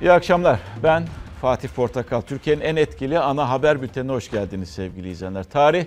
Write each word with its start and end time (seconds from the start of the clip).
İyi 0.00 0.12
akşamlar. 0.12 0.60
Ben 0.82 1.06
Fatih 1.40 1.68
Portakal. 1.68 2.20
Türkiye'nin 2.20 2.60
en 2.60 2.76
etkili 2.76 3.18
ana 3.18 3.48
haber 3.50 3.82
bültenine 3.82 4.12
hoş 4.12 4.30
geldiniz 4.30 4.68
sevgili 4.68 5.10
izleyenler. 5.10 5.44
Tarih 5.44 5.84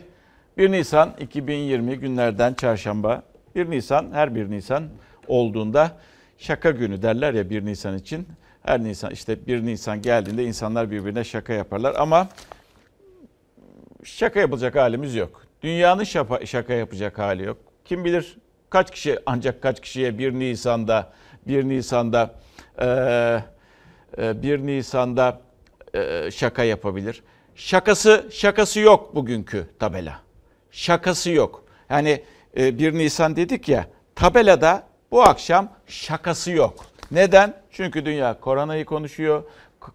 1 0.57 0.71
Nisan 0.71 1.13
2020 1.19 1.99
günlerden 1.99 2.53
çarşamba. 2.53 3.23
1 3.55 3.69
Nisan 3.69 4.11
her 4.13 4.35
1 4.35 4.51
Nisan 4.51 4.89
olduğunda 5.27 5.91
şaka 6.37 6.71
günü 6.71 7.01
derler 7.01 7.33
ya 7.33 7.49
1 7.49 7.65
Nisan 7.65 7.97
için. 7.97 8.27
Her 8.63 8.83
Nisan 8.83 9.11
işte 9.11 9.47
1 9.47 9.65
Nisan 9.65 10.01
geldiğinde 10.01 10.43
insanlar 10.43 10.91
birbirine 10.91 11.23
şaka 11.23 11.53
yaparlar 11.53 11.95
ama 11.97 12.27
şaka 14.03 14.39
yapılacak 14.39 14.75
halimiz 14.75 15.15
yok. 15.15 15.41
Dünyanın 15.61 16.03
şaka, 16.03 16.45
şaka 16.45 16.73
yapacak 16.73 17.19
hali 17.19 17.43
yok. 17.43 17.57
Kim 17.85 18.05
bilir 18.05 18.37
kaç 18.69 18.91
kişi 18.91 19.19
ancak 19.25 19.61
kaç 19.61 19.81
kişiye 19.81 20.17
1 20.17 20.33
Nisan'da 20.33 21.13
1 21.47 21.63
Nisan'da 21.63 22.35
eee 22.81 23.52
1 24.17 24.23
e, 24.23 24.65
Nisan'da 24.65 25.41
e, 25.93 26.31
şaka 26.31 26.63
yapabilir. 26.63 27.23
Şakası 27.55 28.29
şakası 28.31 28.79
yok 28.79 29.15
bugünkü 29.15 29.67
tabela. 29.79 30.19
Şakası 30.71 31.31
yok. 31.31 31.63
Yani 31.89 32.23
1 32.55 32.93
e, 32.93 32.97
Nisan 32.97 33.35
dedik 33.35 33.69
ya 33.69 33.85
tabelada 34.15 34.83
bu 35.11 35.23
akşam 35.23 35.69
şakası 35.87 36.51
yok. 36.51 36.85
Neden? 37.11 37.53
Çünkü 37.71 38.05
dünya 38.05 38.39
koronayı 38.39 38.85
konuşuyor. 38.85 39.43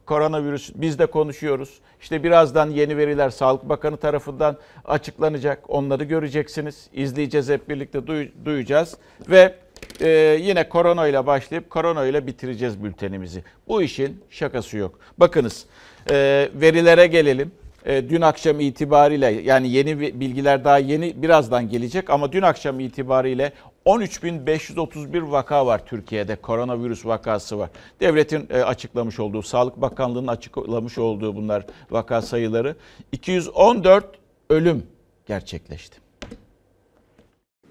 Koronavirüs 0.06 0.70
biz 0.74 0.98
de 0.98 1.06
konuşuyoruz. 1.06 1.80
İşte 2.00 2.22
birazdan 2.22 2.70
yeni 2.70 2.96
veriler 2.96 3.30
Sağlık 3.30 3.68
Bakanı 3.68 3.96
tarafından 3.96 4.56
açıklanacak. 4.84 5.70
Onları 5.70 6.04
göreceksiniz. 6.04 6.88
İzleyeceğiz 6.92 7.48
hep 7.48 7.68
birlikte 7.68 8.00
duyacağız. 8.44 8.96
Ve 9.30 9.54
ee, 10.00 10.38
yine 10.42 10.68
korona 10.68 11.06
ile 11.08 11.26
başlayıp 11.26 11.70
korona 11.70 12.06
ile 12.06 12.26
bitireceğiz 12.26 12.84
bültenimizi. 12.84 13.44
Bu 13.68 13.82
işin 13.82 14.24
şakası 14.30 14.76
yok. 14.76 14.98
Bakınız 15.18 15.66
e, 16.10 16.48
verilere 16.54 17.06
gelelim. 17.06 17.52
E, 17.86 18.08
dün 18.08 18.20
akşam 18.20 18.60
itibariyle 18.60 19.26
yani 19.26 19.70
yeni 19.70 20.00
bilgiler 20.20 20.64
daha 20.64 20.78
yeni 20.78 21.22
birazdan 21.22 21.68
gelecek 21.68 22.10
ama 22.10 22.32
dün 22.32 22.42
akşam 22.42 22.80
itibariyle 22.80 23.52
13.531 23.86 25.30
vaka 25.30 25.66
var 25.66 25.86
Türkiye'de. 25.86 26.36
Koronavirüs 26.36 27.06
vakası 27.06 27.58
var. 27.58 27.70
Devletin 28.00 28.48
e, 28.50 28.62
açıklamış 28.62 29.20
olduğu, 29.20 29.42
Sağlık 29.42 29.80
Bakanlığı'nın 29.80 30.26
açıklamış 30.26 30.98
olduğu 30.98 31.36
bunlar 31.36 31.66
vaka 31.90 32.22
sayıları. 32.22 32.76
214 33.12 34.06
ölüm 34.50 34.86
gerçekleşti 35.26 36.07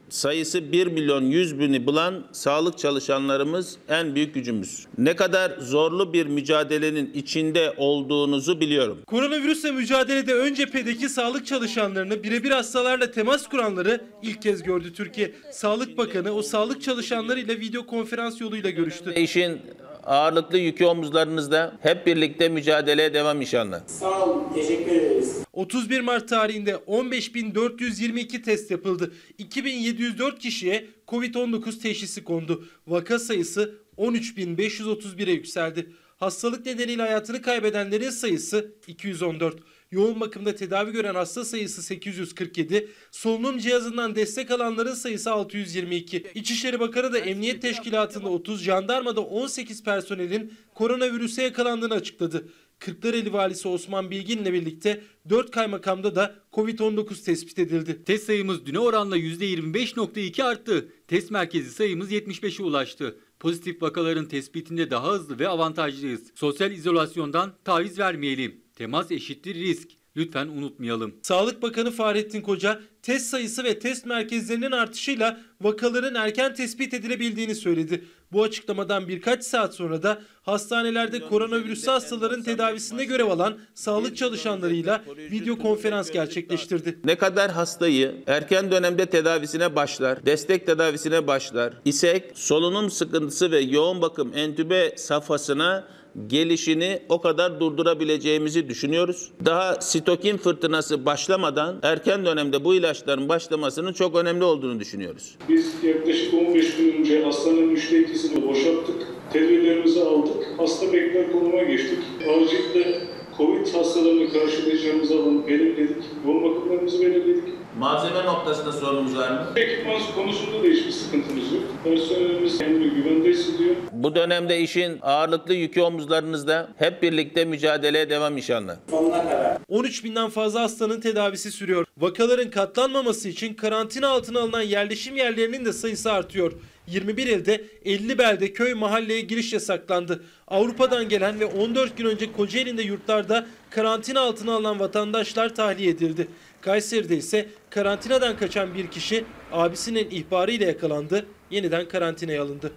sayısı 0.09 0.71
1 0.71 0.87
milyon 0.87 1.21
100 1.23 1.59
bini 1.59 1.85
bulan 1.85 2.23
sağlık 2.31 2.77
çalışanlarımız 2.77 3.77
en 3.89 4.15
büyük 4.15 4.33
gücümüz. 4.33 4.85
Ne 4.97 5.15
kadar 5.15 5.57
zorlu 5.59 6.13
bir 6.13 6.25
mücadelenin 6.25 7.13
içinde 7.13 7.73
olduğunuzu 7.77 8.59
biliyorum. 8.59 8.99
Koronavirüsle 9.07 9.71
mücadelede 9.71 10.33
ön 10.33 10.53
cephedeki 10.53 11.09
sağlık 11.09 11.45
çalışanlarını 11.47 12.23
birebir 12.23 12.51
hastalarla 12.51 13.11
temas 13.11 13.47
kuranları 13.47 14.01
ilk 14.23 14.41
kez 14.41 14.63
gördü 14.63 14.93
Türkiye. 14.93 15.31
Sağlık 15.51 15.97
Bakanı 15.97 16.31
o 16.31 16.41
sağlık 16.41 16.81
çalışanlarıyla 16.81 17.55
video 17.55 17.85
konferans 17.85 18.41
yoluyla 18.41 18.69
görüştü. 18.69 19.13
İşin 19.15 19.61
ağırlıklı 20.07 20.57
yükü 20.57 20.85
omuzlarınızda. 20.85 21.77
Hep 21.81 22.07
birlikte 22.07 22.49
mücadeleye 22.49 23.13
devam 23.13 23.41
inşallah. 23.41 23.87
Sağ 23.87 24.25
olun, 24.25 24.43
teşekkür 24.53 24.91
ederiz. 24.91 25.37
31 25.53 26.01
Mart 26.01 26.29
tarihinde 26.29 26.71
15.422 26.71 28.41
test 28.41 28.71
yapıldı. 28.71 29.11
2704 29.37 30.39
kişiye 30.39 30.85
Covid-19 31.07 31.81
teşhisi 31.81 32.23
kondu. 32.23 32.65
Vaka 32.87 33.19
sayısı 33.19 33.75
13.531'e 33.97 35.31
yükseldi. 35.31 35.89
Hastalık 36.17 36.65
nedeniyle 36.65 37.01
hayatını 37.01 37.41
kaybedenlerin 37.41 38.09
sayısı 38.09 38.71
214. 38.87 39.55
Yoğun 39.91 40.19
bakımda 40.19 40.55
tedavi 40.55 40.91
gören 40.91 41.15
hasta 41.15 41.45
sayısı 41.45 41.83
847, 41.83 42.89
solunum 43.11 43.57
cihazından 43.57 44.15
destek 44.15 44.51
alanların 44.51 44.93
sayısı 44.93 45.31
622. 45.31 46.23
İçişleri 46.35 46.79
Bakanı 46.79 47.13
da 47.13 47.17
Emniyet 47.17 47.61
Teşkilatı'nda 47.61 48.29
30, 48.29 48.63
jandarmada 48.63 49.21
18 49.21 49.83
personelin 49.83 50.53
koronavirüse 50.73 51.43
yakalandığını 51.43 51.93
açıkladı. 51.93 52.47
Kırklareli 52.79 53.33
Valisi 53.33 53.67
Osman 53.67 54.11
Bilgin'le 54.11 54.53
birlikte 54.53 55.01
4 55.29 55.51
kaymakamda 55.51 56.15
da 56.15 56.35
Covid-19 56.53 57.23
tespit 57.23 57.59
edildi. 57.59 58.03
Test 58.03 58.25
sayımız 58.25 58.65
düne 58.65 58.79
oranla 58.79 59.17
%25.2 59.17 60.43
arttı. 60.43 60.89
Test 61.07 61.31
merkezi 61.31 61.71
sayımız 61.71 62.11
75'e 62.11 62.63
ulaştı. 62.63 63.17
Pozitif 63.39 63.81
vakaların 63.81 64.25
tespitinde 64.25 64.91
daha 64.91 65.11
hızlı 65.11 65.39
ve 65.39 65.47
avantajlıyız. 65.47 66.21
Sosyal 66.35 66.71
izolasyondan 66.71 67.53
taviz 67.65 67.99
vermeyelim. 67.99 68.66
Temas 68.77 69.11
eşittir 69.11 69.55
risk. 69.55 69.89
Lütfen 70.17 70.47
unutmayalım. 70.47 71.15
Sağlık 71.21 71.61
Bakanı 71.61 71.91
Fahrettin 71.91 72.41
Koca 72.41 72.79
test 73.01 73.25
sayısı 73.25 73.63
ve 73.63 73.79
test 73.79 74.05
merkezlerinin 74.05 74.71
artışıyla 74.71 75.39
vakaların 75.61 76.15
erken 76.15 76.53
tespit 76.53 76.93
edilebildiğini 76.93 77.55
söyledi. 77.55 78.03
Bu 78.31 78.43
açıklamadan 78.43 79.07
birkaç 79.07 79.43
saat 79.43 79.75
sonra 79.75 80.03
da 80.03 80.21
hastanelerde 80.41 81.19
koronavirüs 81.19 81.87
hastaların 81.87 82.43
tedavisinde 82.43 83.05
görev 83.05 83.27
alan 83.27 83.57
sağlık 83.73 84.17
çalışanlarıyla 84.17 85.03
video 85.17 85.57
konferans 85.57 86.11
gerçekleştirdi. 86.11 86.99
Ne 87.03 87.17
kadar 87.17 87.51
hastayı 87.51 88.15
erken 88.27 88.71
dönemde 88.71 89.05
tedavisine 89.05 89.75
başlar, 89.75 90.25
destek 90.25 90.65
tedavisine 90.65 91.27
başlar 91.27 91.73
isek 91.85 92.23
solunum 92.33 92.91
sıkıntısı 92.91 93.51
ve 93.51 93.59
yoğun 93.59 94.01
bakım 94.01 94.31
entübe 94.35 94.97
safhasına 94.97 95.87
gelişini 96.27 96.99
o 97.09 97.21
kadar 97.21 97.59
durdurabileceğimizi 97.59 98.69
düşünüyoruz. 98.69 99.31
Daha 99.45 99.81
sitokin 99.81 100.37
fırtınası 100.37 101.05
başlamadan 101.05 101.79
erken 101.83 102.25
dönemde 102.25 102.63
bu 102.63 102.75
ilaçların 102.75 103.29
başlamasının 103.29 103.93
çok 103.93 104.15
önemli 104.15 104.43
olduğunu 104.43 104.79
düşünüyoruz. 104.79 105.35
Biz 105.49 105.73
yaklaşık 105.83 106.33
15 106.33 106.75
gün 106.75 106.93
önce 106.99 107.23
hastanın 107.23 107.75
ikisini 107.75 108.47
boşalttık. 108.47 108.95
Tedbirlerimizi 109.33 110.03
aldık. 110.03 110.35
Hasta 110.57 110.93
bekler 110.93 111.31
konuma 111.31 111.63
geçtik. 111.63 111.99
Acilde 112.21 113.01
Covid 113.37 113.73
hastalarını 113.73 114.33
karşılayacağımız 114.33 115.11
alanı 115.11 115.47
belirledik. 115.47 116.03
Yoğun 116.25 116.43
bakımlarımızı 116.43 117.01
belirledik. 117.01 117.43
Malzeme 117.79 118.25
noktasında 118.25 118.71
sorunumuz 118.71 119.17
var 119.17 119.29
mı? 119.29 119.47
Ekipman 119.55 120.01
konusunda 120.15 120.63
da 120.63 120.67
hiçbir 120.67 120.91
sıkıntımız 120.91 121.53
yok. 121.53 121.63
Personelimiz 121.83 122.57
kendini 122.57 122.89
güvende 122.89 123.29
hissediyor. 123.29 123.75
Bu 123.91 124.15
dönemde 124.15 124.59
işin 124.59 124.99
ağırlıklı 125.01 125.53
yükü 125.53 125.81
omuzlarınızda. 125.81 126.67
Hep 126.77 127.03
birlikte 127.03 127.45
mücadeleye 127.45 128.09
devam 128.09 128.37
inşallah. 128.37 128.75
Sonuna 128.89 129.23
kadar. 129.23 129.57
13 129.67 130.03
binden 130.03 130.29
fazla 130.29 130.61
hastanın 130.61 131.01
tedavisi 131.01 131.51
sürüyor. 131.51 131.85
Vakaların 131.97 132.49
katlanmaması 132.49 133.29
için 133.29 133.53
karantina 133.53 134.07
altına 134.07 134.39
alınan 134.39 134.61
yerleşim 134.61 135.15
yerlerinin 135.15 135.65
de 135.65 135.73
sayısı 135.73 136.11
artıyor. 136.11 136.51
21 136.87 137.27
ilde 137.27 137.63
50 137.85 138.17
belde 138.17 138.53
köy 138.53 138.73
mahalleye 138.73 139.21
giriş 139.21 139.53
yasaklandı. 139.53 140.23
Avrupa'dan 140.47 141.09
gelen 141.09 141.39
ve 141.39 141.45
14 141.45 141.97
gün 141.97 142.05
önce 142.05 142.31
Kocaeli'nde 142.31 142.81
yurtlarda 142.81 143.45
karantina 143.69 144.19
altına 144.19 144.53
alınan 144.53 144.79
vatandaşlar 144.79 145.55
tahliye 145.55 145.89
edildi. 145.89 146.27
Kayseri'de 146.67 147.17
ise 147.17 147.49
karantinadan 147.69 148.37
kaçan 148.37 148.73
bir 148.73 148.87
kişi 148.87 149.25
abisinin 149.51 150.09
ihbarıyla 150.09 150.67
yakalandı, 150.67 151.25
yeniden 151.51 151.87
karantinaya 151.87 152.43
alındı. 152.43 152.71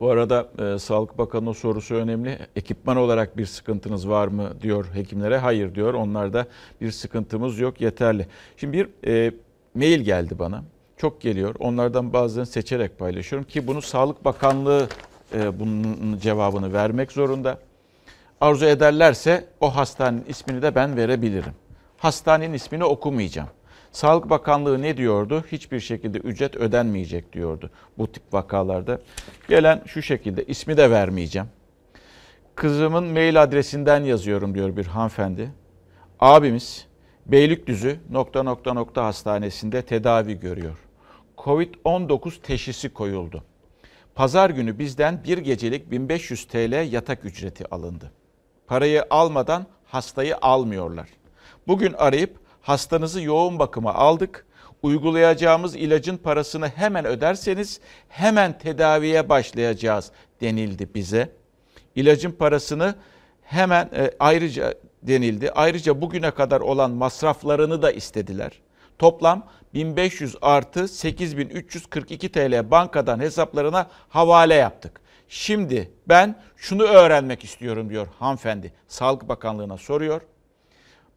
Bu 0.00 0.10
arada 0.10 0.48
e, 0.58 0.78
Sağlık 0.78 1.18
Bakanı'nın 1.18 1.52
sorusu 1.52 1.94
önemli. 1.94 2.38
Ekipman 2.56 2.96
olarak 2.96 3.36
bir 3.36 3.46
sıkıntınız 3.46 4.08
var 4.08 4.28
mı 4.28 4.52
diyor 4.62 4.86
hekimlere. 4.94 5.38
Hayır 5.38 5.74
diyor. 5.74 5.94
Onlarda 5.94 6.46
bir 6.80 6.90
sıkıntımız 6.90 7.58
yok 7.58 7.80
yeterli. 7.80 8.26
Şimdi 8.56 8.72
bir 8.78 9.08
e, 9.08 9.32
mail 9.74 10.00
geldi 10.00 10.38
bana. 10.38 10.64
Çok 10.96 11.20
geliyor. 11.20 11.54
Onlardan 11.58 12.12
bazılarını 12.12 12.46
seçerek 12.46 12.98
paylaşıyorum 12.98 13.48
ki 13.48 13.66
bunu 13.66 13.82
Sağlık 13.82 14.24
Bakanlığı 14.24 14.88
e, 15.34 15.60
bunun 15.60 16.18
cevabını 16.18 16.72
vermek 16.72 17.12
zorunda. 17.12 17.58
Arzu 18.40 18.64
ederlerse 18.64 19.48
o 19.60 19.76
hastanenin 19.76 20.24
ismini 20.28 20.62
de 20.62 20.74
ben 20.74 20.96
verebilirim 20.96 21.52
hastanenin 21.98 22.54
ismini 22.54 22.84
okumayacağım. 22.84 23.48
Sağlık 23.92 24.30
Bakanlığı 24.30 24.82
ne 24.82 24.96
diyordu? 24.96 25.44
Hiçbir 25.52 25.80
şekilde 25.80 26.18
ücret 26.18 26.56
ödenmeyecek 26.56 27.32
diyordu 27.32 27.70
bu 27.98 28.12
tip 28.12 28.22
vakalarda. 28.32 29.00
Gelen 29.48 29.82
şu 29.86 30.02
şekilde 30.02 30.44
ismi 30.44 30.76
de 30.76 30.90
vermeyeceğim. 30.90 31.48
Kızımın 32.54 33.04
mail 33.04 33.42
adresinden 33.42 34.04
yazıyorum 34.04 34.54
diyor 34.54 34.76
bir 34.76 34.86
hanımefendi. 34.86 35.50
Abimiz 36.20 36.86
Beylikdüzü 37.26 38.00
nokta 38.10 38.42
nokta 38.42 38.72
nokta 38.72 39.04
hastanesinde 39.04 39.82
tedavi 39.82 40.40
görüyor. 40.40 40.78
Covid-19 41.38 42.40
teşhisi 42.42 42.88
koyuldu. 42.88 43.44
Pazar 44.14 44.50
günü 44.50 44.78
bizden 44.78 45.24
bir 45.24 45.38
gecelik 45.38 45.90
1500 45.90 46.44
TL 46.44 46.92
yatak 46.92 47.24
ücreti 47.24 47.74
alındı. 47.74 48.12
Parayı 48.66 49.04
almadan 49.10 49.66
hastayı 49.84 50.36
almıyorlar. 50.36 51.08
Bugün 51.68 51.92
arayıp 51.92 52.36
hastanızı 52.60 53.22
yoğun 53.22 53.58
bakıma 53.58 53.94
aldık. 53.94 54.46
Uygulayacağımız 54.82 55.76
ilacın 55.76 56.16
parasını 56.16 56.68
hemen 56.68 57.04
öderseniz 57.04 57.80
hemen 58.08 58.58
tedaviye 58.58 59.28
başlayacağız 59.28 60.10
denildi 60.40 60.94
bize. 60.94 61.32
ilacın 61.94 62.32
parasını 62.32 62.94
hemen 63.42 63.90
e, 63.96 64.10
ayrıca 64.20 64.74
denildi. 65.02 65.50
Ayrıca 65.50 66.00
bugüne 66.00 66.30
kadar 66.30 66.60
olan 66.60 66.90
masraflarını 66.90 67.82
da 67.82 67.92
istediler. 67.92 68.52
Toplam 68.98 69.46
1500 69.74 70.36
artı 70.42 70.88
8342 70.88 72.32
TL 72.32 72.70
bankadan 72.70 73.20
hesaplarına 73.20 73.86
havale 74.08 74.54
yaptık. 74.54 75.00
Şimdi 75.28 75.92
ben 76.08 76.36
şunu 76.56 76.82
öğrenmek 76.82 77.44
istiyorum 77.44 77.90
diyor 77.90 78.06
hanımefendi. 78.18 78.72
Sağlık 78.88 79.28
Bakanlığı'na 79.28 79.76
soruyor. 79.76 80.20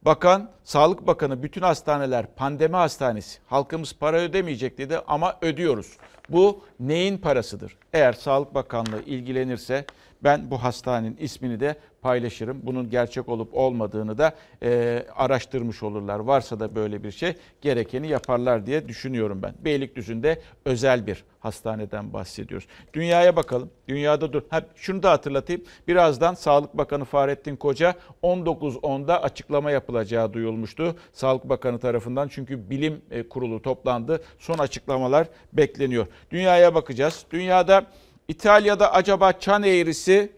Bakan, 0.05 0.49
Sağlık 0.63 1.07
Bakanı 1.07 1.43
bütün 1.43 1.61
hastaneler 1.61 2.35
pandemi 2.35 2.75
hastanesi. 2.75 3.39
Halkımız 3.47 3.93
para 3.93 4.17
ödemeyecek 4.17 4.77
dedi 4.77 4.99
ama 5.07 5.37
ödüyoruz. 5.41 5.97
Bu 6.29 6.63
neyin 6.79 7.17
parasıdır? 7.17 7.77
Eğer 7.93 8.13
Sağlık 8.13 8.53
Bakanlığı 8.55 9.01
ilgilenirse 9.01 9.85
ben 10.23 10.51
bu 10.51 10.63
hastanenin 10.63 11.17
ismini 11.17 11.59
de 11.59 11.75
paylaşırım. 12.01 12.59
Bunun 12.63 12.89
gerçek 12.89 13.29
olup 13.29 13.49
olmadığını 13.53 14.17
da 14.17 14.33
e, 14.63 15.03
araştırmış 15.15 15.83
olurlar. 15.83 16.19
Varsa 16.19 16.59
da 16.59 16.75
böyle 16.75 17.03
bir 17.03 17.11
şey 17.11 17.33
gerekeni 17.61 18.07
yaparlar 18.07 18.65
diye 18.65 18.87
düşünüyorum 18.87 19.41
ben. 19.41 19.53
Beylikdüzü'nde 19.65 20.41
özel 20.65 21.07
bir 21.07 21.23
hastaneden 21.39 22.13
bahsediyoruz. 22.13 22.67
Dünyaya 22.93 23.35
bakalım. 23.35 23.69
Dünyada 23.87 24.33
dur. 24.33 24.41
Ha, 24.49 24.61
şunu 24.75 25.03
da 25.03 25.11
hatırlatayım. 25.11 25.61
Birazdan 25.87 26.33
Sağlık 26.33 26.77
Bakanı 26.77 27.05
Fahrettin 27.05 27.55
Koca 27.55 27.95
19.10'da 28.23 29.23
açıklama 29.23 29.71
yapılacağı 29.71 30.33
duyulmuştu. 30.33 30.95
Sağlık 31.13 31.49
Bakanı 31.49 31.79
tarafından 31.79 32.27
çünkü 32.27 32.69
bilim 32.69 33.01
e, 33.11 33.29
kurulu 33.29 33.61
toplandı. 33.61 34.23
Son 34.39 34.57
açıklamalar 34.57 35.27
bekleniyor. 35.53 36.07
Dünyaya 36.31 36.75
bakacağız. 36.75 37.25
Dünyada 37.31 37.85
İtalya'da 38.31 38.93
acaba 38.93 39.31
çan 39.33 39.63
eğrisi 39.63 40.31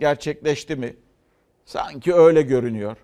gerçekleşti 0.00 0.76
mi? 0.76 0.96
Sanki 1.64 2.14
öyle 2.14 2.42
görünüyor. 2.42 2.96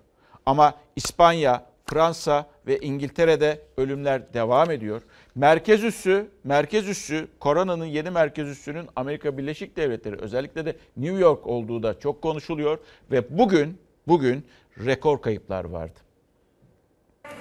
Ama 0.45 0.75
İspanya, 0.95 1.65
Fransa 1.85 2.49
ve 2.67 2.79
İngiltere'de 2.79 3.61
ölümler 3.77 4.33
devam 4.33 4.71
ediyor. 4.71 5.01
Merkez 5.35 5.83
üssü, 5.83 6.27
merkez 6.43 6.89
üssü, 6.89 7.27
koronanın 7.39 7.85
yeni 7.85 8.09
merkez 8.09 8.47
üssünün 8.47 8.87
Amerika 8.95 9.37
Birleşik 9.37 9.77
Devletleri 9.77 10.15
özellikle 10.15 10.65
de 10.65 10.75
New 10.97 11.19
York 11.19 11.47
olduğu 11.47 11.83
da 11.83 11.99
çok 11.99 12.21
konuşuluyor 12.21 12.77
ve 13.11 13.37
bugün 13.37 13.77
bugün 14.07 14.45
rekor 14.85 15.21
kayıplar 15.21 15.65
vardı. 15.65 15.99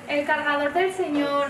El 0.09 0.27
cargador 0.27 0.75
del 0.75 0.93
señor. 0.93 1.47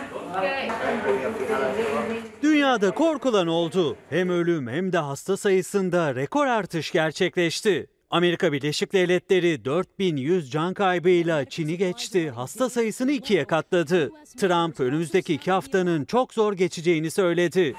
Dünyada 2.43 2.91
korkulan 2.91 3.47
oldu. 3.47 3.97
Hem 4.11 4.29
ölüm 4.29 4.69
hem 4.69 4.93
de 4.93 4.99
hasta 4.99 5.37
sayısında 5.37 6.15
rekor 6.15 6.47
artış 6.47 6.93
gerçekleşti. 6.93 7.87
Amerika 8.11 8.53
Birleşik 8.53 8.93
Devletleri 8.93 9.65
4100 9.65 10.51
can 10.51 10.75
kaybıyla 10.75 11.45
Çin'i 11.45 11.79
geçti, 11.79 12.31
hasta 12.31 12.71
sayısını 12.71 13.13
ikiye 13.13 13.45
katladı. 13.45 14.11
Trump 14.39 14.81
önümüzdeki 14.81 15.35
iki 15.35 15.51
haftanın 15.51 16.05
çok 16.05 16.35
zor 16.35 16.53
geçeceğini 16.53 17.11
söyledi. 17.11 17.75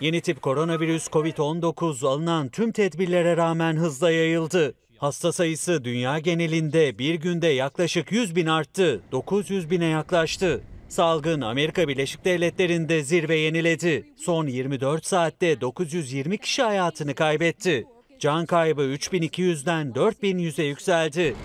Yeni 0.00 0.20
tip 0.20 0.42
koronavirüs 0.42 1.08
COVID-19 1.08 2.06
alınan 2.06 2.48
tüm 2.48 2.72
tedbirlere 2.72 3.36
rağmen 3.36 3.76
hızla 3.76 4.10
yayıldı. 4.10 4.74
Hasta 4.98 5.32
sayısı 5.32 5.84
dünya 5.84 6.18
genelinde 6.18 6.98
bir 6.98 7.14
günde 7.14 7.46
yaklaşık 7.46 8.12
100 8.12 8.36
bin 8.36 8.46
arttı, 8.46 9.00
900 9.12 9.70
bine 9.70 9.86
yaklaştı. 9.86 10.60
Salgın 10.88 11.40
Amerika 11.40 11.88
Birleşik 11.88 12.24
Devletleri'nde 12.24 13.02
zirve 13.02 13.36
yeniledi. 13.36 14.04
Son 14.16 14.46
24 14.46 15.06
saatte 15.06 15.60
920 15.60 16.38
kişi 16.38 16.62
hayatını 16.62 17.14
kaybetti. 17.14 17.86
Can 18.20 18.46
kaybı 18.46 18.82
3200'den 18.82 19.92
4100'e 19.92 20.64
yükseldi. 20.64 21.36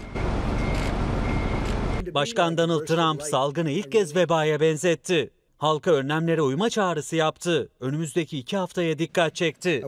Başkan 2.13 2.57
Donald 2.57 2.85
Trump 2.85 3.21
salgını 3.23 3.71
ilk 3.71 3.91
kez 3.91 4.15
vebaya 4.15 4.59
benzetti. 4.59 5.29
Halka 5.61 5.91
önlemlere 5.91 6.41
uyma 6.41 6.69
çağrısı 6.69 7.15
yaptı. 7.15 7.69
Önümüzdeki 7.79 8.37
iki 8.37 8.57
haftaya 8.57 8.99
dikkat 8.99 9.35
çekti. 9.35 9.83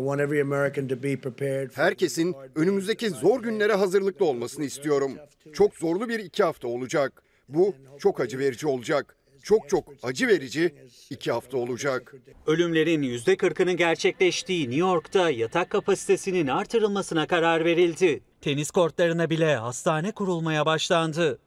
Herkesin 1.76 2.36
önümüzdeki 2.56 3.10
zor 3.10 3.44
günlere 3.44 3.74
hazırlıklı 3.74 4.26
olmasını 4.26 4.66
istiyorum. 4.66 5.12
Çok 5.54 5.76
zorlu 5.76 6.10
bir 6.10 6.20
iki 6.20 6.44
hafta 6.44 6.68
olacak. 6.68 7.24
Bu 7.50 7.76
çok 8.00 8.20
acı 8.20 8.40
verici 8.40 8.68
olacak. 8.68 9.18
Çok 9.44 9.70
çok 9.70 9.84
acı 10.04 10.28
verici 10.28 10.76
iki 11.10 11.32
hafta 11.32 11.58
olacak. 11.58 12.16
Ölümlerin 12.48 13.04
%40'ının 13.04 13.74
gerçekleştiği 13.78 14.64
New 14.64 14.80
York'ta 14.80 15.30
yatak 15.30 15.70
kapasitesinin 15.70 16.48
artırılmasına 16.48 17.28
karar 17.28 17.66
verildi. 17.66 18.24
Tenis 18.42 18.72
kortlarına 18.72 19.30
bile 19.30 19.56
hastane 19.56 20.12
kurulmaya 20.12 20.66
başlandı. 20.66 21.40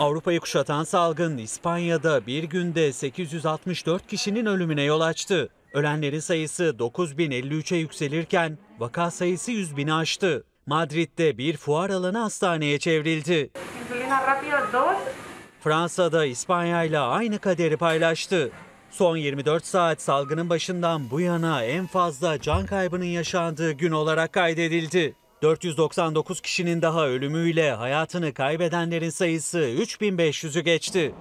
Avrupa'yı 0.00 0.40
kuşatan 0.40 0.84
salgın 0.84 1.38
İspanya'da 1.38 2.26
bir 2.26 2.44
günde 2.44 2.92
864 2.92 4.06
kişinin 4.06 4.46
ölümüne 4.46 4.82
yol 4.82 5.00
açtı. 5.00 5.48
Ölenlerin 5.74 6.20
sayısı 6.20 6.74
9053'e 6.78 7.78
yükselirken 7.78 8.58
vaka 8.78 9.10
sayısı 9.10 9.50
100 9.50 9.76
bini 9.76 9.94
aştı. 9.94 10.44
Madrid'de 10.66 11.38
bir 11.38 11.56
fuar 11.56 11.90
alanı 11.90 12.18
hastaneye 12.18 12.78
çevrildi. 12.78 13.50
Insulina 13.82 14.16
rápido 14.16 14.94
2. 14.94 15.12
Fransa'da 15.60 16.24
İspanya 16.24 16.84
ile 16.84 16.98
aynı 16.98 17.38
kaderi 17.38 17.76
paylaştı. 17.76 18.50
Son 18.90 19.16
24 19.16 19.66
saat 19.66 20.02
salgının 20.02 20.50
başından 20.50 21.10
bu 21.10 21.20
yana 21.20 21.64
en 21.64 21.86
fazla 21.86 22.40
can 22.40 22.66
kaybının 22.66 23.04
yaşandığı 23.04 23.72
gün 23.72 23.92
olarak 23.92 24.32
kaydedildi. 24.32 25.14
499 25.42 26.40
kişinin 26.40 26.82
daha 26.82 27.06
ölümüyle 27.06 27.72
hayatını 27.72 28.34
kaybedenlerin 28.34 29.10
sayısı 29.10 29.58
3500'ü 29.58 30.60
geçti. 30.60 31.14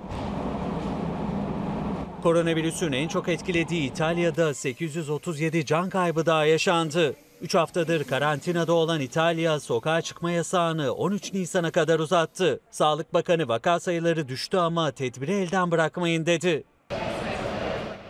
Koronavirüsün 2.24 2.92
en 2.92 3.08
çok 3.08 3.30
etkilediği 3.30 3.92
İtalya'da 3.92 4.54
837 4.54 5.66
can 5.66 5.90
kaybı 5.90 6.26
daha 6.26 6.46
yaşandı. 6.46 7.16
3 7.42 7.56
haftadır 7.56 8.04
karantinada 8.04 8.74
olan 8.74 9.02
İtalya 9.02 9.60
sokağa 9.60 10.02
çıkma 10.02 10.32
yasağını 10.32 10.94
13 10.94 11.34
Nisan'a 11.34 11.72
kadar 11.72 12.00
uzattı. 12.00 12.60
Sağlık 12.72 13.14
Bakanı 13.14 13.48
vaka 13.48 13.80
sayıları 13.80 14.28
düştü 14.28 14.58
ama 14.58 14.92
tedbiri 14.92 15.32
elden 15.32 15.72
bırakmayın 15.72 16.26
dedi. 16.26 16.64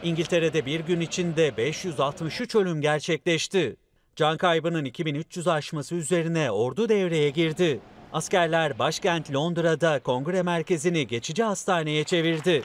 İngiltere'de 0.04 0.66
bir 0.66 0.80
gün 0.80 1.00
içinde 1.02 1.58
563 1.58 2.56
ölüm 2.56 2.82
gerçekleşti. 2.82 3.76
Can 4.20 4.38
kaybının 4.38 4.86
2300 4.86 5.48
aşması 5.48 5.96
üzerine 5.96 6.52
ordu 6.52 6.90
devreye 6.90 7.30
girdi. 7.30 7.80
Askerler 8.14 8.80
başkent 8.80 9.34
Londra'da 9.34 10.00
kongre 10.00 10.42
merkezini 10.42 11.08
geçici 11.08 11.44
hastaneye 11.44 12.04
çevirdi. 12.04 12.64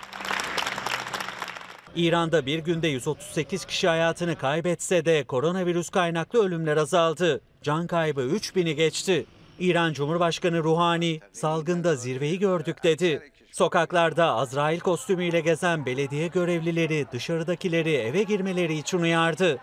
İran'da 1.97 2.47
bir 2.47 2.59
günde 2.59 2.89
138 2.89 3.65
kişi 3.65 3.89
hayatını 3.89 4.37
kaybetse 4.37 5.05
de 5.05 5.25
koronavirüs 5.25 5.91
kaynaklı 5.91 6.45
ölümler 6.47 6.77
azaldı. 6.77 7.41
Can 7.63 7.87
kaybı 7.87 8.21
3000'i 8.21 8.77
geçti. 8.77 9.27
İran 9.59 9.93
Cumhurbaşkanı 9.93 10.65
Ruhani 10.65 11.21
salgında 11.33 11.97
zirveyi 11.97 12.39
gördük 12.39 12.85
dedi. 12.85 13.33
Sokaklarda 13.53 14.35
Azrail 14.35 14.81
kostümüyle 14.81 15.41
gezen 15.41 15.87
belediye 15.87 16.29
görevlileri 16.29 17.07
dışarıdakileri 17.13 17.93
eve 17.93 18.23
girmeleri 18.23 18.79
için 18.79 18.99
uyardı. 18.99 19.61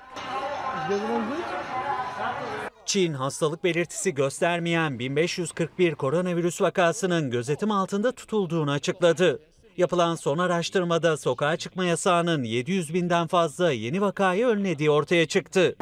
Çin 2.92 3.14
hastalık 3.14 3.64
belirtisi 3.64 4.14
göstermeyen 4.14 5.00
1541 5.00 5.96
koronavirüs 5.96 6.62
vakasının 6.62 7.32
gözetim 7.32 7.72
altında 7.72 8.12
tutulduğunu 8.12 8.72
açıkladı. 8.72 9.40
Yapılan 9.78 10.16
son 10.16 10.38
araştırmada 10.38 11.18
sokağa 11.18 11.58
çıkma 11.58 11.86
yasağının 11.86 12.44
700 12.44 12.94
binden 12.94 13.28
fazla 13.28 13.72
yeni 13.72 14.02
vakayı 14.02 14.48
önlediği 14.48 14.90
ortaya 14.90 15.26
çıktı. 15.26 15.76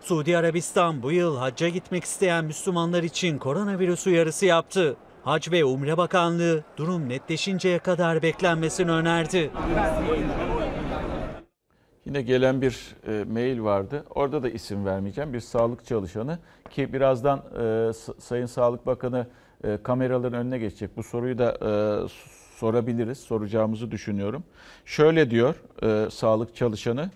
Suudi 0.00 0.38
Arabistan 0.38 1.02
bu 1.02 1.12
yıl 1.12 1.36
hacca 1.36 1.68
gitmek 1.68 2.04
isteyen 2.04 2.44
Müslümanlar 2.44 3.02
için 3.02 3.38
koronavirüs 3.38 4.06
uyarısı 4.06 4.46
yaptı. 4.46 4.96
Hac 5.24 5.50
ve 5.50 5.64
Umre 5.64 5.96
Bakanlığı 5.96 6.64
durum 6.76 7.08
netleşinceye 7.08 7.78
kadar 7.78 8.22
beklenmesini 8.22 8.90
önerdi. 8.90 9.50
Yine 12.06 12.22
gelen 12.22 12.62
bir 12.62 12.96
e, 13.08 13.24
mail 13.24 13.60
vardı. 13.60 14.04
Orada 14.14 14.42
da 14.42 14.50
isim 14.50 14.86
vermeyeceğim. 14.86 15.32
Bir 15.32 15.40
sağlık 15.40 15.86
çalışanı 15.86 16.38
ki 16.70 16.92
birazdan 16.92 17.38
e, 17.38 17.92
Sayın 18.18 18.46
Sağlık 18.46 18.86
Bakanı 18.86 19.26
e, 19.64 19.78
kameraların 19.82 20.32
önüne 20.40 20.58
geçecek. 20.58 20.96
Bu 20.96 21.02
soruyu 21.02 21.38
da 21.38 21.52
e, 21.52 21.72
sorabiliriz. 22.56 23.18
Soracağımızı 23.18 23.90
düşünüyorum. 23.90 24.44
Şöyle 24.84 25.30
diyor 25.30 25.54
e, 25.82 26.10
sağlık 26.10 26.56
çalışanı. 26.56 27.10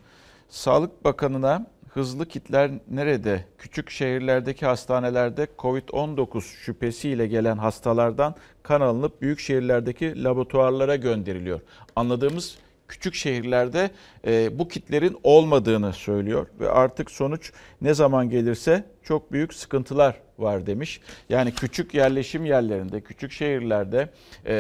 Sağlık 0.48 1.04
Bakanı'na 1.04 1.66
hızlı 1.90 2.26
kitler 2.26 2.70
nerede? 2.90 3.44
Küçük 3.58 3.90
şehirlerdeki 3.90 4.66
hastanelerde 4.66 5.48
COVID-19 5.58 6.40
şüphesiyle 6.40 7.26
gelen 7.26 7.56
hastalardan 7.56 8.34
kan 8.62 8.80
alınıp 8.80 9.22
büyük 9.22 9.40
şehirlerdeki 9.40 10.24
laboratuvarlara 10.24 10.96
gönderiliyor. 10.96 11.60
Anladığımız 11.96 12.58
küçük 12.88 13.14
şehirlerde 13.14 13.90
e, 14.26 14.58
bu 14.58 14.68
kitlerin 14.68 15.16
olmadığını 15.22 15.92
söylüyor 15.92 16.46
ve 16.60 16.70
artık 16.70 17.10
sonuç 17.10 17.52
ne 17.80 17.94
zaman 17.94 18.30
gelirse 18.30 18.84
çok 19.02 19.32
büyük 19.32 19.54
sıkıntılar 19.54 20.16
var 20.38 20.66
demiş. 20.66 21.00
Yani 21.28 21.54
küçük 21.54 21.94
yerleşim 21.94 22.44
yerlerinde, 22.44 23.00
küçük 23.00 23.32
şehirlerde 23.32 24.08
e, 24.46 24.54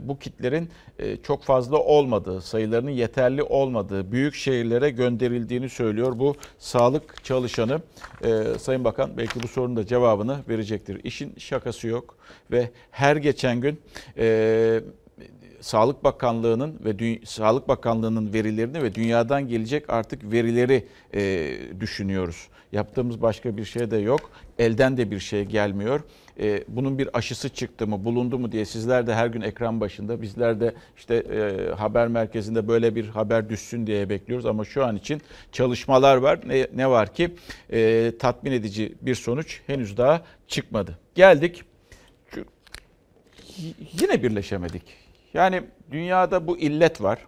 bu 0.00 0.18
kitlerin 0.18 0.70
e, 0.98 1.16
çok 1.16 1.42
fazla 1.42 1.78
olmadığı, 1.78 2.40
sayılarının 2.40 2.90
yeterli 2.90 3.42
olmadığı, 3.42 4.12
büyük 4.12 4.34
şehirlere 4.34 4.90
gönderildiğini 4.90 5.68
söylüyor 5.68 6.18
bu 6.18 6.36
sağlık 6.58 7.24
çalışanı. 7.24 7.80
E, 8.24 8.58
Sayın 8.58 8.84
Bakan 8.84 9.16
belki 9.16 9.42
bu 9.42 9.48
sorunun 9.48 9.76
da 9.76 9.86
cevabını 9.86 10.38
verecektir. 10.48 11.00
İşin 11.04 11.34
şakası 11.38 11.88
yok 11.88 12.16
ve 12.50 12.70
her 12.90 13.16
geçen 13.16 13.60
gün 13.60 13.80
e, 14.18 14.80
Sağlık 15.64 16.04
Bakanlığı'nın 16.04 16.80
ve 16.84 16.90
Dü- 16.90 17.26
Sağlık 17.26 17.68
Bakanlığı'nın 17.68 18.32
verilerini 18.32 18.82
ve 18.82 18.94
dünyadan 18.94 19.48
gelecek 19.48 19.90
artık 19.90 20.32
verileri 20.32 20.86
e, 21.14 21.52
düşünüyoruz. 21.80 22.48
Yaptığımız 22.72 23.22
başka 23.22 23.56
bir 23.56 23.64
şey 23.64 23.90
de 23.90 23.96
yok. 23.96 24.30
Elden 24.58 24.96
de 24.96 25.10
bir 25.10 25.18
şey 25.18 25.44
gelmiyor. 25.44 26.00
E, 26.40 26.64
bunun 26.68 26.98
bir 26.98 27.18
aşısı 27.18 27.48
çıktı 27.48 27.86
mı, 27.86 28.04
bulundu 28.04 28.38
mu 28.38 28.52
diye 28.52 28.64
sizler 28.64 29.06
de 29.06 29.14
her 29.14 29.26
gün 29.26 29.40
ekran 29.40 29.80
başında, 29.80 30.22
bizler 30.22 30.60
de 30.60 30.74
işte 30.96 31.14
e, 31.14 31.74
haber 31.74 32.08
merkezinde 32.08 32.68
böyle 32.68 32.94
bir 32.94 33.08
haber 33.08 33.48
düşsün 33.48 33.86
diye 33.86 34.08
bekliyoruz. 34.08 34.46
Ama 34.46 34.64
şu 34.64 34.84
an 34.84 34.96
için 34.96 35.22
çalışmalar 35.52 36.16
var. 36.16 36.40
Ne, 36.46 36.66
ne 36.74 36.90
var 36.90 37.14
ki 37.14 37.34
e, 37.72 38.12
tatmin 38.18 38.52
edici 38.52 38.94
bir 39.00 39.14
sonuç 39.14 39.60
henüz 39.66 39.96
daha 39.96 40.22
çıkmadı. 40.48 40.98
Geldik 41.14 41.62
yine 44.00 44.22
birleşemedik. 44.22 45.03
Yani 45.34 45.62
dünyada 45.90 46.46
bu 46.46 46.58
illet 46.58 47.02
var. 47.02 47.26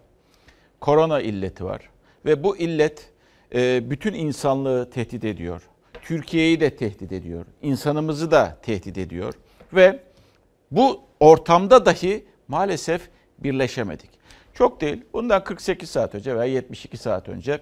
Korona 0.79 1.21
illeti 1.21 1.65
var. 1.65 1.89
Ve 2.25 2.43
bu 2.43 2.57
illet 2.57 3.09
e, 3.55 3.89
bütün 3.89 4.13
insanlığı 4.13 4.89
tehdit 4.89 5.23
ediyor. 5.23 5.61
Türkiye'yi 6.01 6.59
de 6.59 6.75
tehdit 6.75 7.11
ediyor. 7.11 7.45
İnsanımızı 7.61 8.31
da 8.31 8.57
tehdit 8.61 8.97
ediyor. 8.97 9.33
Ve 9.73 9.99
bu 10.71 11.01
ortamda 11.19 11.85
dahi 11.85 12.25
maalesef 12.47 13.09
birleşemedik. 13.39 14.09
Çok 14.53 14.81
değil. 14.81 15.05
Bundan 15.13 15.43
48 15.43 15.89
saat 15.89 16.15
önce 16.15 16.35
veya 16.35 16.53
72 16.53 16.97
saat 16.97 17.29
önce 17.29 17.59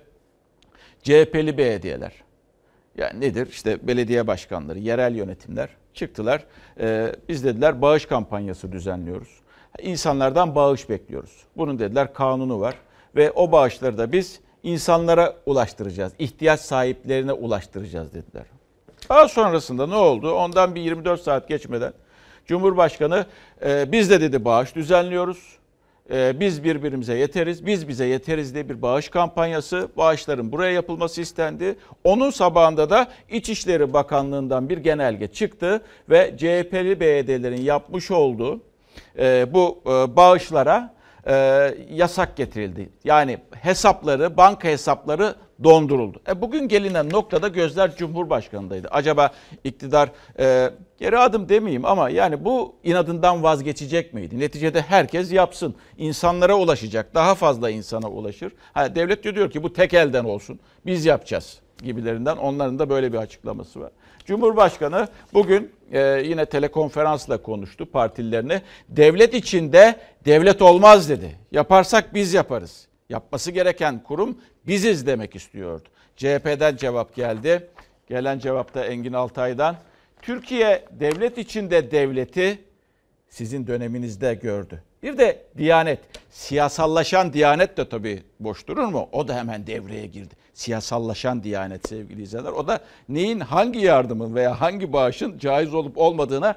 CHP'li 1.03 1.57
belediyeler, 1.57 2.13
yani 2.97 3.21
nedir? 3.21 3.47
İşte 3.47 3.87
belediye 3.87 4.27
başkanları, 4.27 4.79
yerel 4.79 5.15
yönetimler 5.15 5.69
çıktılar. 5.93 6.45
Ee, 6.79 7.15
biz 7.29 7.43
dediler 7.43 7.81
bağış 7.81 8.05
kampanyası 8.05 8.71
düzenliyoruz. 8.71 9.44
İnsanlardan 9.81 10.55
bağış 10.55 10.89
bekliyoruz. 10.89 11.43
Bunun 11.57 11.79
dediler 11.79 12.13
kanunu 12.13 12.59
var 12.59 12.75
ve 13.15 13.31
o 13.31 13.51
bağışları 13.51 13.97
da 13.97 14.11
biz 14.11 14.39
insanlara 14.63 15.35
ulaştıracağız. 15.45 16.13
ihtiyaç 16.19 16.59
sahiplerine 16.59 17.33
ulaştıracağız 17.33 18.13
dediler. 18.13 18.45
Daha 19.09 19.27
sonrasında 19.27 19.87
ne 19.87 19.95
oldu? 19.95 20.33
Ondan 20.33 20.75
bir 20.75 20.81
24 20.81 21.21
saat 21.21 21.47
geçmeden 21.47 21.93
Cumhurbaşkanı 22.45 23.25
e, 23.65 23.91
biz 23.91 24.09
de 24.09 24.21
dedi 24.21 24.45
bağış 24.45 24.75
düzenliyoruz. 24.75 25.57
E, 26.11 26.39
biz 26.39 26.63
birbirimize 26.63 27.17
yeteriz, 27.17 27.65
biz 27.65 27.87
bize 27.87 28.05
yeteriz 28.05 28.53
diye 28.53 28.69
bir 28.69 28.81
bağış 28.81 29.09
kampanyası, 29.09 29.89
bağışların 29.97 30.51
buraya 30.51 30.71
yapılması 30.71 31.21
istendi. 31.21 31.75
Onun 32.03 32.29
sabahında 32.29 32.89
da 32.89 33.07
İçişleri 33.29 33.93
Bakanlığı'ndan 33.93 34.69
bir 34.69 34.77
genelge 34.77 35.27
çıktı 35.27 35.81
ve 36.09 36.35
CHP'li 36.37 36.99
belediyelerin 36.99 37.61
yapmış 37.61 38.11
olduğu 38.11 38.61
e, 39.19 39.53
bu 39.53 39.81
e, 39.85 40.15
bağışlara 40.15 40.95
e, 41.27 41.33
yasak 41.89 42.37
getirildi. 42.37 42.89
Yani 43.03 43.37
hesapları, 43.51 44.37
banka 44.37 44.67
hesapları 44.67 45.35
donduruldu. 45.63 46.21
E, 46.27 46.41
bugün 46.41 46.67
gelinen 46.67 47.09
noktada 47.09 47.47
gözler 47.47 47.95
Cumhurbaşkanı'ndaydı. 47.95 48.87
Acaba 48.91 49.29
iktidar 49.63 50.09
e, 50.39 50.69
geri 50.97 51.17
adım 51.17 51.49
demeyeyim 51.49 51.85
ama 51.85 52.09
yani 52.09 52.45
bu 52.45 52.75
inadından 52.83 53.43
vazgeçecek 53.43 54.13
miydi? 54.13 54.39
Neticede 54.39 54.81
herkes 54.81 55.31
yapsın. 55.31 55.75
İnsanlara 55.97 56.55
ulaşacak. 56.55 57.15
Daha 57.15 57.35
fazla 57.35 57.69
insana 57.69 58.09
ulaşır. 58.09 58.51
Ha, 58.73 58.95
devlet 58.95 59.23
de 59.23 59.35
diyor 59.35 59.51
ki 59.51 59.63
bu 59.63 59.73
tek 59.73 59.93
elden 59.93 60.23
olsun. 60.23 60.59
Biz 60.85 61.05
yapacağız 61.05 61.59
gibilerinden. 61.83 62.37
Onların 62.37 62.79
da 62.79 62.89
böyle 62.89 63.13
bir 63.13 63.17
açıklaması 63.17 63.79
var. 63.79 63.91
Cumhurbaşkanı 64.25 65.07
bugün 65.33 65.71
e, 65.91 65.99
yine 66.25 66.45
telekonferansla 66.45 67.41
konuştu 67.41 67.85
partililerine. 67.85 68.61
Devlet 68.89 69.33
içinde 69.33 69.95
devlet 70.25 70.61
olmaz 70.61 71.09
dedi. 71.09 71.35
Yaparsak 71.51 72.13
biz 72.13 72.33
yaparız. 72.33 72.87
Yapması 73.09 73.51
gereken 73.51 74.03
kurum 74.03 74.37
biziz 74.67 75.07
demek 75.07 75.35
istiyordu. 75.35 75.89
CHP'den 76.15 76.75
cevap 76.75 77.15
geldi. 77.15 77.69
Gelen 78.07 78.39
cevap 78.39 78.73
da 78.73 78.85
Engin 78.85 79.13
Altay'dan. 79.13 79.75
Türkiye 80.21 80.85
devlet 80.91 81.37
içinde 81.37 81.91
devleti 81.91 82.59
sizin 83.35 83.67
döneminizde 83.67 84.33
gördü. 84.33 84.83
Bir 85.03 85.17
de 85.17 85.41
Diyanet. 85.57 85.99
Siyasallaşan 86.31 87.33
Diyanet 87.33 87.77
de 87.77 87.89
tabii 87.89 88.23
boş 88.39 88.67
durur 88.67 88.85
mu? 88.87 89.09
O 89.11 89.27
da 89.27 89.35
hemen 89.35 89.67
devreye 89.67 90.05
girdi. 90.05 90.35
Siyasallaşan 90.53 91.43
Diyanet 91.43 91.87
sevgili 91.87 92.21
izleyenler. 92.21 92.51
O 92.51 92.67
da 92.67 92.79
neyin 93.09 93.39
hangi 93.39 93.79
yardımın 93.79 94.35
veya 94.35 94.61
hangi 94.61 94.93
bağışın 94.93 95.37
caiz 95.37 95.73
olup 95.73 95.97
olmadığına 95.97 96.55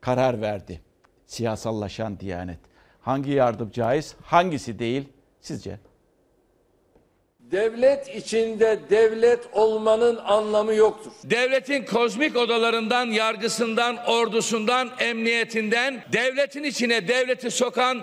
karar 0.00 0.40
verdi. 0.40 0.80
Siyasallaşan 1.26 2.20
Diyanet. 2.20 2.58
Hangi 3.00 3.30
yardım 3.30 3.70
caiz, 3.70 4.14
hangisi 4.22 4.78
değil 4.78 5.08
sizce? 5.40 5.78
Devlet 7.52 8.14
içinde 8.14 8.78
devlet 8.90 9.40
olmanın 9.52 10.16
anlamı 10.16 10.74
yoktur. 10.74 11.12
Devletin 11.24 11.84
kozmik 11.84 12.36
odalarından, 12.36 13.06
yargısından, 13.06 13.96
ordusundan, 14.06 14.90
emniyetinden 14.98 16.04
devletin 16.12 16.62
içine 16.62 17.08
devleti 17.08 17.50
sokan 17.50 18.00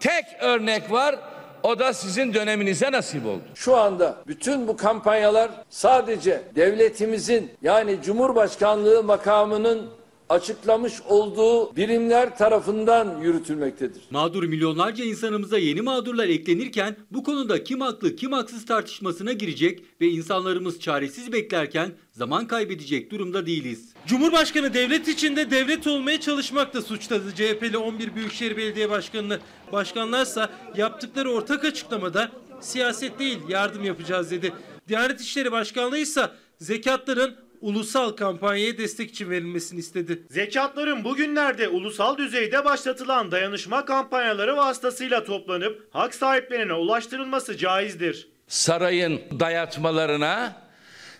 tek 0.00 0.24
örnek 0.40 0.92
var. 0.92 1.16
O 1.62 1.78
da 1.78 1.92
sizin 1.92 2.34
döneminize 2.34 2.92
nasip 2.92 3.26
oldu. 3.26 3.42
Şu 3.54 3.76
anda 3.76 4.16
bütün 4.26 4.68
bu 4.68 4.76
kampanyalar 4.76 5.50
sadece 5.70 6.42
devletimizin 6.56 7.50
yani 7.62 7.98
Cumhurbaşkanlığı 8.02 9.02
makamının 9.02 9.90
açıklamış 10.28 10.92
olduğu 11.08 11.76
birimler 11.76 12.38
tarafından 12.38 13.20
yürütülmektedir. 13.20 14.02
Mağdur 14.10 14.44
milyonlarca 14.44 15.04
insanımıza 15.04 15.58
yeni 15.58 15.82
mağdurlar 15.82 16.28
eklenirken 16.28 16.96
bu 17.10 17.24
konuda 17.24 17.64
kim 17.64 17.80
haklı 17.80 18.16
kim 18.16 18.32
haksız 18.32 18.66
tartışmasına 18.66 19.32
girecek 19.32 19.82
ve 20.00 20.06
insanlarımız 20.06 20.80
çaresiz 20.80 21.32
beklerken 21.32 21.92
zaman 22.12 22.46
kaybedecek 22.46 23.10
durumda 23.10 23.46
değiliz. 23.46 23.88
Cumhurbaşkanı 24.06 24.74
devlet 24.74 25.08
içinde 25.08 25.50
devlet 25.50 25.86
olmaya 25.86 26.20
çalışmakla 26.20 26.82
suçladı 26.82 27.34
CHP'li 27.34 27.78
11 27.78 28.14
Büyükşehir 28.14 28.56
Belediye 28.56 28.90
Başkanı'nı. 28.90 29.38
Başkanlarsa 29.72 30.50
yaptıkları 30.76 31.30
ortak 31.30 31.64
açıklamada 31.64 32.30
siyaset 32.60 33.18
değil 33.18 33.38
yardım 33.48 33.84
yapacağız 33.84 34.30
dedi. 34.30 34.52
Diyanet 34.88 35.20
İşleri 35.20 35.52
Başkanlığı 35.52 35.98
ise 35.98 36.30
zekatların 36.58 37.34
ulusal 37.60 38.10
kampanyaya 38.10 38.78
destek 38.78 39.10
için 39.10 39.30
verilmesini 39.30 39.80
istedi. 39.80 40.22
Zekatların 40.30 41.04
bugünlerde 41.04 41.68
ulusal 41.68 42.18
düzeyde 42.18 42.64
başlatılan 42.64 43.30
dayanışma 43.30 43.84
kampanyaları 43.84 44.56
vasıtasıyla 44.56 45.24
toplanıp 45.24 45.88
hak 45.90 46.14
sahiplerine 46.14 46.72
ulaştırılması 46.72 47.56
caizdir. 47.56 48.28
Sarayın 48.48 49.20
dayatmalarına 49.40 50.68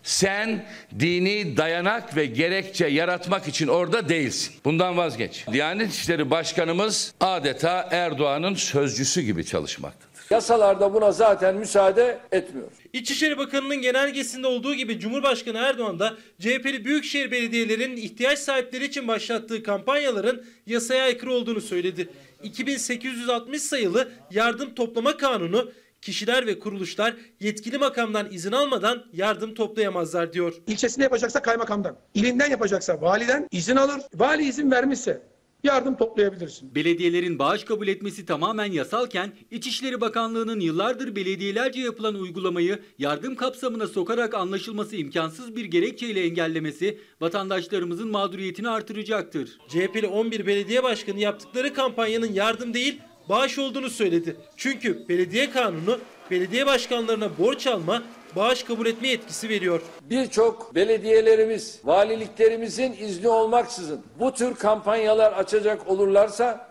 sen 0.03 0.67
dini 1.01 1.57
dayanak 1.57 2.17
ve 2.17 2.27
gerekçe 2.27 2.87
yaratmak 2.87 3.49
için 3.49 3.69
orada 3.69 4.09
değilsin. 4.09 4.55
Bundan 4.65 4.97
vazgeç. 4.97 5.45
Diyanet 5.53 5.93
İşleri 5.93 6.31
Başkanımız 6.31 7.15
adeta 7.21 7.89
Erdoğan'ın 7.91 8.55
sözcüsü 8.55 9.21
gibi 9.21 9.45
çalışmaktadır. 9.45 10.08
Yasalarda 10.31 10.95
buna 10.95 11.13
zaten 11.13 11.57
müsaade 11.57 12.19
etmiyor. 12.33 12.69
İçişleri 12.93 13.39
Bakanı'nın 13.39 13.77
genelgesinde 13.77 14.47
olduğu 14.47 14.75
gibi 14.75 15.01
Cumhurbaşkanı 15.01 15.59
Erdoğan 15.59 15.99
da 15.99 16.17
CHP'li 16.41 16.85
büyükşehir 16.85 17.31
belediyelerinin 17.31 17.97
ihtiyaç 17.97 18.39
sahipleri 18.39 18.85
için 18.85 19.09
başlattığı 19.09 19.63
kampanyaların 19.63 20.45
yasaya 20.67 21.05
aykırı 21.05 21.33
olduğunu 21.33 21.61
söyledi. 21.61 22.09
2860 22.43 23.63
sayılı 23.63 24.09
yardım 24.31 24.75
toplama 24.75 25.17
kanunu 25.17 25.73
kişiler 26.03 26.47
ve 26.47 26.59
kuruluşlar 26.59 27.15
yetkili 27.41 27.79
makamdan 27.79 28.33
izin 28.33 28.53
almadan 28.53 29.05
yardım 29.13 29.55
toplayamazlar 29.55 30.33
diyor. 30.33 30.55
İlçesinde 30.67 31.05
yapacaksa 31.05 31.43
kaymakamdan, 31.43 31.97
ilinden 32.15 32.51
yapacaksa 32.51 33.01
validen 33.01 33.49
izin 33.51 33.77
alır. 33.77 34.01
Vali 34.15 34.45
izin 34.45 34.71
vermişse 34.71 35.23
yardım 35.65 35.97
toplayabilirsin. 35.97 36.75
Belediyelerin 36.75 37.39
bağış 37.39 37.65
kabul 37.65 37.89
etmesi 37.89 38.27
tamamen 38.27 38.73
yasalken 38.73 39.33
İçişleri 39.51 40.01
Bakanlığı'nın 40.01 40.61
yıllardır 40.61 41.17
belediyelerce 41.17 41.81
yapılan 41.81 42.15
uygulamayı 42.15 42.79
yardım 42.99 43.35
kapsamına 43.35 43.87
sokarak 43.87 44.35
anlaşılması 44.35 44.97
imkansız 44.97 45.57
bir 45.57 45.65
gerekçeyle 45.65 46.25
engellemesi 46.25 46.99
vatandaşlarımızın 47.21 48.11
mağduriyetini 48.11 48.69
artıracaktır. 48.69 49.59
CHP'li 49.69 50.07
11 50.07 50.47
belediye 50.47 50.83
başkanı 50.83 51.21
yaptıkları 51.21 51.75
kampanyanın 51.75 52.33
yardım 52.33 52.75
değil 52.75 53.01
bağış 53.29 53.59
olduğunu 53.59 53.91
söyledi. 53.91 54.37
Çünkü 54.57 55.09
belediye 55.09 55.51
kanunu 55.51 55.99
belediye 56.31 56.67
başkanlarına 56.67 57.39
borç 57.39 57.67
alma, 57.67 58.03
bağış 58.37 58.63
kabul 58.63 58.87
etme 58.87 59.09
yetkisi 59.09 59.49
veriyor. 59.49 59.81
Birçok 60.01 60.75
belediyelerimiz, 60.75 61.81
valiliklerimizin 61.85 62.93
izni 62.93 63.29
olmaksızın 63.29 64.03
bu 64.19 64.35
tür 64.35 64.55
kampanyalar 64.55 65.33
açacak 65.33 65.89
olurlarsa 65.89 66.69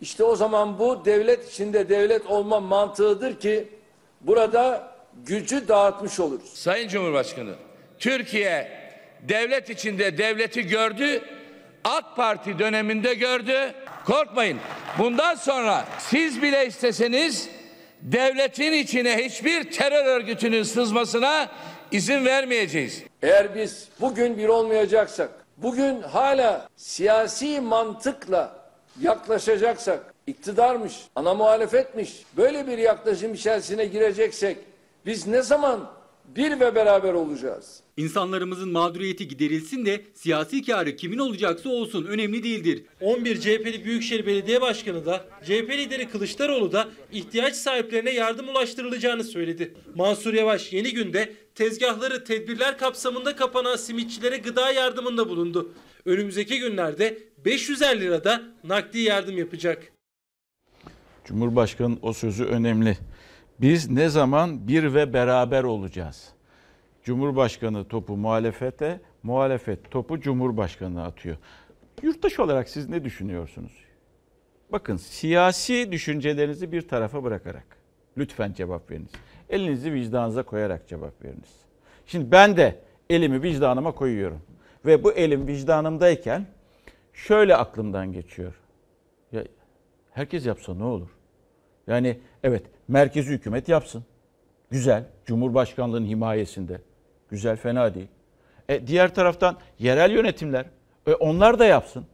işte 0.00 0.24
o 0.24 0.36
zaman 0.36 0.78
bu 0.78 1.04
devlet 1.04 1.52
içinde 1.52 1.88
devlet 1.88 2.26
olma 2.26 2.60
mantığıdır 2.60 3.40
ki 3.40 3.68
burada 4.20 4.92
gücü 5.26 5.68
dağıtmış 5.68 6.20
oluruz. 6.20 6.48
Sayın 6.54 6.88
Cumhurbaşkanı, 6.88 7.54
Türkiye 7.98 8.78
devlet 9.22 9.70
içinde 9.70 10.18
devleti 10.18 10.66
gördü. 10.66 11.22
AK 11.84 12.16
Parti 12.16 12.58
döneminde 12.58 13.14
gördü. 13.14 13.74
Korkmayın. 14.06 14.58
Bundan 14.98 15.34
sonra 15.34 15.84
siz 15.98 16.42
bile 16.42 16.66
isteseniz 16.66 17.48
devletin 18.02 18.72
içine 18.72 19.24
hiçbir 19.24 19.70
terör 19.70 20.04
örgütünün 20.06 20.62
sızmasına 20.62 21.48
izin 21.92 22.24
vermeyeceğiz. 22.24 23.02
Eğer 23.22 23.54
biz 23.54 23.88
bugün 24.00 24.38
bir 24.38 24.48
olmayacaksak, 24.48 25.30
bugün 25.56 26.02
hala 26.02 26.68
siyasi 26.76 27.60
mantıkla 27.60 28.56
yaklaşacaksak, 29.00 30.14
iktidarmış, 30.26 30.94
ana 31.14 31.34
muhalefetmiş, 31.34 32.22
böyle 32.36 32.66
bir 32.66 32.78
yaklaşım 32.78 33.34
içerisine 33.34 33.84
gireceksek, 33.84 34.56
biz 35.06 35.26
ne 35.26 35.42
zaman 35.42 35.90
bir 36.24 36.60
ve 36.60 36.74
beraber 36.74 37.12
olacağız? 37.12 37.80
İnsanlarımızın 37.98 38.72
mağduriyeti 38.72 39.28
giderilsin 39.28 39.86
de 39.86 40.04
siyasi 40.14 40.64
karı 40.64 40.96
kimin 40.96 41.18
olacaksa 41.18 41.68
olsun 41.68 42.04
önemli 42.04 42.42
değildir. 42.42 42.84
11 43.00 43.40
CHP'li 43.40 43.84
Büyükşehir 43.84 44.26
Belediye 44.26 44.60
Başkanı 44.60 45.06
da 45.06 45.24
CHP 45.44 45.70
lideri 45.70 46.08
Kılıçdaroğlu 46.08 46.72
da 46.72 46.88
ihtiyaç 47.12 47.54
sahiplerine 47.54 48.10
yardım 48.10 48.48
ulaştırılacağını 48.48 49.24
söyledi. 49.24 49.74
Mansur 49.94 50.34
Yavaş 50.34 50.72
yeni 50.72 50.92
günde 50.92 51.32
tezgahları 51.54 52.24
tedbirler 52.24 52.78
kapsamında 52.78 53.36
kapanan 53.36 53.76
simitçilere 53.76 54.36
gıda 54.36 54.72
yardımında 54.72 55.28
bulundu. 55.28 55.72
Önümüzdeki 56.04 56.60
günlerde 56.60 57.18
550 57.44 58.00
lirada 58.00 58.42
nakdi 58.64 58.98
yardım 58.98 59.38
yapacak. 59.38 59.92
Cumhurbaşkanının 61.24 61.98
o 62.02 62.12
sözü 62.12 62.44
önemli. 62.44 62.98
Biz 63.60 63.90
ne 63.90 64.08
zaman 64.08 64.68
bir 64.68 64.94
ve 64.94 65.12
beraber 65.12 65.64
olacağız? 65.64 66.37
Cumhurbaşkanı 67.08 67.88
topu 67.88 68.16
muhalefete, 68.16 69.00
muhalefet 69.22 69.90
topu 69.90 70.20
Cumhurbaşkanı'na 70.20 71.04
atıyor. 71.04 71.36
Yurttaş 72.02 72.40
olarak 72.40 72.68
siz 72.68 72.88
ne 72.88 73.04
düşünüyorsunuz? 73.04 73.72
Bakın 74.72 74.96
siyasi 74.96 75.92
düşüncelerinizi 75.92 76.72
bir 76.72 76.88
tarafa 76.88 77.24
bırakarak 77.24 77.66
lütfen 78.18 78.52
cevap 78.52 78.90
veriniz. 78.90 79.10
Elinizi 79.50 79.92
vicdanınıza 79.92 80.42
koyarak 80.42 80.88
cevap 80.88 81.24
veriniz. 81.24 81.54
Şimdi 82.06 82.30
ben 82.30 82.56
de 82.56 82.78
elimi 83.10 83.42
vicdanıma 83.42 83.92
koyuyorum. 83.92 84.40
Ve 84.86 85.04
bu 85.04 85.12
elim 85.12 85.46
vicdanımdayken 85.46 86.46
şöyle 87.12 87.56
aklımdan 87.56 88.12
geçiyor. 88.12 88.54
Ya 89.32 89.44
herkes 90.10 90.46
yapsa 90.46 90.74
ne 90.74 90.84
olur? 90.84 91.08
Yani 91.86 92.18
evet 92.42 92.62
merkezi 92.88 93.32
hükümet 93.32 93.68
yapsın. 93.68 94.04
Güzel. 94.70 95.04
Cumhurbaşkanlığının 95.26 96.06
himayesinde. 96.06 96.87
Güzel 97.30 97.56
fena 97.56 97.94
değil. 97.94 98.08
E, 98.68 98.86
diğer 98.86 99.14
taraftan 99.14 99.56
yerel 99.78 100.10
yönetimler 100.10 100.66
e, 101.06 101.14
onlar 101.14 101.58
da 101.58 101.64
yapsın. 101.64 102.06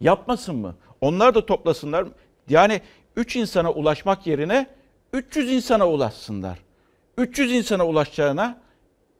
Yapmasın 0.00 0.56
mı? 0.56 0.74
Onlar 1.00 1.34
da 1.34 1.46
toplasınlar. 1.46 2.06
Yani 2.48 2.80
3 3.16 3.36
insana 3.36 3.72
ulaşmak 3.72 4.26
yerine 4.26 4.66
300 5.12 5.52
insana 5.52 5.88
ulaşsınlar. 5.88 6.58
300 7.18 7.52
insana 7.52 7.86
ulaşacağına 7.86 8.58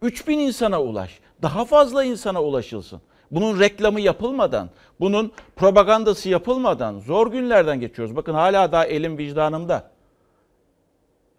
3000 0.03 0.39
insana 0.39 0.83
ulaş. 0.83 1.21
Daha 1.43 1.65
fazla 1.65 2.05
insana 2.05 2.43
ulaşılsın. 2.43 3.01
Bunun 3.31 3.61
reklamı 3.61 4.01
yapılmadan, 4.01 4.71
bunun 5.01 5.33
propagandası 5.57 6.29
yapılmadan 6.29 6.99
zor 6.99 7.33
günlerden 7.33 7.81
geçiyoruz. 7.81 8.17
Bakın 8.17 8.35
hala 8.35 8.73
daha 8.73 8.87
elim 8.87 9.19
vicdanımda. 9.19 9.91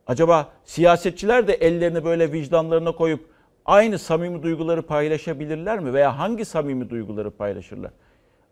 Acaba 0.08 0.50
siyasetçiler 0.66 1.48
de 1.48 1.54
ellerini 1.54 2.06
böyle 2.06 2.32
vicdanlarına 2.32 2.92
koyup 2.92 3.31
aynı 3.66 4.00
samimi 4.00 4.44
duyguları 4.44 4.82
paylaşabilirler 4.82 5.80
mi? 5.80 5.94
Veya 5.94 6.20
hangi 6.20 6.46
samimi 6.46 6.90
duyguları 6.90 7.32
paylaşırlar? 7.32 7.92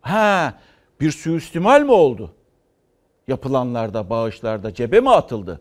Ha, 0.00 0.54
bir 1.00 1.10
suistimal 1.10 1.82
mi 1.82 1.92
oldu? 1.92 2.30
Yapılanlarda, 3.28 4.10
bağışlarda 4.10 4.74
cebe 4.74 5.00
mi 5.00 5.10
atıldı? 5.10 5.60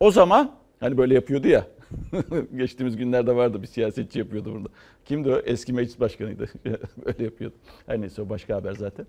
O 0.00 0.10
zaman 0.10 0.52
hani 0.80 0.98
böyle 0.98 1.14
yapıyordu 1.14 1.48
ya. 1.48 1.66
Geçtiğimiz 2.56 2.96
günlerde 2.96 3.36
vardı 3.36 3.62
bir 3.62 3.66
siyasetçi 3.66 4.18
yapıyordu 4.18 4.54
burada. 4.54 4.68
Kimdi 5.04 5.30
o? 5.30 5.38
Eski 5.38 5.72
meclis 5.72 6.00
başkanıydı. 6.00 6.46
Öyle 7.04 7.24
yapıyordu. 7.24 7.54
Her 7.86 8.00
neyse 8.00 8.22
o 8.22 8.28
başka 8.28 8.56
haber 8.56 8.72
zaten. 8.72 9.06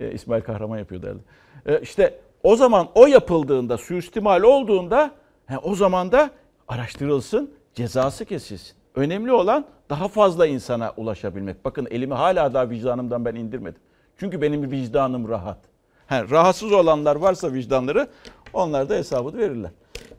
E, 0.00 0.12
İsmail 0.12 0.42
Kahraman 0.42 0.78
yapıyordu 0.78 1.06
herhalde. 1.06 1.22
E, 1.66 1.82
işte 1.82 2.20
o 2.42 2.56
zaman 2.56 2.88
o 2.94 3.06
yapıldığında, 3.06 3.78
suistimal 3.78 4.42
olduğunda 4.42 5.14
he, 5.46 5.58
o 5.58 5.74
zaman 5.74 6.12
da 6.12 6.30
araştırılsın, 6.68 7.54
cezası 7.74 8.24
kesilsin. 8.24 8.76
Önemli 8.94 9.32
olan 9.32 9.64
daha 9.90 10.08
fazla 10.08 10.46
insana 10.46 10.92
ulaşabilmek. 10.96 11.64
Bakın 11.64 11.88
elimi 11.90 12.14
hala 12.14 12.54
daha 12.54 12.70
vicdanımdan 12.70 13.24
ben 13.24 13.34
indirmedim. 13.34 13.80
Çünkü 14.16 14.42
benim 14.42 14.70
vicdanım 14.70 15.28
rahat. 15.28 15.58
He, 16.06 16.30
rahatsız 16.30 16.72
olanlar 16.72 17.16
varsa 17.16 17.52
vicdanları 17.52 18.08
onlar 18.52 18.88
da 18.88 18.94
hesabını 18.94 19.38
verirler. 19.38 19.70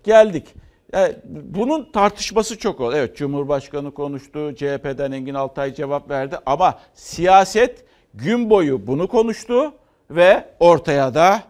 Geldik. 0.04 0.56
Yani 0.94 1.16
bunun 1.26 1.92
tartışması 1.92 2.58
çok 2.58 2.80
oldu. 2.80 2.96
Evet 2.96 3.18
Cumhurbaşkanı 3.18 3.94
konuştu, 3.94 4.56
CHP'den 4.56 5.12
Engin 5.12 5.34
Altay 5.34 5.74
cevap 5.74 6.10
verdi 6.10 6.38
ama 6.46 6.80
siyaset 6.94 7.86
gün 8.14 8.50
boyu 8.50 8.88
bunu 8.88 9.08
konuştu 9.08 9.74
ve 10.10 10.46
ortaya 10.60 11.14
da 11.14 11.44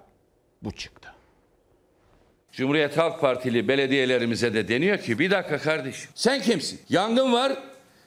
bu 0.63 0.71
çıktı. 0.71 1.00
Cumhuriyet 2.51 2.97
Halk 2.97 3.21
Partili 3.21 3.67
belediyelerimize 3.67 4.53
de 4.53 4.67
deniyor 4.67 4.97
ki 4.97 5.19
bir 5.19 5.31
dakika 5.31 5.57
kardeşim 5.57 6.09
sen 6.15 6.41
kimsin? 6.41 6.79
Yangın 6.89 7.33
var 7.33 7.53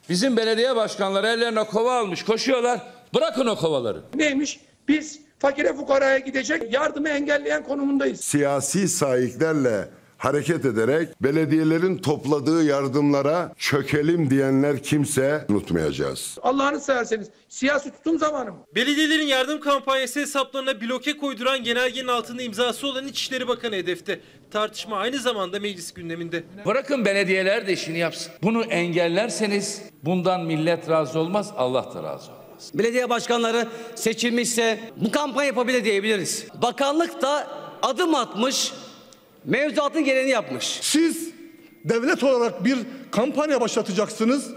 bizim 0.08 0.36
belediye 0.36 0.76
başkanları 0.76 1.26
ellerine 1.26 1.64
kova 1.64 1.98
almış 1.98 2.22
koşuyorlar 2.22 2.80
bırakın 3.14 3.46
o 3.46 3.56
kovaları. 3.56 4.00
Neymiş? 4.14 4.60
Biz 4.88 5.20
fakire 5.38 5.72
fukaraya 5.74 6.18
gidecek 6.18 6.72
yardımı 6.72 7.08
engelleyen 7.08 7.64
konumundayız. 7.64 8.20
Siyasi 8.20 8.88
sahiplerle 8.88 9.88
hareket 10.24 10.64
ederek 10.64 11.08
belediyelerin 11.20 11.98
topladığı 11.98 12.64
yardımlara 12.64 13.52
çökelim 13.58 14.30
diyenler 14.30 14.82
kimse 14.82 15.46
unutmayacağız. 15.48 16.38
Allah'ını 16.42 16.80
severseniz 16.80 17.28
siyasi 17.48 17.90
tutum 17.90 18.18
zamanı 18.18 18.50
mı? 18.50 18.58
Belediyelerin 18.74 19.26
yardım 19.26 19.60
kampanyası 19.60 20.20
hesaplarına 20.20 20.80
bloke 20.80 21.16
koyduran 21.16 21.64
genelgenin 21.64 22.08
altında 22.08 22.42
imzası 22.42 22.86
olan 22.86 23.08
İçişleri 23.08 23.48
Bakanı 23.48 23.74
hedefte. 23.74 24.20
Tartışma 24.50 24.96
aynı 24.96 25.18
zamanda 25.18 25.60
meclis 25.60 25.94
gündeminde. 25.94 26.44
Bırakın 26.66 27.04
belediyeler 27.04 27.66
de 27.66 27.72
işini 27.72 27.98
yapsın. 27.98 28.32
Bunu 28.42 28.62
engellerseniz 28.64 29.82
bundan 30.02 30.44
millet 30.44 30.90
razı 30.90 31.18
olmaz 31.18 31.52
Allah 31.56 31.94
da 31.94 32.02
razı 32.02 32.32
olmaz. 32.32 32.70
Belediye 32.74 33.10
başkanları 33.10 33.68
seçilmişse 33.94 34.78
bu 34.96 35.10
kampanya 35.10 35.46
yapabilir 35.46 35.84
diyebiliriz. 35.84 36.46
Bakanlık 36.62 37.22
da 37.22 37.46
adım 37.82 38.14
atmış, 38.14 38.72
mevzuatın 39.44 40.04
gereğini 40.04 40.30
yapmış. 40.30 40.78
Siz 40.82 41.30
devlet 41.84 42.22
olarak 42.22 42.64
bir 42.64 42.78
kampanya 43.10 43.60
başlatacaksınız. 43.60 44.50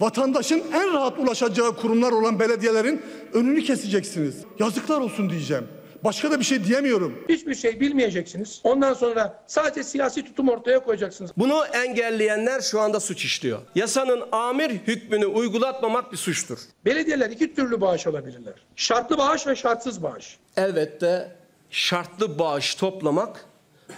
Vatandaşın 0.00 0.62
en 0.74 0.92
rahat 0.92 1.18
ulaşacağı 1.18 1.76
kurumlar 1.76 2.12
olan 2.12 2.40
belediyelerin 2.40 3.02
önünü 3.32 3.62
keseceksiniz. 3.62 4.36
Yazıklar 4.58 5.00
olsun 5.00 5.30
diyeceğim. 5.30 5.68
Başka 6.04 6.30
da 6.30 6.38
bir 6.38 6.44
şey 6.44 6.64
diyemiyorum. 6.64 7.24
Hiçbir 7.28 7.54
şey 7.54 7.80
bilmeyeceksiniz. 7.80 8.60
Ondan 8.64 8.94
sonra 8.94 9.42
sadece 9.46 9.82
siyasi 9.82 10.24
tutum 10.24 10.48
ortaya 10.48 10.84
koyacaksınız. 10.84 11.30
Bunu 11.36 11.64
engelleyenler 11.72 12.60
şu 12.60 12.80
anda 12.80 13.00
suç 13.00 13.24
işliyor. 13.24 13.58
Yasanın 13.74 14.22
amir 14.32 14.70
hükmünü 14.70 15.26
uygulatmamak 15.26 16.12
bir 16.12 16.16
suçtur. 16.16 16.58
Belediyeler 16.84 17.30
iki 17.30 17.54
türlü 17.54 17.80
bağış 17.80 18.06
alabilirler. 18.06 18.54
Şartlı 18.76 19.18
bağış 19.18 19.46
ve 19.46 19.56
şartsız 19.56 20.02
bağış. 20.02 20.38
Elbette 20.56 21.36
şartlı 21.70 22.38
bağış 22.38 22.74
toplamak 22.74 23.44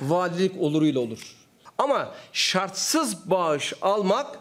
valilik 0.03 0.63
oluruyla 0.63 1.01
olur. 1.01 1.19
Ama 1.79 2.15
şartsız 2.33 3.31
bağış 3.31 3.73
almak 3.83 4.39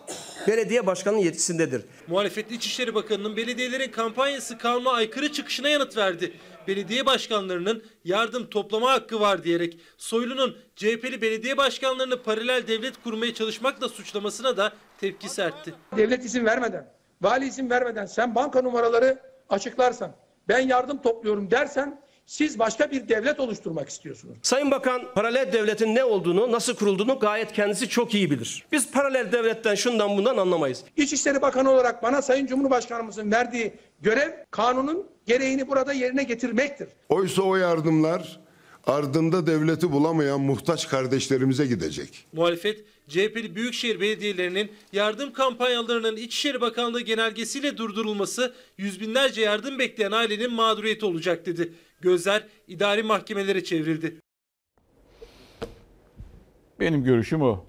belediye 0.48 0.88
başkanının 0.88 1.22
yetkisindedir. 1.22 1.86
Muhalefetli 2.08 2.56
İçişleri 2.56 2.96
Bakanı'nın 2.96 3.38
belediyelerin 3.38 3.92
kampanyası 3.92 4.58
kanuna 4.58 4.92
aykırı 4.92 5.32
çıkışına 5.32 5.70
yanıt 5.70 5.98
verdi. 5.98 6.34
Belediye 6.68 7.06
başkanlarının 7.06 7.84
yardım 8.04 8.50
toplama 8.50 8.92
hakkı 8.92 9.20
var 9.20 9.44
diyerek 9.44 9.78
Soylu'nun 9.98 10.58
CHP'li 10.76 11.22
belediye 11.22 11.58
başkanlarını 11.58 12.24
paralel 12.24 12.68
devlet 12.68 13.04
kurmaya 13.04 13.34
çalışmakla 13.34 13.90
suçlamasına 13.90 14.58
da 14.58 14.74
tepki 15.00 15.30
sertti. 15.30 15.74
Devlet 15.98 16.26
izin 16.26 16.46
vermeden, 16.46 16.94
vali 17.22 17.48
izin 17.48 17.70
vermeden 17.70 18.06
sen 18.06 18.36
banka 18.36 18.62
numaraları 18.62 19.20
açıklarsan, 19.50 20.16
ben 20.48 20.60
yardım 20.60 21.02
topluyorum 21.02 21.52
dersen 21.52 22.03
Siz 22.26 22.60
başka 22.60 22.92
bir 22.92 23.10
devlet 23.10 23.40
oluşturmak 23.40 23.90
istiyorsunuz. 23.90 24.38
Sayın 24.42 24.72
Bakan 24.72 25.02
paralel 25.16 25.54
devletin 25.54 25.96
ne 25.96 26.04
olduğunu, 26.04 26.52
nasıl 26.52 26.76
kurulduğunu 26.76 27.20
gayet 27.20 27.54
kendisi 27.54 27.90
çok 27.90 28.14
iyi 28.14 28.32
bilir. 28.32 28.66
Biz 28.72 28.92
paralel 28.92 29.32
devletten 29.32 29.76
şundan 29.76 30.18
bundan 30.18 30.38
anlamayız. 30.38 30.84
İçişleri 30.98 31.42
Bakanı 31.42 31.72
olarak 31.72 32.04
bana 32.04 32.22
Sayın 32.22 32.48
Cumhurbaşkanımızın 32.48 33.32
verdiği 33.32 33.74
görev 34.02 34.32
kanunun 34.52 35.08
gereğini 35.26 35.68
burada 35.68 35.94
yerine 35.94 36.24
getirmektir. 36.24 36.88
Oysa 37.10 37.42
o 37.42 37.56
yardımlar 37.56 38.40
ardında 38.84 39.48
devleti 39.48 39.92
bulamayan 39.92 40.42
muhtaç 40.42 40.88
kardeşlerimize 40.88 41.66
gidecek. 41.66 42.26
Muhalefet, 42.34 42.86
CHP'li 43.08 43.56
büyükşehir 43.56 44.00
belediyelerinin 44.00 44.72
yardım 44.94 45.34
kampanyalarının 45.34 46.18
İçişleri 46.18 46.62
Bakanlığı 46.62 47.02
genelgesiyle 47.02 47.78
durdurulması 47.78 48.54
yüz 48.78 49.02
binlerce 49.02 49.42
yardım 49.42 49.80
bekleyen 49.80 50.12
ailenin 50.12 50.54
mağduriyeti 50.54 51.06
olacak 51.06 51.46
dedi. 51.46 51.74
Gözler 52.02 52.48
idari 52.68 53.04
mahkemelere 53.04 53.64
çevrildi. 53.64 54.16
Benim 56.80 57.04
görüşüm 57.04 57.42
o. 57.42 57.66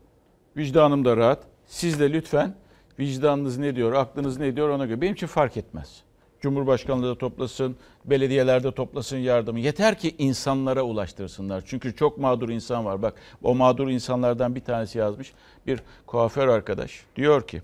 Vicdanım 0.57 1.05
da 1.05 1.17
rahat. 1.17 1.45
Siz 1.67 2.01
de 2.01 2.13
lütfen 2.13 2.57
vicdanınız 2.99 3.59
ne 3.59 3.77
diyor, 3.77 3.93
aklınız 3.93 4.39
ne 4.39 4.57
diyor 4.57 4.69
ona 4.69 4.87
göre. 4.87 5.01
Benim 5.01 5.15
için 5.15 5.27
fark 5.27 5.57
etmez. 5.57 6.03
Cumhurbaşkanlığı 6.45 7.17
toplasın, 7.17 7.77
belediyelerde 8.05 8.73
toplasın 8.73 9.17
yardımı. 9.17 9.61
Yeter 9.61 9.99
ki 9.99 10.15
insanlara 10.19 10.83
ulaştırsınlar. 10.83 11.63
Çünkü 11.67 11.97
çok 11.97 12.19
mağdur 12.19 12.49
insan 12.49 12.85
var. 12.85 13.03
Bak 13.03 13.15
o 13.43 13.55
mağdur 13.55 13.89
insanlardan 13.89 14.55
bir 14.55 14.61
tanesi 14.61 14.99
yazmış. 14.99 15.33
Bir 15.67 15.81
kuaför 16.07 16.49
arkadaş. 16.49 17.05
Diyor 17.17 17.47
ki 17.47 17.63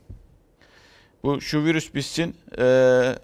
bu 1.23 1.41
şu 1.41 1.65
virüs 1.65 1.95
bitsin. 1.95 2.37
Ee, 2.59 3.15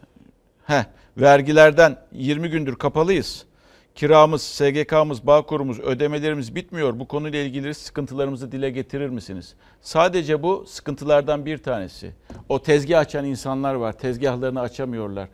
heh, 0.64 0.84
vergilerden 1.16 1.98
20 2.12 2.50
gündür 2.50 2.76
kapalıyız. 2.76 3.46
Kiramız, 3.96 4.42
SGK'mız, 4.42 5.26
Bağkur'umuz, 5.26 5.80
ödemelerimiz 5.80 6.54
bitmiyor. 6.54 6.98
Bu 6.98 7.08
konuyla 7.08 7.38
ilgili 7.38 7.74
sıkıntılarımızı 7.74 8.52
dile 8.52 8.70
getirir 8.70 9.08
misiniz? 9.08 9.54
Sadece 9.80 10.42
bu 10.42 10.64
sıkıntılardan 10.68 11.46
bir 11.46 11.58
tanesi. 11.58 12.12
O 12.48 12.62
tezgah 12.62 12.98
açan 12.98 13.24
insanlar 13.24 13.74
var. 13.74 13.92
Tezgahlarını 13.92 14.60
açamıyorlar. 14.60 15.28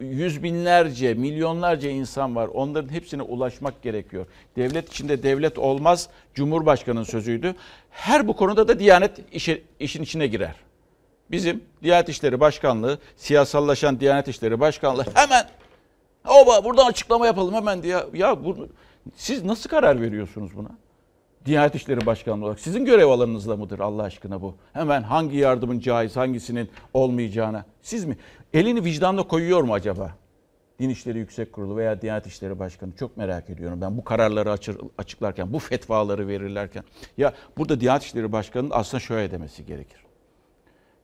Yüz 0.00 0.42
binlerce, 0.42 1.14
milyonlarca 1.14 1.90
insan 1.90 2.36
var. 2.36 2.48
Onların 2.54 2.92
hepsine 2.92 3.22
ulaşmak 3.22 3.82
gerekiyor. 3.82 4.26
Devlet 4.56 4.88
içinde 4.88 5.22
devlet 5.22 5.58
olmaz. 5.58 6.08
Cumhurbaşkanının 6.34 7.04
sözüydü. 7.04 7.54
Her 7.90 8.28
bu 8.28 8.36
konuda 8.36 8.68
da 8.68 8.78
Diyanet 8.78 9.12
işe, 9.32 9.62
işin 9.80 10.02
içine 10.02 10.26
girer. 10.26 10.54
Bizim 11.30 11.64
Diyanet 11.82 12.08
İşleri 12.08 12.40
Başkanlığı, 12.40 12.98
siyasallaşan 13.16 14.00
Diyanet 14.00 14.28
İşleri 14.28 14.60
Başkanlığı 14.60 15.04
hemen 15.14 15.44
Oba 16.28 16.64
buradan 16.64 16.86
açıklama 16.86 17.26
yapalım 17.26 17.54
hemen 17.54 17.82
diye. 17.82 18.04
Ya 18.12 18.44
bu, 18.44 18.68
siz 19.16 19.44
nasıl 19.44 19.70
karar 19.70 20.00
veriyorsunuz 20.00 20.56
buna? 20.56 20.68
Diyanet 21.44 21.74
İşleri 21.74 22.06
Başkanlığı 22.06 22.44
olarak 22.44 22.60
sizin 22.60 22.84
görev 22.84 23.06
alanınızda 23.06 23.56
mıdır 23.56 23.78
Allah 23.78 24.02
aşkına 24.02 24.42
bu? 24.42 24.54
Hemen 24.72 25.02
hangi 25.02 25.36
yardımın 25.36 25.80
caiz, 25.80 26.16
hangisinin 26.16 26.70
olmayacağına. 26.94 27.64
Siz 27.82 28.04
mi? 28.04 28.18
Elini 28.52 28.84
vicdanla 28.84 29.22
koyuyor 29.28 29.62
mu 29.62 29.74
acaba? 29.74 30.16
Din 30.78 30.88
İşleri 30.88 31.18
Yüksek 31.18 31.52
Kurulu 31.52 31.76
veya 31.76 32.02
Diyanet 32.02 32.26
İşleri 32.26 32.58
Başkanı 32.58 32.92
çok 32.92 33.16
merak 33.16 33.50
ediyorum 33.50 33.80
ben 33.80 33.98
bu 33.98 34.04
kararları 34.04 34.56
açıklarken, 34.98 35.52
bu 35.52 35.58
fetvaları 35.58 36.28
verirlerken. 36.28 36.84
Ya 37.16 37.34
burada 37.56 37.80
Diyanet 37.80 38.02
İşleri 38.02 38.32
Başkanı'nın 38.32 38.70
aslında 38.74 39.00
şöyle 39.00 39.30
demesi 39.30 39.66
gerekir. 39.66 40.00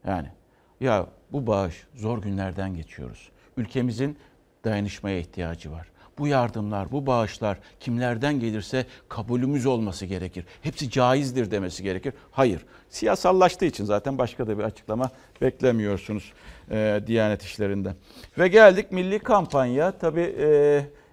Yani 0.07 0.27
ya 0.79 1.07
bu 1.31 1.47
bağış 1.47 1.87
zor 1.95 2.21
günlerden 2.21 2.75
geçiyoruz. 2.75 3.29
Ülkemizin 3.57 4.17
dayanışmaya 4.65 5.19
ihtiyacı 5.19 5.71
var. 5.71 5.87
Bu 6.17 6.27
yardımlar, 6.27 6.91
bu 6.91 7.05
bağışlar 7.05 7.57
kimlerden 7.79 8.39
gelirse 8.39 8.85
kabulümüz 9.09 9.65
olması 9.65 10.05
gerekir. 10.05 10.45
Hepsi 10.61 10.89
caizdir 10.89 11.51
demesi 11.51 11.83
gerekir. 11.83 12.13
Hayır. 12.31 12.61
Siyasallaştığı 12.89 13.65
için 13.65 13.85
zaten 13.85 14.17
başka 14.17 14.47
da 14.47 14.57
bir 14.57 14.63
açıklama 14.63 15.09
beklemiyorsunuz 15.41 16.33
e, 16.71 17.01
Diyanet 17.07 17.43
işlerinde. 17.43 17.93
Ve 18.37 18.47
geldik 18.47 18.91
milli 18.91 19.19
kampanya. 19.19 19.91
Tabii 19.91 20.35
e, 20.39 20.47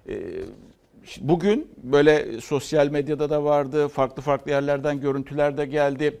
e, 0.09 0.15
bugün 1.21 1.71
böyle 1.83 2.41
sosyal 2.41 2.87
medyada 2.87 3.29
da 3.29 3.43
vardı, 3.43 3.87
farklı 3.87 4.21
farklı 4.21 4.51
yerlerden 4.51 5.01
görüntüler 5.01 5.57
de 5.57 5.65
geldi. 5.65 6.19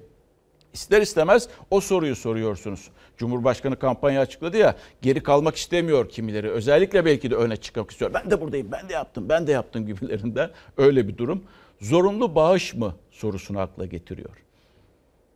İster 0.73 1.01
istemez 1.01 1.49
o 1.71 1.81
soruyu 1.81 2.15
soruyorsunuz. 2.15 2.89
Cumhurbaşkanı 3.17 3.79
kampanya 3.79 4.21
açıkladı 4.21 4.57
ya 4.57 4.75
geri 5.01 5.23
kalmak 5.23 5.55
istemiyor 5.55 6.09
kimileri. 6.09 6.51
Özellikle 6.51 7.05
belki 7.05 7.31
de 7.31 7.35
öne 7.35 7.57
çıkmak 7.57 7.91
istiyor. 7.91 8.13
Ben 8.13 8.31
de 8.31 8.41
buradayım, 8.41 8.71
ben 8.71 8.89
de 8.89 8.93
yaptım, 8.93 9.29
ben 9.29 9.47
de 9.47 9.51
yaptım 9.51 9.87
gibilerinden 9.87 10.49
öyle 10.77 11.07
bir 11.07 11.17
durum. 11.17 11.43
Zorunlu 11.81 12.35
bağış 12.35 12.73
mı 12.73 12.95
sorusunu 13.11 13.59
akla 13.59 13.85
getiriyor. 13.85 14.43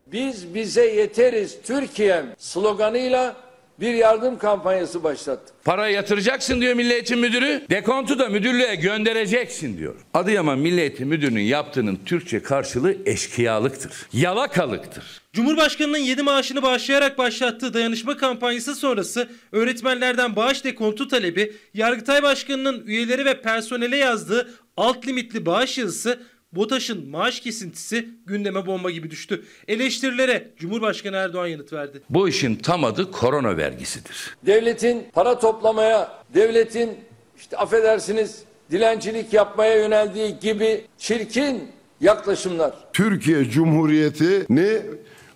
Biz 0.08 0.54
bize 0.54 0.86
yeteriz 0.86 1.62
Türkiye'm 1.62 2.26
sloganıyla 2.38 3.47
bir 3.80 3.94
yardım 3.94 4.38
kampanyası 4.38 5.04
başlattık. 5.04 5.56
Para 5.64 5.90
yatıracaksın 5.90 6.62
diyor 6.62 6.74
Milli 6.74 6.94
Eğitim 6.94 7.20
Müdürü. 7.20 7.62
Dekontu 7.70 8.20
da 8.20 8.30
müdürlüğe 8.30 8.76
göndereceksin 8.76 9.78
diyor. 9.78 9.96
Adıyaman 10.14 10.60
Milli 10.60 10.82
Eğitim 10.82 11.08
Müdürü'nün 11.08 11.42
yaptığının 11.42 12.00
Türkçe 12.06 12.44
karşılığı 12.44 12.96
eşkıyalıktır. 13.06 13.92
Yalakalıktır. 14.14 15.22
Cumhurbaşkanının 15.34 15.98
7 15.98 16.24
maaşını 16.24 16.62
bağışlayarak 16.62 17.18
başlattığı 17.18 17.74
dayanışma 17.74 18.18
kampanyası 18.18 18.76
sonrası 18.76 19.30
öğretmenlerden 19.52 20.36
bağış 20.36 20.64
dekontu 20.64 21.08
talebi, 21.08 21.54
Yargıtay 21.74 22.24
Başkanı'nın 22.24 22.88
üyeleri 22.88 23.26
ve 23.26 23.42
personele 23.42 23.98
yazdığı 23.98 24.50
alt 24.78 25.08
limitli 25.08 25.46
bağış 25.46 25.78
yazısı 25.78 26.20
BOTAŞ'ın 26.52 27.10
maaş 27.10 27.40
kesintisi 27.40 28.10
gündeme 28.26 28.66
bomba 28.66 28.92
gibi 28.92 29.12
düştü. 29.12 29.44
Eleştirilere 29.68 30.52
Cumhurbaşkanı 30.58 31.16
Erdoğan 31.16 31.48
yanıt 31.48 31.74
verdi. 31.74 32.02
Bu 32.10 32.30
işin 32.30 32.56
tam 32.56 32.84
adı 32.84 33.12
korona 33.12 33.58
vergisidir. 33.58 34.38
Devletin 34.46 35.08
para 35.14 35.40
toplamaya, 35.40 36.24
devletin 36.34 36.98
işte 37.38 37.58
affedersiniz 37.58 38.44
dilencilik 38.72 39.34
yapmaya 39.34 39.76
yöneldiği 39.76 40.40
gibi 40.40 40.86
çirkin 40.98 41.72
yaklaşımlar. 42.02 42.74
Türkiye 42.94 43.46
Cumhuriyeti'ni 43.50 44.82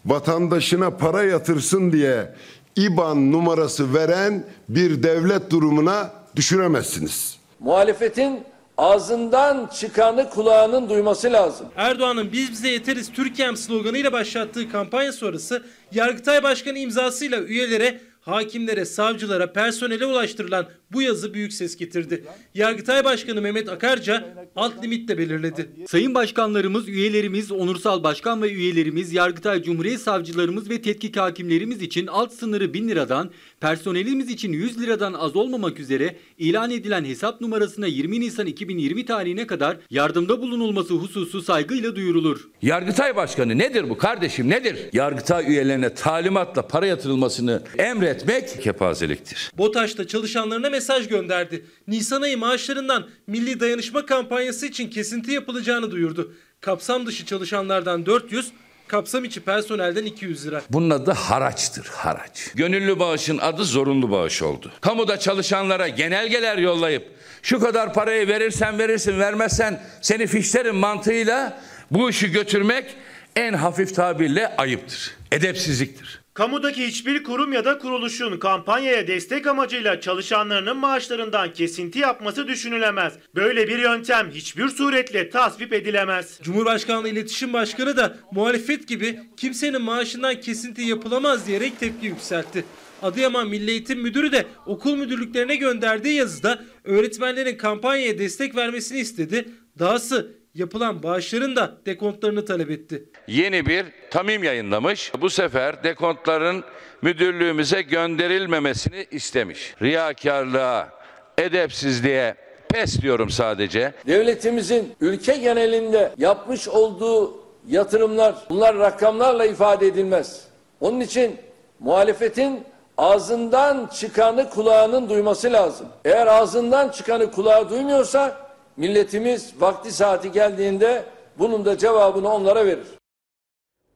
vatandaşına 0.05 0.97
para 0.97 1.23
yatırsın 1.23 1.91
diye 1.91 2.35
IBAN 2.75 3.31
numarası 3.31 3.93
veren 3.93 4.43
bir 4.69 5.03
devlet 5.03 5.51
durumuna 5.51 6.11
düşüremezsiniz. 6.35 7.37
Muhalefetin 7.59 8.39
ağzından 8.77 9.67
çıkanı 9.67 10.29
kulağının 10.29 10.89
duyması 10.89 11.33
lazım. 11.33 11.67
Erdoğan'ın 11.75 12.31
biz 12.31 12.51
bize 12.51 12.69
yeteriz 12.69 13.11
Türkiye'm 13.11 13.57
sloganıyla 13.57 14.11
başlattığı 14.11 14.71
kampanya 14.71 15.11
sonrası 15.13 15.63
Yargıtay 15.91 16.43
Başkanı 16.43 16.77
imzasıyla 16.77 17.39
üyelere, 17.39 18.01
hakimlere, 18.21 18.85
savcılara, 18.85 19.53
personele 19.53 20.05
ulaştırılan 20.05 20.69
bu 20.93 21.01
yazı 21.01 21.33
büyük 21.33 21.53
ses 21.53 21.77
getirdi. 21.77 22.23
Yargıtay 22.53 23.03
Başkanı 23.05 23.41
Mehmet 23.41 23.69
Akarca 23.69 24.47
alt 24.55 24.83
limitle 24.83 25.17
belirledi. 25.17 25.69
Sayın 25.87 26.15
başkanlarımız, 26.15 26.87
üyelerimiz, 26.87 27.51
onursal 27.51 28.03
başkan 28.03 28.41
ve 28.41 28.51
üyelerimiz, 28.51 29.13
Yargıtay 29.13 29.63
Cumhuriyet 29.63 30.01
savcılarımız 30.01 30.69
ve 30.69 30.81
tetkik 30.81 31.17
hakimlerimiz 31.17 31.81
için 31.81 32.07
alt 32.07 32.33
sınırı 32.33 32.73
1000 32.73 32.87
liradan, 32.87 33.31
personelimiz 33.59 34.29
için 34.29 34.53
100 34.53 34.81
liradan 34.81 35.13
az 35.13 35.35
olmamak 35.35 35.79
üzere 35.79 36.15
ilan 36.37 36.71
edilen 36.71 37.05
hesap 37.05 37.41
numarasına 37.41 37.87
20 37.87 38.19
Nisan 38.19 38.45
2020 38.45 39.05
tarihine 39.05 39.47
kadar 39.47 39.77
yardımda 39.89 40.41
bulunulması 40.41 40.93
hususu 40.93 41.41
saygıyla 41.41 41.95
duyurulur. 41.95 42.50
Yargıtay 42.61 43.15
Başkanı 43.15 43.57
nedir 43.57 43.89
bu 43.89 43.97
kardeşim 43.97 44.49
nedir? 44.49 44.89
Yargıtay 44.93 45.51
üyelerine 45.51 45.93
talimatla 45.93 46.67
para 46.67 46.85
yatırılmasını 46.85 47.61
emretmek 47.77 48.61
kepazeliktir. 48.61 49.51
BOTAŞ'ta 49.57 50.07
çalışanlarına 50.07 50.69
mesaj 50.69 51.07
gönderdi. 51.07 51.65
Nisan 51.87 52.21
ayı 52.21 52.37
maaşlarından 52.37 53.07
Milli 53.27 53.59
Dayanışma 53.59 54.05
kampanyası 54.05 54.65
için 54.65 54.89
kesinti 54.89 55.31
yapılacağını 55.31 55.91
duyurdu. 55.91 56.33
Kapsam 56.61 57.05
dışı 57.05 57.25
çalışanlardan 57.25 58.05
400, 58.05 58.51
kapsam 58.87 59.25
içi 59.25 59.39
personelden 59.39 60.05
200 60.05 60.47
lira. 60.47 60.61
Bunun 60.69 60.89
adı 60.89 61.11
haraçtır, 61.11 61.85
haraç. 61.85 62.51
Gönüllü 62.55 62.99
bağışın 62.99 63.37
adı 63.37 63.65
zorunlu 63.65 64.11
bağış 64.11 64.41
oldu. 64.41 64.71
Kamuda 64.81 65.19
çalışanlara 65.19 65.87
genelgeler 65.87 66.57
yollayıp 66.57 67.07
şu 67.41 67.59
kadar 67.59 67.93
parayı 67.93 68.27
verirsen 68.27 68.79
verirsin, 68.79 69.19
vermezsen 69.19 69.83
seni 70.01 70.27
fişlerim 70.27 70.75
mantığıyla 70.75 71.61
bu 71.91 72.09
işi 72.09 72.31
götürmek 72.31 72.95
en 73.35 73.53
hafif 73.53 73.95
tabirle 73.95 74.55
ayıptır, 74.57 75.11
edepsizliktir. 75.31 76.21
Kamudaki 76.33 76.87
hiçbir 76.87 77.23
kurum 77.23 77.53
ya 77.53 77.65
da 77.65 77.77
kuruluşun 77.77 78.39
kampanyaya 78.39 79.07
destek 79.07 79.47
amacıyla 79.47 80.01
çalışanlarının 80.01 80.77
maaşlarından 80.77 81.53
kesinti 81.53 81.99
yapması 81.99 82.47
düşünülemez. 82.47 83.13
Böyle 83.35 83.67
bir 83.67 83.79
yöntem 83.79 84.31
hiçbir 84.31 84.69
suretle 84.69 85.29
tasvip 85.29 85.73
edilemez. 85.73 86.39
Cumhurbaşkanlığı 86.41 87.09
İletişim 87.09 87.53
Başkanı 87.53 87.97
da 87.97 88.17
muhalefet 88.31 88.87
gibi 88.87 89.19
kimsenin 89.37 89.81
maaşından 89.81 90.41
kesinti 90.41 90.81
yapılamaz 90.81 91.47
diyerek 91.47 91.79
tepki 91.79 92.07
yükseltti. 92.07 92.65
Adıyaman 93.01 93.47
Milli 93.47 93.71
Eğitim 93.71 94.01
Müdürü 94.01 94.31
de 94.31 94.45
okul 94.65 94.95
müdürlüklerine 94.95 95.55
gönderdiği 95.55 96.15
yazıda 96.15 96.63
öğretmenlerin 96.83 97.57
kampanyaya 97.57 98.19
destek 98.19 98.55
vermesini 98.55 98.99
istedi. 98.99 99.45
Dahası 99.79 100.40
yapılan 100.55 101.03
bağışların 101.03 101.55
da 101.55 101.71
dekontlarını 101.85 102.45
talep 102.45 102.71
etti. 102.71 103.03
Yeni 103.27 103.65
bir 103.65 103.85
tamim 104.11 104.43
yayınlamış. 104.43 105.11
Bu 105.21 105.29
sefer 105.29 105.83
dekontların 105.83 106.63
müdürlüğümüze 107.01 107.81
gönderilmemesini 107.81 109.05
istemiş. 109.11 109.75
Riyakarlığa, 109.81 110.89
edepsizliğe 111.37 112.35
pes 112.69 113.01
diyorum 113.01 113.29
sadece. 113.29 113.93
Devletimizin 114.07 114.93
ülke 115.01 115.37
genelinde 115.37 116.11
yapmış 116.17 116.67
olduğu 116.67 117.41
yatırımlar 117.67 118.35
bunlar 118.49 118.77
rakamlarla 118.77 119.45
ifade 119.45 119.87
edilmez. 119.87 120.47
Onun 120.79 120.99
için 120.99 121.37
muhalefetin 121.79 122.63
ağzından 122.97 123.89
çıkanı 123.93 124.49
kulağının 124.49 125.09
duyması 125.09 125.53
lazım. 125.53 125.87
Eğer 126.05 126.27
ağzından 126.27 126.89
çıkanı 126.89 127.31
kulağı 127.31 127.69
duymuyorsa 127.69 128.50
milletimiz 128.77 129.53
vakti 129.59 129.91
saati 129.91 130.31
geldiğinde 130.31 131.05
bunun 131.39 131.65
da 131.65 131.77
cevabını 131.77 132.29
onlara 132.29 132.65
verir. 132.65 132.87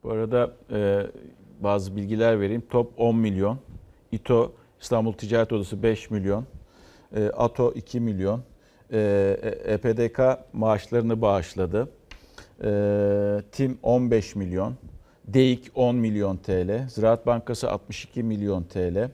Bu 0.04 0.12
arada 0.12 0.52
e, 0.72 1.02
bazı 1.60 1.96
bilgiler 1.96 2.40
vereyim. 2.40 2.64
Top 2.70 2.94
10 2.98 3.16
milyon. 3.16 3.60
İTO 4.12 4.52
İstanbul 4.82 5.14
Ticaret 5.14 5.54
Odası 5.54 5.84
5 5.84 6.10
milyon. 6.10 6.46
E, 7.16 7.30
ATO 7.30 7.72
2 7.76 8.00
milyon. 8.00 8.44
E, 8.94 9.38
EPDK 9.66 10.20
maaşlarını 10.54 11.22
bağışladı. 11.22 11.90
E, 12.64 12.70
TİM 13.52 13.80
15 13.84 14.36
milyon. 14.36 14.76
DEİK 15.28 15.72
10 15.76 15.96
milyon 15.96 16.38
TL. 16.38 16.88
Ziraat 16.90 17.26
Bankası 17.26 17.72
62 17.72 18.24
milyon 18.24 18.64
TL. 18.64 19.10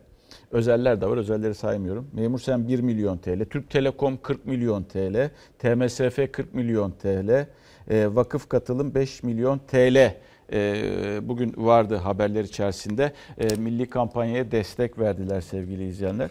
Özeller 0.51 1.01
de 1.01 1.09
var, 1.09 1.17
özelleri 1.17 1.55
saymıyorum. 1.55 2.07
Memur 2.13 2.39
Sen 2.39 2.67
1 2.67 2.79
milyon 2.79 3.17
TL, 3.17 3.45
Türk 3.45 3.69
Telekom 3.69 4.17
40 4.21 4.45
milyon 4.45 4.83
TL, 4.83 5.29
TMSF 5.59 6.31
40 6.31 6.53
milyon 6.53 6.91
TL, 6.91 7.47
e, 7.89 8.15
vakıf 8.15 8.49
katılım 8.49 8.95
5 8.95 9.23
milyon 9.23 9.59
TL. 9.59 10.15
E, 10.53 11.19
bugün 11.21 11.53
vardı 11.57 11.95
haberler 11.95 12.43
içerisinde. 12.43 13.13
E, 13.37 13.55
milli 13.55 13.89
kampanyaya 13.89 14.51
destek 14.51 14.99
verdiler 14.99 15.41
sevgili 15.41 15.87
izleyenler. 15.87 16.29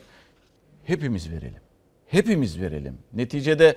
Hepimiz 0.85 1.31
verelim. 1.31 1.61
Hepimiz 2.07 2.61
verelim. 2.61 2.99
Neticede 3.13 3.77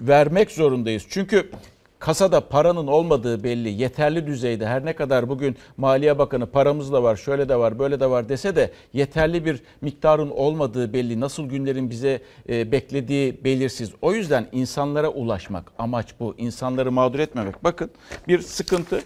vermek 0.00 0.50
zorundayız. 0.50 1.06
Çünkü 1.08 1.50
kasada 1.98 2.48
paranın 2.48 2.86
olmadığı 2.86 3.44
belli. 3.44 3.68
Yeterli 3.68 4.26
düzeyde 4.26 4.66
her 4.66 4.84
ne 4.84 4.92
kadar 4.92 5.28
bugün 5.28 5.56
Maliye 5.76 6.18
Bakanı 6.18 6.46
paramız 6.46 6.92
da 6.92 7.02
var, 7.02 7.16
şöyle 7.16 7.48
de 7.48 7.56
var, 7.56 7.78
böyle 7.78 8.00
de 8.00 8.10
var 8.10 8.28
dese 8.28 8.56
de 8.56 8.70
yeterli 8.92 9.44
bir 9.44 9.62
miktarın 9.80 10.30
olmadığı 10.30 10.92
belli. 10.92 11.20
Nasıl 11.20 11.48
günlerin 11.48 11.90
bize 11.90 12.20
e, 12.48 12.72
beklediği 12.72 13.44
belirsiz. 13.44 13.90
O 14.02 14.14
yüzden 14.14 14.48
insanlara 14.52 15.08
ulaşmak 15.08 15.72
amaç 15.78 16.14
bu. 16.20 16.34
İnsanları 16.38 16.92
mağdur 16.92 17.18
etmemek. 17.18 17.64
Bakın 17.64 17.90
bir 18.28 18.40
sıkıntı 18.40 19.00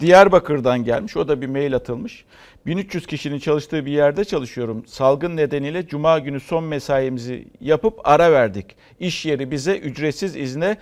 Diyarbakır'dan 0.00 0.84
gelmiş. 0.84 1.16
O 1.16 1.28
da 1.28 1.40
bir 1.40 1.46
mail 1.46 1.76
atılmış. 1.76 2.24
1300 2.66 3.06
kişinin 3.06 3.38
çalıştığı 3.38 3.86
bir 3.86 3.92
yerde 3.92 4.24
çalışıyorum. 4.24 4.84
Salgın 4.86 5.36
nedeniyle 5.36 5.86
cuma 5.86 6.18
günü 6.18 6.40
son 6.40 6.64
mesaimizi 6.64 7.48
yapıp 7.60 8.00
ara 8.04 8.32
verdik. 8.32 8.76
İş 9.00 9.26
yeri 9.26 9.50
bize 9.50 9.78
ücretsiz 9.78 10.36
izne 10.36 10.76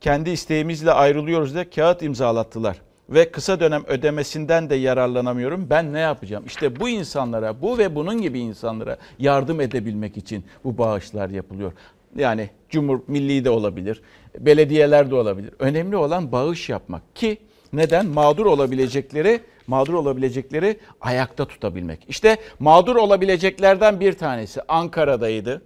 kendi 0.00 0.30
isteğimizle 0.30 0.92
ayrılıyoruz 0.92 1.54
diye 1.54 1.70
kağıt 1.70 2.02
imzalattılar. 2.02 2.80
Ve 3.10 3.30
kısa 3.30 3.60
dönem 3.60 3.84
ödemesinden 3.86 4.70
de 4.70 4.74
yararlanamıyorum. 4.74 5.70
Ben 5.70 5.92
ne 5.92 5.98
yapacağım? 5.98 6.44
İşte 6.46 6.80
bu 6.80 6.88
insanlara, 6.88 7.62
bu 7.62 7.78
ve 7.78 7.94
bunun 7.94 8.22
gibi 8.22 8.38
insanlara 8.38 8.96
yardım 9.18 9.60
edebilmek 9.60 10.16
için 10.16 10.44
bu 10.64 10.78
bağışlar 10.78 11.30
yapılıyor. 11.30 11.72
Yani 12.16 12.50
Cumhur 12.70 13.00
Milli 13.06 13.44
de 13.44 13.50
olabilir, 13.50 14.02
belediyeler 14.38 15.10
de 15.10 15.14
olabilir. 15.14 15.50
Önemli 15.58 15.96
olan 15.96 16.32
bağış 16.32 16.68
yapmak 16.68 17.16
ki 17.16 17.38
neden? 17.72 18.06
Mağdur 18.06 18.46
olabilecekleri, 18.46 19.40
mağdur 19.66 19.94
olabilecekleri 19.94 20.78
ayakta 21.00 21.44
tutabilmek. 21.44 22.04
İşte 22.08 22.36
mağdur 22.58 22.96
olabileceklerden 22.96 24.00
bir 24.00 24.12
tanesi 24.12 24.60
Ankara'daydı. 24.68 25.62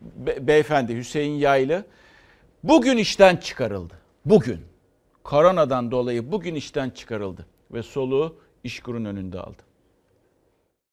Be- 0.00 0.46
beyefendi 0.46 0.96
Hüseyin 0.96 1.32
Yaylı 1.38 1.84
bugün 2.64 2.96
işten 2.96 3.36
çıkarıldı. 3.36 3.94
Bugün. 4.24 4.60
Koronadan 5.24 5.90
dolayı 5.90 6.32
bugün 6.32 6.54
işten 6.54 6.90
çıkarıldı 6.90 7.46
ve 7.72 7.82
soluğu 7.82 8.36
işkurun 8.64 9.04
önünde 9.04 9.40
aldı. 9.40 9.62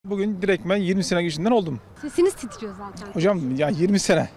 Bugün 0.06 0.42
direkt 0.42 0.70
ben 0.70 0.76
20 0.76 1.04
sene 1.04 1.24
geçinden 1.24 1.52
oldum. 1.52 1.80
Sesiniz 2.02 2.34
titriyor 2.34 2.74
zaten. 2.78 3.14
Hocam 3.14 3.56
ya 3.56 3.70
20 3.70 4.00
sene. 4.00 4.30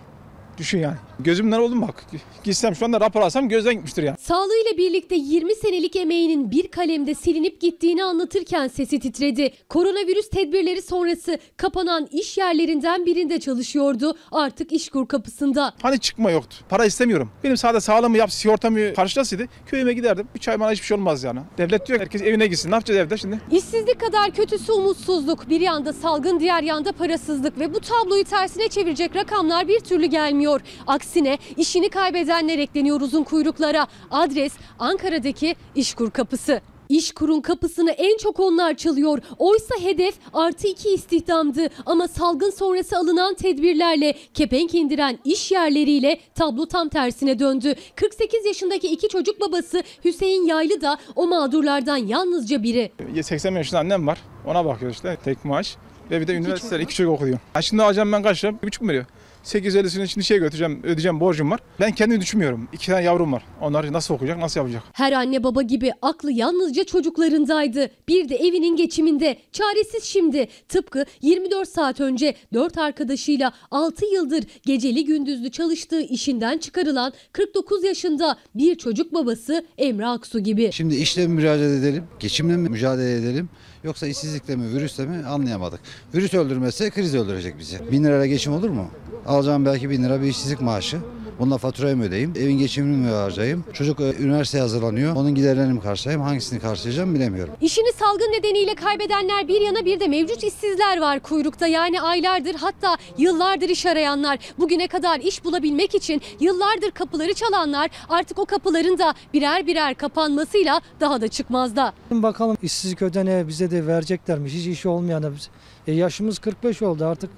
Düşün 0.59 0.79
yani. 0.79 0.97
Gözümden 1.21 1.59
oldum 1.61 1.83
bak. 1.83 2.05
Gitsem 2.45 2.75
şu 2.75 2.85
anda 2.85 3.01
rapor 3.01 3.21
alsam 3.21 3.49
gözden 3.49 3.75
gitmiştir 3.75 4.03
yani. 4.03 4.17
Sağlığıyla 4.21 4.77
birlikte 4.79 5.15
20 5.15 5.55
senelik 5.55 5.97
emeğinin 5.97 6.51
bir 6.51 6.69
kalemde 6.69 7.15
silinip 7.15 7.61
gittiğini 7.61 8.05
anlatırken 8.05 8.69
sesi 8.69 9.01
titredi. 9.01 9.53
Koronavirüs 9.69 10.31
tedbirleri 10.31 10.83
sonrası 10.83 11.39
kapanan 11.57 12.09
iş 12.13 12.39
yerlerinden 12.39 13.07
birinde 13.07 13.41
çalışıyordu. 13.41 14.17
Artık 14.33 14.73
işkur 14.73 15.09
kapısında. 15.09 15.75
Hani 15.83 15.99
çıkma 16.01 16.31
yoktu. 16.31 16.57
Para 16.69 16.85
istemiyorum. 16.85 17.31
Benim 17.45 17.57
sadece 17.57 17.81
sağlığımı 17.81 18.17
yap, 18.19 18.33
sigortamı 18.33 18.95
karşılasaydı 18.95 19.45
köyüme 19.67 19.93
giderdim. 19.93 20.29
3 20.35 20.49
ay 20.49 20.61
bana 20.61 20.73
hiçbir 20.73 20.87
şey 20.87 20.97
olmaz 20.97 21.25
yani. 21.25 21.41
Devlet 21.59 21.87
diyor 21.89 22.01
herkes 22.01 22.23
evine 22.23 22.47
gitsin. 22.47 22.71
Ne 22.71 22.75
yapacağız 22.75 23.01
evde 23.01 23.17
şimdi? 23.17 23.41
İşsizlik 23.51 24.01
kadar 24.01 24.31
kötüsü 24.31 24.73
umutsuzluk. 24.73 25.49
Bir 25.49 25.61
yanda 25.61 25.93
salgın 25.93 26.41
diğer 26.41 26.63
yanda 26.63 26.93
parasızlık 26.93 27.59
ve 27.59 27.75
bu 27.75 27.81
tabloyu 27.81 28.25
tersine 28.25 28.69
çevirecek 28.69 29.17
rakamlar 29.17 29.69
bir 29.69 29.81
türlü 29.81 30.07
gelmiyor. 30.07 30.46
Aksine 30.87 31.39
işini 31.57 31.89
kaybedenler 31.89 32.59
ekleniyor 32.59 33.01
uzun 33.01 33.25
kuyruklara. 33.25 33.87
Adres 34.11 34.53
Ankara'daki 34.79 35.57
İşkur 35.75 36.11
kapısı. 36.11 36.61
İşkur'un 36.89 37.41
kapısını 37.41 37.91
en 37.91 38.17
çok 38.17 38.41
onlar 38.41 38.75
çalıyor. 38.75 39.19
Oysa 39.39 39.75
hedef 39.83 40.15
artı 40.35 40.69
iki 40.69 40.95
istihdamdı. 40.95 41.69
Ama 41.87 42.09
salgın 42.09 42.51
sonrası 42.51 42.97
alınan 42.97 43.35
tedbirlerle 43.35 44.15
kepenk 44.35 44.75
indiren 44.75 45.19
iş 45.25 45.53
yerleriyle 45.53 46.21
tablo 46.35 46.67
tam 46.67 46.89
tersine 46.89 47.39
döndü. 47.39 47.75
48 47.97 48.47
yaşındaki 48.47 48.89
iki 48.89 49.09
çocuk 49.09 49.41
babası 49.41 49.83
Hüseyin 50.05 50.47
Yaylı 50.47 50.81
da 50.81 50.99
o 51.17 51.27
mağdurlardan 51.27 51.97
yalnızca 51.97 52.63
biri. 52.63 52.93
80 53.23 53.53
yaşında 53.55 53.81
annem 53.81 54.07
var. 54.07 54.19
Ona 54.47 54.65
bakıyoruz 54.65 54.97
işte 54.97 55.17
tek 55.25 55.45
maaş. 55.45 55.77
Ve 56.11 56.21
bir 56.21 56.27
de 56.27 56.35
üniversitede 56.35 56.83
iki 56.83 56.95
çocuk 56.95 57.13
okuyor. 57.13 57.39
Ha 57.55 57.63
şimdi 57.63 57.83
alacağım 57.83 58.13
ben 58.13 58.23
kaç 58.23 58.45
lira? 58.45 58.63
Bir 58.63 58.67
buçuk 58.67 58.83
mu 58.83 58.89
veriyor? 58.89 59.07
850'sini 59.47 60.09
şimdi 60.09 60.25
şey 60.25 60.39
götüreceğim, 60.39 60.81
ödeyeceğim 60.83 61.21
borcum 61.21 61.51
var. 61.51 61.61
Ben 61.81 61.93
kendimi 61.93 62.21
düşünmüyorum. 62.21 62.69
İki 62.73 62.87
tane 62.87 63.03
yavrum 63.03 63.33
var. 63.33 63.43
Onlar 63.61 63.93
nasıl 63.93 64.15
okuyacak, 64.15 64.39
nasıl 64.39 64.61
yapacak? 64.61 64.83
Her 64.93 65.13
anne 65.13 65.45
baba 65.45 65.63
gibi 65.63 65.93
aklı 66.03 66.33
yalnızca 66.33 66.85
çocuklarındaydı. 66.85 67.91
Bir 68.09 68.29
de 68.29 68.37
evinin 68.37 68.77
geçiminde. 68.77 69.37
Çaresiz 69.53 70.05
şimdi. 70.05 70.49
Tıpkı 70.69 71.05
24 71.23 71.69
saat 71.69 72.01
önce 72.01 72.35
4 72.55 72.79
arkadaşıyla 72.79 73.53
6 73.71 74.07
yıldır 74.15 74.45
geceli 74.67 75.05
gündüzlü 75.05 75.51
çalıştığı 75.51 76.01
işinden 76.01 76.59
çıkarılan 76.59 77.13
49 77.33 77.85
yaşında 77.85 78.39
bir 78.55 78.75
çocuk 78.75 79.15
babası 79.15 79.67
Emre 79.79 80.07
Aksu 80.07 80.41
gibi. 80.41 80.73
Şimdi 80.73 80.97
işle 80.97 81.27
mi 81.27 81.35
mücadele 81.35 81.77
edelim, 81.77 82.05
geçimle 82.21 82.57
mi 82.57 82.69
mücadele 82.69 83.13
edelim 83.13 83.49
yoksa 83.87 84.07
işsizlikle 84.07 84.57
mi, 84.57 84.73
virüsle 84.73 85.07
mi 85.07 85.27
anlayamadık. 85.27 85.81
Virüs 86.15 86.35
öldürmezse 86.35 86.91
kriz 86.91 87.15
öldürecek 87.15 87.59
bizi. 87.59 87.93
Bin 87.93 88.05
lirayla 88.05 88.27
geçim 88.27 88.53
olur 88.53 88.71
mu? 88.71 88.91
Alacağım 89.27 89.65
belki 89.65 89.91
bin 89.91 90.05
lira 90.05 90.23
bir 90.23 90.27
işsizlik 90.27 90.61
maaşı. 90.61 90.99
Bununla 91.39 91.59
faturayı 91.59 91.97
mı 91.97 92.05
ödeyeyim? 92.05 92.33
Evin 92.37 92.59
geçimini 92.59 92.97
mi 92.97 93.11
harcayayım? 93.11 93.65
Çocuk 93.73 94.01
e, 94.01 94.15
üniversiteye 94.19 94.63
hazırlanıyor. 94.63 95.17
Onun 95.17 95.35
giderlerini 95.35 95.73
mi 95.73 95.81
karşılayayım? 95.81 96.27
Hangisini 96.27 96.61
karşılayacağım 96.61 97.15
bilemiyorum. 97.15 97.55
İşini 97.61 97.93
salgın 97.93 98.33
nedeniyle 98.33 98.75
kaybedenler 98.75 99.49
bir 99.49 99.61
yana 99.61 99.85
bir 99.85 100.01
de 100.01 100.09
mevcut 100.09 100.45
işsizler 100.45 101.01
var 101.01 101.21
kuyrukta. 101.21 101.67
Yani 101.67 102.01
aylardır 102.01 102.55
hatta 102.55 102.97
yıllardır 103.19 103.69
iş 103.69 103.87
arayanlar. 103.87 104.39
Bugüne 104.59 104.89
kadar 104.89 105.21
iş 105.21 105.45
bulabilmek 105.45 105.95
için 105.95 106.23
yıllardır 106.41 106.91
kapıları 106.91 107.35
çalanlar 107.35 107.91
artık 108.09 108.39
o 108.39 108.45
kapıların 108.45 108.99
da 108.99 109.15
birer 109.35 109.67
birer 109.67 109.95
kapanmasıyla 109.95 110.81
daha 111.01 111.21
da 111.21 111.29
çıkmazda. 111.29 111.93
Bakalım 112.11 112.57
işsizlik 112.63 113.03
ödeneği 113.03 113.49
bize 113.49 113.71
de 113.71 113.87
vereceklermiş. 113.87 114.53
Hiç 114.53 114.67
işi 114.67 114.89
olmayana 114.89 115.33
biz. 115.33 115.49
E 115.87 115.93
yaşımız 115.93 116.39
45 116.39 116.83
oldu 116.83 117.05
artık 117.05 117.31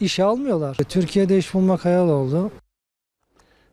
işe 0.00 0.24
almıyorlar. 0.24 0.76
Türkiye'de 0.88 1.38
iş 1.38 1.54
bulmak 1.54 1.84
hayal 1.84 2.08
oldu. 2.08 2.50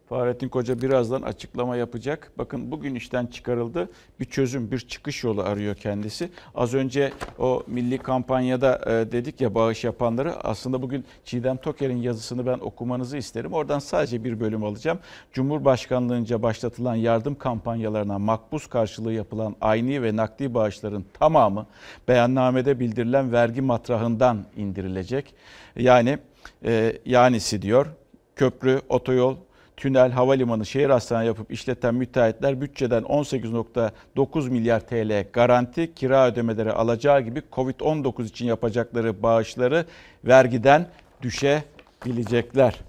Fahrettin 0.09 0.49
Koca 0.49 0.81
birazdan 0.81 1.21
açıklama 1.21 1.75
yapacak. 1.75 2.31
Bakın 2.37 2.71
bugün 2.71 2.95
işten 2.95 3.25
çıkarıldı. 3.25 3.89
Bir 4.19 4.25
çözüm, 4.25 4.71
bir 4.71 4.79
çıkış 4.79 5.23
yolu 5.23 5.41
arıyor 5.41 5.75
kendisi. 5.75 6.29
Az 6.55 6.73
önce 6.73 7.13
o 7.39 7.63
milli 7.67 7.97
kampanyada 7.97 8.81
e, 8.85 9.11
dedik 9.11 9.41
ya 9.41 9.55
bağış 9.55 9.83
yapanları. 9.83 10.35
Aslında 10.43 10.81
bugün 10.81 11.05
Çiğdem 11.23 11.57
Toker'in 11.57 11.97
yazısını 11.97 12.45
ben 12.45 12.59
okumanızı 12.59 13.17
isterim. 13.17 13.53
Oradan 13.53 13.79
sadece 13.79 14.23
bir 14.23 14.39
bölüm 14.39 14.63
alacağım. 14.63 14.99
Cumhurbaşkanlığınca 15.33 16.41
başlatılan 16.41 16.95
yardım 16.95 17.35
kampanyalarına 17.35 18.19
makbuz 18.19 18.67
karşılığı 18.67 19.13
yapılan 19.13 19.55
ayni 19.61 20.03
ve 20.03 20.15
nakdi 20.15 20.53
bağışların 20.53 21.05
tamamı 21.13 21.65
beyannamede 22.07 22.79
bildirilen 22.79 23.31
vergi 23.31 23.61
matrahından 23.61 24.45
indirilecek. 24.57 25.33
Yani 25.75 26.17
e, 26.65 26.97
yanisi 27.05 27.61
diyor 27.61 27.87
köprü, 28.35 28.81
otoyol, 28.89 29.35
tünel, 29.77 30.11
havalimanı, 30.11 30.65
şehir 30.65 30.89
hastane 30.89 31.25
yapıp 31.25 31.51
işleten 31.51 31.95
müteahhitler 31.95 32.61
bütçeden 32.61 33.03
18.9 33.03 34.49
milyar 34.49 34.79
TL 34.79 35.25
garanti, 35.33 35.93
kira 35.93 36.27
ödemeleri 36.27 36.71
alacağı 36.71 37.21
gibi 37.21 37.41
Covid-19 37.51 38.25
için 38.25 38.45
yapacakları 38.45 39.23
bağışları 39.23 39.85
vergiden 40.25 40.87
düşebilecekler. 41.21 42.79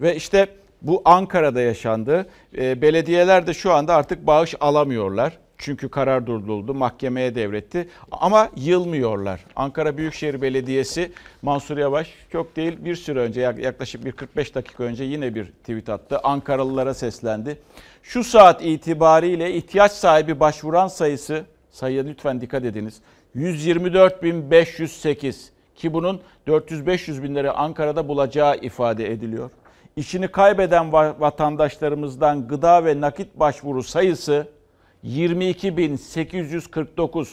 Ve 0.00 0.16
işte 0.16 0.46
bu 0.82 1.02
Ankara'da 1.04 1.60
yaşandı. 1.60 2.26
Belediyeler 2.52 3.46
de 3.46 3.54
şu 3.54 3.72
anda 3.72 3.94
artık 3.94 4.26
bağış 4.26 4.54
alamıyorlar. 4.60 5.38
Çünkü 5.58 5.88
karar 5.88 6.26
durduruldu, 6.26 6.74
mahkemeye 6.74 7.34
devretti 7.34 7.88
ama 8.10 8.50
yılmıyorlar. 8.56 9.40
Ankara 9.56 9.96
Büyükşehir 9.96 10.42
Belediyesi 10.42 11.12
Mansur 11.42 11.78
Yavaş 11.78 12.14
çok 12.32 12.56
değil 12.56 12.84
bir 12.84 12.96
süre 12.96 13.20
önce 13.20 13.40
yaklaşık 13.40 14.04
bir 14.04 14.12
45 14.12 14.54
dakika 14.54 14.84
önce 14.84 15.04
yine 15.04 15.34
bir 15.34 15.46
tweet 15.46 15.88
attı. 15.88 16.18
Ankaralılara 16.18 16.94
seslendi. 16.94 17.58
Şu 18.02 18.24
saat 18.24 18.64
itibariyle 18.64 19.54
ihtiyaç 19.54 19.92
sahibi 19.92 20.40
başvuran 20.40 20.88
sayısı, 20.88 21.44
sayıya 21.70 22.04
lütfen 22.04 22.40
dikkat 22.40 22.64
ediniz. 22.64 23.00
124.508 23.36 25.48
ki 25.76 25.92
bunun 25.92 26.20
400-500 26.46 27.22
binleri 27.22 27.50
Ankara'da 27.50 28.08
bulacağı 28.08 28.56
ifade 28.56 29.12
ediliyor. 29.12 29.50
İşini 29.96 30.28
kaybeden 30.28 30.92
vatandaşlarımızdan 30.92 32.48
gıda 32.48 32.84
ve 32.84 33.00
nakit 33.00 33.38
başvuru 33.38 33.82
sayısı 33.82 34.55
22.849. 35.04 37.28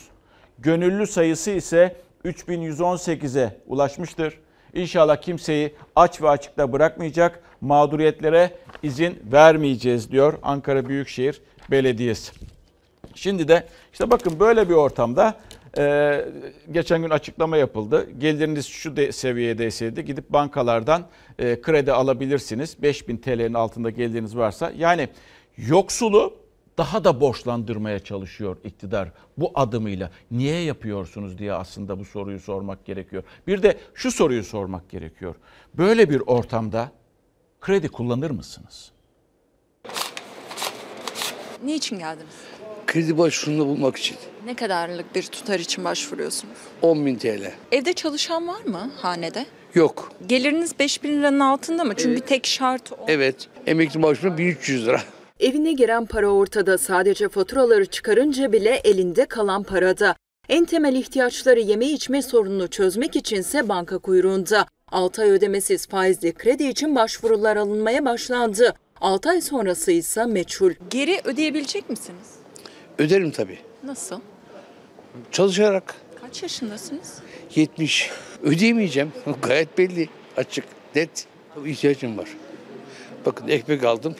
Gönüllü 0.60 1.08
sayısı 1.08 1.52
ise 1.52 1.96
3118'e 2.26 3.58
ulaşmıştır. 3.68 4.40
İnşallah 4.74 5.22
kimseyi 5.22 5.76
aç 5.96 6.22
ve 6.22 6.30
açıkta 6.30 6.72
bırakmayacak, 6.72 7.44
mağduriyetlere 7.62 8.52
izin 8.84 9.20
vermeyeceğiz 9.32 10.12
diyor 10.12 10.34
Ankara 10.44 10.90
Büyükşehir 10.90 11.42
Belediyesi. 11.72 12.32
Şimdi 13.16 13.48
de 13.48 13.68
işte 13.94 14.12
bakın 14.12 14.40
böyle 14.40 14.70
bir 14.70 14.74
ortamda 14.74 15.36
e, 15.78 16.26
geçen 16.72 17.02
gün 17.02 17.10
açıklama 17.10 17.58
yapıldı. 17.58 18.10
Geliriniz 18.18 18.66
şu 18.66 18.96
de, 18.96 19.12
seviyedeyseydi 19.12 20.06
gidip 20.06 20.30
bankalardan 20.30 21.06
e, 21.40 21.62
kredi 21.62 21.92
alabilirsiniz. 21.92 22.82
5000 22.82 23.18
TL'nin 23.18 23.54
altında 23.54 23.90
geliriniz 23.90 24.38
varsa. 24.38 24.72
Yani 24.78 25.10
yoksulu 25.58 26.43
daha 26.78 27.04
da 27.04 27.22
borçlandırmaya 27.22 28.00
çalışıyor 28.00 28.58
iktidar 28.64 29.10
bu 29.38 29.52
adımıyla. 29.56 30.12
Niye 30.32 30.62
yapıyorsunuz 30.64 31.38
diye 31.38 31.54
aslında 31.54 32.00
bu 32.00 32.06
soruyu 32.06 32.40
sormak 32.40 32.86
gerekiyor. 32.86 33.24
Bir 33.48 33.64
de 33.64 33.78
şu 33.94 34.12
soruyu 34.12 34.44
sormak 34.44 34.90
gerekiyor. 34.90 35.36
Böyle 35.74 36.10
bir 36.10 36.20
ortamda 36.26 36.92
kredi 37.62 37.90
kullanır 37.90 38.32
mısınız? 38.32 38.92
Niçin 41.64 42.00
geldiniz? 42.00 42.34
Kredi 42.88 43.18
başvurunda 43.18 43.66
bulmak 43.66 43.98
için. 43.98 44.18
Ne 44.46 44.56
kadarlık 44.56 45.16
bir 45.16 45.24
tutar 45.24 45.60
için 45.60 45.84
başvuruyorsunuz? 45.84 46.58
10.000 46.82 47.18
TL. 47.18 47.52
Evde 47.72 47.94
çalışan 47.94 48.48
var 48.48 48.62
mı 48.64 48.92
hanede? 49.02 49.46
Yok. 49.74 50.12
Geliriniz 50.28 50.80
5000 50.80 51.10
liranın 51.20 51.40
altında 51.40 51.84
mı? 51.84 51.94
Çünkü 51.98 52.12
Evet. 52.12 52.28
tek 52.28 52.48
şart 52.48 52.92
o. 52.92 53.06
Evet. 53.08 53.48
Emekli 53.68 54.00
maaşım 54.00 54.38
1300 54.38 54.86
lira. 54.88 55.02
Evine 55.44 55.74
giren 55.74 56.06
para 56.06 56.28
ortada. 56.28 56.78
Sadece 56.78 57.30
faturaları 57.30 57.86
çıkarınca 57.86 58.52
bile 58.52 58.82
elinde 58.84 59.26
kalan 59.26 59.64
parada. 59.64 60.16
En 60.50 60.66
temel 60.66 60.96
ihtiyaçları 60.96 61.60
yeme 61.60 61.86
içme 61.86 62.22
sorununu 62.22 62.68
çözmek 62.68 63.16
içinse 63.16 63.70
banka 63.70 63.98
kuyruğunda. 63.98 64.68
6 64.92 65.22
ay 65.22 65.30
ödemesiz 65.30 65.88
faizli 65.88 66.34
kredi 66.34 66.64
için 66.64 66.96
başvurular 66.96 67.58
alınmaya 67.58 68.06
başlandı. 68.06 68.74
6 69.02 69.30
ay 69.30 69.42
sonrası 69.42 69.92
ise 69.92 70.26
meçhul. 70.26 70.72
Geri 70.90 71.22
ödeyebilecek 71.24 71.90
misiniz? 71.90 72.36
Öderim 72.98 73.32
tabii. 73.32 73.58
Nasıl? 73.84 74.20
Çalışarak. 75.32 75.96
Kaç 76.22 76.44
yaşındasınız? 76.44 77.20
70. 77.56 78.10
Ödeyemeyeceğim. 78.44 79.12
Gayet 79.42 79.78
belli. 79.78 80.10
Açık. 80.38 80.66
Net. 80.96 81.26
İhtiyacım 81.66 82.18
var. 82.18 82.30
Bakın 83.26 83.48
ekmek 83.48 83.84
aldım. 83.84 84.16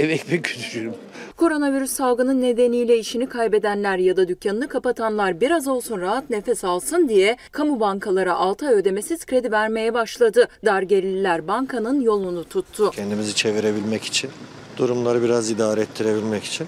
Ev 0.00 0.10
ekmek 0.10 0.44
götürüyorum. 0.44 0.98
Koronavirüs 1.36 1.90
salgını 1.92 2.40
nedeniyle 2.42 2.98
işini 2.98 3.28
kaybedenler 3.28 3.98
ya 3.98 4.16
da 4.16 4.28
dükkanını 4.28 4.68
kapatanlar 4.68 5.40
biraz 5.40 5.68
olsun 5.68 6.00
rahat 6.00 6.30
nefes 6.30 6.64
alsın 6.64 7.08
diye 7.08 7.36
kamu 7.52 7.80
bankalara 7.80 8.34
6 8.34 8.66
ay 8.68 8.74
ödemesiz 8.74 9.26
kredi 9.26 9.52
vermeye 9.52 9.94
başladı. 9.94 10.48
Dargelililer 10.64 11.48
bankanın 11.48 12.00
yolunu 12.00 12.44
tuttu. 12.44 12.90
Kendimizi 12.90 13.34
çevirebilmek 13.34 14.04
için, 14.04 14.30
durumları 14.76 15.22
biraz 15.22 15.50
idare 15.50 15.80
ettirebilmek 15.80 16.44
için 16.44 16.66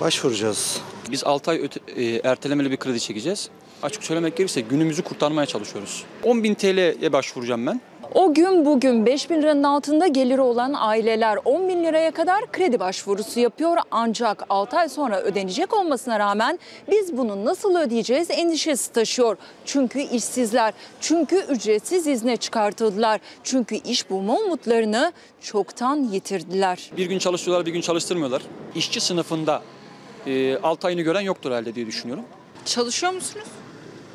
başvuracağız. 0.00 0.80
Biz 1.10 1.24
6 1.24 1.50
ay 1.50 1.58
öte- 1.64 2.02
e, 2.02 2.20
ertelemeli 2.30 2.70
bir 2.70 2.76
kredi 2.76 3.00
çekeceğiz. 3.00 3.48
Açık 3.82 4.04
söylemek 4.04 4.36
gerekirse 4.36 4.60
günümüzü 4.60 5.02
kurtarmaya 5.02 5.46
çalışıyoruz. 5.46 6.04
10.000 6.24 6.54
TL'ye 6.54 7.12
başvuracağım 7.12 7.66
ben. 7.66 7.80
O 8.14 8.34
gün 8.34 8.64
bugün 8.64 9.06
5 9.06 9.30
bin 9.30 9.42
liranın 9.42 9.62
altında 9.62 10.06
geliri 10.06 10.40
olan 10.40 10.74
aileler 10.76 11.38
10 11.44 11.68
bin 11.68 11.84
liraya 11.84 12.10
kadar 12.10 12.52
kredi 12.52 12.80
başvurusu 12.80 13.40
yapıyor. 13.40 13.76
Ancak 13.90 14.44
6 14.48 14.76
ay 14.76 14.88
sonra 14.88 15.20
ödenecek 15.20 15.74
olmasına 15.74 16.18
rağmen 16.18 16.58
biz 16.90 17.16
bunu 17.16 17.44
nasıl 17.44 17.76
ödeyeceğiz 17.76 18.30
endişesi 18.30 18.92
taşıyor. 18.92 19.36
Çünkü 19.64 20.00
işsizler, 20.00 20.74
çünkü 21.00 21.36
ücretsiz 21.36 22.06
izne 22.06 22.36
çıkartıldılar. 22.36 23.20
Çünkü 23.44 23.74
iş 23.74 24.10
bulma 24.10 24.34
umutlarını 24.38 25.12
çoktan 25.40 25.96
yitirdiler. 25.96 26.90
Bir 26.96 27.06
gün 27.06 27.18
çalışıyorlar, 27.18 27.66
bir 27.66 27.72
gün 27.72 27.80
çalıştırmıyorlar. 27.80 28.42
İşçi 28.74 29.00
sınıfında 29.00 29.62
e, 30.26 30.56
6 30.56 30.86
ayını 30.86 31.00
gören 31.00 31.20
yoktur 31.20 31.50
herhalde 31.50 31.74
diye 31.74 31.86
düşünüyorum. 31.86 32.24
Çalışıyor 32.64 33.12
musunuz? 33.12 33.46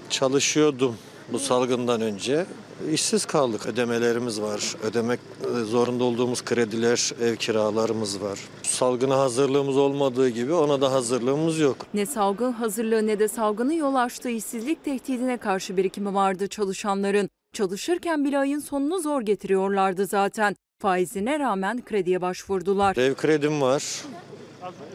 Çalışıyordum 0.10 0.98
bu 1.32 1.40
salgından 1.40 2.02
önce. 2.02 2.46
İşsiz 2.91 3.26
kaldık. 3.26 3.65
Ödemelerimiz 3.65 4.41
var. 4.41 4.76
Ödemek 4.84 5.19
e, 5.43 5.63
zorunda 5.63 6.04
olduğumuz 6.04 6.46
krediler, 6.46 7.12
ev 7.22 7.36
kiralarımız 7.36 8.22
var. 8.22 8.39
Salgına 8.63 9.17
hazırlığımız 9.17 9.78
olmadığı 9.78 10.30
gibi 10.30 10.54
ona 10.54 10.82
da 10.82 10.91
hazırlığımız 10.91 11.60
yok. 11.60 11.78
Ne 11.93 12.06
salgın 12.06 12.52
hazırlığı 12.52 13.08
ne 13.08 13.19
de 13.19 13.28
salgının 13.28 13.74
yol 13.74 13.96
açtığı 13.96 14.30
işsizlik 14.30 14.86
tehdidine 14.86 15.38
karşı 15.38 15.78
birikimi 15.78 16.13
vardı 16.13 16.48
çalışanların. 16.48 17.30
Çalışırken 17.54 18.26
bile 18.26 18.38
ayın 18.38 18.60
sonunu 18.60 19.00
zor 19.00 19.22
getiriyorlardı 19.22 20.06
zaten. 20.06 20.56
Faizine 20.82 21.39
rağmen 21.39 21.86
krediye 21.86 22.22
başvurdular. 22.22 22.98
Ev 22.98 23.13
kredim 23.15 23.62
var. 23.62 23.84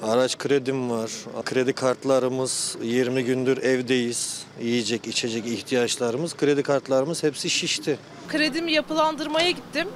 Araç 0.02 0.38
kredim 0.38 0.90
var. 0.90 1.11
Kredi 1.44 1.72
kartlarımız 1.72 2.76
20 2.83 3.24
gündür 3.24 3.62
evdeyiz. 3.62 4.44
Yiyecek, 4.62 5.07
içecek 5.07 5.46
ihtiyaçlarımız, 5.46 6.37
kredi 6.37 6.62
kartlarımız 6.62 7.22
hepsi 7.22 7.50
şişti. 7.50 7.98
Kredimi 8.28 8.72
yapılandırmaya 8.72 9.50
gittim. 9.50 9.88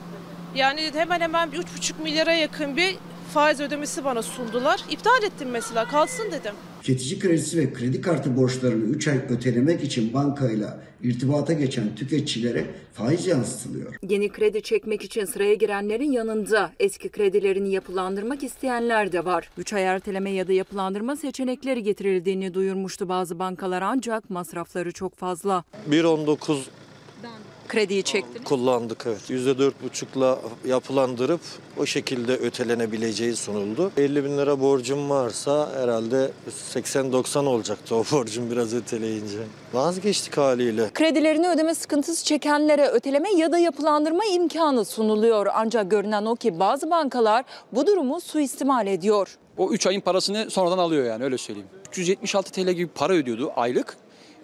Yani 0.54 0.90
hemen 0.94 1.20
hemen 1.20 1.52
bir 1.52 1.58
üç 1.58 1.76
buçuk 1.76 2.00
milyara 2.00 2.32
yakın 2.32 2.76
bir 2.76 2.96
faiz 3.35 3.61
ödemesi 3.61 4.04
bana 4.04 4.22
sundular. 4.22 4.80
İptal 4.90 5.22
ettim 5.22 5.50
mesela 5.50 5.88
kalsın 5.88 6.32
dedim. 6.32 6.54
Tüketici 6.83 7.18
kredisi 7.18 7.59
ve 7.59 7.73
kredi 7.73 8.01
kartı 8.01 8.37
borçlarını 8.37 8.85
3 8.85 9.09
ay 9.09 9.21
ötelemek 9.31 9.85
için 9.85 10.14
bankayla 10.14 10.83
irtibata 11.03 11.53
geçen 11.53 11.95
tüketicilere 11.95 12.66
faiz 12.92 13.27
yansıtılıyor. 13.27 13.95
Yeni 14.09 14.29
kredi 14.29 14.62
çekmek 14.62 15.03
için 15.03 15.25
sıraya 15.25 15.55
girenlerin 15.55 16.12
yanında 16.12 16.73
eski 16.81 17.09
kredilerini 17.09 17.73
yapılandırmak 17.73 18.42
isteyenler 18.42 19.12
de 19.12 19.25
var. 19.25 19.51
3 19.59 19.73
ay 19.73 19.85
erteleme 19.85 20.31
ya 20.31 20.49
da 20.49 20.53
yapılandırma 20.53 21.16
seçenekleri 21.16 21.83
getirildiğini 21.83 22.55
duyurmuştu 22.55 23.09
bazı 23.09 23.38
bankalar 23.38 23.83
ancak 23.83 24.31
masrafları 24.31 24.92
çok 24.92 25.16
fazla. 25.16 25.64
1.19 25.90 26.59
krediyi 27.72 28.02
çektiniz? 28.02 28.44
Kullandık 28.44 29.04
evet. 29.06 29.31
%4,5'la 29.31 30.38
yapılandırıp 30.66 31.40
o 31.79 31.87
şekilde 31.87 32.33
ötelenebileceği 32.33 33.37
sunuldu. 33.37 33.92
50 33.96 34.25
bin 34.25 34.38
lira 34.38 34.60
borcum 34.60 35.10
varsa 35.10 35.70
herhalde 35.77 36.31
80-90 36.75 37.46
olacaktı 37.46 37.94
o 37.94 38.04
borcum 38.12 38.50
biraz 38.50 38.75
öteleyince. 38.75 39.38
Vazgeçtik 39.73 40.37
haliyle. 40.37 40.90
Kredilerini 40.94 41.48
ödeme 41.48 41.75
sıkıntısı 41.75 42.25
çekenlere 42.25 42.88
öteleme 42.88 43.33
ya 43.33 43.52
da 43.52 43.58
yapılandırma 43.58 44.25
imkanı 44.25 44.85
sunuluyor. 44.85 45.46
Ancak 45.54 45.90
görünen 45.90 46.25
o 46.25 46.37
ki 46.37 46.60
bazı 46.60 46.90
bankalar 46.90 47.44
bu 47.73 47.87
durumu 47.87 48.20
suistimal 48.20 48.87
ediyor. 48.87 49.38
O 49.58 49.70
3 49.73 49.87
ayın 49.87 50.00
parasını 50.00 50.50
sonradan 50.50 50.79
alıyor 50.79 51.04
yani 51.04 51.25
öyle 51.25 51.38
söyleyeyim. 51.38 51.68
376 51.88 52.52
TL 52.52 52.70
gibi 52.70 52.88
para 52.94 53.12
ödüyordu 53.12 53.52
aylık. 53.56 53.96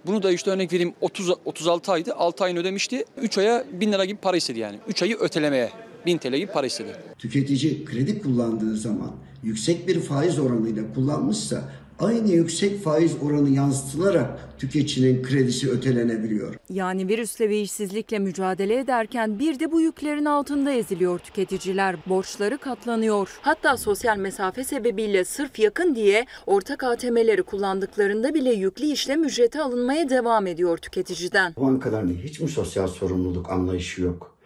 Bunu 0.07 0.23
da 0.23 0.33
işte 0.33 0.51
örnek 0.51 0.73
vereyim 0.73 0.95
30 1.01 1.31
36 1.45 1.93
aydı. 1.93 2.15
6 2.15 2.45
ayını 2.45 2.59
ödemişti. 2.59 3.05
3 3.23 3.39
aya 3.39 3.65
1000 3.73 3.93
lira 3.93 4.05
gibi 4.05 4.21
para 4.21 4.37
istedi 4.37 4.59
yani. 4.59 4.79
3 4.89 5.03
ayı 5.03 5.17
ötelemeye 5.21 5.71
1000 6.07 6.19
TL 6.19 6.35
gibi 6.35 6.47
para 6.53 6.67
istedi. 6.67 6.97
Tüketici 7.19 7.85
kredi 7.85 8.23
kullandığı 8.23 8.77
zaman 8.77 9.11
yüksek 9.43 9.89
bir 9.89 10.01
faiz 10.01 10.39
oranıyla 10.39 10.95
kullanmışsa 10.95 11.73
aynı 11.99 12.29
yüksek 12.29 12.83
faiz 12.83 13.17
oranı 13.23 13.51
yansıtılarak 13.51 14.59
tüketicinin 14.59 15.23
kredisi 15.23 15.71
ötelenebiliyor. 15.71 16.55
Yani 16.71 17.09
virüsle 17.09 17.49
ve 17.49 17.61
işsizlikle 17.61 18.19
mücadele 18.19 18.79
ederken 18.79 19.39
bir 19.39 19.61
de 19.61 19.73
bu 19.73 19.81
yüklerin 19.81 20.25
altında 20.25 20.71
eziliyor 20.71 21.19
tüketiciler. 21.19 21.97
Borçları 22.07 22.59
katlanıyor. 22.59 23.39
Hatta 23.43 23.77
sosyal 23.77 24.17
mesafe 24.17 24.65
sebebiyle 24.65 25.25
sırf 25.25 25.59
yakın 25.59 25.95
diye 25.95 26.27
ortak 26.47 26.85
ATM'leri 26.85 27.43
kullandıklarında 27.43 28.35
bile 28.35 28.53
yüklü 28.53 28.85
işlem 28.87 29.25
ücreti 29.25 29.61
alınmaya 29.61 30.09
devam 30.09 30.47
ediyor 30.47 30.79
tüketiciden. 30.79 31.55
Bankaların 31.57 32.09
hiç 32.09 32.41
mi 32.41 32.49
sosyal 32.49 32.87
sorumluluk 32.87 33.51
anlayışı 33.51 34.03
yok? 34.03 34.39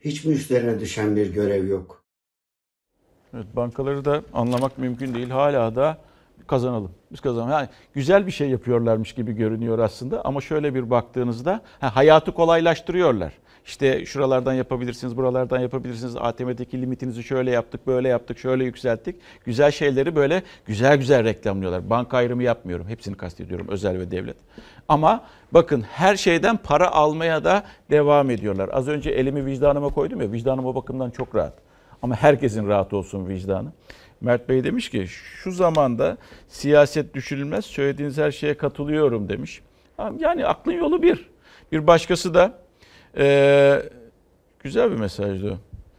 Hiç 0.00 0.24
mi 0.24 0.34
üstlerine 0.34 0.80
düşen 0.80 1.16
bir 1.16 1.32
görev 1.32 1.66
yok? 1.68 2.04
Evet, 3.34 3.46
bankaları 3.56 4.04
da 4.04 4.22
anlamak 4.34 4.78
mümkün 4.78 5.14
değil. 5.14 5.30
Hala 5.30 5.74
da 5.74 5.98
kazanalım. 6.50 6.90
Biz 7.12 7.20
kazanalım. 7.20 7.50
Yani 7.50 7.68
güzel 7.94 8.26
bir 8.26 8.32
şey 8.32 8.50
yapıyorlarmış 8.50 9.12
gibi 9.12 9.32
görünüyor 9.32 9.78
aslında 9.78 10.24
ama 10.24 10.40
şöyle 10.40 10.74
bir 10.74 10.90
baktığınızda 10.90 11.60
ha, 11.80 11.96
hayatı 11.96 12.32
kolaylaştırıyorlar. 12.32 13.32
İşte 13.66 14.06
şuralardan 14.06 14.54
yapabilirsiniz, 14.54 15.16
buralardan 15.16 15.60
yapabilirsiniz. 15.60 16.16
ATM'deki 16.16 16.82
limitinizi 16.82 17.22
şöyle 17.22 17.50
yaptık, 17.50 17.86
böyle 17.86 18.08
yaptık, 18.08 18.38
şöyle 18.38 18.64
yükselttik. 18.64 19.16
Güzel 19.44 19.70
şeyleri 19.70 20.16
böyle 20.16 20.42
güzel 20.66 20.96
güzel 20.96 21.24
reklamlıyorlar. 21.24 21.90
Banka 21.90 22.16
ayrımı 22.16 22.42
yapmıyorum. 22.42 22.88
Hepsini 22.88 23.16
kastediyorum 23.16 23.66
özel 23.68 23.98
ve 23.98 24.10
devlet. 24.10 24.36
Ama 24.88 25.24
bakın 25.52 25.82
her 25.82 26.16
şeyden 26.16 26.56
para 26.56 26.92
almaya 26.92 27.44
da 27.44 27.62
devam 27.90 28.30
ediyorlar. 28.30 28.70
Az 28.72 28.88
önce 28.88 29.10
elimi 29.10 29.46
vicdanıma 29.46 29.88
koydum 29.88 30.20
ya 30.20 30.32
vicdanım 30.32 30.66
o 30.66 30.74
bakımdan 30.74 31.10
çok 31.10 31.34
rahat. 31.34 31.54
Ama 32.02 32.14
herkesin 32.14 32.68
rahat 32.68 32.92
olsun 32.92 33.28
vicdanı. 33.28 33.68
Mert 34.20 34.48
Bey 34.48 34.64
demiş 34.64 34.90
ki 34.90 35.06
şu 35.42 35.52
zamanda 35.52 36.16
siyaset 36.48 37.14
düşünülmez 37.14 37.64
söylediğiniz 37.64 38.18
her 38.18 38.30
şeye 38.30 38.56
katılıyorum 38.56 39.28
demiş. 39.28 39.60
Yani 40.18 40.46
aklın 40.46 40.72
yolu 40.72 41.02
bir. 41.02 41.30
Bir 41.72 41.86
başkası 41.86 42.34
da 42.34 42.58
ee, 43.16 43.82
güzel 44.60 44.90
bir 44.90 44.96
mesajdı. 44.96 45.58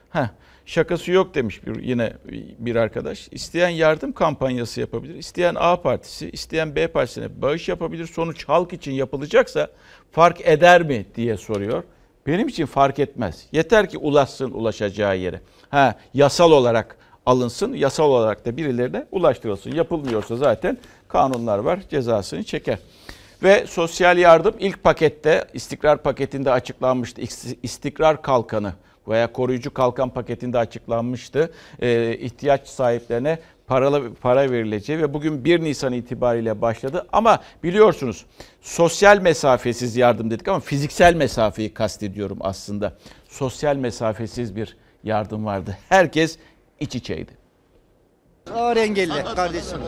Heh, 0.09 0.27
şakası 0.65 1.11
yok 1.11 1.35
demiş 1.35 1.65
bir 1.65 1.83
yine 1.83 2.13
bir 2.59 2.75
arkadaş. 2.75 3.27
İsteyen 3.31 3.69
yardım 3.69 4.11
kampanyası 4.11 4.79
yapabilir. 4.79 5.15
İsteyen 5.15 5.55
A 5.59 5.81
partisi, 5.81 6.29
isteyen 6.29 6.75
B 6.75 6.87
partisine 6.87 7.41
bağış 7.41 7.69
yapabilir. 7.69 8.07
Sonuç 8.07 8.45
halk 8.45 8.73
için 8.73 8.91
yapılacaksa 8.91 9.67
fark 10.11 10.41
eder 10.41 10.83
mi 10.83 11.05
diye 11.15 11.37
soruyor. 11.37 11.83
Benim 12.27 12.47
için 12.47 12.65
fark 12.65 12.99
etmez. 12.99 13.45
Yeter 13.51 13.89
ki 13.89 13.97
ulaşsın 13.97 14.51
ulaşacağı 14.51 15.17
yere. 15.17 15.41
Ha, 15.69 15.95
yasal 16.13 16.51
olarak 16.51 16.97
alınsın, 17.25 17.73
yasal 17.73 18.11
olarak 18.11 18.45
da 18.45 18.57
birilerine 18.57 19.05
ulaştırılsın. 19.11 19.71
Yapılmıyorsa 19.71 20.35
zaten 20.35 20.77
kanunlar 21.07 21.57
var, 21.59 21.79
cezasını 21.89 22.43
çeker. 22.43 22.77
Ve 23.43 23.65
sosyal 23.67 24.17
yardım 24.17 24.55
ilk 24.59 24.83
pakette, 24.83 25.45
istikrar 25.53 26.03
paketinde 26.03 26.51
açıklanmıştı. 26.51 27.21
İstikrar 27.63 28.21
kalkanı 28.21 28.73
veya 29.07 29.33
koruyucu 29.33 29.73
kalkan 29.73 30.09
paketinde 30.09 30.57
açıklanmıştı. 30.57 31.51
Ee, 31.81 32.17
ihtiyaç 32.17 32.67
sahiplerine 32.67 33.39
paralı 33.67 34.13
para 34.13 34.51
verileceği 34.51 34.99
ve 34.99 35.13
bugün 35.13 35.45
1 35.45 35.59
Nisan 35.63 35.93
itibariyle 35.93 36.61
başladı. 36.61 37.07
Ama 37.11 37.39
biliyorsunuz 37.63 38.25
sosyal 38.61 39.21
mesafesiz 39.21 39.97
yardım 39.97 40.31
dedik 40.31 40.47
ama 40.47 40.59
fiziksel 40.59 41.15
mesafeyi 41.15 41.73
kastediyorum 41.73 42.37
aslında. 42.41 42.93
Sosyal 43.29 43.75
mesafesiz 43.75 44.55
bir 44.55 44.77
yardım 45.03 45.45
vardı. 45.45 45.77
Herkes 45.89 46.37
iç 46.81 46.95
içeydi. 46.95 47.37
Ağır 48.53 48.77
engelli 48.77 49.23
kardeşim. 49.35 49.79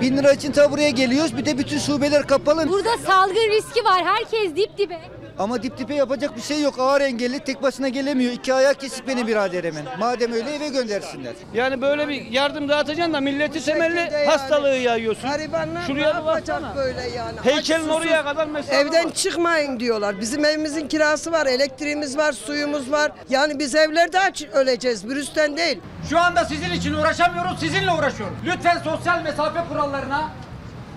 Bin 0.00 0.16
lira 0.16 0.32
için 0.32 0.52
ta 0.52 0.72
buraya 0.72 0.90
geliyoruz 0.90 1.36
bir 1.36 1.44
de 1.44 1.58
bütün 1.58 1.78
şubeler 1.78 2.26
kapalı. 2.26 2.68
Burada 2.68 2.98
salgın 2.98 3.50
riski 3.50 3.84
var. 3.84 4.04
Herkes 4.04 4.56
dip 4.56 4.78
dibe. 4.78 5.00
Ama 5.38 5.62
dip 5.62 5.78
dipe 5.78 5.94
yapacak 5.94 6.36
bir 6.36 6.42
şey 6.42 6.62
yok. 6.62 6.74
Ağır 6.78 7.00
engelli 7.00 7.40
tek 7.40 7.62
başına 7.62 7.88
gelemiyor. 7.88 8.32
İki 8.32 8.54
ayak 8.54 8.80
kesik 8.80 9.08
beni 9.08 9.26
birader 9.26 9.64
hemen. 9.64 9.84
Madem 9.98 10.32
öyle 10.32 10.54
eve 10.54 10.68
göndersinler. 10.68 11.32
Yani 11.54 11.82
böyle 11.82 12.08
bir 12.08 12.26
yardım 12.26 12.68
dağıtacaksın 12.68 13.14
da 13.14 13.20
milleti 13.20 13.64
temelli 13.64 13.98
yani. 13.98 14.26
hastalığı 14.26 14.68
yayıyorsun. 14.76 15.30
Garibanlar 15.30 15.82
Şuraya 15.86 16.20
ne 16.20 16.26
yapacak 16.26 16.76
böyle 16.76 17.00
yani? 17.16 17.40
Heykelin 17.42 17.88
Aç, 17.88 17.94
oraya 17.96 18.24
kadar 18.24 18.46
mesafe 18.46 18.76
Evden 18.76 19.04
var. 19.04 19.14
çıkmayın 19.14 19.80
diyorlar. 19.80 20.20
Bizim 20.20 20.44
evimizin 20.44 20.88
kirası 20.88 21.32
var, 21.32 21.46
elektriğimiz 21.46 22.16
var, 22.18 22.32
suyumuz 22.32 22.92
var. 22.92 23.12
Yani 23.28 23.58
biz 23.58 23.74
evlerde 23.74 24.20
aç 24.20 24.44
öleceğiz, 24.52 25.08
virüsten 25.08 25.56
değil. 25.56 25.80
Şu 26.10 26.18
anda 26.18 26.44
sizin 26.44 26.70
için 26.72 26.94
uğraşamıyoruz, 26.94 27.60
sizinle 27.60 27.92
uğraşıyoruz. 27.92 28.36
Lütfen 28.46 28.78
sosyal 28.84 29.22
mesafe 29.22 29.60
kurallarına 29.68 30.30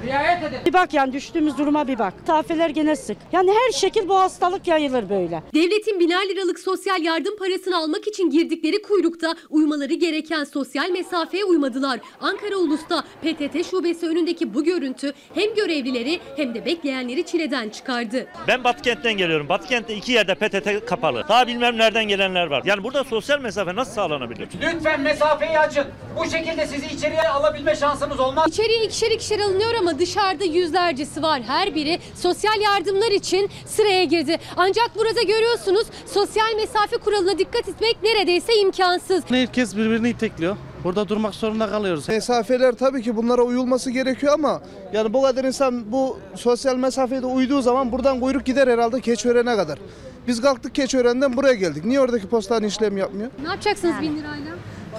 riayet 0.05 0.43
edin. 0.43 0.59
Bir 0.65 0.73
bak 0.73 0.93
yani 0.93 1.13
düştüğümüz 1.13 1.57
duruma 1.57 1.87
bir 1.87 1.99
bak. 1.99 2.13
Tafeler 2.25 2.69
gene 2.69 2.95
sık. 2.95 3.17
Yani 3.31 3.51
her 3.51 3.71
şekil 3.71 4.09
bu 4.09 4.19
hastalık 4.19 4.67
yayılır 4.67 5.09
böyle. 5.09 5.43
Devletin 5.53 5.99
biner 5.99 6.29
liralık 6.29 6.59
sosyal 6.59 7.01
yardım 7.03 7.37
parasını 7.37 7.77
almak 7.77 8.07
için 8.07 8.29
girdikleri 8.29 8.81
kuyrukta 8.81 9.35
uymaları 9.49 9.93
gereken 9.93 10.43
sosyal 10.43 10.89
mesafeye 10.89 11.45
uymadılar. 11.45 11.99
Ankara 12.21 12.55
Ulus'ta 12.57 13.01
PTT 13.01 13.69
şubesi 13.71 14.07
önündeki 14.07 14.53
bu 14.53 14.63
görüntü 14.63 15.13
hem 15.33 15.55
görevlileri 15.55 16.19
hem 16.35 16.55
de 16.55 16.65
bekleyenleri 16.65 17.25
çileden 17.25 17.69
çıkardı. 17.69 18.27
Ben 18.47 18.63
Batıkent'ten 18.63 19.13
geliyorum. 19.17 19.49
Batıkent'te 19.49 19.95
iki 19.95 20.11
yerde 20.11 20.35
PTT 20.35 20.85
kapalı. 20.89 21.23
Daha 21.29 21.47
bilmem 21.47 21.77
nereden 21.77 22.07
gelenler 22.07 22.47
var. 22.47 22.61
Yani 22.65 22.83
burada 22.83 23.03
sosyal 23.03 23.39
mesafe 23.39 23.75
nasıl 23.75 23.91
sağlanabilir? 23.93 24.47
Lütfen 24.61 25.01
mesafeyi 25.01 25.59
açın. 25.59 25.83
Bu 26.19 26.29
şekilde 26.31 26.67
sizi 26.67 26.95
içeriye 26.95 27.21
alabilme 27.29 27.75
şansımız 27.75 28.19
olmaz. 28.19 28.47
İçeriye 28.47 28.83
ikişer 28.83 29.11
ikişer 29.11 29.39
alınıyor 29.39 29.73
ama 29.79 29.86
dışarıda 29.99 30.43
yüzlercesi 30.45 31.21
var. 31.21 31.41
Her 31.47 31.75
biri 31.75 31.99
sosyal 32.15 32.61
yardımlar 32.61 33.11
için 33.11 33.49
sıraya 33.65 34.03
girdi. 34.03 34.37
Ancak 34.57 34.91
burada 34.95 35.21
görüyorsunuz 35.21 35.87
sosyal 36.05 36.55
mesafe 36.55 36.97
kuralına 36.97 37.37
dikkat 37.39 37.69
etmek 37.69 37.97
neredeyse 38.03 38.55
imkansız. 38.61 39.23
Herkes 39.29 39.75
birbirini 39.75 40.09
itekliyor. 40.09 40.57
Burada 40.83 41.09
durmak 41.09 41.35
zorunda 41.35 41.69
kalıyoruz. 41.69 42.09
Mesafeler 42.09 42.71
tabii 42.71 43.01
ki 43.01 43.15
bunlara 43.15 43.41
uyulması 43.41 43.91
gerekiyor 43.91 44.33
ama 44.33 44.61
yani 44.93 45.13
bu 45.13 45.21
kadar 45.21 45.43
insan 45.43 45.91
bu 45.91 46.17
sosyal 46.35 46.75
mesafeye 46.75 47.21
de 47.21 47.25
uyduğu 47.25 47.61
zaman 47.61 47.91
buradan 47.91 48.19
kuyruk 48.19 48.45
gider 48.45 48.67
herhalde 48.67 49.01
Keçören'e 49.01 49.55
kadar. 49.55 49.79
Biz 50.27 50.41
kalktık 50.41 50.75
Keçören'den 50.75 51.37
buraya 51.37 51.53
geldik. 51.53 51.85
Niye 51.85 51.99
oradaki 51.99 52.27
postane 52.27 52.67
işlem 52.67 52.97
yapmıyor? 52.97 53.31
Ne 53.43 53.47
yapacaksınız 53.49 54.01
bin 54.01 54.17
lirayla? 54.19 54.51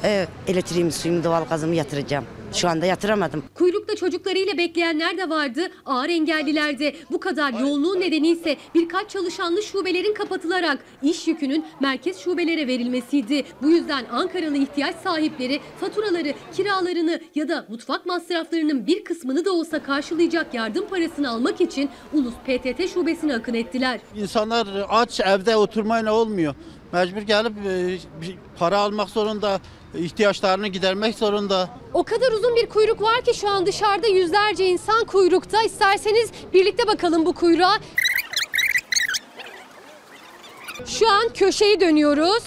Evet, 0.04 0.28
elektriğimi, 0.46 0.92
suyumu, 0.92 1.24
doğalgazımı 1.24 1.74
yatıracağım. 1.74 2.24
Şu 2.52 2.68
anda 2.68 2.86
yatıramadım. 2.86 3.44
Kuyrukta 3.54 3.96
çocuklarıyla 3.96 4.58
bekleyenler 4.58 5.18
de 5.18 5.30
vardı, 5.30 5.60
ağır 5.86 6.08
engelliler 6.08 6.78
de. 6.78 6.94
Bu 7.10 7.20
kadar 7.20 7.52
yoğunluğun 7.52 8.00
nedeni 8.00 8.28
ise 8.28 8.56
birkaç 8.74 9.10
çalışanlı 9.10 9.62
şubelerin 9.62 10.14
kapatılarak 10.14 10.78
iş 11.02 11.28
yükünün 11.28 11.64
merkez 11.80 12.18
şubelere 12.18 12.66
verilmesiydi. 12.66 13.44
Bu 13.62 13.70
yüzden 13.70 14.04
Ankaralı 14.12 14.56
ihtiyaç 14.56 14.96
sahipleri 14.96 15.60
faturaları, 15.80 16.34
kiralarını 16.56 17.20
ya 17.34 17.48
da 17.48 17.66
mutfak 17.68 18.06
masraflarının 18.06 18.86
bir 18.86 19.04
kısmını 19.04 19.44
da 19.44 19.52
olsa 19.52 19.82
karşılayacak 19.82 20.54
yardım 20.54 20.88
parasını 20.88 21.30
almak 21.30 21.60
için 21.60 21.90
Ulus 22.12 22.34
PTT 22.34 22.94
şubesine 22.94 23.34
akın 23.34 23.54
ettiler. 23.54 24.00
İnsanlar 24.16 24.66
aç 24.88 25.20
evde 25.20 25.56
oturmayla 25.56 26.12
olmuyor. 26.12 26.54
Mecbur 26.92 27.22
gelip 27.22 27.52
e, 27.66 27.98
para 28.58 28.78
almak 28.78 29.08
zorunda, 29.10 29.60
ihtiyaçlarını 29.94 30.68
gidermek 30.68 31.18
zorunda. 31.18 31.68
O 31.94 32.02
kadar 32.04 32.32
uzun 32.32 32.56
bir 32.56 32.68
kuyruk 32.68 33.02
var 33.02 33.20
ki 33.24 33.34
şu 33.34 33.48
an 33.48 33.66
dışarıda 33.66 34.06
yüzlerce 34.06 34.66
insan 34.66 35.04
kuyrukta. 35.04 35.62
İsterseniz 35.62 36.30
birlikte 36.54 36.86
bakalım 36.86 37.26
bu 37.26 37.32
kuyruğa. 37.32 37.78
Şu 40.86 41.10
an 41.10 41.28
köşeyi 41.34 41.80
dönüyoruz. 41.80 42.44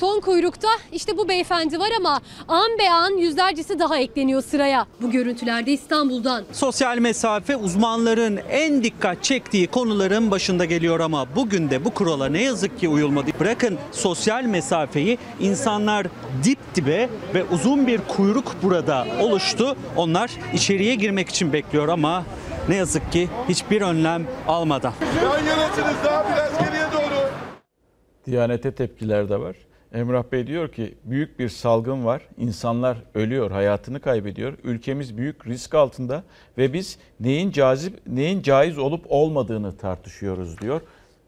Son 0.00 0.20
kuyrukta 0.20 0.68
işte 0.92 1.16
bu 1.16 1.28
beyefendi 1.28 1.78
var 1.78 1.90
ama 1.98 2.20
an 2.48 2.78
be 2.78 2.90
an 2.90 3.10
yüzlercesi 3.16 3.78
daha 3.78 3.98
ekleniyor 3.98 4.42
sıraya. 4.42 4.86
Bu 5.02 5.10
görüntülerde 5.10 5.72
İstanbul'dan. 5.72 6.44
Sosyal 6.52 6.98
mesafe 6.98 7.56
uzmanların 7.56 8.40
en 8.50 8.84
dikkat 8.84 9.24
çektiği 9.24 9.66
konuların 9.66 10.30
başında 10.30 10.64
geliyor 10.64 11.00
ama 11.00 11.26
bugün 11.36 11.70
de 11.70 11.84
bu 11.84 11.90
kurala 11.94 12.26
ne 12.28 12.42
yazık 12.42 12.80
ki 12.80 12.88
uyulmadı. 12.88 13.30
Bırakın 13.40 13.78
sosyal 13.92 14.44
mesafeyi 14.44 15.18
insanlar 15.40 16.06
dip 16.44 16.58
dibe 16.74 17.08
ve 17.34 17.44
uzun 17.44 17.86
bir 17.86 18.00
kuyruk 18.08 18.54
burada 18.62 19.06
oluştu. 19.20 19.76
Onlar 19.96 20.30
içeriye 20.54 20.94
girmek 20.94 21.28
için 21.28 21.52
bekliyor 21.52 21.88
ama 21.88 22.24
ne 22.68 22.76
yazık 22.76 23.12
ki 23.12 23.28
hiçbir 23.48 23.80
önlem 23.82 24.26
almadan. 24.48 24.92
Yan 25.22 25.44
yanasınız 25.44 25.94
daha 26.04 26.24
biraz 26.24 26.58
geriye 26.58 26.84
doğru. 26.92 27.30
Diyanete 28.26 28.74
tepkiler 28.74 29.28
de 29.28 29.40
var. 29.40 29.56
Emrah 29.94 30.24
Bey 30.32 30.46
diyor 30.46 30.72
ki 30.72 30.94
büyük 31.04 31.38
bir 31.38 31.48
salgın 31.48 32.04
var. 32.04 32.22
İnsanlar 32.38 32.96
ölüyor, 33.14 33.50
hayatını 33.50 34.00
kaybediyor. 34.00 34.54
Ülkemiz 34.64 35.16
büyük 35.16 35.46
risk 35.46 35.74
altında 35.74 36.22
ve 36.58 36.72
biz 36.72 36.98
neyin 37.20 37.50
cazip, 37.50 38.06
neyin 38.06 38.42
caiz 38.42 38.78
olup 38.78 39.04
olmadığını 39.08 39.76
tartışıyoruz 39.76 40.60
diyor. 40.60 40.80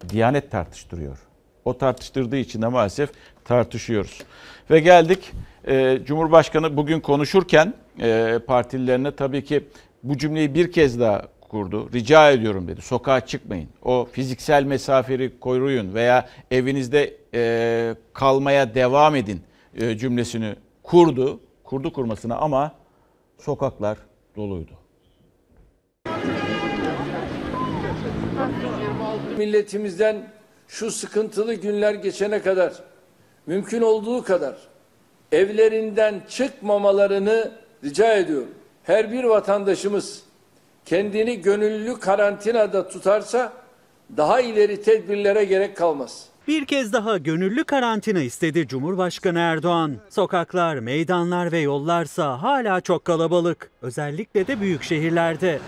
Diyanet 0.08 0.50
tartıştırıyor. 0.50 1.18
O 1.64 1.78
tartıştırdığı 1.78 2.36
için 2.36 2.62
de 2.62 2.66
maalesef 2.66 3.10
tartışıyoruz. 3.44 4.22
Ve 4.70 4.80
geldik 4.80 5.32
e, 5.68 5.98
Cumhurbaşkanı 6.04 6.76
bugün 6.76 7.00
konuşurken 7.00 7.74
e, 8.00 8.38
partililerine 8.46 9.16
tabii 9.16 9.44
ki 9.44 9.64
bu 10.02 10.18
cümleyi 10.18 10.54
bir 10.54 10.72
kez 10.72 11.00
daha 11.00 11.22
kurdu. 11.48 11.88
Rica 11.92 12.30
ediyorum 12.30 12.68
dedi. 12.68 12.82
Sokağa 12.82 13.26
çıkmayın. 13.26 13.68
O 13.82 14.08
fiziksel 14.12 14.64
mesaferi 14.64 15.40
koruyun 15.40 15.94
veya 15.94 16.28
evinizde 16.50 17.16
e, 17.34 17.94
kalmaya 18.12 18.74
devam 18.74 19.16
edin 19.16 19.40
e, 19.74 19.98
cümlesini 19.98 20.54
kurdu. 20.82 21.40
Kurdu 21.64 21.92
kurmasına 21.92 22.36
ama 22.36 22.74
sokaklar 23.38 23.98
doluydu. 24.36 24.72
Milletimizden 29.38 30.16
şu 30.68 30.90
sıkıntılı 30.90 31.54
günler 31.54 31.94
geçene 31.94 32.42
kadar 32.42 32.72
mümkün 33.46 33.82
olduğu 33.82 34.24
kadar 34.24 34.56
evlerinden 35.32 36.22
çıkmamalarını 36.28 37.52
rica 37.84 38.14
ediyorum. 38.14 38.50
Her 38.82 39.12
bir 39.12 39.24
vatandaşımız 39.24 40.25
kendini 40.86 41.42
gönüllü 41.42 42.00
karantinada 42.00 42.88
tutarsa 42.88 43.52
daha 44.16 44.40
ileri 44.40 44.82
tedbirlere 44.82 45.44
gerek 45.44 45.76
kalmaz. 45.76 46.24
Bir 46.48 46.64
kez 46.64 46.92
daha 46.92 47.18
gönüllü 47.18 47.64
karantina 47.64 48.20
istedi 48.20 48.68
Cumhurbaşkanı 48.68 49.38
Erdoğan. 49.38 49.96
Sokaklar, 50.10 50.76
meydanlar 50.76 51.52
ve 51.52 51.58
yollarsa 51.58 52.42
hala 52.42 52.80
çok 52.80 53.04
kalabalık. 53.04 53.70
Özellikle 53.82 54.46
de 54.46 54.60
büyük 54.60 54.82
şehirlerde. 54.82 55.58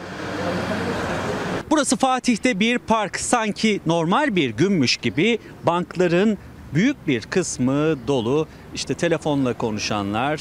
Burası 1.70 1.96
Fatih'te 1.96 2.60
bir 2.60 2.78
park. 2.78 3.20
Sanki 3.20 3.80
normal 3.86 4.36
bir 4.36 4.50
günmüş 4.50 4.96
gibi 4.96 5.38
bankların 5.66 6.38
büyük 6.74 7.06
bir 7.08 7.22
kısmı 7.22 8.06
dolu. 8.08 8.46
İşte 8.74 8.94
telefonla 8.94 9.58
konuşanlar, 9.58 10.40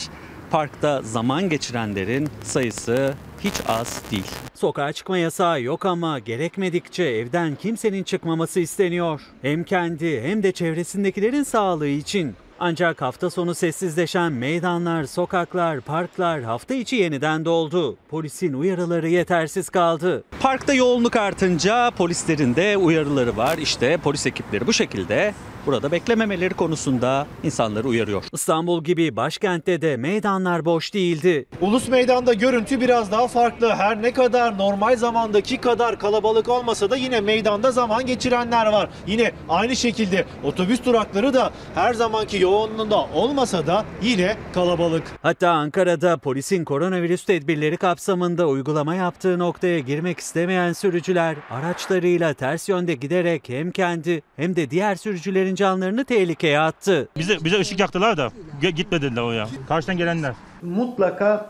parkta 0.52 1.02
zaman 1.02 1.50
geçirenlerin 1.50 2.30
sayısı 2.44 3.14
hiç 3.48 3.56
az 3.68 4.02
değil. 4.12 4.32
Sokağa 4.54 4.94
çıkma 4.94 5.18
yasağı 5.18 5.62
yok 5.62 5.86
ama 5.86 6.20
gerekmedikçe 6.20 7.04
evden 7.04 7.56
kimsenin 7.56 8.04
çıkmaması 8.04 8.60
isteniyor. 8.60 9.22
Hem 9.42 9.64
kendi 9.64 10.22
hem 10.22 10.44
de 10.44 10.52
çevresindekilerin 10.52 11.44
sağlığı 11.44 11.88
için. 11.88 12.36
Ancak 12.60 13.02
hafta 13.02 13.30
sonu 13.30 13.56
sessizleşen 13.56 14.32
meydanlar, 14.32 15.04
sokaklar, 15.04 15.82
parklar 15.82 16.42
hafta 16.42 16.74
içi 16.74 16.96
yeniden 16.96 17.46
doldu. 17.46 17.98
Polisin 18.10 18.54
uyarıları 18.54 19.10
yetersiz 19.10 19.70
kaldı. 19.70 20.24
Parkta 20.40 20.74
yoğunluk 20.74 21.16
artınca 21.16 21.92
polislerin 21.92 22.56
de 22.56 22.78
uyarıları 22.78 23.38
var. 23.38 23.58
İşte 23.58 23.98
polis 23.98 24.26
ekipleri 24.26 24.68
bu 24.68 24.74
şekilde 24.74 25.34
burada 25.68 25.92
beklememeleri 25.92 26.54
konusunda 26.54 27.28
insanları 27.44 27.88
uyarıyor. 27.88 28.24
İstanbul 28.34 28.84
gibi 28.84 29.16
başkentte 29.16 29.82
de 29.82 29.98
meydanlar 29.98 30.66
boş 30.66 30.94
değildi. 30.94 31.46
Ulus 31.62 31.88
Meydan'da 31.88 32.34
görüntü 32.34 32.82
biraz 32.82 33.12
daha 33.12 33.28
farklı. 33.28 33.70
Her 33.76 34.02
ne 34.02 34.14
kadar 34.14 34.58
normal 34.58 34.96
zamandaki 34.96 35.58
kadar 35.58 36.00
kalabalık 36.00 36.50
olmasa 36.50 36.90
da 36.90 36.96
yine 36.96 37.22
meydanda 37.22 37.72
zaman 37.72 38.06
geçirenler 38.06 38.66
var. 38.66 38.90
Yine 39.08 39.32
aynı 39.50 39.76
şekilde 39.76 40.26
otobüs 40.44 40.86
durakları 40.86 41.34
da 41.34 41.52
her 41.76 41.94
zamanki 41.94 42.42
yoğunluğunda 42.42 43.08
olmasa 43.14 43.68
da 43.68 43.86
yine 44.02 44.36
kalabalık. 44.54 45.04
Hatta 45.22 45.50
Ankara'da 45.50 46.18
polisin 46.18 46.64
koronavirüs 46.66 47.26
tedbirleri 47.26 47.78
kapsamında 47.78 48.48
uygulama 48.48 48.96
yaptığı 48.96 49.40
noktaya 49.40 49.80
girmek 49.80 50.20
istemeyen 50.20 50.74
sürücüler 50.74 51.36
araçlarıyla 51.50 52.34
ters 52.34 52.70
yönde 52.70 52.94
giderek 52.94 53.50
hem 53.50 53.72
kendi 53.72 54.22
hem 54.36 54.56
de 54.56 54.70
diğer 54.70 54.96
sürücülerin 54.96 55.56
canlarını 55.58 56.06
tehlikeye 56.06 56.60
attı. 56.60 57.10
Bize, 57.18 57.38
bize 57.44 57.60
ışık 57.60 57.80
yaktılar 57.80 58.18
da 58.18 58.32
gitme 58.62 59.02
dediler 59.02 59.22
o 59.22 59.32
ya. 59.32 59.48
Karşıdan 59.68 59.98
gelenler. 59.98 60.34
Mutlaka 60.62 61.50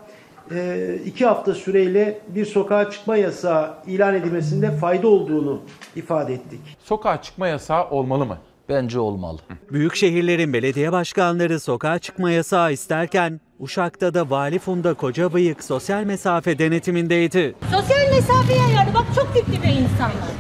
e, 0.51 0.95
iki 1.05 1.25
hafta 1.25 1.53
süreyle 1.53 2.21
bir 2.27 2.45
sokağa 2.45 2.91
çıkma 2.91 3.17
yasağı 3.17 3.73
ilan 3.87 4.15
edilmesinde 4.15 4.71
fayda 4.71 5.07
olduğunu 5.07 5.61
ifade 5.95 6.33
ettik. 6.33 6.59
Sokağa 6.83 7.21
çıkma 7.21 7.47
yasağı 7.47 7.89
olmalı 7.89 8.25
mı? 8.25 8.37
Bence 8.69 8.99
olmalı. 8.99 9.39
Büyük 9.71 9.95
şehirlerin 9.95 10.53
belediye 10.53 10.91
başkanları 10.91 11.59
sokağa 11.59 11.99
çıkma 11.99 12.31
yasağı 12.31 12.73
isterken 12.73 13.41
Uşak'ta 13.59 14.13
da 14.13 14.29
Vali 14.29 14.59
Funda 14.59 14.93
Kocabıyık 14.93 15.63
sosyal 15.63 16.03
mesafe 16.03 16.59
denetimindeydi. 16.59 17.55
Sosyal 17.71 18.15
mesafeye 18.15 18.59
yani 18.75 18.93
bak 18.93 19.05
çok 19.15 19.35
dip 19.35 19.47
dibe 19.47 19.67
insanlar. 19.67 20.31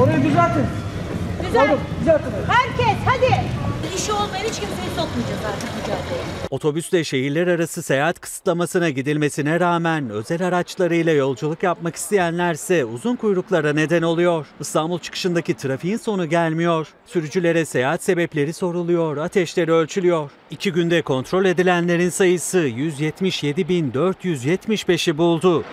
Orayı 0.00 0.24
düzeltin. 0.24 0.66
Güzel. 1.52 1.78
Herkes 2.48 2.96
hadi. 3.06 3.40
İşi 3.96 4.12
olmayan 4.12 4.44
hiç 4.44 4.60
kimseyi 4.60 4.88
sokmayacağız 4.96 5.40
artık 5.46 5.68
mücadeleye. 5.76 6.22
Otobüsle 6.50 7.04
şehirler 7.04 7.46
arası 7.46 7.82
seyahat 7.82 8.20
kısıtlamasına 8.20 8.90
gidilmesine 8.90 9.60
rağmen 9.60 10.10
özel 10.10 10.46
araçlarıyla 10.46 11.12
yolculuk 11.12 11.62
yapmak 11.62 11.96
isteyenlerse 11.96 12.84
uzun 12.84 13.16
kuyruklara 13.16 13.72
neden 13.72 14.02
oluyor. 14.02 14.46
İstanbul 14.60 14.98
çıkışındaki 14.98 15.54
trafiğin 15.56 15.96
sonu 15.96 16.28
gelmiyor. 16.28 16.86
Sürücülere 17.06 17.64
seyahat 17.64 18.02
sebepleri 18.02 18.52
soruluyor, 18.52 19.16
ateşleri 19.16 19.72
ölçülüyor. 19.72 20.30
İki 20.50 20.72
günde 20.72 21.02
kontrol 21.02 21.44
edilenlerin 21.44 22.10
sayısı 22.10 22.58
177.475'i 22.58 25.18
buldu. 25.18 25.64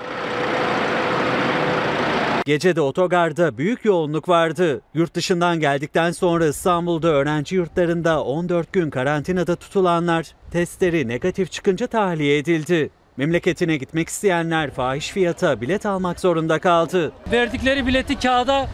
Gecede 2.50 2.82
otogarda 2.82 3.58
büyük 3.58 3.86
yoğunluk 3.86 4.30
vardı. 4.30 4.82
Yurt 4.94 5.14
dışından 5.14 5.60
geldikten 5.60 6.12
sonra 6.12 6.46
İstanbul'da 6.46 7.08
öğrenci 7.08 7.56
yurtlarında 7.56 8.24
14 8.24 8.74
gün 8.74 8.90
karantinada 8.90 9.56
tutulanlar 9.56 10.26
testleri 10.52 11.08
negatif 11.08 11.52
çıkınca 11.52 11.88
tahliye 11.88 12.38
edildi. 12.38 12.90
Memleketine 13.18 13.78
gitmek 13.78 14.10
isteyenler 14.10 14.72
fahiş 14.72 15.10
fiyata 15.10 15.62
bilet 15.62 15.86
almak 15.86 16.20
zorunda 16.20 16.60
kaldı. 16.60 17.12
Verdikleri 17.32 17.88
bileti 17.88 18.20
kağıda 18.20 18.68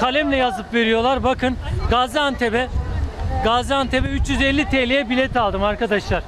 kalemle 0.00 0.36
yazıp 0.36 0.74
veriyorlar. 0.74 1.24
Bakın 1.24 1.56
Gaziantep'e 1.90 2.68
Gaziantep'e 3.44 4.08
350 4.08 4.64
TL'ye 4.64 5.10
bilet 5.10 5.36
aldım 5.36 5.62
arkadaşlar. 5.62 6.22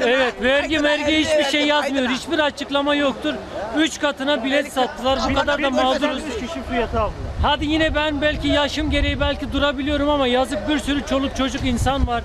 Evet 0.00 0.42
vergi 0.42 0.82
vergi 0.82 1.18
hiçbir 1.18 1.44
şey 1.44 1.66
yazmıyor. 1.66 2.08
Hiçbir 2.08 2.38
açıklama 2.38 2.94
yoktur. 2.94 3.34
3 3.78 4.00
katına 4.00 4.44
bilet 4.44 4.72
sattılar. 4.72 5.18
Bu 5.30 5.34
kadar 5.34 5.62
da 5.62 5.70
mağduruz. 5.70 6.22
kişi 6.40 6.62
fiyatı 6.70 7.00
aldılar. 7.00 7.14
Hadi 7.42 7.66
yine 7.66 7.94
ben 7.94 8.20
belki 8.20 8.48
yaşım 8.48 8.90
gereği 8.90 9.20
belki 9.20 9.52
durabiliyorum 9.52 10.08
ama 10.08 10.26
yazık 10.26 10.68
bir 10.68 10.78
sürü 10.78 11.06
çoluk 11.06 11.36
çocuk 11.36 11.64
insan 11.64 12.06
var. 12.06 12.24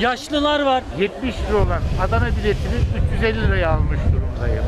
Yaşlılar 0.00 0.60
var. 0.62 0.82
70 0.98 1.34
lira 1.48 1.56
olan 1.56 1.82
Adana 2.02 2.26
biletini 2.26 2.74
350 3.16 3.42
liraya 3.46 3.70
almış 3.70 4.00
durumdayım. 4.12 4.64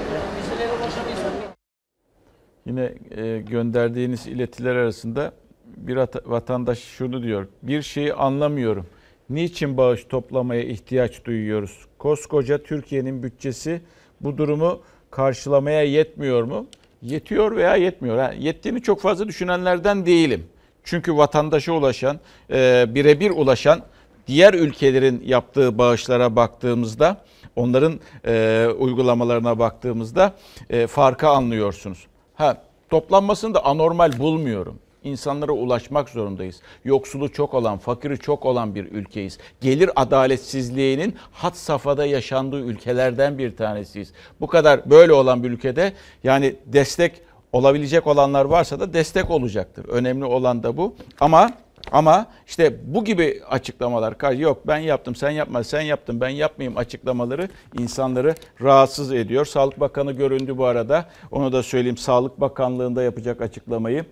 Yine 2.66 2.92
e, 3.10 3.38
gönderdiğiniz 3.38 4.26
iletiler 4.26 4.76
arasında 4.76 5.32
bir 5.76 5.96
ata- 5.96 6.20
vatandaş 6.30 6.78
şunu 6.78 7.22
diyor. 7.22 7.46
Bir 7.62 7.82
şeyi 7.82 8.14
anlamıyorum. 8.14 8.86
Niçin 9.30 9.76
bağış 9.76 10.04
toplamaya 10.04 10.62
ihtiyaç 10.62 11.24
duyuyoruz? 11.24 11.78
Koskoca 11.98 12.62
Türkiye'nin 12.62 13.22
bütçesi 13.22 13.80
bu 14.20 14.38
durumu 14.38 14.80
karşılamaya 15.10 15.82
yetmiyor 15.82 16.42
mu? 16.42 16.66
Yetiyor 17.02 17.56
veya 17.56 17.76
yetmiyor. 17.76 18.18
Ha, 18.18 18.34
yettiğini 18.38 18.82
çok 18.82 19.00
fazla 19.00 19.28
düşünenlerden 19.28 20.06
değilim. 20.06 20.46
Çünkü 20.84 21.16
vatandaşa 21.16 21.72
ulaşan, 21.72 22.20
e, 22.50 22.86
birebir 22.88 23.30
ulaşan 23.30 23.82
diğer 24.26 24.54
ülkelerin 24.54 25.22
yaptığı 25.26 25.78
bağışlara 25.78 26.36
baktığımızda, 26.36 27.24
onların 27.56 28.00
e, 28.26 28.66
uygulamalarına 28.78 29.58
baktığımızda 29.58 30.34
e, 30.70 30.86
farkı 30.86 31.28
anlıyorsunuz. 31.28 32.06
Ha, 32.34 32.62
toplanmasını 32.90 33.54
da 33.54 33.64
anormal 33.64 34.18
bulmuyorum. 34.18 34.78
İnsanlara 35.10 35.52
ulaşmak 35.52 36.08
zorundayız. 36.08 36.60
Yoksulu 36.84 37.32
çok 37.32 37.54
olan, 37.54 37.78
fakiri 37.78 38.18
çok 38.18 38.44
olan 38.46 38.74
bir 38.74 38.84
ülkeyiz. 38.84 39.38
Gelir 39.60 39.90
adaletsizliğinin 39.96 41.16
hat 41.32 41.56
safhada 41.56 42.06
yaşandığı 42.06 42.60
ülkelerden 42.60 43.38
bir 43.38 43.56
tanesiyiz. 43.56 44.12
Bu 44.40 44.46
kadar 44.46 44.90
böyle 44.90 45.12
olan 45.12 45.42
bir 45.42 45.50
ülkede 45.50 45.92
yani 46.24 46.56
destek 46.66 47.12
olabilecek 47.52 48.06
olanlar 48.06 48.44
varsa 48.44 48.80
da 48.80 48.92
destek 48.92 49.30
olacaktır. 49.30 49.88
Önemli 49.88 50.24
olan 50.24 50.62
da 50.62 50.76
bu. 50.76 50.94
Ama 51.20 51.50
ama 51.92 52.26
işte 52.46 52.76
bu 52.94 53.04
gibi 53.04 53.42
açıklamalar, 53.50 54.18
"Kar- 54.18 54.32
yok 54.32 54.66
ben 54.66 54.78
yaptım 54.78 55.14
sen 55.14 55.30
yapma, 55.30 55.64
sen 55.64 55.80
yaptın 55.80 56.20
ben 56.20 56.28
yapmayayım 56.28 56.78
açıklamaları 56.78 57.48
insanları 57.78 58.34
rahatsız 58.62 59.12
ediyor. 59.12 59.44
Sağlık 59.44 59.80
Bakanı 59.80 60.12
göründü 60.12 60.58
bu 60.58 60.64
arada. 60.64 61.04
Onu 61.30 61.52
da 61.52 61.62
söyleyeyim 61.62 61.96
Sağlık 61.96 62.40
Bakanlığı'nda 62.40 63.02
yapacak 63.02 63.40
açıklamayı. 63.40 64.04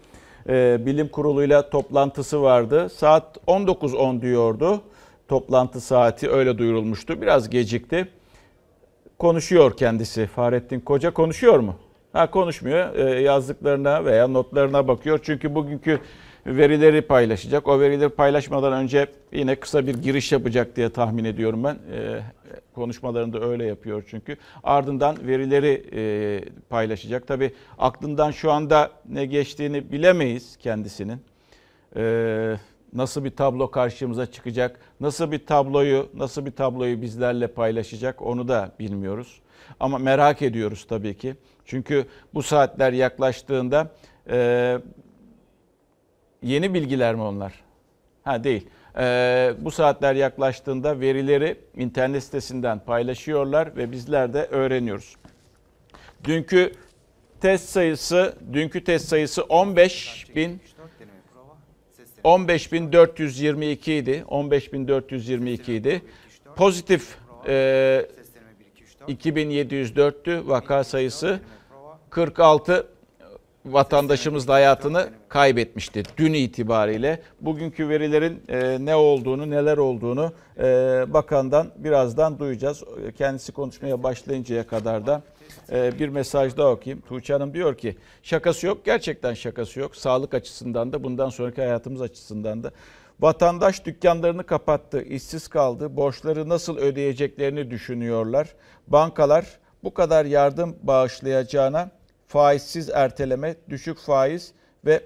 Ee, 0.49 0.86
bilim 0.86 1.09
kuruluyla 1.09 1.70
toplantısı 1.70 2.42
vardı. 2.42 2.88
Saat 2.88 3.36
19.10 3.47 4.22
diyordu. 4.22 4.80
Toplantı 5.28 5.80
saati 5.80 6.30
öyle 6.30 6.59
duyurulmuştu. 6.59 7.22
Biraz 7.22 7.51
gecikti. 7.51 8.09
Konuşuyor 9.18 9.76
kendisi. 9.76 10.26
Fahrettin 10.26 10.80
Koca 10.80 11.11
konuşuyor 11.14 11.59
mu? 11.59 11.76
Ha 12.12 12.30
konuşmuyor. 12.30 12.95
Ee, 12.95 13.20
yazdıklarına 13.20 14.05
veya 14.05 14.28
notlarına 14.28 14.88
bakıyor. 14.88 15.20
Çünkü 15.22 15.55
bugünkü 15.55 16.01
verileri 16.47 17.03
paylaşacak. 17.03 17.68
O 17.68 17.80
verileri 17.80 18.09
paylaşmadan 18.09 18.72
önce 18.72 19.07
yine 19.32 19.57
kısa 19.57 19.86
bir 19.86 19.95
giriş 19.95 20.32
yapacak 20.32 20.76
diye 20.76 20.90
tahmin 20.90 21.24
ediyorum 21.24 21.64
ben. 21.64 21.78
Ee, 21.92 22.20
konuşmalarında 22.74 23.40
öyle 23.40 23.64
yapıyor 23.64 24.05
çünkü. 24.11 24.36
Ardından 24.62 25.26
verileri 25.26 25.84
e, 25.92 26.45
paylaşacak. 26.68 27.26
Tabii 27.26 27.55
aklından 27.78 28.30
şu 28.30 28.53
anda 28.53 28.90
ne 29.09 29.26
geçtiğini 29.26 29.92
bilemeyiz 29.92 30.57
kendisinin. 30.57 31.18
Ee, 31.97 32.57
nasıl 32.92 33.24
bir 33.24 33.30
tablo 33.30 33.70
karşımıza 33.70 34.26
çıkacak? 34.26 34.80
Nasıl 35.01 35.32
bir 35.32 35.47
tabloyu, 35.47 36.09
nasıl 36.14 36.47
bir 36.47 36.51
tabloyu 36.51 37.03
bizlerle 37.03 37.47
paylaşacak 37.47 38.22
onu 38.22 38.49
da 38.49 38.72
bilmiyoruz. 38.78 39.40
Ama 39.80 39.99
merak 39.99 40.42
ediyoruz 40.42 40.86
tabii 40.88 41.16
ki. 41.16 41.34
Çünkü 41.64 42.07
bu 42.34 42.42
saatler 42.42 42.92
yaklaştığında 42.92 43.90
e, 44.30 44.78
yeni 46.45 46.74
bilgiler 46.74 47.14
mi 47.14 47.22
onlar? 47.22 47.53
Ha 48.24 48.45
değil. 48.45 48.68
Ee, 48.99 49.55
bu 49.59 49.70
saatler 49.70 50.14
yaklaştığında 50.14 51.01
verileri 51.01 51.57
internet 51.76 52.22
sitesinden 52.22 52.78
paylaşıyorlar 52.78 53.76
ve 53.76 53.92
bizler 53.92 54.34
de 54.34 54.47
öğreniyoruz. 54.47 55.16
Dünkü 56.24 56.72
test 57.40 57.68
sayısı, 57.68 58.34
dünkü 58.53 58.84
test 58.84 59.09
sayısı 59.09 59.42
15 59.42 60.26
bin 60.36 60.61
15.422 62.24 63.90
idi. 63.90 64.24
15.422 64.28 65.72
idi. 65.72 66.03
Pozitif 66.57 67.16
e, 67.49 68.07
2704'tü 69.09 70.49
vaka 70.49 70.84
sayısı. 70.84 71.40
46 72.11 72.86
vatandaşımız 73.66 74.48
da 74.48 74.52
hayatını 74.52 75.08
kaybetmişti 75.28 76.02
dün 76.16 76.32
itibariyle. 76.32 77.22
Bugünkü 77.40 77.88
verilerin 77.88 78.42
e, 78.48 78.78
ne 78.80 78.94
olduğunu, 78.94 79.50
neler 79.50 79.76
olduğunu 79.76 80.32
e, 80.58 80.64
bakandan 81.08 81.70
birazdan 81.76 82.38
duyacağız. 82.38 82.84
Kendisi 83.18 83.52
konuşmaya 83.52 84.02
başlayıncaya 84.02 84.66
kadar 84.66 85.06
da 85.06 85.22
e, 85.72 85.98
bir 85.98 86.08
mesaj 86.08 86.56
daha 86.56 86.70
okuyayım. 86.70 87.02
Tuğçe 87.08 87.32
Hanım 87.32 87.54
diyor 87.54 87.74
ki 87.76 87.96
şakası 88.22 88.66
yok, 88.66 88.84
gerçekten 88.84 89.34
şakası 89.34 89.80
yok. 89.80 89.96
Sağlık 89.96 90.34
açısından 90.34 90.92
da 90.92 91.04
bundan 91.04 91.28
sonraki 91.28 91.60
hayatımız 91.60 92.02
açısından 92.02 92.62
da. 92.62 92.70
Vatandaş 93.20 93.84
dükkanlarını 93.84 94.44
kapattı, 94.46 95.02
işsiz 95.02 95.48
kaldı, 95.48 95.96
borçları 95.96 96.48
nasıl 96.48 96.76
ödeyeceklerini 96.76 97.70
düşünüyorlar. 97.70 98.48
Bankalar 98.88 99.46
bu 99.84 99.94
kadar 99.94 100.24
yardım 100.24 100.76
bağışlayacağına 100.82 101.90
faizsiz 102.35 102.91
erteleme, 102.91 103.55
düşük 103.68 103.99
faiz 103.99 104.53
ve 104.85 105.01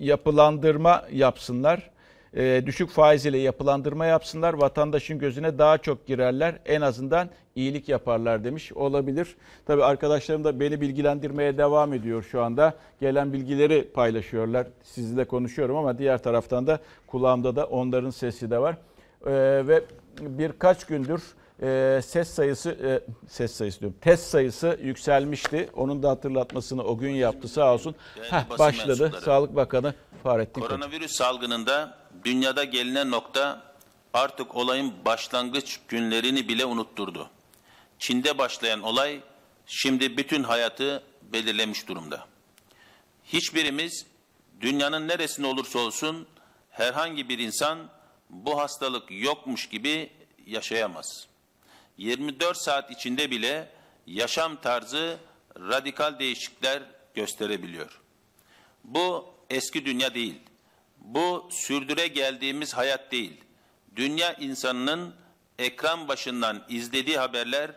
yapılandırma 0.00 1.04
yapsınlar. 1.12 1.90
Ee, 2.36 2.62
düşük 2.66 2.90
faiz 2.90 3.26
ile 3.26 3.38
yapılandırma 3.38 4.06
yapsınlar. 4.06 4.54
Vatandaşın 4.54 5.18
gözüne 5.18 5.58
daha 5.58 5.78
çok 5.78 6.06
girerler. 6.06 6.58
En 6.66 6.80
azından 6.80 7.28
iyilik 7.54 7.88
yaparlar 7.88 8.44
demiş. 8.44 8.72
Olabilir. 8.72 9.36
Tabii 9.66 9.84
arkadaşlarım 9.84 10.44
da 10.44 10.60
beni 10.60 10.80
bilgilendirmeye 10.80 11.58
devam 11.58 11.92
ediyor 11.92 12.22
şu 12.22 12.42
anda. 12.42 12.74
Gelen 13.00 13.32
bilgileri 13.32 13.88
paylaşıyorlar. 13.94 14.66
Sizinle 14.82 15.24
konuşuyorum 15.24 15.76
ama 15.76 15.98
diğer 15.98 16.22
taraftan 16.22 16.66
da 16.66 16.78
kulağımda 17.06 17.56
da 17.56 17.66
onların 17.66 18.10
sesi 18.10 18.50
de 18.50 18.58
var. 18.58 18.76
Ee, 19.26 19.30
ve 19.66 19.84
birkaç 20.20 20.84
gündür 20.84 21.22
e, 21.62 22.00
ses 22.04 22.30
sayısı 22.30 22.70
e, 22.70 23.12
ses 23.28 23.54
sayısı 23.54 23.80
diyorum. 23.80 23.98
Test 24.00 24.26
sayısı 24.26 24.78
yükselmişti. 24.82 25.70
Onun 25.74 26.02
da 26.02 26.10
hatırlatmasını 26.10 26.84
o 26.84 26.98
gün 26.98 27.10
yaptı 27.10 27.48
sağ 27.48 27.74
olsun. 27.74 27.94
Heh, 28.30 28.50
basın 28.50 28.58
başladı. 28.58 29.02
mensupları. 29.02 29.24
Sağlık 29.24 29.56
Bakanı 29.56 29.94
Fahrettin 30.22 30.60
Koca. 30.60 30.76
Koronavirüs 30.76 31.12
salgınında 31.12 31.98
dünyada 32.24 32.64
gelinen 32.64 33.10
nokta 33.10 33.62
artık 34.14 34.54
olayın 34.56 34.92
başlangıç 35.04 35.80
günlerini 35.88 36.48
bile 36.48 36.64
unutturdu. 36.64 37.30
Çin'de 37.98 38.38
başlayan 38.38 38.82
olay 38.82 39.20
şimdi 39.66 40.16
bütün 40.16 40.42
hayatı 40.42 41.02
belirlemiş 41.32 41.88
durumda. 41.88 42.26
Hiçbirimiz 43.24 44.06
dünyanın 44.60 45.08
neresinde 45.08 45.46
olursa 45.46 45.78
olsun 45.78 46.26
herhangi 46.70 47.28
bir 47.28 47.38
insan 47.38 47.78
bu 48.30 48.58
hastalık 48.58 49.04
yokmuş 49.10 49.68
gibi 49.68 50.10
yaşayamaz. 50.46 51.29
24 52.00 52.56
saat 52.56 52.90
içinde 52.90 53.30
bile 53.30 53.68
yaşam 54.06 54.60
tarzı 54.60 55.18
radikal 55.56 56.18
değişiklikler 56.18 56.82
gösterebiliyor. 57.14 58.00
Bu 58.84 59.34
eski 59.50 59.84
dünya 59.84 60.14
değil. 60.14 60.40
Bu 60.98 61.48
sürdüre 61.52 62.06
geldiğimiz 62.06 62.74
hayat 62.74 63.12
değil. 63.12 63.40
Dünya 63.96 64.34
insanının 64.34 65.14
ekran 65.58 66.08
başından 66.08 66.64
izlediği 66.68 67.18
haberler 67.18 67.70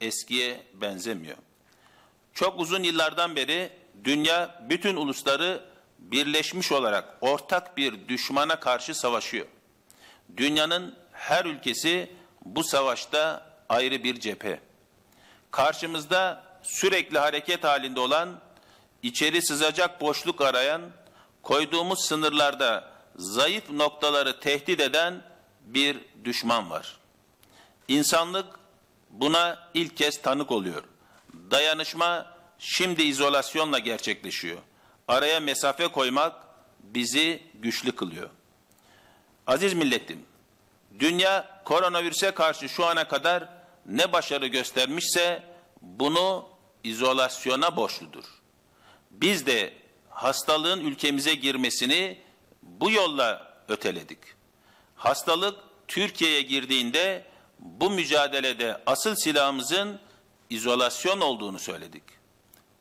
eskiye 0.00 0.62
benzemiyor. 0.74 1.36
Çok 2.34 2.60
uzun 2.60 2.82
yıllardan 2.82 3.36
beri 3.36 3.70
dünya 4.04 4.66
bütün 4.68 4.96
ulusları 4.96 5.64
birleşmiş 5.98 6.72
olarak 6.72 7.18
ortak 7.20 7.76
bir 7.76 8.08
düşmana 8.08 8.60
karşı 8.60 8.94
savaşıyor. 8.94 9.46
Dünyanın 10.36 10.94
her 11.12 11.44
ülkesi 11.44 12.10
bu 12.44 12.64
savaşta 12.64 13.55
ayrı 13.68 14.04
bir 14.04 14.20
cephe. 14.20 14.60
Karşımızda 15.50 16.44
sürekli 16.62 17.18
hareket 17.18 17.64
halinde 17.64 18.00
olan, 18.00 18.40
içeri 19.02 19.42
sızacak 19.42 20.00
boşluk 20.00 20.40
arayan, 20.40 20.82
koyduğumuz 21.42 22.04
sınırlarda 22.04 22.90
zayıf 23.16 23.70
noktaları 23.70 24.40
tehdit 24.40 24.80
eden 24.80 25.22
bir 25.60 25.98
düşman 26.24 26.70
var. 26.70 26.96
İnsanlık 27.88 28.46
buna 29.10 29.68
ilk 29.74 29.96
kez 29.96 30.22
tanık 30.22 30.50
oluyor. 30.50 30.84
Dayanışma 31.50 32.26
şimdi 32.58 33.02
izolasyonla 33.02 33.78
gerçekleşiyor. 33.78 34.58
Araya 35.08 35.40
mesafe 35.40 35.88
koymak 35.88 36.34
bizi 36.80 37.42
güçlü 37.54 37.92
kılıyor. 37.92 38.30
Aziz 39.46 39.74
milletim, 39.74 40.26
dünya 40.98 41.62
koronavirüse 41.64 42.30
karşı 42.30 42.68
şu 42.68 42.86
ana 42.86 43.08
kadar 43.08 43.48
ne 43.88 44.12
başarı 44.12 44.46
göstermişse 44.46 45.42
bunu 45.82 46.48
izolasyona 46.84 47.76
borçludur. 47.76 48.24
Biz 49.10 49.46
de 49.46 49.72
hastalığın 50.10 50.80
ülkemize 50.80 51.34
girmesini 51.34 52.18
bu 52.62 52.90
yolla 52.90 53.56
öteledik. 53.68 54.18
Hastalık 54.94 55.58
Türkiye'ye 55.88 56.42
girdiğinde 56.42 57.24
bu 57.58 57.90
mücadelede 57.90 58.82
asıl 58.86 59.14
silahımızın 59.14 60.00
izolasyon 60.50 61.20
olduğunu 61.20 61.58
söyledik. 61.58 62.02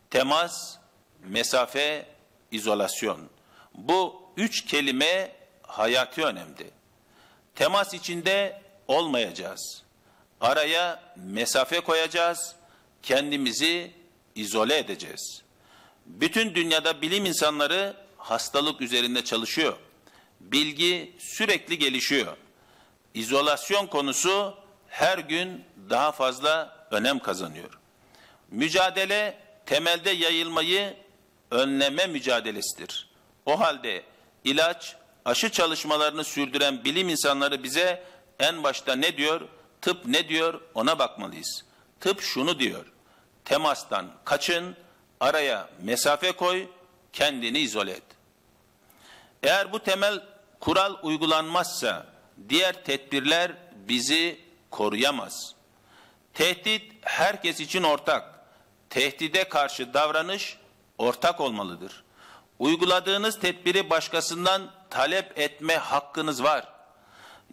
Temas, 0.10 0.78
mesafe, 1.20 2.06
izolasyon. 2.52 3.30
Bu 3.74 4.22
üç 4.38 4.66
kelime 4.66 5.36
hayati 5.62 6.26
önemli. 6.26 6.72
Temas 7.56 7.94
içinde 7.94 8.62
olmayacağız. 8.88 9.85
Araya 10.42 11.04
mesafe 11.16 11.80
koyacağız. 11.80 12.56
Kendimizi 13.04 13.92
izole 14.36 14.78
edeceğiz. 14.78 15.42
Bütün 16.06 16.56
dünyada 16.56 17.02
bilim 17.02 17.26
insanları 17.26 17.94
hastalık 18.18 18.82
üzerinde 18.82 19.24
çalışıyor. 19.24 19.78
Bilgi 20.40 21.16
sürekli 21.20 21.80
gelişiyor. 21.80 22.38
İzolasyon 23.14 23.88
konusu 23.88 24.58
her 24.88 25.18
gün 25.18 25.64
daha 25.90 26.12
fazla 26.12 26.76
önem 26.92 27.20
kazanıyor. 27.20 27.80
Mücadele 28.52 29.38
temelde 29.66 30.10
yayılmayı 30.10 30.94
önleme 31.52 32.08
mücadelesidir. 32.08 33.10
O 33.46 33.60
halde 33.60 34.04
ilaç, 34.44 34.96
aşı 35.26 35.50
çalışmalarını 35.50 36.24
sürdüren 36.24 36.84
bilim 36.84 37.10
insanları 37.10 37.64
bize 37.64 38.04
en 38.40 38.64
başta 38.64 38.96
ne 38.96 39.18
diyor? 39.18 39.42
Tıp 39.86 40.06
ne 40.06 40.30
diyor? 40.30 40.62
Ona 40.74 41.00
bakmalıyız. 41.00 41.64
Tıp 42.00 42.22
şunu 42.22 42.60
diyor. 42.60 42.86
Temastan 43.46 44.12
kaçın, 44.24 44.76
araya 45.20 45.70
mesafe 45.82 46.32
koy, 46.32 46.68
kendini 47.14 47.60
izole 47.60 47.92
et. 47.92 48.04
Eğer 49.44 49.74
bu 49.74 49.80
temel 49.80 50.24
kural 50.60 50.96
uygulanmazsa 51.04 52.06
diğer 52.50 52.84
tedbirler 52.86 53.52
bizi 53.76 54.40
koruyamaz. 54.72 55.56
Tehdit 56.34 56.94
herkes 57.02 57.60
için 57.60 57.84
ortak. 57.84 58.40
Tehdide 58.90 59.50
karşı 59.50 59.94
davranış 59.94 60.58
ortak 60.98 61.42
olmalıdır. 61.42 62.04
Uyguladığınız 62.60 63.40
tedbiri 63.40 63.90
başkasından 63.90 64.72
talep 64.90 65.40
etme 65.40 65.78
hakkınız 65.78 66.44
var. 66.44 66.68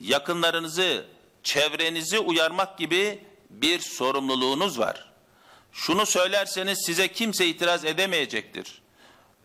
Yakınlarınızı, 0.00 1.06
çevrenizi 1.42 2.18
uyarmak 2.18 2.78
gibi 2.78 3.24
bir 3.50 3.78
sorumluluğunuz 3.78 4.78
var. 4.78 5.12
Şunu 5.72 6.06
söylerseniz 6.06 6.78
size 6.86 7.08
kimse 7.12 7.46
itiraz 7.46 7.84
edemeyecektir. 7.84 8.82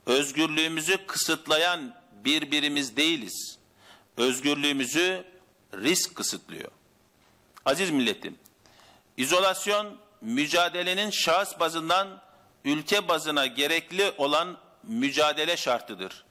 Özgürlüğümüzü 0.06 0.98
kısıtlayan 1.08 1.96
birbirimiz 2.26 2.98
değiliz. 2.98 3.58
Özgürlüğümüzü 4.18 5.24
risk 5.74 6.16
kısıtlıyor. 6.16 6.72
Aziz 7.66 7.90
milletim, 7.90 8.36
izolasyon 9.18 9.98
mücadelenin 10.22 11.10
şahıs 11.10 11.60
bazından 11.60 12.22
ülke 12.66 13.08
bazına 13.08 13.46
gerekli 13.46 14.12
olan 14.18 14.58
mücadele 14.84 15.58
şartıdır. 15.58 16.24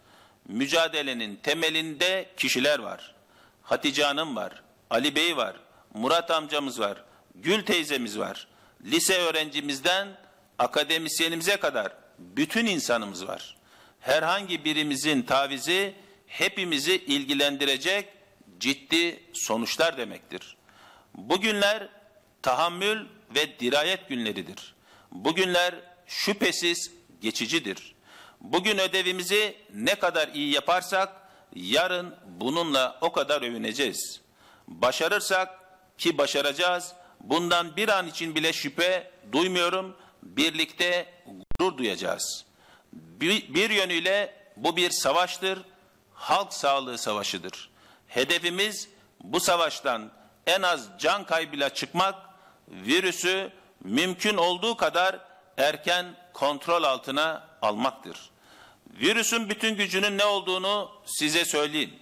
Mücadelenin 0.48 1.36
temelinde 1.36 2.30
kişiler 2.36 2.78
var. 2.78 3.14
Hatice 3.62 4.04
Hanım 4.04 4.36
var, 4.36 4.62
Ali 4.90 5.14
Bey 5.14 5.36
var, 5.36 5.56
Murat 5.94 6.30
amcamız 6.30 6.80
var, 6.80 7.04
Gül 7.34 7.62
teyzemiz 7.62 8.18
var. 8.18 8.46
Lise 8.84 9.18
öğrencimizden 9.18 10.08
akademisyenimize 10.58 11.56
kadar 11.56 11.92
bütün 12.18 12.66
insanımız 12.66 13.28
var. 13.28 13.56
Herhangi 14.00 14.64
birimizin 14.64 15.22
tavizi 15.22 15.94
hepimizi 16.26 16.96
ilgilendirecek 16.96 18.08
ciddi 18.58 19.22
sonuçlar 19.32 19.96
demektir. 19.96 20.56
Bugünler 21.14 21.88
tahammül 22.42 23.06
ve 23.34 23.60
dirayet 23.60 24.08
günleridir. 24.08 24.74
Bugünler 25.12 25.74
şüphesiz 26.06 26.92
geçicidir. 27.20 27.94
Bugün 28.40 28.78
ödevimizi 28.78 29.56
ne 29.74 29.94
kadar 29.94 30.28
iyi 30.28 30.54
yaparsak 30.54 31.12
yarın 31.54 32.16
bununla 32.26 32.98
o 33.00 33.12
kadar 33.12 33.42
övüneceğiz. 33.42 34.25
Başarırsak 34.68 35.48
ki 35.98 36.18
başaracağız 36.18 36.92
bundan 37.20 37.76
bir 37.76 37.88
an 37.88 38.06
için 38.06 38.34
bile 38.34 38.52
şüphe 38.52 39.10
duymuyorum. 39.32 39.96
Birlikte 40.22 41.06
gurur 41.58 41.78
duyacağız. 41.78 42.44
Bir, 42.92 43.54
bir 43.54 43.70
yönüyle 43.70 44.34
bu 44.56 44.76
bir 44.76 44.90
savaştır. 44.90 45.58
Halk 46.14 46.52
sağlığı 46.52 46.98
savaşıdır. 46.98 47.70
Hedefimiz 48.06 48.88
bu 49.20 49.40
savaştan 49.40 50.10
en 50.46 50.62
az 50.62 50.88
can 50.98 51.26
kaybıyla 51.26 51.74
çıkmak, 51.74 52.14
virüsü 52.68 53.52
mümkün 53.84 54.36
olduğu 54.36 54.76
kadar 54.76 55.18
erken 55.56 56.16
kontrol 56.32 56.82
altına 56.82 57.48
almaktır. 57.62 58.30
Virüsün 58.90 59.50
bütün 59.50 59.76
gücünün 59.76 60.18
ne 60.18 60.24
olduğunu 60.24 60.90
size 61.06 61.44
söyleyeyim. 61.44 61.94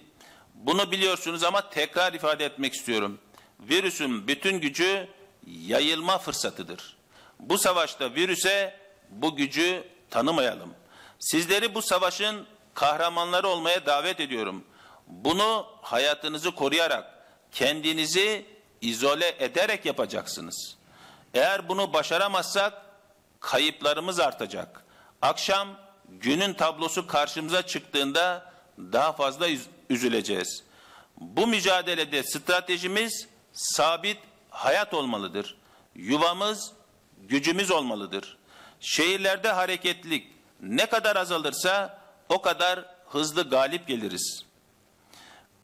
Bunu 0.65 0.91
biliyorsunuz 0.91 1.43
ama 1.43 1.69
tekrar 1.69 2.13
ifade 2.13 2.45
etmek 2.45 2.73
istiyorum. 2.73 3.19
Virüsün 3.59 4.27
bütün 4.27 4.59
gücü 4.59 5.07
yayılma 5.47 6.17
fırsatıdır. 6.17 6.97
Bu 7.39 7.57
savaşta 7.57 8.13
virüse 8.15 8.79
bu 9.09 9.35
gücü 9.35 9.83
tanımayalım. 10.09 10.73
Sizleri 11.19 11.75
bu 11.75 11.81
savaşın 11.81 12.47
kahramanları 12.73 13.47
olmaya 13.47 13.85
davet 13.85 14.19
ediyorum. 14.19 14.63
Bunu 15.07 15.67
hayatınızı 15.81 16.51
koruyarak, 16.51 17.25
kendinizi 17.51 18.45
izole 18.81 19.35
ederek 19.39 19.85
yapacaksınız. 19.85 20.77
Eğer 21.33 21.69
bunu 21.69 21.93
başaramazsak 21.93 22.73
kayıplarımız 23.39 24.19
artacak. 24.19 24.85
Akşam 25.21 25.67
günün 26.09 26.53
tablosu 26.53 27.07
karşımıza 27.07 27.61
çıktığında 27.61 28.53
daha 28.77 29.13
fazla 29.13 29.47
üzüleceğiz. 29.89 30.63
Bu 31.17 31.47
mücadelede 31.47 32.23
stratejimiz 32.23 33.27
sabit 33.53 34.17
hayat 34.49 34.93
olmalıdır. 34.93 35.57
Yuvamız, 35.95 36.71
gücümüz 37.17 37.71
olmalıdır. 37.71 38.37
Şehirlerde 38.79 39.51
hareketlilik 39.51 40.27
ne 40.61 40.85
kadar 40.85 41.15
azalırsa 41.15 42.01
o 42.29 42.41
kadar 42.41 42.85
hızlı 43.07 43.49
galip 43.49 43.87
geliriz. 43.87 44.45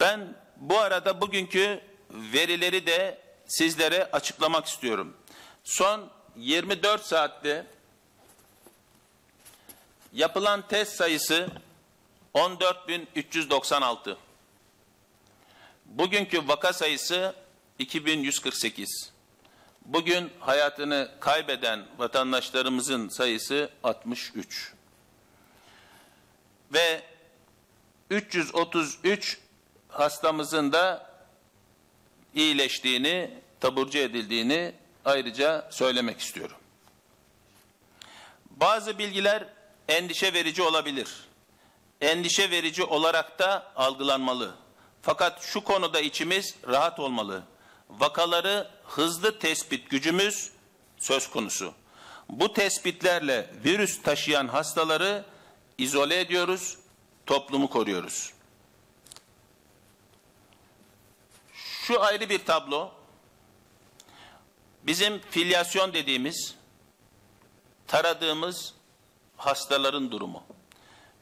Ben 0.00 0.34
bu 0.56 0.78
arada 0.78 1.20
bugünkü 1.20 1.80
verileri 2.10 2.86
de 2.86 3.18
sizlere 3.46 4.10
açıklamak 4.12 4.66
istiyorum. 4.66 5.16
Son 5.64 6.10
24 6.36 7.06
saatte 7.06 7.66
yapılan 10.12 10.68
test 10.68 10.96
sayısı 10.96 11.48
14.396. 12.34 14.16
Bugünkü 15.86 16.48
vaka 16.48 16.72
sayısı 16.72 17.34
2148. 17.78 19.12
Bugün 19.84 20.32
hayatını 20.40 21.10
kaybeden 21.20 21.86
vatandaşlarımızın 21.98 23.08
sayısı 23.08 23.70
63. 23.84 24.72
Ve 26.72 27.02
333 28.10 29.38
hastamızın 29.88 30.72
da 30.72 31.12
iyileştiğini, 32.34 33.30
taburcu 33.60 33.98
edildiğini 33.98 34.72
ayrıca 35.04 35.68
söylemek 35.70 36.20
istiyorum. 36.20 36.56
Bazı 38.50 38.98
bilgiler 38.98 39.44
endişe 39.88 40.32
verici 40.32 40.62
olabilir. 40.62 41.08
Endişe 42.02 42.50
verici 42.50 42.84
olarak 42.84 43.38
da 43.38 43.72
algılanmalı. 43.76 44.54
Fakat 45.02 45.42
şu 45.42 45.64
konuda 45.64 46.00
içimiz 46.00 46.54
rahat 46.68 47.00
olmalı. 47.00 47.42
Vakaları 47.90 48.70
hızlı 48.84 49.38
tespit 49.38 49.90
gücümüz 49.90 50.50
söz 50.98 51.30
konusu. 51.30 51.74
Bu 52.28 52.52
tespitlerle 52.52 53.50
virüs 53.64 54.02
taşıyan 54.02 54.48
hastaları 54.48 55.24
izole 55.78 56.20
ediyoruz, 56.20 56.78
toplumu 57.26 57.70
koruyoruz. 57.70 58.32
Şu 61.54 62.02
ayrı 62.02 62.28
bir 62.28 62.44
tablo. 62.44 62.90
Bizim 64.82 65.18
filyasyon 65.18 65.92
dediğimiz, 65.92 66.54
taradığımız 67.86 68.74
hastaların 69.36 70.10
durumu. 70.10 70.42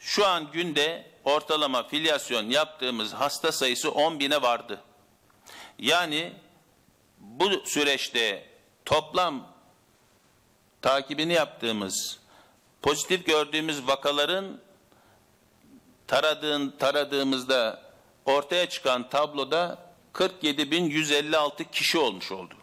Şu 0.01 0.27
an 0.27 0.51
günde 0.53 1.11
ortalama 1.25 1.89
filyasyon 1.89 2.51
yaptığımız 2.51 3.13
hasta 3.13 3.53
sayısı 3.53 3.91
10 3.91 4.21
bine 4.21 4.43
vardı. 4.43 4.81
Yani 5.79 6.33
bu 7.19 7.51
süreçte 7.67 8.47
toplam 8.85 9.47
takibini 10.83 11.33
yaptığımız, 11.33 12.19
pozitif 12.83 13.27
gördüğümüz 13.27 13.87
vakaların 13.87 14.61
taradığın, 16.07 16.71
taradığımızda 16.79 17.83
ortaya 18.25 18.69
çıkan 18.69 19.09
tabloda 19.09 19.79
47.156 20.15 21.71
kişi 21.71 21.99
olmuş 21.99 22.33
oldu. 22.33 22.55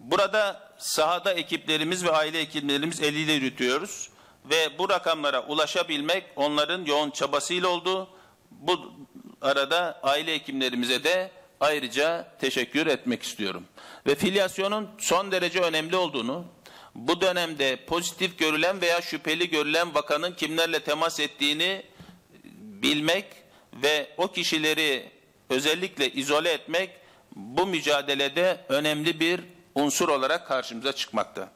Burada 0.00 0.72
sahada 0.78 1.32
ekiplerimiz 1.32 2.04
ve 2.04 2.10
aile 2.10 2.40
hekimlerimiz 2.40 3.00
eliyle 3.00 3.32
yürütüyoruz 3.32 4.11
ve 4.44 4.78
bu 4.78 4.88
rakamlara 4.88 5.46
ulaşabilmek 5.46 6.24
onların 6.36 6.84
yoğun 6.84 7.10
çabasıyla 7.10 7.68
oldu. 7.68 8.08
Bu 8.50 8.92
arada 9.40 10.00
aile 10.02 10.34
hekimlerimize 10.34 11.04
de 11.04 11.30
ayrıca 11.60 12.28
teşekkür 12.40 12.86
etmek 12.86 13.22
istiyorum. 13.22 13.64
Ve 14.06 14.14
filyasyonun 14.14 14.88
son 14.98 15.32
derece 15.32 15.60
önemli 15.60 15.96
olduğunu, 15.96 16.44
bu 16.94 17.20
dönemde 17.20 17.76
pozitif 17.86 18.38
görülen 18.38 18.80
veya 18.80 19.02
şüpheli 19.02 19.50
görülen 19.50 19.94
vakanın 19.94 20.32
kimlerle 20.32 20.80
temas 20.80 21.20
ettiğini 21.20 21.82
bilmek 22.82 23.26
ve 23.72 24.10
o 24.16 24.28
kişileri 24.32 25.10
özellikle 25.50 26.12
izole 26.12 26.52
etmek 26.52 26.90
bu 27.36 27.66
mücadelede 27.66 28.64
önemli 28.68 29.20
bir 29.20 29.40
unsur 29.74 30.08
olarak 30.08 30.48
karşımıza 30.48 30.92
çıkmakta. 30.92 31.48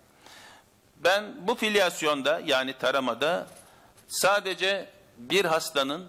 Ben 1.05 1.47
bu 1.47 1.55
filyasyonda 1.55 2.43
yani 2.47 2.73
taramada 2.79 3.47
sadece 4.09 4.91
bir 5.19 5.45
hastanın 5.45 6.09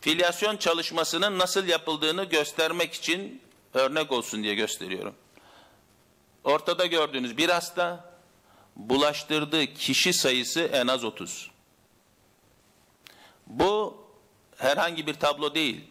filyasyon 0.00 0.56
çalışmasının 0.56 1.38
nasıl 1.38 1.66
yapıldığını 1.66 2.24
göstermek 2.24 2.94
için 2.94 3.42
örnek 3.74 4.12
olsun 4.12 4.42
diye 4.42 4.54
gösteriyorum. 4.54 5.14
Ortada 6.44 6.86
gördüğünüz 6.86 7.36
bir 7.36 7.48
hasta 7.48 8.14
bulaştırdığı 8.76 9.66
kişi 9.66 10.12
sayısı 10.12 10.60
en 10.60 10.86
az 10.86 11.04
30. 11.04 11.50
Bu 13.46 13.96
herhangi 14.56 15.06
bir 15.06 15.14
tablo 15.14 15.54
değil. 15.54 15.84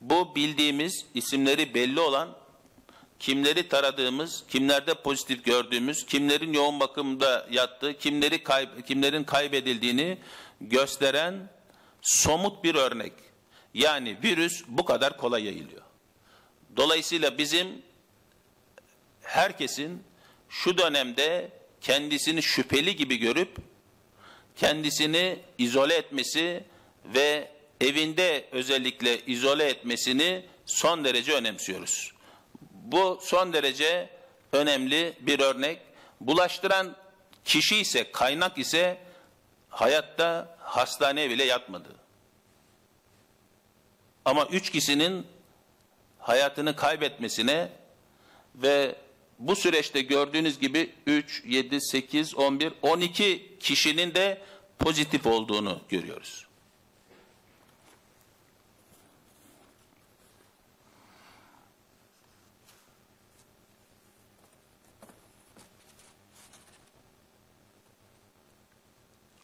Bu 0.00 0.34
bildiğimiz 0.34 1.06
isimleri 1.14 1.74
belli 1.74 2.00
olan 2.00 2.37
kimleri 3.18 3.68
taradığımız, 3.68 4.44
kimlerde 4.48 4.94
pozitif 4.94 5.44
gördüğümüz, 5.44 6.06
kimlerin 6.06 6.52
yoğun 6.52 6.80
bakımda 6.80 7.46
yattığı, 7.50 7.98
kimleri 7.98 8.42
kayb 8.42 8.68
kimlerin 8.86 9.24
kaybedildiğini 9.24 10.18
gösteren 10.60 11.50
somut 12.02 12.64
bir 12.64 12.74
örnek. 12.74 13.12
Yani 13.74 14.16
virüs 14.24 14.64
bu 14.68 14.84
kadar 14.84 15.16
kolay 15.16 15.44
yayılıyor. 15.44 15.82
Dolayısıyla 16.76 17.38
bizim 17.38 17.82
herkesin 19.22 20.02
şu 20.48 20.78
dönemde 20.78 21.50
kendisini 21.80 22.42
şüpheli 22.42 22.96
gibi 22.96 23.16
görüp 23.16 23.56
kendisini 24.56 25.38
izole 25.58 25.94
etmesi 25.94 26.64
ve 27.04 27.50
evinde 27.80 28.48
özellikle 28.52 29.26
izole 29.26 29.64
etmesini 29.64 30.44
son 30.66 31.04
derece 31.04 31.32
önemsiyoruz. 31.32 32.12
Bu 32.92 33.18
son 33.22 33.52
derece 33.52 34.10
önemli 34.52 35.16
bir 35.20 35.40
örnek. 35.40 35.78
Bulaştıran 36.20 36.96
kişi 37.44 37.76
ise 37.76 38.12
kaynak 38.12 38.58
ise 38.58 38.98
hayatta 39.68 40.56
hastaneye 40.58 41.30
bile 41.30 41.44
yatmadı. 41.44 41.88
Ama 44.24 44.46
üç 44.46 44.70
kişinin 44.70 45.26
hayatını 46.18 46.76
kaybetmesine 46.76 47.72
ve 48.54 48.94
bu 49.38 49.56
süreçte 49.56 50.02
gördüğünüz 50.02 50.58
gibi 50.58 50.94
3, 51.06 51.42
7, 51.46 51.80
8, 51.80 52.34
11, 52.34 52.72
12 52.82 53.56
kişinin 53.60 54.14
de 54.14 54.42
pozitif 54.78 55.26
olduğunu 55.26 55.80
görüyoruz. 55.88 56.47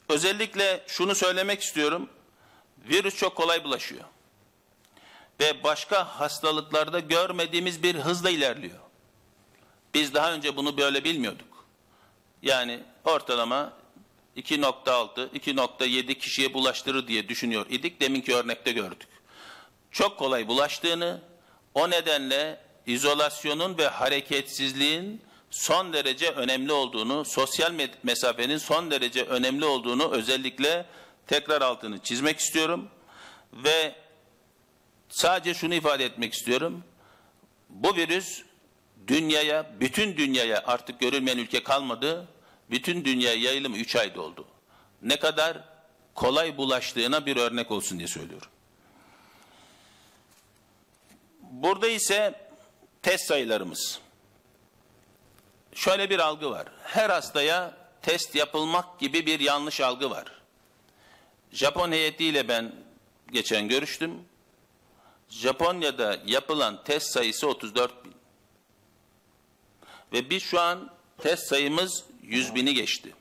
Özellikle 0.09 0.85
şunu 0.87 1.15
söylemek 1.15 1.61
istiyorum. 1.61 2.09
Virüs 2.89 3.17
çok 3.17 3.37
kolay 3.37 3.65
bulaşıyor. 3.65 4.05
Ve 5.41 5.63
başka 5.63 6.05
hastalıklarda 6.21 7.01
görmediğimiz 7.01 7.83
bir 7.83 7.95
hızla 7.95 8.31
ilerliyor. 8.31 8.79
Biz 9.95 10.15
daha 10.15 10.33
önce 10.33 10.57
bunu 10.57 10.77
böyle 10.77 11.05
bilmiyorduk. 11.05 11.67
Yani 12.43 12.81
ortalama 13.05 13.73
2.6, 14.37 15.31
2.7 15.31 16.15
kişiye 16.15 16.55
bulaştırır 16.55 17.09
diye 17.09 17.29
düşünüyor 17.29 17.67
idik. 17.71 18.01
Deminki 18.01 18.35
örnekte 18.35 18.73
gördük. 18.73 19.09
Çok 19.91 20.19
kolay 20.19 20.49
bulaştığını, 20.49 21.21
o 21.75 21.91
nedenle 21.91 22.61
izolasyonun 22.87 23.79
ve 23.79 23.89
hareketsizliğin 23.89 25.23
son 25.55 25.93
derece 25.93 26.31
önemli 26.31 26.73
olduğunu, 26.73 27.25
sosyal 27.25 27.73
mesafenin 28.03 28.59
son 28.59 28.91
derece 28.91 29.25
önemli 29.25 29.65
olduğunu 29.65 30.11
özellikle 30.11 30.87
tekrar 31.27 31.63
altını 31.63 31.99
çizmek 31.99 32.39
istiyorum. 32.39 32.89
Ve 33.53 33.95
sadece 35.09 35.55
şunu 35.55 35.75
ifade 35.75 36.05
etmek 36.05 36.35
istiyorum. 36.35 36.85
Bu 37.69 37.97
virüs 37.97 38.43
dünyaya, 39.07 39.81
bütün 39.81 40.17
dünyaya 40.17 40.63
artık 40.67 41.01
görülmeyen 41.01 41.39
ülke 41.39 41.63
kalmadı. 41.63 42.29
Bütün 42.71 43.05
dünyaya 43.05 43.37
yayılımı 43.37 43.77
3 43.77 43.97
ayda 43.97 44.21
oldu. 44.21 44.47
Ne 45.03 45.17
kadar 45.17 45.65
kolay 46.15 46.57
bulaştığına 46.57 47.27
bir 47.27 47.37
örnek 47.37 47.71
olsun 47.71 47.99
diye 47.99 48.09
söylüyorum. 48.09 48.49
Burada 51.41 51.89
ise 51.89 52.49
test 53.03 53.25
sayılarımız. 53.25 54.04
Şöyle 55.75 56.11
bir 56.11 56.19
algı 56.19 56.51
var. 56.51 56.67
Her 56.83 57.11
hastaya 57.11 57.75
test 58.03 58.35
yapılmak 58.35 58.99
gibi 59.01 59.27
bir 59.27 59.41
yanlış 59.41 59.81
algı 59.81 60.11
var. 60.11 60.25
Japon 61.53 61.93
heyetiyle 61.93 62.49
ben 62.49 62.73
geçen 63.33 63.69
görüştüm. 63.69 64.21
Japonya'da 65.29 66.19
yapılan 66.27 66.85
test 66.85 67.13
sayısı 67.13 67.49
34 67.49 68.05
bin. 68.05 68.15
Ve 70.13 70.31
biz 70.31 70.43
şu 70.43 70.61
an 70.61 70.91
test 71.19 71.49
sayımız 71.49 72.05
100 72.23 72.55
bini 72.55 72.75
geçti. 72.75 73.15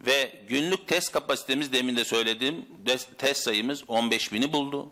Ve 0.00 0.42
günlük 0.48 0.88
test 0.88 1.12
kapasitemiz 1.12 1.72
demin 1.72 1.96
de 1.96 2.04
söylediğim 2.04 2.66
test 3.18 3.42
sayımız 3.42 3.84
15 3.88 4.32
bini 4.32 4.52
buldu. 4.52 4.90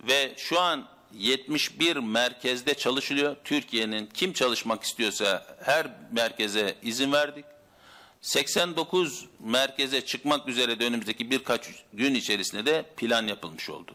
Ve 0.00 0.34
şu 0.36 0.60
an 0.60 0.88
71 1.18 1.96
merkezde 1.96 2.74
çalışılıyor. 2.74 3.36
Türkiye'nin 3.44 4.06
kim 4.06 4.32
çalışmak 4.32 4.82
istiyorsa 4.82 5.56
her 5.64 5.86
merkeze 6.12 6.74
izin 6.82 7.12
verdik. 7.12 7.44
89 8.20 9.26
merkeze 9.40 10.04
çıkmak 10.04 10.48
üzere 10.48 10.80
de 10.80 10.84
önümüzdeki 10.86 11.30
birkaç 11.30 11.68
gün 11.92 12.14
içerisinde 12.14 12.66
de 12.66 12.84
plan 12.96 13.26
yapılmış 13.26 13.70
oldu. 13.70 13.94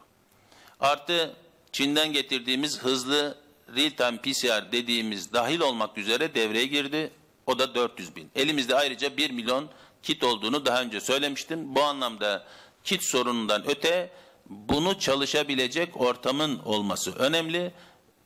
Artı 0.80 1.36
Çin'den 1.72 2.14
getirdiğimiz 2.14 2.80
hızlı 2.80 3.38
real-time 3.76 4.18
PCR 4.18 4.72
dediğimiz 4.72 5.34
dahil 5.34 5.60
olmak 5.60 5.98
üzere 5.98 6.36
devreye 6.36 6.66
girdi. 6.66 7.12
O 7.46 7.60
da 7.60 7.76
400 7.76 8.16
bin. 8.16 8.30
Elimizde 8.36 8.76
ayrıca 8.76 9.18
1 9.18 9.32
milyon 9.32 9.70
kit 10.04 10.24
olduğunu 10.24 10.66
daha 10.66 10.82
önce 10.82 11.02
söylemiştim. 11.02 11.76
Bu 11.76 11.84
anlamda 11.84 12.48
kit 12.84 13.04
sorunundan 13.04 13.70
öte 13.70 14.10
bunu 14.50 15.00
çalışabilecek 15.00 16.02
ortamın 16.02 16.60
olması 16.60 17.16
önemli. 17.16 17.72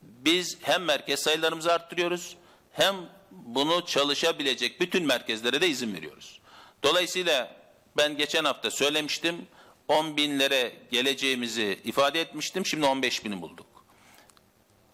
Biz 0.01 0.57
hem 0.61 0.83
merkez 0.83 1.19
sayılarımızı 1.19 1.73
arttırıyoruz 1.73 2.35
hem 2.71 2.95
bunu 3.31 3.85
çalışabilecek 3.85 4.81
bütün 4.81 5.05
merkezlere 5.05 5.61
de 5.61 5.67
izin 5.67 5.93
veriyoruz. 5.93 6.39
Dolayısıyla 6.83 7.55
ben 7.97 8.17
geçen 8.17 8.45
hafta 8.45 8.71
söylemiştim 8.71 9.47
10 9.87 10.17
binlere 10.17 10.73
geleceğimizi 10.91 11.79
ifade 11.83 12.21
etmiştim. 12.21 12.65
Şimdi 12.65 12.85
15 12.85 13.25
bini 13.25 13.41
bulduk. 13.41 13.67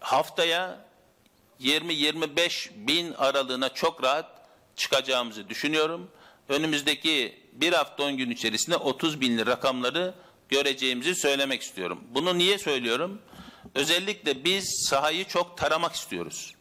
Haftaya 0.00 0.84
20-25 1.60 2.70
bin 2.74 3.12
aralığına 3.12 3.68
çok 3.68 4.04
rahat 4.04 4.30
çıkacağımızı 4.76 5.48
düşünüyorum. 5.48 6.10
Önümüzdeki 6.48 7.38
bir 7.52 7.72
hafta 7.72 8.02
10 8.02 8.16
gün 8.16 8.30
içerisinde 8.30 8.76
30 8.76 9.20
binli 9.20 9.46
rakamları 9.46 10.14
göreceğimizi 10.48 11.14
söylemek 11.14 11.62
istiyorum. 11.62 12.00
Bunu 12.10 12.38
niye 12.38 12.58
söylüyorum? 12.58 13.22
Özellikle 13.74 14.44
biz 14.44 14.86
sahayı 14.88 15.24
çok 15.24 15.58
taramak 15.58 15.94
istiyoruz. 15.94 16.54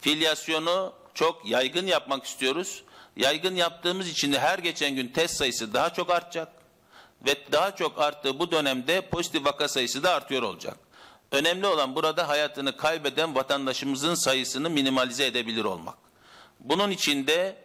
Filyasyonu 0.00 0.92
çok 1.14 1.46
yaygın 1.48 1.86
yapmak 1.86 2.24
istiyoruz. 2.24 2.82
Yaygın 3.16 3.54
yaptığımız 3.54 4.08
için 4.08 4.32
de 4.32 4.38
her 4.38 4.58
geçen 4.58 4.96
gün 4.96 5.08
test 5.08 5.36
sayısı 5.36 5.74
daha 5.74 5.90
çok 5.92 6.10
artacak. 6.10 6.48
Ve 7.26 7.36
daha 7.52 7.76
çok 7.76 8.00
arttığı 8.00 8.38
bu 8.38 8.50
dönemde 8.50 9.00
pozitif 9.00 9.44
vaka 9.44 9.68
sayısı 9.68 10.02
da 10.02 10.14
artıyor 10.14 10.42
olacak. 10.42 10.76
Önemli 11.32 11.66
olan 11.66 11.94
burada 11.94 12.28
hayatını 12.28 12.76
kaybeden 12.76 13.34
vatandaşımızın 13.34 14.14
sayısını 14.14 14.70
minimalize 14.70 15.26
edebilir 15.26 15.64
olmak. 15.64 15.98
Bunun 16.60 16.90
için 16.90 17.26
de 17.26 17.56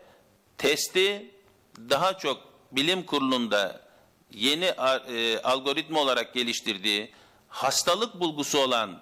testi 0.57 1.32
daha 1.78 2.18
çok 2.18 2.41
bilim 2.72 3.03
kurulunda 3.03 3.85
yeni 4.32 4.65
e, 4.65 5.39
algoritma 5.41 5.99
olarak 5.99 6.34
geliştirdiği 6.34 7.11
hastalık 7.47 8.19
bulgusu 8.19 8.59
olan 8.59 9.01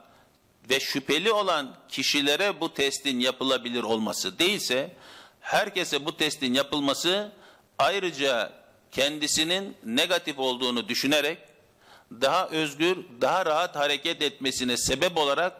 ve 0.69 0.80
şüpheli 0.80 1.32
olan 1.32 1.76
kişilere 1.89 2.61
bu 2.61 2.74
testin 2.74 3.19
yapılabilir 3.19 3.84
olması 3.84 4.39
değilse 4.39 4.95
herkese 5.39 6.05
bu 6.05 6.17
testin 6.17 6.53
yapılması 6.53 7.32
ayrıca 7.78 8.53
kendisinin 8.91 9.78
negatif 9.84 10.39
olduğunu 10.39 10.88
düşünerek 10.88 11.38
daha 12.21 12.47
özgür, 12.47 12.97
daha 13.21 13.45
rahat 13.45 13.76
hareket 13.76 14.21
etmesine 14.21 14.78
sebep 14.78 15.17
olarak 15.17 15.53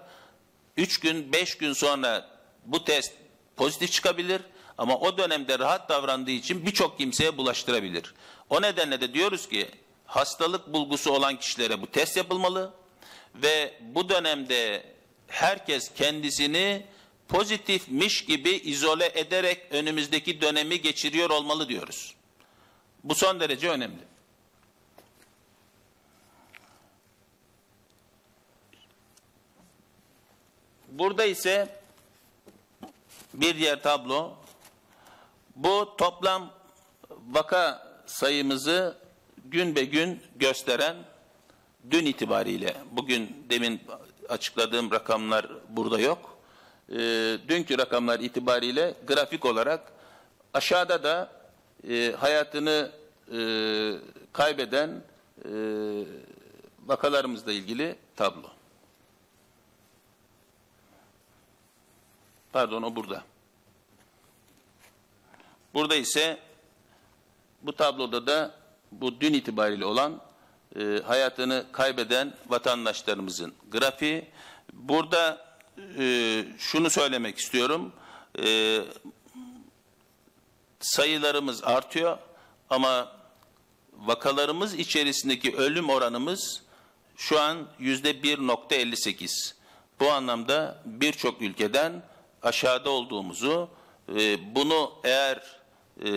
3 0.78 1.00
gün, 1.00 1.34
5 1.34 1.58
gün 1.58 1.74
sonra 1.74 2.30
bu 2.66 2.84
test 2.84 3.14
pozitif 3.56 3.92
çıkabilir 3.92 4.42
ama 4.78 4.98
o 4.98 5.18
dönemde 5.18 5.60
rahat 5.60 5.90
davrandığı 5.90 6.32
için 6.32 6.66
birçok 6.66 6.98
kimseye 6.98 7.38
bulaştırabilir. 7.38 8.14
O 8.50 8.62
nedenle 8.62 9.02
de 9.02 9.14
diyoruz 9.14 9.50
ki 9.50 9.72
hastalık 10.06 10.68
bulgusu 10.74 11.12
olan 11.12 11.40
kişilere 11.40 11.82
bu 11.82 11.88
test 11.88 12.18
yapılmalı 12.18 12.74
ve 13.36 13.74
bu 13.82 14.10
dönemde 14.10 14.86
herkes 15.28 15.94
kendisini 15.94 16.86
pozitifmiş 17.28 18.26
gibi 18.26 18.50
izole 18.50 19.12
ederek 19.20 19.68
önümüzdeki 19.72 20.42
dönemi 20.42 20.82
geçiriyor 20.82 21.30
olmalı 21.30 21.70
diyoruz. 21.70 22.16
Bu 23.04 23.16
son 23.16 23.40
derece 23.40 23.70
önemli. 23.70 24.02
Burada 30.88 31.26
ise 31.26 31.80
bir 33.34 33.58
diğer 33.58 33.84
tablo 33.84 34.34
bu 35.56 35.96
toplam 35.98 36.54
vaka 37.10 37.83
sayımızı 38.06 38.98
gün 39.46 39.76
be 39.76 39.84
gün 39.86 40.22
gösteren 40.36 40.96
dün 41.92 42.06
itibariyle 42.06 42.76
bugün 42.92 43.46
demin 43.50 43.82
açıkladığım 44.30 44.92
rakamlar 44.92 45.48
burada 45.70 46.00
yok. 46.00 46.38
Ee, 46.90 46.96
dünkü 47.48 47.78
rakamlar 47.78 48.20
itibariyle 48.20 48.94
grafik 49.08 49.46
olarak 49.46 49.92
aşağıda 50.54 51.04
da 51.04 51.32
e, 51.90 52.12
hayatını 52.20 52.92
e, 53.32 53.40
kaybeden 54.34 55.04
e, 55.46 55.52
vakalarımızla 56.86 57.52
ilgili 57.52 57.96
tablo. 58.16 58.50
Pardon 62.54 62.84
o 62.84 62.96
burada. 62.96 63.24
Burada 65.74 65.96
ise 65.96 66.40
bu 67.64 67.74
tabloda 67.74 68.28
da 68.28 68.56
bu 68.92 69.22
dün 69.22 69.34
itibariyle 69.34 69.86
olan 69.86 70.22
e, 70.80 71.02
hayatını 71.06 71.66
kaybeden 71.72 72.34
vatandaşlarımızın 72.48 73.54
grafiği. 73.72 74.26
Burada 74.74 75.46
e, 76.00 76.46
şunu 76.58 76.90
söylemek 76.90 77.38
istiyorum. 77.38 77.94
E, 78.44 78.80
sayılarımız 80.80 81.64
artıyor 81.64 82.18
ama 82.70 83.12
vakalarımız 83.94 84.74
içerisindeki 84.74 85.56
ölüm 85.56 85.90
oranımız 85.90 86.62
şu 87.18 87.40
an 87.40 87.68
yüzde 87.80 88.12
1.58. 88.12 89.54
Bu 90.00 90.12
anlamda 90.12 90.82
birçok 90.86 91.42
ülkeden 91.42 92.04
aşağıda 92.42 92.90
olduğumuzu, 92.90 93.70
e, 94.16 94.56
bunu 94.56 94.92
eğer 95.04 95.63
e, 96.02 96.12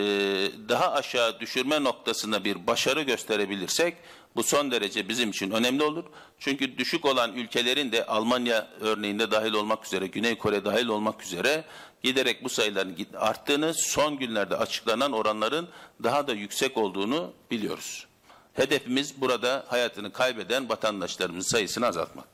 daha 0.69 0.93
aşağı 0.93 1.41
düşürme 1.41 1.85
noktasında 1.85 2.45
bir 2.45 2.67
başarı 2.67 3.03
gösterebilirsek 3.03 3.97
bu 4.37 4.43
son 4.43 4.71
derece 4.71 5.09
bizim 5.09 5.31
için 5.31 5.51
önemli 5.51 5.83
olur. 5.83 6.05
Çünkü 6.39 6.79
düşük 6.79 7.05
olan 7.05 7.33
ülkelerin 7.35 7.93
de 7.93 8.07
Almanya 8.07 8.69
örneğinde 8.81 9.31
dahil 9.31 9.53
olmak 9.53 9.87
üzere, 9.87 10.07
Güney 10.07 10.39
Kore 10.39 10.65
dahil 10.65 10.87
olmak 10.87 11.23
üzere 11.23 11.65
giderek 12.03 12.45
bu 12.45 12.49
sayıların 12.49 12.97
arttığını, 13.17 13.75
son 13.75 14.19
günlerde 14.19 14.57
açıklanan 14.57 15.13
oranların 15.13 15.69
daha 16.03 16.27
da 16.27 16.33
yüksek 16.33 16.77
olduğunu 16.77 17.33
biliyoruz. 17.51 18.07
Hedefimiz 18.53 19.21
burada 19.21 19.65
hayatını 19.69 20.13
kaybeden 20.13 20.69
vatandaşlarımızın 20.69 21.51
sayısını 21.51 21.87
azaltmak. 21.87 22.25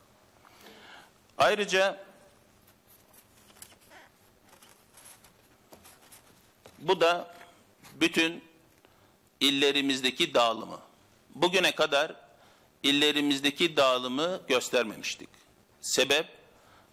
Ayrıca 1.39 2.05
bu 6.79 7.01
da 7.01 7.32
bütün 8.03 8.45
illerimizdeki 9.41 10.35
dağılımı. 10.35 10.81
Bugüne 11.35 11.73
kadar 11.73 12.15
illerimizdeki 12.83 13.77
dağılımı 13.77 14.41
göstermemiştik. 14.49 15.29
Sebep 15.81 16.27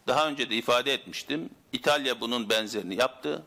daha 0.08 0.28
önce 0.28 0.50
de 0.50 0.56
ifade 0.56 0.94
etmiştim. 0.94 1.50
İtalya 1.74 2.22
bunun 2.22 2.50
benzerini 2.50 2.96
yaptı. 2.96 3.44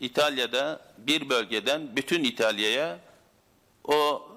İtalya'da 0.00 0.92
bir 0.98 1.28
bölgeden 1.28 1.96
bütün 1.96 2.24
İtalya'ya 2.24 2.98
o 3.84 4.28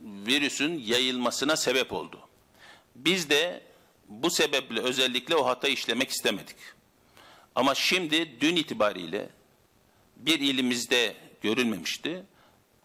virüsün 0.00 0.78
yayılmasına 0.78 1.56
sebep 1.56 1.92
oldu. 1.92 2.20
Biz 2.94 3.30
de 3.30 3.62
bu 4.08 4.30
sebeple 4.30 4.80
özellikle 4.80 5.36
o 5.36 5.46
hata 5.46 5.68
işlemek 5.68 6.10
istemedik. 6.10 6.56
Ama 7.54 7.74
şimdi 7.74 8.40
dün 8.40 8.56
itibariyle 8.56 9.28
bir 10.16 10.40
ilimizde 10.40 11.29
görülmemişti. 11.40 12.24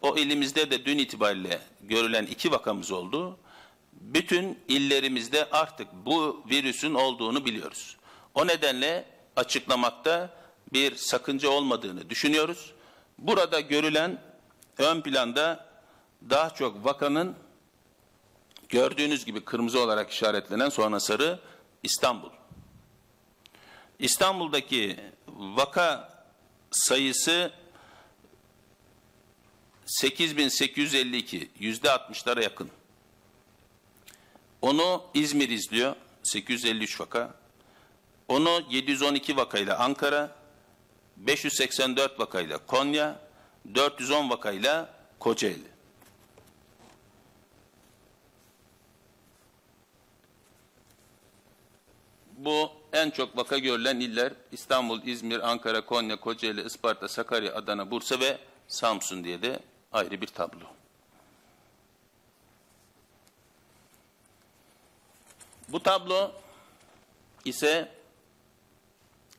O 0.02 0.16
ilimizde 0.16 0.70
de 0.70 0.84
dün 0.84 0.98
itibariyle 0.98 1.60
görülen 1.80 2.26
iki 2.26 2.50
vakamız 2.50 2.92
oldu. 2.92 3.38
Bütün 3.92 4.58
illerimizde 4.68 5.50
artık 5.50 5.88
bu 5.92 6.44
virüsün 6.50 6.94
olduğunu 6.94 7.44
biliyoruz. 7.44 7.96
O 8.34 8.46
nedenle 8.46 9.04
açıklamakta 9.36 10.36
bir 10.72 10.94
sakınca 10.94 11.48
olmadığını 11.48 12.10
düşünüyoruz. 12.10 12.72
Burada 13.18 13.60
görülen 13.60 14.20
ön 14.78 15.00
planda 15.00 15.66
daha 16.30 16.50
çok 16.50 16.84
vakanın 16.84 17.36
gördüğünüz 18.68 19.24
gibi 19.24 19.44
kırmızı 19.44 19.80
olarak 19.80 20.10
işaretlenen 20.10 20.68
sonra 20.68 21.00
sarı 21.00 21.40
İstanbul. 21.82 22.30
İstanbul'daki 23.98 24.96
vaka 25.28 26.12
sayısı 26.70 27.52
8852 29.86 31.50
yüzde 31.58 31.88
60'lara 31.88 32.42
yakın. 32.42 32.70
Onu 34.62 35.02
İzmir 35.14 35.48
izliyor 35.48 35.96
853 36.22 37.00
vaka. 37.00 37.34
Onu 38.28 38.62
712 38.70 39.36
vakayla 39.36 39.78
Ankara, 39.78 40.36
584 41.16 42.20
vakayla 42.20 42.58
Konya, 42.58 43.20
410 43.74 44.30
vakayla 44.30 44.94
Kocaeli. 45.18 45.76
Bu 52.38 52.70
en 52.92 53.10
çok 53.10 53.36
vaka 53.36 53.58
görülen 53.58 54.00
iller 54.00 54.32
İstanbul, 54.52 55.02
İzmir, 55.02 55.50
Ankara, 55.50 55.86
Konya, 55.86 56.20
Kocaeli, 56.20 56.62
Isparta, 56.62 57.08
Sakarya, 57.08 57.54
Adana, 57.54 57.90
Bursa 57.90 58.20
ve 58.20 58.38
Samsun 58.68 59.24
diye 59.24 59.42
de 59.42 59.60
ayrı 59.92 60.20
bir 60.20 60.26
tablo. 60.26 60.66
Bu 65.68 65.82
tablo 65.82 66.32
ise 67.44 67.92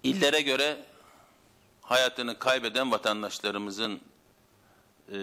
illere 0.03 0.41
göre 0.41 0.85
hayatını 1.81 2.39
kaybeden 2.39 2.91
vatandaşlarımızın 2.91 4.01
e, 5.09 5.17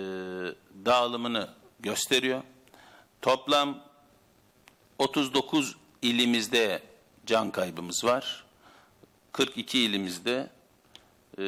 dağılımını 0.84 1.48
gösteriyor. 1.80 2.42
Toplam 3.22 3.82
39 4.98 5.76
ilimizde 6.02 6.82
can 7.26 7.50
kaybımız 7.50 8.04
var. 8.04 8.44
42 9.32 9.78
ilimizde 9.80 10.50
e, 11.38 11.44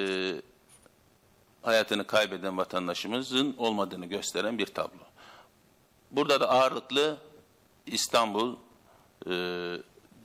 hayatını 1.66 2.06
kaybeden 2.06 2.58
vatandaşımızın 2.58 3.54
olmadığını 3.58 4.06
gösteren 4.06 4.58
bir 4.58 4.66
tablo. 4.66 5.04
Burada 6.10 6.40
da 6.40 6.50
ağırlıklı 6.50 7.18
İstanbul, 7.86 8.56
e, 9.26 9.30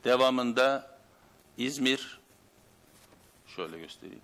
devamında 0.04 0.98
İzmir, 1.58 2.20
şöyle 3.48 3.80
göstereyim. 3.80 4.22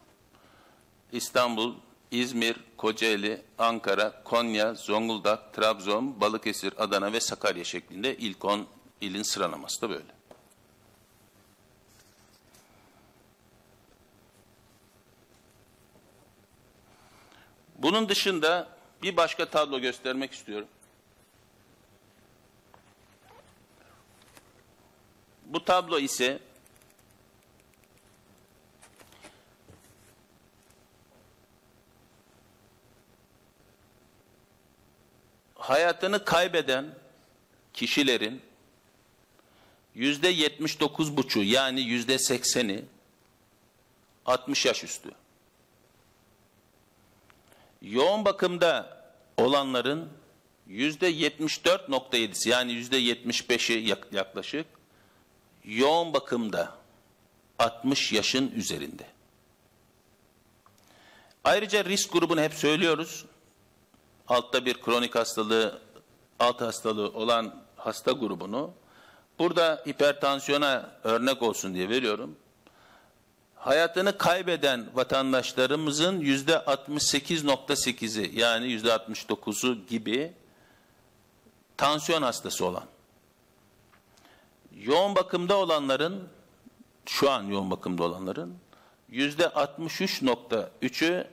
İstanbul, 1.12 1.74
İzmir, 2.12 2.56
Kocaeli, 2.78 3.42
Ankara, 3.58 4.24
Konya, 4.24 4.74
Zonguldak, 4.74 5.54
Trabzon, 5.54 6.22
Balıkesir, 6.22 6.74
Adana 6.78 7.14
ve 7.14 7.20
Sakarya 7.20 7.64
şeklinde 7.64 8.18
ilk 8.18 8.46
10 8.46 8.68
ilin 9.02 9.24
sıralaması 9.24 9.82
da 9.82 9.90
böyle. 9.90 10.17
Bunun 17.78 18.10
dışında 18.10 18.70
bir 19.02 19.18
başka 19.18 19.46
tablo 19.46 19.80
göstermek 19.80 20.34
istiyorum. 20.34 20.68
Bu 25.46 25.66
tablo 25.66 26.00
ise 26.00 26.40
hayatını 35.56 36.26
kaybeden 36.26 36.96
kişilerin 37.74 38.42
yüzde 39.96 40.28
yetmiş 40.28 40.80
dokuz 40.80 41.18
buçu 41.18 41.44
yani 41.44 41.82
yüzde 41.82 42.20
sekseni 42.20 42.86
60 44.26 44.66
yaş 44.66 44.84
üstü. 44.84 45.10
Yoğun 47.90 48.26
bakımda 48.26 48.98
olanların 49.38 50.10
yüzde 50.68 51.12
74.7'si 51.12 52.50
yani 52.50 52.74
yüzde 52.74 53.02
75'i 53.02 53.96
yaklaşık 54.12 54.66
yoğun 55.66 56.14
bakımda 56.14 56.78
60 57.60 58.14
yaşın 58.14 58.52
üzerinde. 58.52 59.06
Ayrıca 61.44 61.86
risk 61.86 62.12
grubunu 62.12 62.42
hep 62.42 62.54
söylüyoruz. 62.54 63.26
Altta 64.28 64.66
bir 64.66 64.82
kronik 64.82 65.16
hastalığı, 65.16 65.82
alt 66.40 66.62
hastalığı 66.62 67.10
olan 67.10 67.64
hasta 67.76 68.12
grubunu 68.12 68.74
burada 69.40 69.84
hipertansiyona 69.88 70.92
örnek 71.04 71.42
olsun 71.42 71.74
diye 71.74 71.90
veriyorum. 71.90 72.36
Hayatını 73.68 74.18
kaybeden 74.18 74.90
vatandaşlarımızın 74.94 76.20
yüzde 76.20 76.54
68.8'i 76.54 78.40
yani 78.40 78.72
yüzde 78.72 78.90
69'u 78.90 79.86
gibi 79.88 80.34
tansiyon 81.78 82.22
hastası 82.22 82.66
olan. 82.66 82.86
Yoğun 84.76 85.16
bakımda 85.16 85.58
olanların 85.58 86.30
şu 87.06 87.32
an 87.32 87.44
yoğun 87.44 87.72
bakımda 87.72 88.04
olanların 88.04 88.58
yüzde 89.10 89.44
63.3'ü 89.44 91.28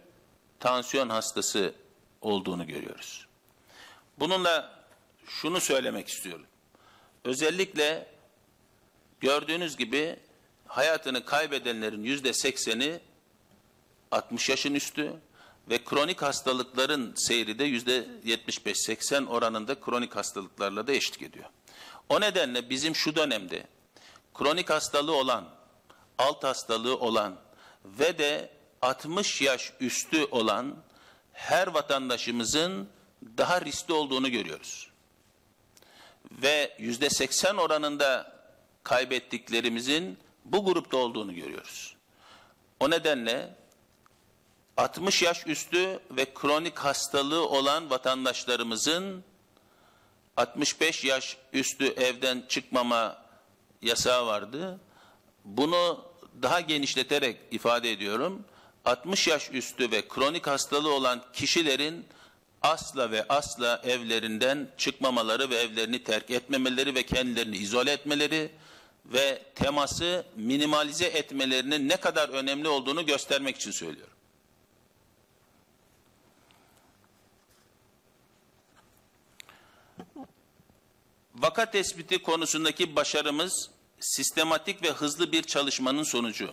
tansiyon 0.61 1.09
hastası 1.09 1.75
olduğunu 2.21 2.67
görüyoruz. 2.67 3.27
Bununla 4.19 4.71
şunu 5.27 5.61
söylemek 5.61 6.09
istiyorum. 6.09 6.47
Özellikle 7.25 8.07
gördüğünüz 9.21 9.77
gibi 9.77 10.17
hayatını 10.75 11.25
kaybedenlerin 11.25 12.03
yüzde 12.03 12.29
80'i 12.31 13.01
60 14.11 14.49
yaşın 14.49 14.75
üstü 14.75 15.13
ve 15.71 15.85
kronik 15.85 16.23
hastalıkların 16.23 17.15
seyri 17.17 17.59
de 17.59 17.65
yüzde 17.65 18.07
75-80 18.27 19.27
oranında 19.27 19.81
kronik 19.81 20.17
hastalıklarla 20.17 20.87
da 20.87 20.93
eşlik 20.93 21.23
ediyor. 21.23 21.45
O 22.09 22.21
nedenle 22.21 22.71
bizim 22.71 22.97
şu 22.97 23.17
dönemde 23.17 23.67
kronik 24.35 24.71
hastalığı 24.71 25.15
olan, 25.15 25.49
alt 26.19 26.45
hastalığı 26.45 26.97
olan 26.97 27.37
ve 27.85 28.19
de 28.19 28.51
60 28.83 29.43
yaş 29.43 29.73
üstü 29.81 30.25
olan 30.25 30.77
her 31.33 31.67
vatandaşımızın 31.67 32.89
daha 33.39 33.61
riskli 33.61 33.93
olduğunu 33.93 34.31
görüyoruz. 34.31 34.91
Ve 36.43 36.77
yüzde 36.79 37.11
80 37.11 37.57
oranında 37.57 38.35
kaybettiklerimizin 38.83 40.24
bu 40.45 40.65
grupta 40.65 40.97
olduğunu 40.97 41.35
görüyoruz. 41.35 41.97
O 42.81 42.91
nedenle 42.91 43.55
60 44.77 45.23
yaş 45.23 45.47
üstü 45.47 46.01
ve 46.11 46.35
kronik 46.35 46.79
hastalığı 46.79 47.49
olan 47.49 47.91
vatandaşlarımızın 47.91 49.25
65 50.37 51.05
yaş 51.05 51.37
üstü 51.53 51.87
evden 51.87 52.45
çıkmama 52.49 53.25
yasağı 53.83 54.27
vardı. 54.27 54.81
Bunu 55.45 56.05
daha 56.43 56.61
genişleterek 56.61 57.37
ifade 57.51 57.91
ediyorum. 57.91 58.45
60 58.85 59.29
yaş 59.29 59.51
üstü 59.53 59.91
ve 59.91 60.09
kronik 60.09 60.47
hastalığı 60.47 60.95
olan 60.95 61.23
kişilerin 61.33 62.07
asla 62.63 63.11
ve 63.11 63.29
asla 63.29 63.83
evlerinden 63.85 64.69
çıkmamaları 64.77 65.51
ve 65.51 65.57
evlerini 65.57 66.05
terk 66.05 66.31
etmemeleri 66.31 66.95
ve 66.95 67.03
kendilerini 67.03 67.57
izole 67.57 67.93
etmeleri 67.93 68.51
ve 69.07 69.43
teması 69.55 70.27
minimalize 70.37 71.07
etmelerinin 71.07 71.89
ne 71.89 71.97
kadar 71.97 72.29
önemli 72.29 72.69
olduğunu 72.69 73.07
göstermek 73.07 73.57
için 73.57 73.71
söylüyorum. 73.71 74.15
Vaka 81.35 81.71
tespiti 81.71 82.23
konusundaki 82.23 82.97
başarımız 82.97 83.71
sistematik 84.01 84.83
ve 84.83 84.91
hızlı 84.91 85.33
bir 85.33 85.43
çalışmanın 85.43 86.03
sonucu. 86.03 86.53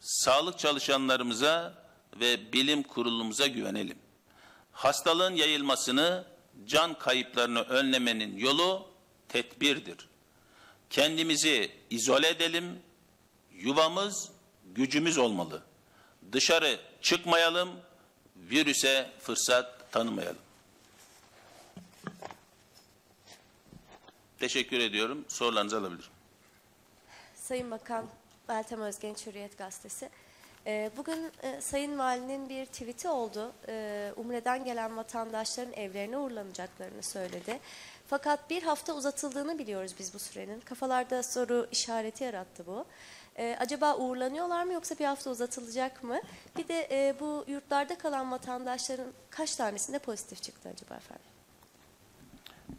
Sağlık 0.00 0.58
çalışanlarımıza 0.58 1.86
ve 2.20 2.52
bilim 2.52 2.82
kurulumuza 2.82 3.46
güvenelim. 3.46 3.98
Hastalığın 4.72 5.34
yayılmasını, 5.34 6.24
can 6.66 6.98
kayıplarını 6.98 7.60
önlemenin 7.60 8.36
yolu 8.36 8.88
tedbirdir. 9.28 10.08
Kendimizi 10.90 11.70
izole 11.90 12.28
edelim, 12.28 12.82
yuvamız, 13.52 14.30
gücümüz 14.64 15.18
olmalı. 15.18 15.62
Dışarı 16.32 16.80
çıkmayalım, 17.02 17.70
virüse 18.36 19.10
fırsat 19.20 19.92
tanımayalım. 19.92 20.46
Teşekkür 24.38 24.80
ediyorum. 24.80 25.24
Sorularınızı 25.28 25.78
alabilirim. 25.78 26.10
Sayın 27.34 27.70
Bakan, 27.70 28.06
Meltem 28.48 28.80
Özgenç 28.80 29.26
Hürriyet 29.26 29.58
Gazetesi. 29.58 30.10
Ee, 30.66 30.90
Bugün 30.96 31.32
e, 31.42 31.60
Sayın 31.60 31.98
Valinin 31.98 32.48
bir 32.48 32.66
tweet'i 32.66 33.08
oldu. 33.08 33.52
Ee, 33.68 34.12
Umre'den 34.16 34.64
gelen 34.64 34.96
vatandaşların 34.96 35.72
evlerine 35.72 36.18
uğurlanacaklarını 36.18 37.02
söyledi. 37.02 37.60
Fakat 38.08 38.50
bir 38.50 38.62
hafta 38.62 38.92
uzatıldığını 38.92 39.58
biliyoruz 39.58 39.92
biz 39.98 40.14
bu 40.14 40.18
sürenin. 40.18 40.60
Kafalarda 40.60 41.22
soru 41.22 41.66
işareti 41.72 42.24
yarattı 42.24 42.66
bu. 42.66 42.84
Ee, 43.38 43.56
acaba 43.60 43.96
uğurlanıyorlar 43.96 44.64
mı 44.64 44.72
yoksa 44.72 44.98
bir 44.98 45.04
hafta 45.04 45.30
uzatılacak 45.30 46.04
mı? 46.04 46.20
Bir 46.58 46.68
de 46.68 46.88
e, 46.90 47.14
bu 47.20 47.44
yurtlarda 47.48 47.98
kalan 47.98 48.32
vatandaşların 48.32 49.06
kaç 49.30 49.56
tanesinde 49.56 49.98
pozitif 49.98 50.42
çıktı 50.42 50.68
acaba 50.74 50.94
efendim? 50.94 51.26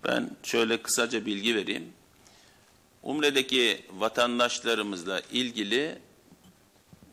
Ben 0.04 0.30
şöyle 0.44 0.82
kısaca 0.82 1.26
bilgi 1.26 1.56
vereyim. 1.56 1.94
Umre'deki 3.04 3.86
vatandaşlarımızla 3.94 5.22
ilgili 5.32 6.00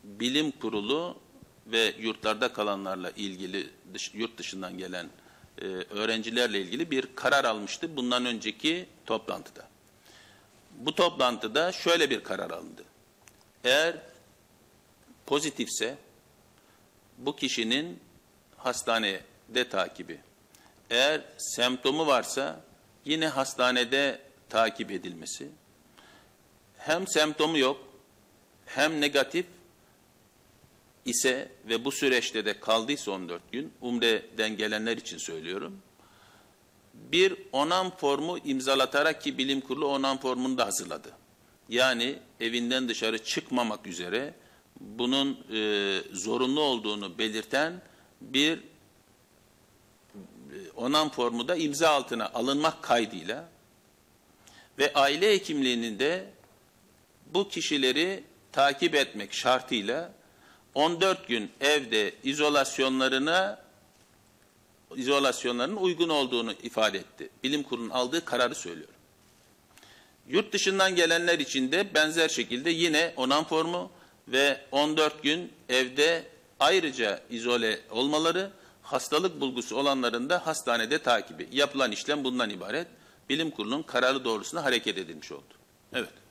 bilim 0.03 0.51
kurulu 0.51 1.17
ve 1.67 1.93
yurtlarda 1.99 2.53
kalanlarla 2.53 3.11
ilgili 3.11 3.69
dış, 3.93 4.13
yurt 4.13 4.37
dışından 4.37 4.77
gelen 4.77 5.09
e, 5.61 5.65
öğrencilerle 5.65 6.61
ilgili 6.61 6.91
bir 6.91 7.15
karar 7.15 7.45
almıştı 7.45 7.95
bundan 7.95 8.25
önceki 8.25 8.85
toplantıda. 9.05 9.67
Bu 10.71 10.95
toplantıda 10.95 11.71
şöyle 11.71 12.09
bir 12.09 12.23
karar 12.23 12.51
alındı. 12.51 12.83
Eğer 13.63 13.95
pozitifse 15.25 15.97
bu 17.17 17.35
kişinin 17.35 17.99
hastanede 18.57 19.69
takibi. 19.69 20.19
Eğer 20.89 21.21
semptomu 21.37 22.07
varsa 22.07 22.61
yine 23.05 23.27
hastanede 23.27 24.21
takip 24.49 24.91
edilmesi. 24.91 25.47
Hem 26.77 27.07
semptomu 27.07 27.57
yok 27.57 27.87
hem 28.65 29.01
negatif 29.01 29.45
ise 31.05 31.51
ve 31.69 31.85
bu 31.85 31.91
süreçte 31.91 32.45
de 32.45 32.59
kaldıysa 32.59 33.11
14 33.11 33.51
gün, 33.51 33.73
Umre'den 33.81 34.57
gelenler 34.57 34.97
için 34.97 35.17
söylüyorum. 35.17 35.81
Bir 36.93 37.35
onam 37.51 37.95
formu 37.97 38.37
imzalatarak 38.37 39.21
ki 39.21 39.37
bilim 39.37 39.61
kurulu 39.61 39.87
onam 39.87 40.17
formunu 40.17 40.57
da 40.57 40.65
hazırladı. 40.65 41.11
Yani 41.69 42.19
evinden 42.39 42.89
dışarı 42.89 43.23
çıkmamak 43.23 43.87
üzere 43.87 44.33
bunun 44.79 45.39
e, 45.53 46.01
zorunlu 46.11 46.61
olduğunu 46.61 47.17
belirten 47.17 47.81
bir 48.21 48.59
onam 50.75 51.09
formu 51.09 51.47
da 51.47 51.55
imza 51.55 51.89
altına 51.89 52.29
alınmak 52.29 52.83
kaydıyla 52.83 53.49
ve 54.79 54.93
aile 54.93 55.33
hekimliğinin 55.33 55.99
de 55.99 56.29
bu 57.33 57.49
kişileri 57.49 58.23
takip 58.51 58.95
etmek 58.95 59.33
şartıyla 59.33 60.13
14 60.75 61.27
gün 61.27 61.51
evde 61.61 62.13
izolasyonlarına 62.23 63.59
izolasyonlarının 64.95 65.75
uygun 65.75 66.09
olduğunu 66.09 66.53
ifade 66.63 66.97
etti. 66.97 67.29
Bilim 67.43 67.63
kurulunun 67.63 67.89
aldığı 67.89 68.25
kararı 68.25 68.55
söylüyorum. 68.55 68.93
Yurt 70.27 70.53
dışından 70.53 70.95
gelenler 70.95 71.39
için 71.39 71.71
de 71.71 71.93
benzer 71.93 72.29
şekilde 72.29 72.69
yine 72.69 73.13
onam 73.15 73.43
formu 73.45 73.91
ve 74.27 74.61
14 74.71 75.23
gün 75.23 75.51
evde 75.69 76.23
ayrıca 76.59 77.21
izole 77.29 77.79
olmaları, 77.89 78.51
hastalık 78.81 79.41
bulgusu 79.41 79.75
olanların 79.75 80.29
da 80.29 80.47
hastanede 80.47 80.99
takibi. 80.99 81.49
Yapılan 81.51 81.91
işlem 81.91 82.23
bundan 82.23 82.49
ibaret. 82.49 82.87
Bilim 83.29 83.51
kurulunun 83.51 83.83
kararı 83.83 84.25
doğrultusunda 84.25 84.63
hareket 84.63 84.97
edilmiş 84.97 85.31
oldu. 85.31 85.53
Evet. 85.93 86.24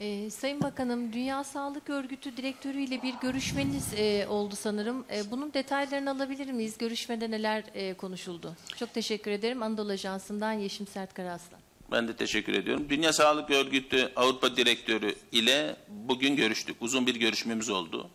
Ee, 0.00 0.30
Sayın 0.30 0.62
Bakanım, 0.62 1.12
Dünya 1.12 1.44
Sağlık 1.44 1.90
Örgütü 1.90 2.36
Direktörü 2.36 2.80
ile 2.80 3.02
bir 3.02 3.14
görüşmeniz 3.22 3.94
e, 3.96 4.26
oldu 4.28 4.54
sanırım. 4.56 5.04
E, 5.10 5.30
bunun 5.30 5.54
detaylarını 5.54 6.10
alabilir 6.10 6.52
miyiz? 6.52 6.78
Görüşmede 6.78 7.30
neler 7.30 7.64
e, 7.74 7.94
konuşuldu? 7.94 8.56
Çok 8.76 8.94
teşekkür 8.94 9.30
ederim. 9.30 9.62
Anadolu 9.62 9.92
Ajansı'ndan 9.92 10.52
Yeşim 10.52 10.86
Sert 10.86 11.14
Karaslan. 11.14 11.60
Ben 11.92 12.08
de 12.08 12.16
teşekkür 12.16 12.54
ediyorum. 12.54 12.86
Dünya 12.88 13.12
Sağlık 13.12 13.50
Örgütü 13.50 14.12
Avrupa 14.16 14.56
Direktörü 14.56 15.14
ile 15.32 15.76
bugün 15.88 16.36
görüştük. 16.36 16.76
Uzun 16.80 17.06
bir 17.06 17.14
görüşmemiz 17.14 17.70
oldu. 17.70 18.10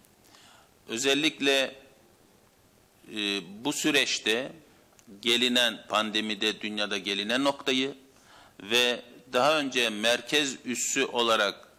Özellikle 0.89 1.75
e, 3.15 3.41
bu 3.65 3.73
süreçte 3.73 4.51
gelinen 5.21 5.79
pandemide 5.89 6.61
dünyada 6.61 6.97
gelinen 6.97 7.43
noktayı 7.43 7.95
ve 8.63 9.01
daha 9.33 9.59
önce 9.59 9.89
merkez 9.89 10.57
üssü 10.65 11.05
olarak 11.05 11.70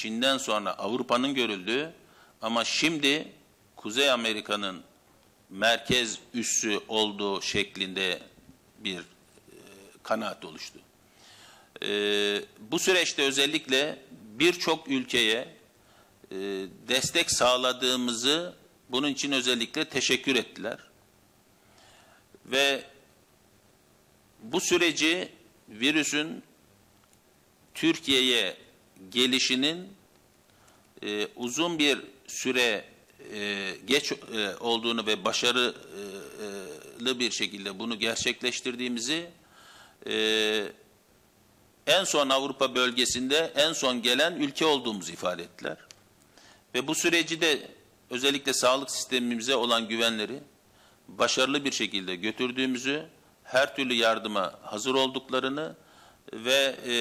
Çin'den 0.00 0.38
sonra 0.38 0.78
Avrupa'nın 0.78 1.34
görüldüğü 1.34 1.92
ama 2.42 2.64
şimdi 2.64 3.32
Kuzey 3.76 4.10
Amerika'nın 4.10 4.82
merkez 5.50 6.18
üssü 6.34 6.80
olduğu 6.88 7.42
şeklinde 7.42 8.22
bir 8.78 8.98
e, 8.98 9.04
kanaat 10.02 10.44
oluştu. 10.44 10.78
E, 11.82 11.88
bu 12.58 12.78
süreçte 12.78 13.22
özellikle 13.22 13.98
birçok 14.10 14.88
ülkeye 14.88 15.48
e, 16.30 16.36
destek 16.88 17.30
sağladığımızı 17.30 18.54
bunun 18.88 19.08
için 19.08 19.32
özellikle 19.32 19.84
teşekkür 19.84 20.36
ettiler. 20.36 20.78
Ve 22.46 22.84
bu 24.42 24.60
süreci 24.60 25.28
virüsün 25.68 26.42
Türkiye'ye 27.74 28.69
gelişinin 29.08 29.88
e, 31.02 31.28
uzun 31.36 31.78
bir 31.78 31.98
süre 32.26 32.84
e, 33.32 33.70
geç 33.86 34.12
e, 34.12 34.16
olduğunu 34.60 35.06
ve 35.06 35.24
başarılı 35.24 37.18
bir 37.18 37.30
şekilde 37.30 37.78
bunu 37.78 37.98
gerçekleştirdiğimizi 37.98 39.30
e, 40.06 40.64
en 41.86 42.04
son 42.04 42.28
Avrupa 42.28 42.74
bölgesinde 42.74 43.52
en 43.56 43.72
son 43.72 44.02
gelen 44.02 44.34
ülke 44.34 44.66
olduğumuzu 44.66 45.12
ifade 45.12 45.42
ettiler. 45.42 45.76
Ve 46.74 46.86
bu 46.86 46.94
süreci 46.94 47.40
de 47.40 47.68
özellikle 48.10 48.52
sağlık 48.52 48.90
sistemimize 48.90 49.56
olan 49.56 49.88
güvenleri 49.88 50.40
başarılı 51.08 51.64
bir 51.64 51.72
şekilde 51.72 52.16
götürdüğümüzü, 52.16 53.06
her 53.44 53.76
türlü 53.76 53.94
yardıma 53.94 54.58
hazır 54.62 54.94
olduklarını 54.94 55.76
ve 56.32 56.76
e, 56.86 56.94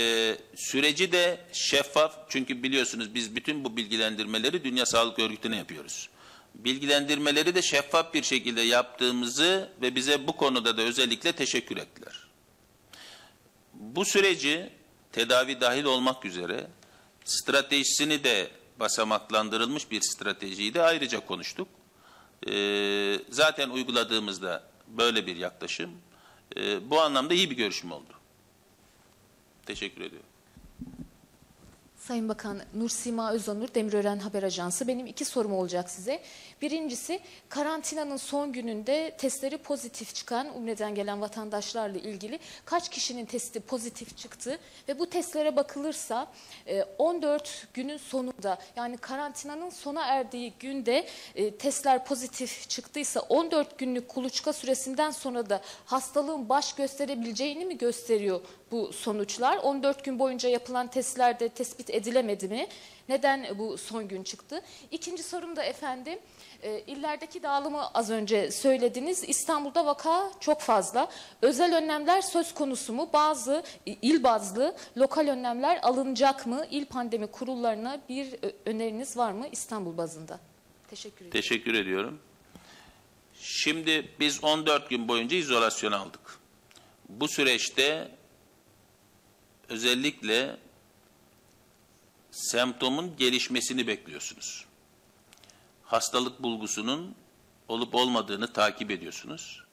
süreci 0.55 1.11
de 1.11 1.39
şeffaf 1.53 2.15
çünkü 2.29 2.63
biliyorsunuz 2.63 3.15
biz 3.15 3.35
bütün 3.35 3.63
bu 3.63 3.77
bilgilendirmeleri 3.77 4.63
Dünya 4.63 4.85
Sağlık 4.85 5.19
Örgütü'ne 5.19 5.57
yapıyoruz. 5.57 6.09
Bilgilendirmeleri 6.55 7.55
de 7.55 7.61
şeffaf 7.61 8.13
bir 8.13 8.23
şekilde 8.23 8.61
yaptığımızı 8.61 9.69
ve 9.81 9.95
bize 9.95 10.27
bu 10.27 10.37
konuda 10.37 10.77
da 10.77 10.81
özellikle 10.81 11.31
teşekkür 11.31 11.77
ettiler. 11.77 12.27
Bu 13.73 14.05
süreci 14.05 14.69
tedavi 15.11 15.61
dahil 15.61 15.83
olmak 15.83 16.25
üzere 16.25 16.67
stratejisini 17.25 18.23
de 18.23 18.47
basamaklandırılmış 18.79 19.91
bir 19.91 20.01
stratejiyi 20.01 20.73
de 20.73 20.81
ayrıca 20.81 21.19
konuştuk. 21.19 21.67
Ee, 22.47 23.19
zaten 23.29 23.69
uyguladığımızda 23.69 24.63
böyle 24.87 25.27
bir 25.27 25.35
yaklaşım. 25.35 25.91
Ee, 26.57 26.89
bu 26.89 27.01
anlamda 27.01 27.33
iyi 27.33 27.49
bir 27.49 27.55
görüşme 27.55 27.93
oldu. 27.93 28.18
Teşekkür 29.69 30.01
ediyorum. 30.01 30.29
Sayın 31.99 32.29
Bakan 32.29 32.61
Nursima 32.73 33.31
Özonur 33.31 33.73
Demirören 33.73 34.19
Haber 34.19 34.43
Ajansı. 34.43 34.87
Benim 34.87 35.07
iki 35.07 35.25
sorum 35.25 35.53
olacak 35.53 35.89
size. 35.89 36.21
Birincisi 36.61 37.19
karantinanın 37.49 38.17
son 38.17 38.51
gününde 38.51 39.15
testleri 39.17 39.57
pozitif 39.57 40.15
çıkan 40.15 40.57
Umre'den 40.57 40.95
gelen 40.95 41.21
vatandaşlarla 41.21 41.97
ilgili 41.97 42.39
kaç 42.65 42.89
kişinin 42.89 43.25
testi 43.25 43.59
pozitif 43.59 44.17
çıktı 44.17 44.59
ve 44.87 44.99
bu 44.99 45.09
testlere 45.09 45.55
bakılırsa 45.55 46.31
e, 46.67 46.83
14 46.83 47.67
günün 47.73 47.97
sonunda 47.97 48.57
yani 48.75 48.97
karantinanın 48.97 49.69
sona 49.69 50.05
erdiği 50.05 50.53
günde 50.59 51.07
e, 51.35 51.55
testler 51.55 52.05
pozitif 52.05 52.69
çıktıysa 52.69 53.19
14 53.19 53.77
günlük 53.77 54.07
kuluçka 54.07 54.53
süresinden 54.53 55.11
sonra 55.11 55.49
da 55.49 55.61
hastalığın 55.85 56.49
baş 56.49 56.73
gösterebileceğini 56.73 57.65
mi 57.65 57.77
gösteriyor 57.77 58.41
bu 58.71 58.93
sonuçlar? 58.93 59.57
14 59.57 60.03
gün 60.05 60.19
boyunca 60.19 60.49
yapılan 60.49 60.87
testlerde 60.87 61.49
tespit 61.49 61.89
edilemedi 61.89 62.47
mi? 62.47 62.67
Neden 63.09 63.57
bu 63.57 63.77
son 63.77 64.07
gün 64.07 64.23
çıktı? 64.23 64.61
İkinci 64.91 65.23
sorum 65.23 65.55
da 65.55 65.63
efendim, 65.63 66.19
e, 66.63 66.79
illerdeki 66.79 67.43
dağılımı 67.43 67.87
az 67.93 68.09
önce 68.09 68.51
söylediniz. 68.51 69.23
İstanbul'da 69.29 69.85
vaka 69.85 70.31
çok 70.39 70.61
fazla. 70.61 71.09
Özel 71.41 71.77
önlemler 71.77 72.21
söz 72.21 72.53
konusu 72.53 72.93
mu? 72.93 73.09
Bazı 73.13 73.63
e, 73.87 73.91
il 74.01 74.23
bazlı 74.23 74.75
lokal 74.97 75.27
önlemler 75.27 75.79
alınacak 75.81 76.45
mı? 76.47 76.65
İl 76.71 76.85
pandemi 76.85 77.27
kurullarına 77.27 77.99
bir 78.09 78.33
ö- 78.41 78.51
öneriniz 78.65 79.17
var 79.17 79.31
mı 79.31 79.47
İstanbul 79.51 79.97
bazında? 79.97 80.39
Teşekkür 80.89 81.17
ederim. 81.17 81.31
Teşekkür 81.31 81.73
ediyorum. 81.73 82.19
Şimdi 83.41 84.09
biz 84.19 84.43
14 84.43 84.89
gün 84.89 85.07
boyunca 85.07 85.37
izolasyon 85.37 85.91
aldık. 85.91 86.39
Bu 87.09 87.27
süreçte 87.27 88.11
özellikle 89.69 90.57
semptomun 92.31 93.17
gelişmesini 93.17 93.87
bekliyorsunuz. 93.87 94.65
Hastalık 95.83 96.43
bulgusunun 96.43 97.15
olup 97.67 97.95
olmadığını 97.95 98.53
takip 98.53 98.91
ediyorsunuz. 98.91 99.63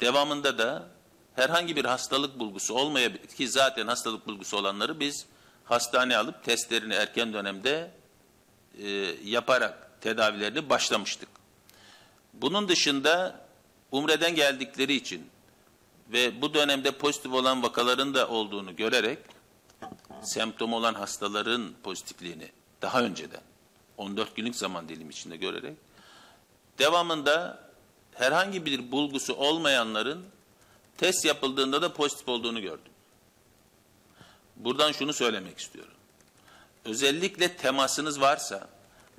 Devamında 0.00 0.58
da 0.58 0.88
herhangi 1.34 1.76
bir 1.76 1.84
hastalık 1.84 2.38
bulgusu 2.38 2.74
olmayabilir 2.74 3.26
ki 3.26 3.48
zaten 3.48 3.86
hastalık 3.86 4.26
bulgusu 4.26 4.56
olanları 4.56 5.00
biz 5.00 5.26
hastaneye 5.64 6.16
alıp 6.16 6.44
testlerini 6.44 6.94
erken 6.94 7.32
dönemde 7.32 7.90
e, 8.78 8.88
yaparak 9.24 10.00
tedavilerini 10.00 10.70
başlamıştık. 10.70 11.28
Bunun 12.32 12.68
dışında 12.68 13.40
Umre'den 13.92 14.34
geldikleri 14.34 14.94
için 14.94 15.30
ve 16.12 16.42
bu 16.42 16.54
dönemde 16.54 16.90
pozitif 16.90 17.32
olan 17.32 17.62
vakaların 17.62 18.14
da 18.14 18.28
olduğunu 18.28 18.76
görerek 18.76 19.18
semptom 20.22 20.72
olan 20.72 20.94
hastaların 20.94 21.72
pozitifliğini 21.82 22.50
daha 22.82 23.02
önceden 23.02 23.40
14 23.96 24.36
günlük 24.36 24.56
zaman 24.56 24.88
dilimi 24.88 25.10
içinde 25.10 25.36
görerek 25.36 25.76
devamında 26.78 27.66
herhangi 28.14 28.66
bir 28.66 28.92
bulgusu 28.92 29.34
olmayanların 29.34 30.24
test 30.98 31.24
yapıldığında 31.24 31.82
da 31.82 31.92
pozitif 31.92 32.28
olduğunu 32.28 32.60
gördüm. 32.60 32.92
Buradan 34.56 34.92
şunu 34.92 35.12
söylemek 35.12 35.58
istiyorum. 35.58 35.92
Özellikle 36.84 37.56
temasınız 37.56 38.20
varsa 38.20 38.68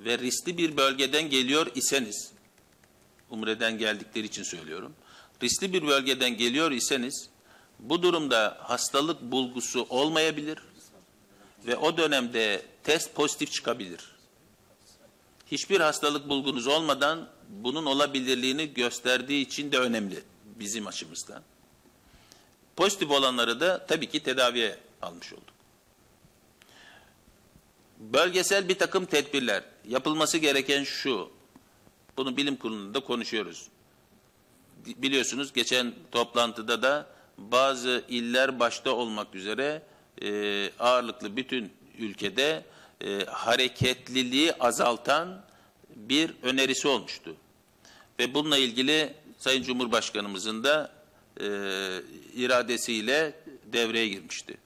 ve 0.00 0.18
riskli 0.18 0.58
bir 0.58 0.76
bölgeden 0.76 1.30
geliyor 1.30 1.66
iseniz, 1.74 2.32
Umre'den 3.30 3.78
geldikleri 3.78 4.26
için 4.26 4.42
söylüyorum, 4.42 4.94
riskli 5.42 5.72
bir 5.72 5.86
bölgeden 5.86 6.36
geliyor 6.36 6.70
iseniz, 6.70 7.28
bu 7.78 8.02
durumda 8.02 8.58
hastalık 8.60 9.22
bulgusu 9.22 9.86
olmayabilir 9.88 10.58
ve 11.66 11.76
o 11.76 11.96
dönemde 11.96 12.62
test 12.84 13.14
pozitif 13.14 13.52
çıkabilir. 13.52 14.00
Hiçbir 15.46 15.80
hastalık 15.80 16.28
bulgunuz 16.28 16.66
olmadan 16.66 17.28
bunun 17.48 17.86
olabilirliğini 17.86 18.74
gösterdiği 18.74 19.42
için 19.42 19.72
de 19.72 19.78
önemli 19.78 20.22
bizim 20.44 20.86
açımızdan. 20.86 21.42
Pozitif 22.76 23.10
olanları 23.10 23.60
da 23.60 23.86
tabii 23.86 24.08
ki 24.08 24.22
tedaviye 24.22 24.78
almış 25.02 25.32
olduk. 25.32 25.58
Bölgesel 27.98 28.68
bir 28.68 28.78
takım 28.78 29.04
tedbirler. 29.04 29.64
Yapılması 29.88 30.38
gereken 30.38 30.84
şu. 30.84 31.30
Bunu 32.16 32.36
bilim 32.36 32.56
kurulunda 32.56 33.00
konuşuyoruz. 33.00 33.66
Biliyorsunuz 34.86 35.52
geçen 35.52 35.94
toplantıda 36.12 36.82
da 36.82 37.06
bazı 37.38 38.04
iller 38.08 38.60
başta 38.60 38.90
olmak 38.90 39.34
üzere 39.34 39.82
e, 40.22 40.70
ağırlıklı 40.78 41.36
bütün 41.36 41.72
ülkede 41.98 42.64
e, 43.04 43.24
hareketliliği 43.24 44.52
azaltan 44.52 45.44
bir 45.96 46.30
önerisi 46.42 46.88
olmuştu. 46.88 47.36
Ve 48.18 48.34
bununla 48.34 48.58
ilgili 48.58 49.14
Sayın 49.38 49.62
Cumhurbaşkanımızın 49.62 50.64
da 50.64 50.92
e, 51.40 51.46
iradesiyle 52.34 53.34
devreye 53.72 54.08
girmişti. 54.08 54.56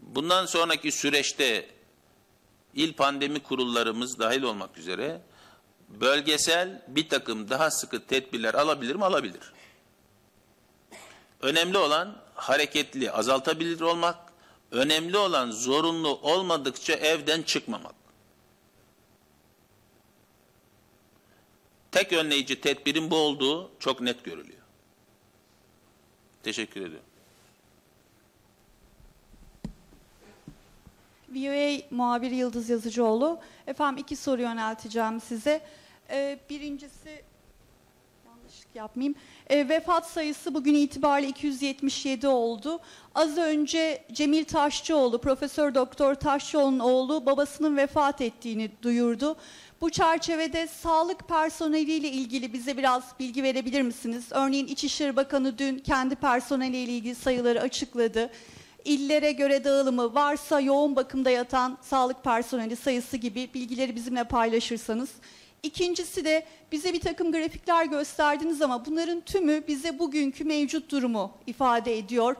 Bundan 0.00 0.46
sonraki 0.46 0.92
süreçte 0.92 1.66
il 2.74 2.92
pandemi 2.92 3.38
kurullarımız 3.38 4.18
dahil 4.18 4.42
olmak 4.42 4.78
üzere 4.78 5.20
bölgesel 5.88 6.82
bir 6.88 7.08
takım 7.08 7.50
daha 7.50 7.70
sıkı 7.70 8.06
tedbirler 8.06 8.54
alabilir 8.54 8.94
mi? 8.94 9.04
Alabilir. 9.04 9.52
Önemli 11.42 11.78
olan 11.78 12.16
hareketli 12.34 13.12
azaltabilir 13.12 13.80
olmak, 13.80 14.16
önemli 14.70 15.16
olan 15.16 15.50
zorunlu 15.50 16.08
olmadıkça 16.08 16.92
evden 16.92 17.42
çıkmamak. 17.42 17.94
Tek 21.92 22.12
önleyici 22.12 22.60
tedbirin 22.60 23.10
bu 23.10 23.16
olduğu 23.16 23.70
çok 23.78 24.00
net 24.00 24.24
görülüyor. 24.24 24.62
Teşekkür 26.42 26.80
ediyorum. 26.80 27.15
VOA 31.34 31.80
muhabiri 31.90 32.34
Yıldız 32.34 32.68
Yazıcıoğlu. 32.68 33.38
Efendim 33.66 34.02
iki 34.02 34.16
soru 34.16 34.42
yönelteceğim 34.42 35.20
size. 35.20 35.60
Ee, 36.10 36.38
birincisi 36.50 37.22
yanlışlık 38.26 38.76
yapmayayım. 38.76 39.14
Ee, 39.50 39.68
vefat 39.68 40.06
sayısı 40.06 40.54
bugün 40.54 40.74
itibariyle 40.74 41.28
277 41.28 42.28
oldu. 42.28 42.80
Az 43.14 43.38
önce 43.38 44.04
Cemil 44.12 44.44
Taşçıoğlu, 44.44 45.20
Profesör 45.20 45.74
Doktor 45.74 46.14
Taşçıoğlu'nun 46.14 46.78
oğlu 46.78 47.26
babasının 47.26 47.76
vefat 47.76 48.20
ettiğini 48.20 48.70
duyurdu. 48.82 49.36
Bu 49.80 49.90
çerçevede 49.90 50.66
sağlık 50.66 51.28
personeliyle 51.28 52.08
ilgili 52.08 52.52
bize 52.52 52.76
biraz 52.76 53.04
bilgi 53.20 53.42
verebilir 53.42 53.82
misiniz? 53.82 54.24
Örneğin 54.30 54.66
İçişleri 54.66 55.16
Bakanı 55.16 55.58
dün 55.58 55.78
kendi 55.78 56.14
personeliyle 56.14 56.92
ilgili 56.92 57.14
sayıları 57.14 57.60
açıkladı. 57.60 58.30
İllere 58.86 59.32
göre 59.32 59.64
dağılımı, 59.64 60.14
varsa 60.14 60.60
yoğun 60.60 60.96
bakımda 60.96 61.30
yatan 61.30 61.78
sağlık 61.82 62.24
personeli 62.24 62.76
sayısı 62.76 63.16
gibi 63.16 63.50
bilgileri 63.54 63.96
bizimle 63.96 64.24
paylaşırsanız. 64.24 65.10
İkincisi 65.62 66.24
de 66.24 66.46
bize 66.72 66.92
bir 66.92 67.00
takım 67.00 67.32
grafikler 67.32 67.84
gösterdiniz 67.84 68.62
ama 68.62 68.86
bunların 68.86 69.20
tümü 69.20 69.66
bize 69.68 69.98
bugünkü 69.98 70.44
mevcut 70.44 70.90
durumu 70.90 71.32
ifade 71.46 71.98
ediyor. 71.98 72.36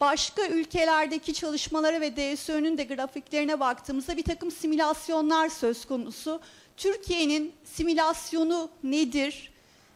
Başka 0.00 0.46
ülkelerdeki 0.46 1.34
çalışmalara 1.34 2.00
ve 2.00 2.16
DSÖ'nün 2.16 2.78
de 2.78 2.84
grafiklerine 2.84 3.60
baktığımızda 3.60 4.16
bir 4.16 4.24
takım 4.24 4.50
simülasyonlar 4.50 5.48
söz 5.48 5.84
konusu. 5.84 6.40
Türkiye'nin 6.76 7.52
simülasyonu 7.64 8.70
nedir? 8.82 9.51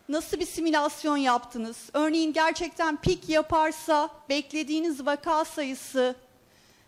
Nasıl 0.09 0.41
bir 0.41 0.47
simülasyon 0.47 1.17
yaptınız? 1.17 1.77
Örneğin 1.93 2.33
gerçekten 2.33 2.97
pik 2.97 3.29
yaparsa 3.29 4.11
beklediğiniz 4.29 5.07
vaka 5.07 5.45
sayısı 5.45 6.15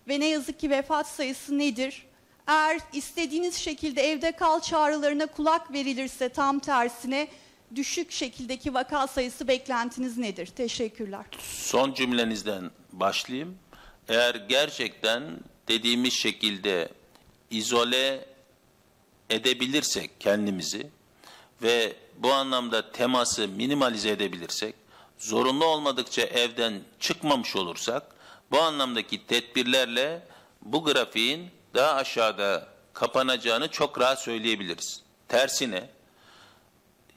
ve 0.09 0.20
ne 0.20 0.27
yazık 0.27 0.61
ki 0.61 0.70
vefat 0.70 1.09
sayısı 1.09 1.59
nedir? 1.59 2.07
Eğer 2.47 2.81
istediğiniz 2.93 3.55
şekilde 3.55 4.03
evde 4.03 4.32
kal 4.32 4.61
çağrılarına 4.61 5.27
kulak 5.27 5.73
verilirse 5.73 6.28
tam 6.28 6.59
tersine 6.59 7.28
düşük 7.74 8.12
şekildeki 8.12 8.74
vaka 8.74 9.07
sayısı 9.07 9.49
beklentiniz 9.49 10.19
nedir? 10.19 10.47
Teşekkürler. 10.47 11.24
Son 11.40 11.95
cümlenizden 11.95 12.70
başlayayım. 12.93 13.59
Eğer 14.09 14.35
gerçekten 14.35 15.23
dediğimiz 15.69 16.12
şekilde 16.12 16.89
izole 17.51 18.24
edebilirsek 19.31 20.11
kendimizi 20.20 20.86
ve 21.63 21.97
bu 22.17 22.33
anlamda 22.33 22.93
teması 22.93 23.49
minimalize 23.49 24.11
edebilirsek, 24.11 24.75
zorunlu 25.19 25.65
olmadıkça 25.65 26.23
evden 26.23 26.83
çıkmamış 27.01 27.57
olursak, 27.57 28.03
bu 28.51 28.61
anlamdaki 28.61 29.27
tedbirlerle 29.27 30.27
bu 30.63 30.85
grafiğin 30.85 31.51
daha 31.75 31.95
aşağıda 31.95 32.69
kapanacağını 32.93 33.69
çok 33.69 34.01
rahat 34.01 34.23
söyleyebiliriz. 34.23 35.03
Tersine 35.29 35.91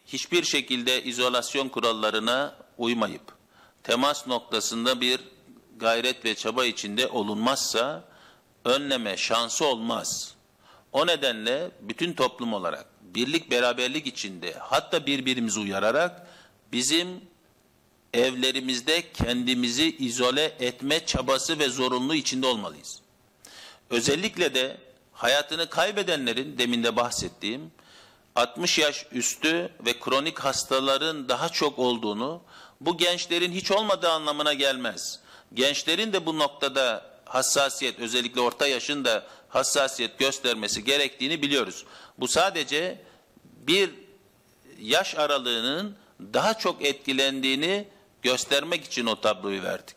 hiçbir 0.06 0.44
şekilde 0.44 1.04
izolasyon 1.04 1.70
kurallarına 1.70 2.56
uymayıp 2.78 3.22
temas 3.84 4.28
noktasında 4.28 5.02
bir 5.02 5.20
gayret 5.78 6.26
ve 6.26 6.36
çaba 6.36 6.66
içinde 6.66 7.08
olunmazsa 7.08 8.04
önleme 8.66 9.18
şansı 9.18 9.66
olmaz. 9.66 10.36
O 10.92 11.08
nedenle 11.08 11.72
bütün 11.82 12.14
toplum 12.14 12.54
olarak 12.54 12.91
birlik 13.16 13.52
beraberlik 13.52 14.08
içinde 14.08 14.54
hatta 14.60 15.06
birbirimizi 15.06 15.60
uyararak 15.60 16.28
bizim 16.72 17.08
evlerimizde 18.14 19.12
kendimizi 19.12 19.98
izole 19.98 20.56
etme 20.60 21.06
çabası 21.06 21.60
ve 21.60 21.70
zorunluluğu 21.70 22.16
içinde 22.16 22.48
olmalıyız. 22.48 23.02
Özellikle 23.90 24.56
de 24.56 24.78
hayatını 25.14 25.70
kaybedenlerin 25.70 26.58
demin 26.58 26.84
de 26.84 26.96
bahsettiğim 26.96 27.72
60 28.36 28.78
yaş 28.80 29.06
üstü 29.12 29.70
ve 29.86 30.00
kronik 30.00 30.40
hastaların 30.40 31.30
daha 31.30 31.50
çok 31.50 31.80
olduğunu, 31.80 32.42
bu 32.82 32.98
gençlerin 32.98 33.52
hiç 33.52 33.72
olmadığı 33.72 34.10
anlamına 34.10 34.54
gelmez. 34.54 35.20
Gençlerin 35.54 36.14
de 36.14 36.26
bu 36.26 36.40
noktada 36.40 37.06
hassasiyet, 37.26 38.00
özellikle 38.00 38.42
orta 38.42 38.68
yaşın 38.68 39.06
da 39.06 39.28
hassasiyet 39.50 40.20
göstermesi 40.20 40.84
gerektiğini 40.84 41.42
biliyoruz. 41.42 41.86
Bu 42.22 42.28
sadece 42.28 43.02
bir 43.44 43.92
yaş 44.80 45.16
aralığının 45.16 45.96
daha 46.34 46.54
çok 46.58 46.86
etkilendiğini 46.86 47.88
göstermek 48.22 48.84
için 48.84 49.06
o 49.06 49.22
tabloyu 49.22 49.64
verdik. 49.64 49.96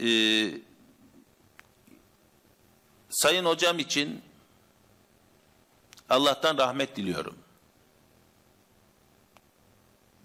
Ee, 0.00 0.60
Sayın 3.10 3.44
hocam 3.44 3.78
için 3.78 4.22
Allah'tan 6.08 6.58
rahmet 6.58 6.96
diliyorum. 6.96 7.38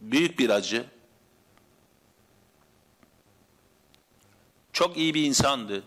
Büyük 0.01 0.39
bir 0.39 0.49
acı. 0.49 0.85
Çok 4.73 4.97
iyi 4.97 5.13
bir 5.13 5.23
insandı. 5.23 5.83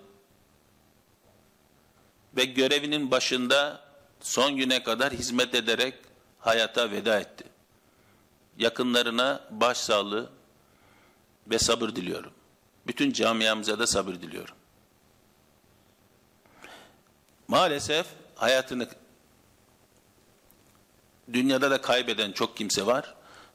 Ve 2.37 2.45
görevinin 2.45 3.11
başında 3.11 3.84
son 4.25 4.57
güne 4.57 4.83
kadar 4.83 5.13
hizmet 5.13 5.55
ederek 5.55 5.95
hayata 6.39 6.91
veda 6.91 7.21
etti. 7.21 7.45
Yakınlarına 8.59 9.41
başsağlığı 9.51 10.31
ve 11.47 11.59
sabır 11.59 11.89
diliyorum. 11.89 12.33
Bütün 12.87 13.13
camiamıza 13.13 13.79
da 13.79 13.87
sabır 13.87 14.15
diliyorum. 14.15 14.55
Maalesef 17.49 18.07
hayatını 18.35 18.89
dünyada 21.33 21.71
da 21.71 21.81
kaybeden 21.81 22.33
çok 22.33 22.57
kimse 22.57 22.87
var. 22.87 23.15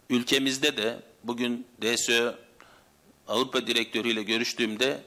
Ülkemizde 0.09 0.77
de 0.77 0.99
bugün 1.23 1.67
DSÖ 1.81 2.35
Avrupa 3.27 3.67
direktörüyle 3.67 4.23
görüştüğümde 4.23 5.03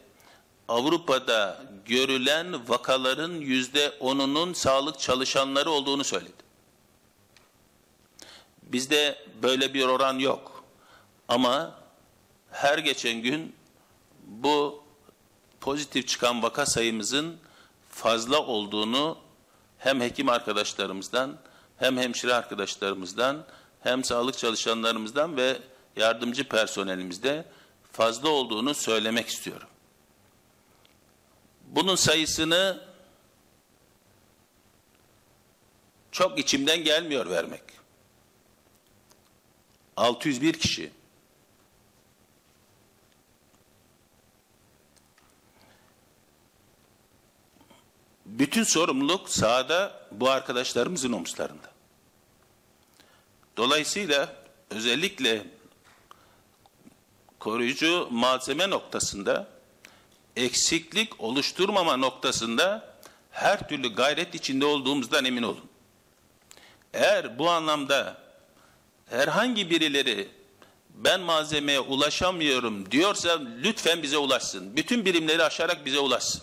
Avrupa'da 0.68 1.64
görülen 1.84 2.68
vakaların 2.68 3.32
yüzde 3.32 3.92
onunun 4.00 4.52
sağlık 4.52 4.98
çalışanları 5.00 5.70
olduğunu 5.70 6.04
söyledi. 6.04 6.42
Bizde 8.62 9.18
böyle 9.42 9.74
bir 9.74 9.84
oran 9.84 10.18
yok. 10.18 10.64
Ama 11.28 11.78
her 12.50 12.78
geçen 12.78 13.22
gün 13.22 13.54
bu 14.24 14.82
pozitif 15.60 16.08
çıkan 16.08 16.42
vaka 16.42 16.66
sayımızın 16.66 17.36
fazla 17.90 18.46
olduğunu 18.46 19.18
hem 19.78 20.00
hekim 20.00 20.28
arkadaşlarımızdan 20.28 21.38
hem 21.78 21.96
hemşire 21.96 22.34
arkadaşlarımızdan 22.34 23.44
hem 23.80 24.04
sağlık 24.04 24.38
çalışanlarımızdan 24.38 25.36
ve 25.36 25.58
yardımcı 25.96 26.48
personelimizde 26.48 27.44
fazla 27.92 28.28
olduğunu 28.28 28.74
söylemek 28.74 29.28
istiyorum. 29.28 29.68
Bunun 31.72 31.96
sayısını 31.96 32.80
çok 36.10 36.38
içimden 36.38 36.84
gelmiyor 36.84 37.30
vermek. 37.30 37.62
601 39.96 40.52
kişi. 40.52 40.92
Bütün 48.26 48.62
sorumluluk 48.64 49.28
sahada 49.28 50.06
bu 50.10 50.30
arkadaşlarımızın 50.30 51.12
omuzlarında. 51.12 51.72
Dolayısıyla 53.56 54.36
özellikle 54.70 55.46
koruyucu 57.38 58.08
malzeme 58.10 58.70
noktasında 58.70 59.51
eksiklik 60.36 61.20
oluşturmama 61.20 61.96
noktasında 61.96 62.94
her 63.30 63.68
türlü 63.68 63.94
gayret 63.94 64.34
içinde 64.34 64.64
olduğumuzdan 64.64 65.24
emin 65.24 65.42
olun. 65.42 65.64
Eğer 66.94 67.38
bu 67.38 67.50
anlamda 67.50 68.16
herhangi 69.06 69.70
birileri 69.70 70.28
ben 70.90 71.20
malzemeye 71.20 71.80
ulaşamıyorum 71.80 72.90
diyorsa 72.90 73.40
lütfen 73.62 74.02
bize 74.02 74.18
ulaşsın. 74.18 74.76
Bütün 74.76 75.04
birimleri 75.04 75.44
aşarak 75.44 75.86
bize 75.86 75.98
ulaşsın. 75.98 76.42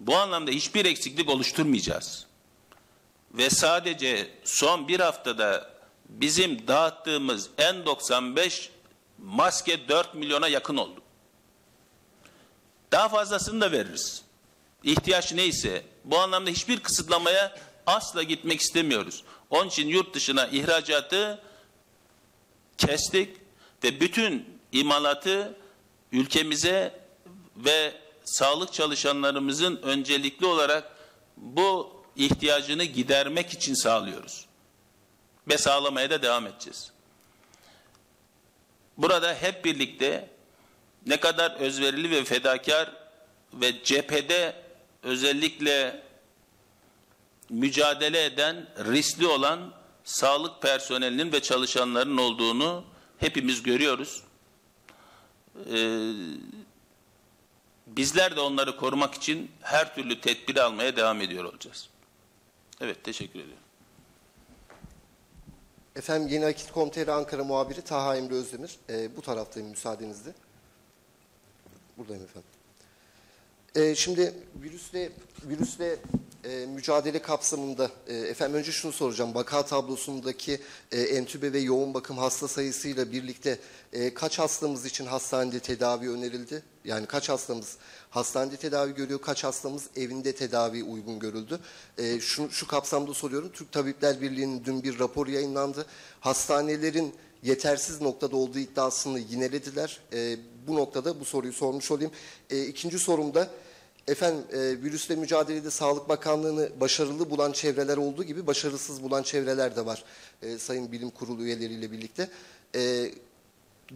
Bu 0.00 0.16
anlamda 0.16 0.50
hiçbir 0.50 0.84
eksiklik 0.84 1.30
oluşturmayacağız. 1.30 2.26
Ve 3.32 3.50
sadece 3.50 4.30
son 4.44 4.88
bir 4.88 5.00
haftada 5.00 5.70
bizim 6.08 6.68
dağıttığımız 6.68 7.50
N95 7.58 8.68
maske 9.18 9.88
4 9.88 10.14
milyona 10.14 10.48
yakın 10.48 10.76
oldu. 10.76 11.00
Daha 12.92 13.08
fazlasını 13.08 13.60
da 13.60 13.72
veririz. 13.72 14.22
İhtiyaç 14.82 15.32
neyse 15.32 15.84
bu 16.04 16.18
anlamda 16.18 16.50
hiçbir 16.50 16.80
kısıtlamaya 16.80 17.56
asla 17.86 18.22
gitmek 18.22 18.60
istemiyoruz. 18.60 19.24
Onun 19.50 19.68
için 19.68 19.88
yurt 19.88 20.14
dışına 20.14 20.46
ihracatı 20.46 21.42
kestik 22.78 23.36
ve 23.84 24.00
bütün 24.00 24.58
imalatı 24.72 25.56
ülkemize 26.12 27.00
ve 27.56 27.94
sağlık 28.24 28.72
çalışanlarımızın 28.72 29.76
öncelikli 29.76 30.46
olarak 30.46 30.96
bu 31.36 31.96
ihtiyacını 32.16 32.84
gidermek 32.84 33.52
için 33.52 33.74
sağlıyoruz. 33.74 34.46
Ve 35.48 35.58
sağlamaya 35.58 36.10
da 36.10 36.22
devam 36.22 36.46
edeceğiz. 36.46 36.92
Burada 38.96 39.34
hep 39.34 39.64
birlikte 39.64 40.30
ne 41.06 41.20
kadar 41.20 41.50
özverili 41.50 42.10
ve 42.10 42.24
fedakar 42.24 42.92
ve 43.54 43.84
cephede 43.84 44.56
özellikle 45.02 46.02
mücadele 47.50 48.24
eden, 48.24 48.66
riskli 48.78 49.26
olan 49.26 49.72
sağlık 50.04 50.62
personelinin 50.62 51.32
ve 51.32 51.42
çalışanların 51.42 52.16
olduğunu 52.16 52.84
hepimiz 53.18 53.62
görüyoruz. 53.62 54.22
e, 55.74 56.12
bizler 57.86 58.36
de 58.36 58.40
onları 58.40 58.76
korumak 58.76 59.14
için 59.14 59.50
her 59.60 59.94
türlü 59.94 60.20
tedbiri 60.20 60.62
almaya 60.62 60.96
devam 60.96 61.20
ediyor 61.20 61.44
olacağız. 61.44 61.88
Evet 62.80 63.04
teşekkür 63.04 63.40
ediyorum. 63.40 63.62
Efendim 65.96 66.28
Yeni 66.28 66.46
Akit 66.46 66.72
Komiteri 66.72 67.12
Ankara 67.12 67.44
muhabiri 67.44 67.82
Taha 67.82 68.16
Emre 68.16 68.34
Özdemir. 68.34 68.76
Ee, 68.90 69.16
bu 69.16 69.22
taraftayım 69.22 69.68
müsaadenizle. 69.68 70.34
Buradayım 71.98 72.24
efendim. 72.24 72.48
Ee, 73.74 73.94
şimdi 73.94 74.34
virüsle 74.62 75.10
virüsle 75.44 75.96
e, 76.44 76.66
mücadele 76.66 77.22
kapsamında 77.22 77.90
e, 78.06 78.14
efendim 78.14 78.56
önce 78.56 78.72
şunu 78.72 78.92
soracağım. 78.92 79.34
Vaka 79.34 79.66
tablosundaki 79.66 80.60
e, 80.92 81.00
entübe 81.00 81.52
ve 81.52 81.58
yoğun 81.58 81.94
bakım 81.94 82.18
hasta 82.18 82.48
sayısıyla 82.48 83.12
birlikte 83.12 83.58
e, 83.92 84.14
kaç 84.14 84.38
hastamız 84.38 84.84
için 84.86 85.06
hastanede 85.06 85.60
tedavi 85.60 86.10
önerildi? 86.10 86.62
Yani 86.84 87.06
kaç 87.06 87.28
hastamız 87.28 87.76
hastanede 88.10 88.56
tedavi 88.56 88.94
görüyor, 88.94 89.20
kaç 89.20 89.44
hastamız 89.44 89.84
evinde 89.96 90.34
tedavi 90.34 90.84
uygun 90.84 91.18
görüldü? 91.18 91.60
E, 91.98 92.20
şu, 92.20 92.50
şu 92.50 92.66
kapsamda 92.66 93.14
soruyorum. 93.14 93.50
Türk 93.52 93.72
Tabipler 93.72 94.20
Birliği'nin 94.20 94.64
dün 94.64 94.82
bir 94.82 94.98
rapor 94.98 95.26
yayınlandı. 95.26 95.86
Hastanelerin 96.20 97.14
yetersiz 97.42 98.00
noktada 98.00 98.36
olduğu 98.36 98.58
iddiasını 98.58 99.18
yinelediler. 99.18 100.00
E, 100.12 100.36
bu 100.66 100.74
noktada 100.74 101.20
bu 101.20 101.24
soruyu 101.24 101.52
sormuş 101.52 101.90
olayım. 101.90 102.10
E, 102.50 102.64
ikinci 102.64 102.98
sorumda 102.98 103.50
efendim 104.08 104.44
e, 104.52 104.58
virüsle 104.58 105.16
mücadelede 105.16 105.70
Sağlık 105.70 106.08
Bakanlığı'nı 106.08 106.70
başarılı 106.80 107.30
bulan 107.30 107.52
çevreler 107.52 107.96
olduğu 107.96 108.24
gibi 108.24 108.46
başarısız 108.46 109.02
bulan 109.02 109.22
çevreler 109.22 109.76
de 109.76 109.86
var. 109.86 110.04
E, 110.42 110.58
Sayın 110.58 110.92
Bilim 110.92 111.10
Kurulu 111.10 111.42
üyeleriyle 111.42 111.92
birlikte. 111.92 112.28
E, 112.74 113.10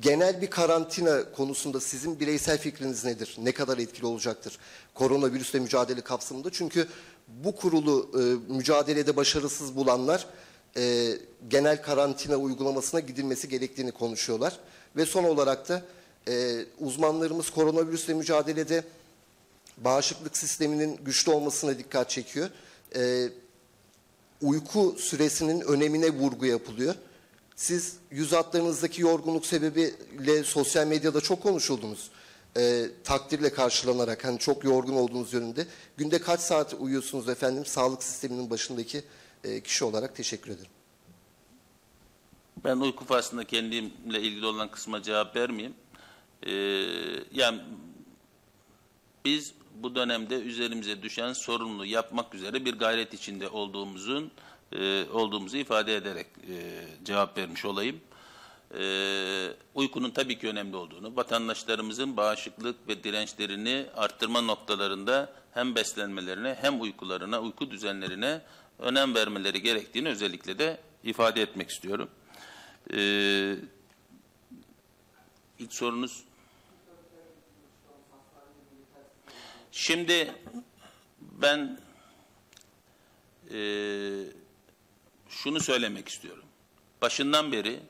genel 0.01 0.43
bir 0.43 0.51
karantina 0.51 1.33
konusunda 1.33 1.81
sizin 1.81 2.21
bireysel 2.21 2.59
fikriniz 2.59 3.05
nedir? 3.05 3.37
Ne 3.39 3.53
kadar 3.53 3.79
etkili 3.79 4.07
olacaktır 4.07 4.59
koronavirüsle 4.95 5.59
mücadele 5.59 6.01
kapsamında? 6.01 6.51
Çünkü 6.53 6.87
bu 7.29 7.57
kurulu 7.57 8.11
e, 8.15 8.53
mücadelede 8.53 9.17
başarısız 9.17 9.77
bulanlar 9.77 10.27
e, 10.77 11.13
genel 11.49 11.83
karantina 11.83 12.37
uygulamasına 12.37 13.01
gidilmesi 13.01 13.49
gerektiğini 13.49 13.93
konuşuyorlar. 13.93 14.59
Ve 14.97 15.07
son 15.07 15.25
olarak 15.25 15.69
da 15.69 15.83
e, 16.29 16.65
uzmanlarımız 16.79 17.51
koronavirüsle 17.51 18.15
mücadelede 18.15 18.85
bağışıklık 19.77 20.37
sisteminin 20.37 20.97
güçlü 21.05 21.33
olmasına 21.33 21.79
dikkat 21.79 22.11
çekiyor. 22.11 22.51
E, 22.97 23.29
uyku 24.43 24.97
süresinin 24.99 25.61
önemine 25.61 26.11
vurgu 26.11 26.47
yapılıyor. 26.47 26.95
Siz 27.57 27.97
yüz 28.11 28.33
hatlarınızdaki 28.33 29.03
yorgunluk 29.03 29.47
sebebiyle 29.47 30.45
sosyal 30.45 30.87
medyada 30.87 31.21
çok 31.21 31.43
konuşuldunuz. 31.43 32.11
E, 32.57 32.87
takdirle 33.05 33.53
karşılanarak 33.53 34.25
hani 34.25 34.39
çok 34.39 34.65
yorgun 34.65 34.95
olduğunuz 34.95 35.33
yönünde. 35.33 35.67
Günde 35.97 36.21
kaç 36.21 36.41
saat 36.41 36.75
uyuyorsunuz 36.79 37.29
efendim 37.29 37.67
sağlık 37.67 38.03
sisteminin 38.03 38.51
başındaki 38.51 39.03
e, 39.45 39.61
kişi 39.61 39.85
olarak 39.85 40.17
teşekkür 40.17 40.51
ederim. 40.51 40.71
Ben 42.65 42.77
uyku 42.77 43.05
faslında 43.05 43.45
kendimle 43.45 44.21
ilgili 44.21 44.47
olan 44.47 44.71
kısma 44.71 45.03
cevap 45.03 45.37
vermeyeyim. 45.37 45.75
Ee, 46.47 46.53
yani 47.33 47.61
biz 49.25 49.55
bu 49.75 49.95
dönemde 49.95 50.35
üzerimize 50.35 51.03
düşen 51.03 51.33
sorumluluğu 51.33 51.87
yapmak 51.87 52.35
üzere 52.35 52.65
bir 52.65 52.79
gayret 52.79 53.15
içinde 53.15 53.49
olduğumuzun 53.49 54.31
e, 54.73 55.05
olduğumuzu 55.12 55.57
ifade 55.57 55.97
ederek 55.97 56.27
e, 56.27 56.85
cevap 57.05 57.39
vermiş 57.39 57.65
olayım. 57.65 58.01
E, 58.79 58.83
uykunun 59.75 60.11
tabii 60.11 60.39
ki 60.39 60.49
önemli 60.49 60.77
olduğunu, 60.77 61.17
vatandaşlarımızın 61.17 62.17
bağışıklık 62.17 62.89
ve 62.89 63.05
dirençlerini 63.05 63.87
arttırma 63.97 64.41
noktalarında 64.41 65.33
hem 65.55 65.75
beslenmelerine 65.75 66.57
hem 66.61 66.81
uykularına, 66.81 67.41
uyku 67.41 67.71
düzenlerine 67.71 68.41
önem 68.79 69.15
vermeleri 69.15 69.62
gerektiğini 69.62 70.09
özellikle 70.09 70.59
de 70.59 70.81
ifade 71.05 71.43
etmek 71.43 71.71
istiyorum. 71.71 72.11
Ee, 72.95 73.57
ilk 75.59 75.75
sorunuz 75.75 76.25
Şimdi 79.73 80.35
ben 81.21 81.81
e, 83.51 83.59
şunu 85.29 85.61
söylemek 85.61 86.09
istiyorum. 86.09 86.45
Başından 87.03 87.53
beri 87.53 87.81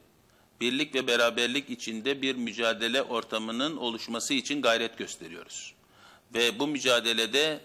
birlik 0.60 0.94
ve 0.94 1.06
beraberlik 1.06 1.70
içinde 1.70 2.22
bir 2.22 2.34
mücadele 2.34 3.02
ortamının 3.02 3.76
oluşması 3.76 4.34
için 4.34 4.62
gayret 4.62 4.98
gösteriyoruz. 4.98 5.74
Ve 6.34 6.58
bu 6.58 6.66
mücadelede 6.66 7.60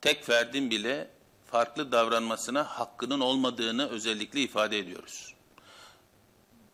tek 0.00 0.24
ferdin 0.24 0.70
bile 0.70 1.10
farklı 1.50 1.92
davranmasına 1.92 2.64
hakkının 2.64 3.20
olmadığını 3.20 3.88
özellikle 3.88 4.40
ifade 4.40 4.78
ediyoruz. 4.78 5.34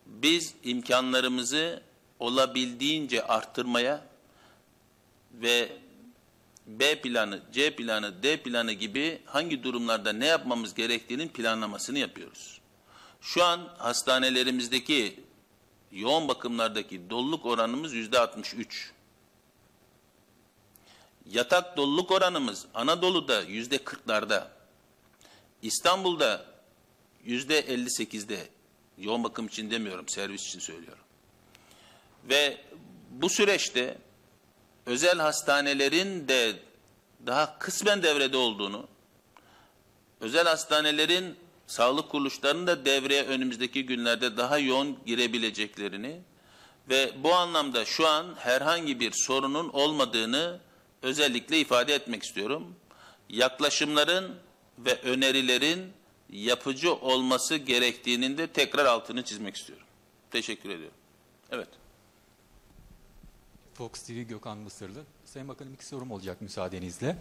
Biz 0.05 0.53
imkanlarımızı 0.63 1.83
olabildiğince 2.19 3.27
arttırmaya 3.27 4.05
ve 5.33 5.69
B 6.67 7.01
planı, 7.01 7.41
C 7.51 7.75
planı, 7.75 8.23
D 8.23 8.37
planı 8.37 8.73
gibi 8.73 9.21
hangi 9.25 9.63
durumlarda 9.63 10.13
ne 10.13 10.25
yapmamız 10.25 10.73
gerektiğinin 10.73 11.27
planlamasını 11.27 11.99
yapıyoruz. 11.99 12.61
Şu 13.21 13.43
an 13.43 13.59
hastanelerimizdeki 13.77 15.19
yoğun 15.91 16.27
bakımlardaki 16.27 17.09
doluluk 17.09 17.45
oranımız 17.45 17.93
yüzde 17.93 18.19
63. 18.19 18.91
Yatak 21.25 21.77
doluluk 21.77 22.11
oranımız 22.11 22.65
Anadolu'da 22.73 23.41
yüzde 23.41 23.75
40'larda, 23.77 24.47
İstanbul'da 25.61 26.45
yüzde 27.25 27.61
58'de, 27.61 28.47
yoğun 28.97 29.23
bakım 29.23 29.47
için 29.47 29.71
demiyorum, 29.71 30.07
servis 30.07 30.47
için 30.47 30.59
söylüyorum. 30.59 31.03
Ve 32.29 32.57
bu 33.11 33.29
süreçte 33.29 33.97
özel 34.87 35.19
hastanelerin 35.19 36.27
de 36.27 36.55
daha 37.25 37.59
kısmen 37.59 38.03
devrede 38.03 38.37
olduğunu, 38.37 38.87
özel 40.21 40.47
hastanelerin 40.47 41.35
sağlık 41.67 42.09
kuruluşlarının 42.09 42.67
da 42.67 42.85
devreye 42.85 43.23
önümüzdeki 43.23 43.85
günlerde 43.85 44.37
daha 44.37 44.57
yoğun 44.57 44.97
girebileceklerini 45.05 46.19
ve 46.89 47.11
bu 47.23 47.33
anlamda 47.33 47.85
şu 47.85 48.07
an 48.07 48.35
herhangi 48.37 48.99
bir 48.99 49.11
sorunun 49.11 49.69
olmadığını 49.69 50.59
özellikle 51.01 51.59
ifade 51.59 51.95
etmek 51.95 52.23
istiyorum. 52.23 52.75
Yaklaşımların 53.29 54.35
ve 54.77 55.01
önerilerin 55.01 55.93
yapıcı 56.29 56.93
olması 56.93 57.55
gerektiğinin 57.55 58.37
de 58.37 58.47
tekrar 58.47 58.85
altını 58.85 59.23
çizmek 59.23 59.55
istiyorum. 59.55 59.85
Teşekkür 60.31 60.69
ediyorum. 60.69 60.97
Evet. 61.51 61.67
Fox 63.77 63.91
TV 63.91 64.11
Gökhan 64.11 64.57
Mısırlı. 64.57 64.99
Sayın 65.25 65.47
Bakanım 65.47 65.73
iki 65.73 65.85
sorum 65.85 66.11
olacak 66.11 66.41
müsaadenizle. 66.41 67.17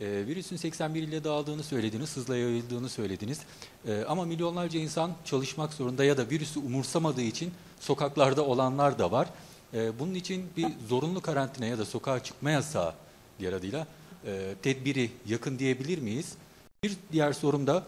Ee, 0.00 0.06
virüsün 0.26 0.56
81 0.56 1.02
ile 1.02 1.24
dağıldığını 1.24 1.62
söylediniz, 1.62 2.16
hızla 2.16 2.36
yayıldığını 2.36 2.88
söylediniz. 2.88 3.40
Ee, 3.86 4.04
ama 4.08 4.24
milyonlarca 4.24 4.80
insan 4.80 5.12
çalışmak 5.24 5.72
zorunda 5.72 6.04
ya 6.04 6.16
da 6.16 6.30
virüsü 6.30 6.60
umursamadığı 6.60 7.22
için 7.22 7.52
sokaklarda 7.80 8.44
olanlar 8.44 8.98
da 8.98 9.12
var. 9.12 9.28
Ee, 9.74 9.98
bunun 9.98 10.14
için 10.14 10.46
bir 10.56 10.66
zorunlu 10.88 11.20
karantina 11.20 11.66
ya 11.66 11.78
da 11.78 11.84
sokağa 11.84 12.22
çıkma 12.22 12.50
yasağı 12.50 12.94
diğer 13.38 13.52
adıyla 13.52 13.86
e, 14.26 14.54
tedbiri 14.62 15.10
yakın 15.26 15.58
diyebilir 15.58 15.98
miyiz? 15.98 16.34
Bir 16.82 16.96
diğer 17.12 17.32
sorum 17.32 17.66
da 17.66 17.86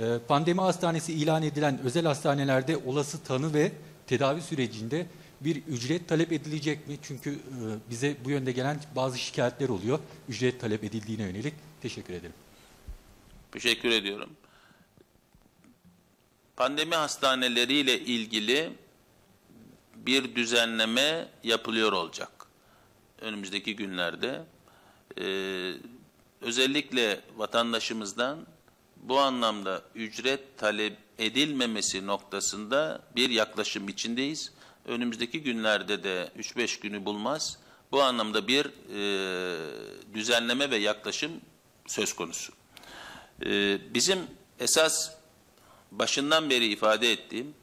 e, 0.00 0.18
pandemi 0.28 0.60
hastanesi 0.60 1.12
ilan 1.12 1.42
edilen 1.42 1.78
özel 1.78 2.06
hastanelerde 2.06 2.76
olası 2.76 3.22
tanı 3.22 3.54
ve 3.54 3.72
tedavi 4.06 4.42
sürecinde 4.42 5.06
bir 5.44 5.56
ücret 5.56 6.08
talep 6.08 6.32
edilecek 6.32 6.88
mi? 6.88 6.98
Çünkü 7.02 7.30
e, 7.30 7.90
bize 7.90 8.16
bu 8.24 8.30
yönde 8.30 8.52
gelen 8.52 8.80
bazı 8.96 9.18
şikayetler 9.18 9.68
oluyor. 9.68 9.98
Ücret 10.28 10.60
talep 10.60 10.84
edildiğine 10.84 11.22
yönelik. 11.22 11.54
Teşekkür 11.82 12.14
ederim. 12.14 12.34
Teşekkür 13.52 13.90
ediyorum. 13.90 14.30
Pandemi 16.56 16.94
hastaneleriyle 16.94 18.00
ilgili 18.00 18.72
bir 19.96 20.34
düzenleme 20.34 21.28
yapılıyor 21.42 21.92
olacak. 21.92 22.30
Önümüzdeki 23.20 23.76
günlerde 23.76 24.44
ee, 25.20 25.72
özellikle 26.40 27.20
vatandaşımızdan 27.36 28.46
bu 28.96 29.20
anlamda 29.20 29.82
ücret 29.94 30.58
talep 30.58 30.96
edilmemesi 31.18 32.06
noktasında 32.06 33.02
bir 33.16 33.30
yaklaşım 33.30 33.88
içindeyiz. 33.88 34.52
Önümüzdeki 34.86 35.42
günlerde 35.42 36.02
de 36.02 36.30
3-5 36.38 36.80
günü 36.80 37.04
bulmaz. 37.04 37.58
Bu 37.92 38.02
anlamda 38.02 38.48
bir 38.48 38.66
e, 38.66 40.14
düzenleme 40.14 40.70
ve 40.70 40.76
yaklaşım 40.76 41.32
söz 41.86 42.12
konusu. 42.12 42.52
E, 43.46 43.78
bizim 43.94 44.18
esas 44.60 45.10
başından 45.92 46.50
beri 46.50 46.66
ifade 46.66 47.12
ettiğim 47.12 47.54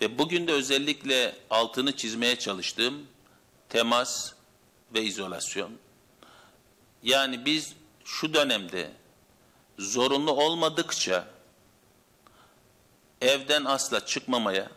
ve 0.00 0.18
bugün 0.18 0.46
de 0.46 0.52
özellikle 0.52 1.36
altını 1.50 1.96
çizmeye 1.96 2.38
çalıştığım 2.38 3.06
temas 3.68 4.32
ve 4.94 5.02
izolasyon. 5.02 5.70
Yani 7.02 7.44
biz 7.44 7.74
şu 8.04 8.34
dönemde 8.34 8.90
zorunlu 9.78 10.32
olmadıkça 10.32 11.28
evden 13.20 13.64
asla 13.64 14.06
çıkmamaya 14.06 14.70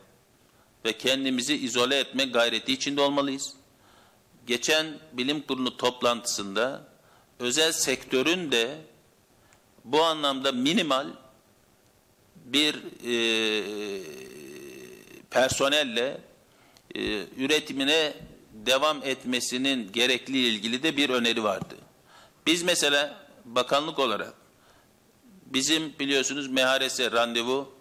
ve 0.86 0.98
kendimizi 0.98 1.56
izole 1.56 2.00
etme 2.00 2.26
gayreti 2.26 2.74
içinde 2.74 3.02
olmalıyız. 3.02 3.54
Geçen 4.48 4.88
bilim 5.14 5.42
kurulu 5.42 5.78
toplantısında 5.78 6.88
özel 7.40 7.72
sektörün 7.72 8.52
de 8.52 8.78
bu 9.86 10.04
anlamda 10.04 10.52
minimal 10.52 11.08
bir 12.36 12.76
e, 13.06 13.14
personelle 15.30 16.22
e, 16.96 17.02
üretimine 17.38 18.14
devam 18.54 19.04
etmesinin 19.04 19.92
gerekli 19.92 20.38
ilgili 20.38 20.84
de 20.84 20.98
bir 20.98 21.10
öneri 21.10 21.44
vardı. 21.44 21.76
Biz 22.46 22.64
mesela 22.64 23.28
bakanlık 23.46 24.00
olarak 24.00 24.34
bizim 25.46 26.00
biliyorsunuz 26.00 26.48
MHRS 26.48 27.00
randevu 27.00 27.74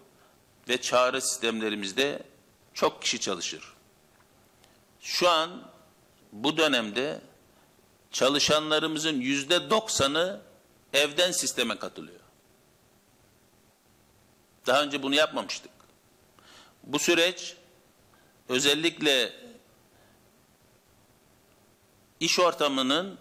ve 0.69 0.81
çağrı 0.81 1.21
sistemlerimizde 1.21 2.23
çok 2.77 3.01
kişi 3.01 3.19
çalışır. 3.19 3.63
Şu 5.01 5.29
an 5.29 5.71
bu 6.31 6.57
dönemde 6.57 7.21
çalışanlarımızın 8.11 9.21
yüzde 9.21 9.69
doksanı 9.69 10.41
evden 10.93 11.31
sisteme 11.31 11.79
katılıyor. 11.79 12.19
Daha 14.67 14.83
önce 14.83 15.03
bunu 15.03 15.15
yapmamıştık. 15.15 15.71
Bu 16.83 16.99
süreç 16.99 17.55
özellikle 18.49 19.33
iş 22.19 22.39
ortamının 22.39 23.19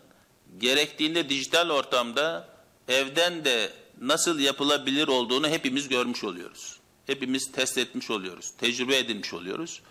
gerektiğinde 0.58 1.28
dijital 1.28 1.70
ortamda 1.70 2.48
evden 2.88 3.44
de 3.44 3.72
nasıl 4.00 4.38
yapılabilir 4.38 5.08
olduğunu 5.08 5.48
hepimiz 5.48 5.88
görmüş 5.88 6.24
oluyoruz. 6.24 6.80
Hepimiz 7.06 7.52
test 7.52 7.78
etmiş 7.78 8.10
oluyoruz, 8.10 8.52
tecrübe 8.58 8.98
edinmiş 8.98 9.34
oluyoruz. 9.34 9.82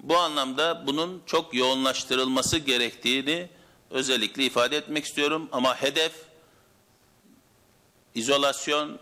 Bu 0.00 0.16
anlamda 0.16 0.86
bunun 0.86 1.22
çok 1.26 1.54
yoğunlaştırılması 1.54 2.58
gerektiğini 2.58 3.48
özellikle 3.90 4.44
ifade 4.44 4.76
etmek 4.76 5.04
istiyorum. 5.04 5.48
Ama 5.52 5.82
hedef 5.82 6.12
izolasyon 8.14 8.98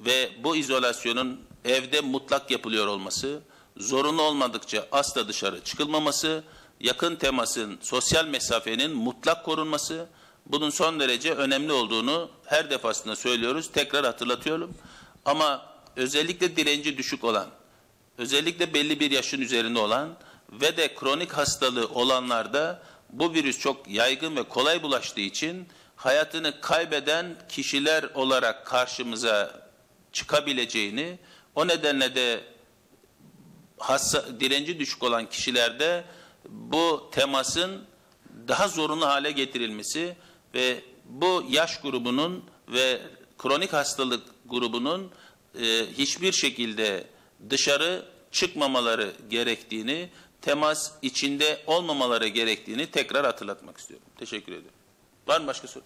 ve 0.00 0.30
bu 0.44 0.56
izolasyonun 0.56 1.40
evde 1.64 2.00
mutlak 2.00 2.50
yapılıyor 2.50 2.86
olması, 2.86 3.40
zorunlu 3.76 4.22
olmadıkça 4.22 4.88
asla 4.92 5.28
dışarı 5.28 5.64
çıkılmaması, 5.64 6.44
yakın 6.80 7.16
temasın, 7.16 7.78
sosyal 7.82 8.26
mesafenin 8.26 8.96
mutlak 8.96 9.44
korunması, 9.44 10.08
bunun 10.46 10.70
son 10.70 11.00
derece 11.00 11.34
önemli 11.34 11.72
olduğunu 11.72 12.30
her 12.44 12.70
defasında 12.70 13.16
söylüyoruz, 13.16 13.70
tekrar 13.72 14.04
hatırlatıyorum. 14.04 14.74
Ama 15.24 15.75
özellikle 15.96 16.56
direnci 16.56 16.98
düşük 16.98 17.24
olan, 17.24 17.48
özellikle 18.18 18.74
belli 18.74 19.00
bir 19.00 19.10
yaşın 19.10 19.40
üzerinde 19.40 19.78
olan 19.78 20.18
ve 20.52 20.76
de 20.76 20.94
kronik 20.94 21.32
hastalığı 21.32 21.88
olanlarda 21.88 22.82
bu 23.10 23.34
virüs 23.34 23.58
çok 23.58 23.88
yaygın 23.88 24.36
ve 24.36 24.42
kolay 24.42 24.82
bulaştığı 24.82 25.20
için 25.20 25.68
hayatını 25.96 26.60
kaybeden 26.60 27.36
kişiler 27.48 28.04
olarak 28.14 28.66
karşımıza 28.66 29.66
çıkabileceğini, 30.12 31.18
o 31.54 31.68
nedenle 31.68 32.14
de 32.14 32.40
hassa, 33.78 34.40
direnci 34.40 34.78
düşük 34.78 35.02
olan 35.02 35.26
kişilerde 35.26 36.04
bu 36.48 37.08
temasın 37.12 37.84
daha 38.48 38.68
zorunlu 38.68 39.06
hale 39.06 39.30
getirilmesi 39.30 40.16
ve 40.54 40.84
bu 41.04 41.44
yaş 41.48 41.80
grubunun 41.80 42.44
ve 42.68 43.00
kronik 43.38 43.72
hastalık 43.72 44.22
grubunun 44.46 45.10
e, 45.60 45.86
hiçbir 45.98 46.32
şekilde 46.32 47.04
dışarı 47.50 48.04
çıkmamaları 48.30 49.12
gerektiğini, 49.30 50.08
temas 50.42 50.92
içinde 51.02 51.62
olmamaları 51.66 52.28
gerektiğini 52.28 52.86
tekrar 52.86 53.26
hatırlatmak 53.26 53.78
istiyorum. 53.78 54.06
Teşekkür 54.18 54.52
ederim. 54.52 54.70
Var 55.28 55.40
mı 55.40 55.46
başka 55.46 55.68
soru? 55.68 55.84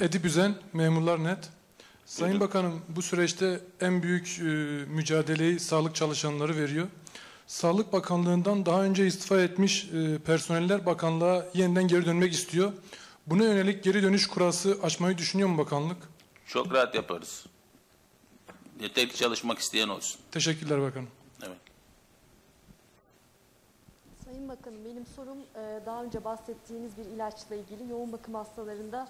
Edip 0.00 0.24
Üzen, 0.24 0.54
Memurlar 0.72 1.24
Net. 1.24 1.38
Sayın 2.06 2.40
Bakanım 2.40 2.82
bu 2.88 3.02
süreçte 3.02 3.60
en 3.80 4.02
büyük 4.02 4.38
e, 4.38 4.42
mücadeleyi 4.92 5.60
sağlık 5.60 5.94
çalışanları 5.94 6.56
veriyor. 6.56 6.86
Sağlık 7.46 7.92
Bakanlığı'ndan 7.92 8.66
daha 8.66 8.82
önce 8.82 9.06
istifa 9.06 9.40
etmiş 9.40 9.84
e, 9.84 10.18
personeller 10.18 10.86
bakanlığa 10.86 11.46
yeniden 11.54 11.88
geri 11.88 12.06
dönmek 12.06 12.32
istiyor. 12.32 12.72
Buna 13.26 13.44
yönelik 13.44 13.84
geri 13.84 14.02
dönüş 14.02 14.26
kurası 14.26 14.78
açmayı 14.82 15.18
düşünüyor 15.18 15.48
mu 15.48 15.58
bakanlık? 15.58 15.96
Çok 16.46 16.72
rahat 16.72 16.94
yaparız. 16.94 17.46
Yeter 18.80 19.08
ki 19.08 19.16
çalışmak 19.16 19.58
isteyen 19.58 19.88
olsun. 19.88 20.20
Teşekkürler 20.32 20.80
bakanım. 20.82 21.08
Evet. 21.42 21.58
Sayın 24.24 24.48
Bakanım 24.48 24.84
benim 24.84 25.06
sorum 25.16 25.38
e, 25.38 25.86
daha 25.86 26.04
önce 26.04 26.24
bahsettiğiniz 26.24 26.96
bir 26.98 27.04
ilaçla 27.04 27.54
ilgili 27.54 27.90
yoğun 27.90 28.12
bakım 28.12 28.34
hastalarında 28.34 29.08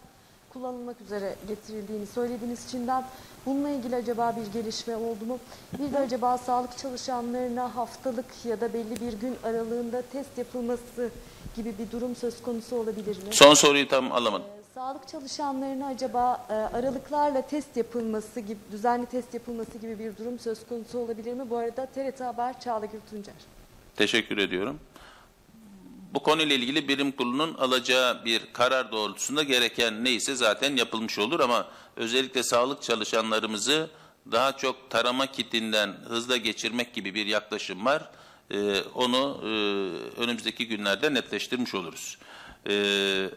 kullanılmak 0.52 1.00
üzere 1.00 1.36
getirildiğini 1.48 2.06
söylediğiniz 2.06 2.70
Çin'den 2.70 3.04
bununla 3.46 3.68
ilgili 3.70 3.96
acaba 3.96 4.36
bir 4.36 4.52
gelişme 4.60 4.96
oldu 4.96 5.24
mu? 5.24 5.38
Bir 5.78 5.92
de 5.92 5.98
acaba 5.98 6.38
sağlık 6.38 6.78
çalışanlarına 6.78 7.76
haftalık 7.76 8.26
ya 8.44 8.60
da 8.60 8.72
belli 8.74 9.00
bir 9.00 9.12
gün 9.12 9.36
aralığında 9.42 10.02
test 10.02 10.38
yapılması 10.38 11.10
gibi 11.56 11.74
bir 11.78 11.90
durum 11.90 12.16
söz 12.16 12.42
konusu 12.42 12.76
olabilir 12.76 13.16
mi? 13.16 13.28
Son 13.30 13.54
soruyu 13.54 13.88
tam 13.88 14.12
alamadım. 14.12 14.46
Sağlık 14.74 15.08
çalışanlarına 15.08 15.86
acaba 15.86 16.46
e, 16.50 16.52
aralıklarla 16.52 17.46
test 17.46 17.76
yapılması 17.76 18.40
gibi, 18.40 18.58
düzenli 18.72 19.06
test 19.06 19.34
yapılması 19.34 19.78
gibi 19.78 19.98
bir 19.98 20.16
durum 20.16 20.38
söz 20.38 20.66
konusu 20.66 20.98
olabilir 20.98 21.32
mi? 21.32 21.50
Bu 21.50 21.56
arada 21.56 21.86
TRT 21.86 22.20
Haber 22.20 22.60
Çağla 22.60 22.86
Gürtüncer. 22.86 23.34
Teşekkür 23.96 24.38
ediyorum. 24.38 24.80
Bu 26.14 26.22
konuyla 26.22 26.56
ilgili 26.56 26.88
birim 26.88 27.12
kurulunun 27.12 27.54
alacağı 27.54 28.24
bir 28.24 28.52
karar 28.52 28.92
doğrultusunda 28.92 29.42
gereken 29.42 30.04
neyse 30.04 30.34
zaten 30.34 30.76
yapılmış 30.76 31.18
olur 31.18 31.40
ama 31.40 31.66
özellikle 31.96 32.42
sağlık 32.42 32.82
çalışanlarımızı 32.82 33.90
daha 34.32 34.56
çok 34.56 34.90
tarama 34.90 35.26
kitinden 35.26 35.94
hızla 36.08 36.36
geçirmek 36.36 36.94
gibi 36.94 37.14
bir 37.14 37.26
yaklaşım 37.26 37.84
var. 37.84 38.10
Ee, 38.50 38.80
onu 38.94 39.40
e, 39.42 39.48
önümüzdeki 40.22 40.68
günlerde 40.68 41.14
netleştirmiş 41.14 41.74
oluruz. 41.74 42.18
Ee, 42.68 43.30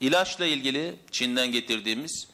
ilaçla 0.00 0.46
ilgili 0.46 0.96
Çin'den 1.10 1.52
getirdiğimiz 1.52 2.28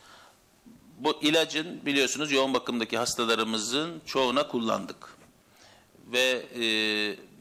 bu 0.99 1.23
ilacın 1.23 1.87
biliyorsunuz 1.87 2.33
yoğun 2.33 2.55
bakımdaki 2.55 2.99
hastalarımızın 2.99 4.03
çoğuna 4.07 4.49
kullandık 4.49 5.17
ve 6.07 6.47
e, 6.55 6.65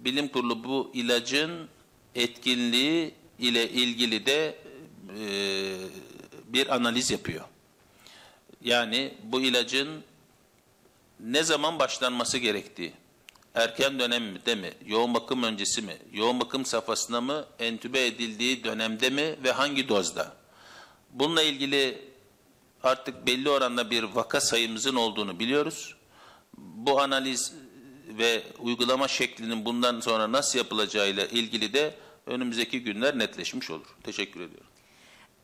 bilim 0.06 0.28
kurulu 0.28 0.64
bu 0.64 0.91
ilacın 0.94 1.70
etkinliği 2.16 3.14
ile 3.40 3.70
ilgili 3.70 4.26
de 4.26 4.60
e, 5.20 5.26
bir 6.48 6.76
analiz 6.76 7.12
yapıyor. 7.12 7.45
Yani 8.62 9.14
bu 9.24 9.41
ilacın 9.41 10.04
ne 11.20 11.44
zaman 11.44 11.80
başlanması 11.80 12.38
gerektiği, 12.38 12.94
erken 13.56 14.00
dönemde 14.00 14.56
mi, 14.56 14.74
yoğun 14.86 15.14
bakım 15.14 15.44
öncesi 15.44 15.82
mi, 15.82 15.98
yoğun 16.12 16.40
bakım 16.40 16.66
safhasında 16.66 17.22
mı, 17.22 17.46
entübe 17.60 18.06
edildiği 18.06 18.64
dönemde 18.64 19.10
mi 19.10 19.36
ve 19.44 19.52
hangi 19.52 19.90
dozda? 19.90 20.34
Bununla 21.12 21.42
ilgili 21.42 22.02
artık 22.84 23.28
belli 23.28 23.50
oranda 23.50 23.92
bir 23.92 24.04
vaka 24.04 24.42
sayımızın 24.42 24.96
olduğunu 24.96 25.40
biliyoruz. 25.40 25.96
Bu 26.58 27.02
analiz 27.02 27.54
ve 28.08 28.44
uygulama 28.60 29.08
şeklinin 29.08 29.66
bundan 29.66 30.00
sonra 30.00 30.32
nasıl 30.32 30.60
yapılacağıyla 30.60 31.26
ilgili 31.26 31.74
de 31.74 31.96
önümüzdeki 32.26 32.84
günler 32.84 33.20
netleşmiş 33.20 33.72
olur. 33.72 33.96
Teşekkür 34.04 34.42
ediyorum. 34.42 34.68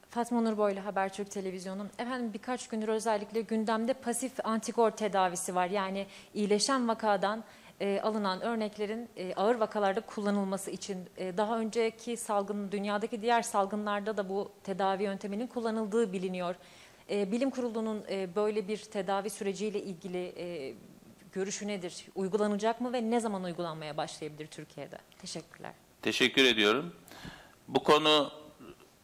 Fatma 0.09 0.41
Nur 0.41 0.57
Boylu 0.57 0.85
Habertürk 0.85 1.31
Televizyonu. 1.31 1.87
Efendim 1.99 2.33
birkaç 2.33 2.67
gündür 2.67 2.87
özellikle 2.87 3.41
gündemde 3.41 3.93
pasif 3.93 4.31
antikor 4.43 4.91
tedavisi 4.91 5.55
var. 5.55 5.67
Yani 5.67 6.07
iyileşen 6.33 6.87
vakadan 6.87 7.43
e, 7.81 7.99
alınan 8.03 8.41
örneklerin 8.41 9.09
e, 9.17 9.33
ağır 9.33 9.55
vakalarda 9.55 10.01
kullanılması 10.01 10.71
için 10.71 10.97
e, 11.17 11.37
daha 11.37 11.59
önceki 11.59 12.17
salgın 12.17 12.71
dünyadaki 12.71 13.21
diğer 13.21 13.41
salgınlarda 13.41 14.17
da 14.17 14.29
bu 14.29 14.51
tedavi 14.63 15.03
yönteminin 15.03 15.47
kullanıldığı 15.47 16.13
biliniyor. 16.13 16.55
E, 17.09 17.31
Bilim 17.31 17.49
Kurulu'nun 17.49 18.03
e, 18.09 18.35
böyle 18.35 18.67
bir 18.67 18.77
tedavi 18.77 19.29
süreciyle 19.29 19.83
ilgili 19.83 20.33
e, 20.37 20.73
görüşü 21.33 21.67
nedir? 21.67 22.05
Uygulanacak 22.15 22.81
mı 22.81 22.93
ve 22.93 23.11
ne 23.11 23.19
zaman 23.19 23.43
uygulanmaya 23.43 23.97
başlayabilir 23.97 24.47
Türkiye'de? 24.47 24.97
Teşekkürler. 25.21 25.71
Teşekkür 26.01 26.45
ediyorum. 26.45 26.93
Bu 27.67 27.83
konu 27.83 28.31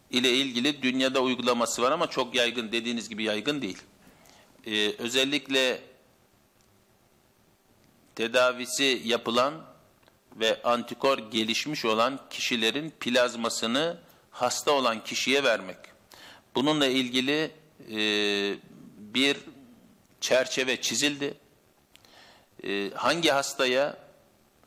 ile 0.10 0.34
ilgili 0.34 0.82
dünyada 0.82 1.22
uygulaması 1.22 1.82
var 1.82 1.92
ama 1.92 2.08
çok 2.08 2.36
yaygın 2.36 2.72
dediğiniz 2.72 3.10
gibi 3.10 3.24
yaygın 3.24 3.62
değil. 3.62 3.82
Ee, 4.66 4.92
özellikle 4.98 5.80
tedavisi 8.16 9.02
yapılan 9.06 9.54
ve 10.36 10.64
antikor 10.64 11.18
gelişmiş 11.18 11.86
olan 11.86 12.20
kişilerin 12.30 12.94
plazmasını 13.00 13.98
hasta 14.32 14.72
olan 14.72 15.04
kişiye 15.04 15.44
vermek. 15.44 15.78
Bununla 16.56 16.88
ilgili 16.88 17.52
e, 17.92 18.00
bir 18.98 19.38
çerçeve 20.22 20.82
çizildi. 20.82 21.38
E, 22.64 22.92
hangi 22.96 23.30
hastaya 23.30 23.98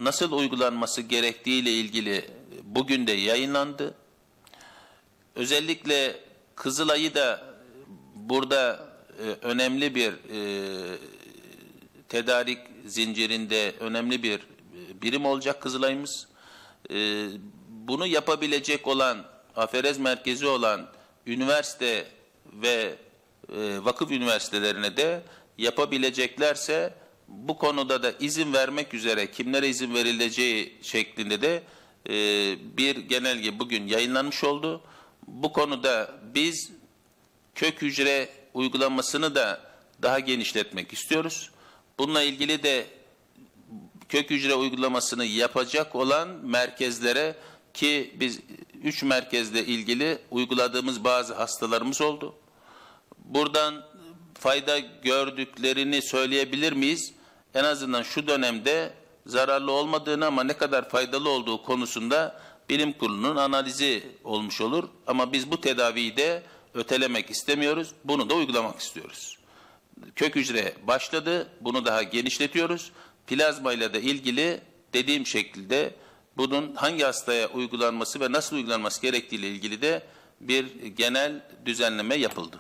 nasıl 0.00 0.32
uygulanması 0.32 1.02
gerektiği 1.02 1.62
ile 1.62 1.72
ilgili 1.72 2.30
bugün 2.62 3.06
de 3.06 3.12
yayınlandı. 3.12 3.94
Özellikle 5.34 6.20
Kızılay'ı 6.54 7.14
da 7.14 7.42
burada 8.14 8.88
e, 9.18 9.46
önemli 9.46 9.94
bir 9.94 10.12
e, 10.12 10.98
tedarik 12.08 12.58
zincirinde 12.86 13.74
önemli 13.80 14.22
bir 14.22 14.40
birim 15.02 15.24
olacak 15.26 15.62
Kızılay'ımız. 15.62 16.26
E, 16.90 17.26
bunu 17.68 18.06
yapabilecek 18.06 18.86
olan, 18.86 19.24
aferez 19.56 19.98
merkezi 19.98 20.46
olan 20.46 20.88
üniversite 21.26 22.06
ve 22.52 22.94
e, 23.52 23.84
vakıf 23.84 24.10
üniversitelerine 24.10 24.96
de 24.96 25.22
yapabileceklerse 25.58 26.94
bu 27.28 27.58
konuda 27.58 28.02
da 28.02 28.12
izin 28.20 28.52
vermek 28.52 28.94
üzere 28.94 29.30
kimlere 29.30 29.68
izin 29.68 29.94
verileceği 29.94 30.78
şeklinde 30.82 31.42
de 31.42 31.62
e, 32.08 32.14
bir 32.76 32.96
genelge 32.96 33.58
bugün 33.58 33.86
yayınlanmış 33.86 34.44
oldu. 34.44 34.82
Bu 35.26 35.52
konuda 35.52 36.20
biz 36.34 36.70
kök 37.54 37.82
hücre 37.82 38.28
uygulamasını 38.54 39.34
da 39.34 39.60
daha 40.02 40.18
genişletmek 40.18 40.92
istiyoruz. 40.92 41.50
Bununla 41.98 42.22
ilgili 42.22 42.62
de 42.62 42.86
kök 44.08 44.30
hücre 44.30 44.54
uygulamasını 44.54 45.24
yapacak 45.24 45.94
olan 45.94 46.28
merkezlere 46.28 47.36
ki 47.74 48.14
biz 48.20 48.40
üç 48.82 49.02
merkezle 49.02 49.64
ilgili 49.64 50.18
uyguladığımız 50.30 51.04
bazı 51.04 51.34
hastalarımız 51.34 52.00
oldu. 52.00 52.34
Buradan 53.18 53.84
fayda 54.34 54.78
gördüklerini 54.78 56.02
söyleyebilir 56.02 56.72
miyiz? 56.72 57.12
En 57.54 57.64
azından 57.64 58.02
şu 58.02 58.26
dönemde 58.26 58.94
zararlı 59.26 59.72
olmadığını 59.72 60.26
ama 60.26 60.44
ne 60.44 60.56
kadar 60.56 60.88
faydalı 60.88 61.28
olduğu 61.28 61.62
konusunda 61.62 62.40
bilim 62.68 62.92
kurulunun 62.92 63.36
analizi 63.36 64.02
olmuş 64.24 64.60
olur. 64.60 64.88
Ama 65.06 65.32
biz 65.32 65.50
bu 65.50 65.60
tedaviyi 65.60 66.16
de 66.16 66.42
ötelemek 66.74 67.30
istemiyoruz. 67.30 67.88
Bunu 68.04 68.30
da 68.30 68.34
uygulamak 68.34 68.80
istiyoruz. 68.80 69.37
Kök 70.16 70.36
hücre 70.36 70.74
başladı. 70.86 71.48
Bunu 71.60 71.84
daha 71.84 72.02
genişletiyoruz. 72.02 72.92
Plazma 73.26 73.72
ile 73.72 73.94
de 73.94 74.00
ilgili 74.02 74.60
dediğim 74.92 75.26
şekilde 75.26 75.94
bunun 76.36 76.74
hangi 76.74 77.04
hastaya 77.04 77.48
uygulanması 77.48 78.20
ve 78.20 78.32
nasıl 78.32 78.56
uygulanması 78.56 79.02
gerektiği 79.02 79.36
ile 79.36 79.48
ilgili 79.48 79.82
de 79.82 80.02
bir 80.40 80.86
genel 80.86 81.42
düzenleme 81.66 82.14
yapıldı. 82.14 82.56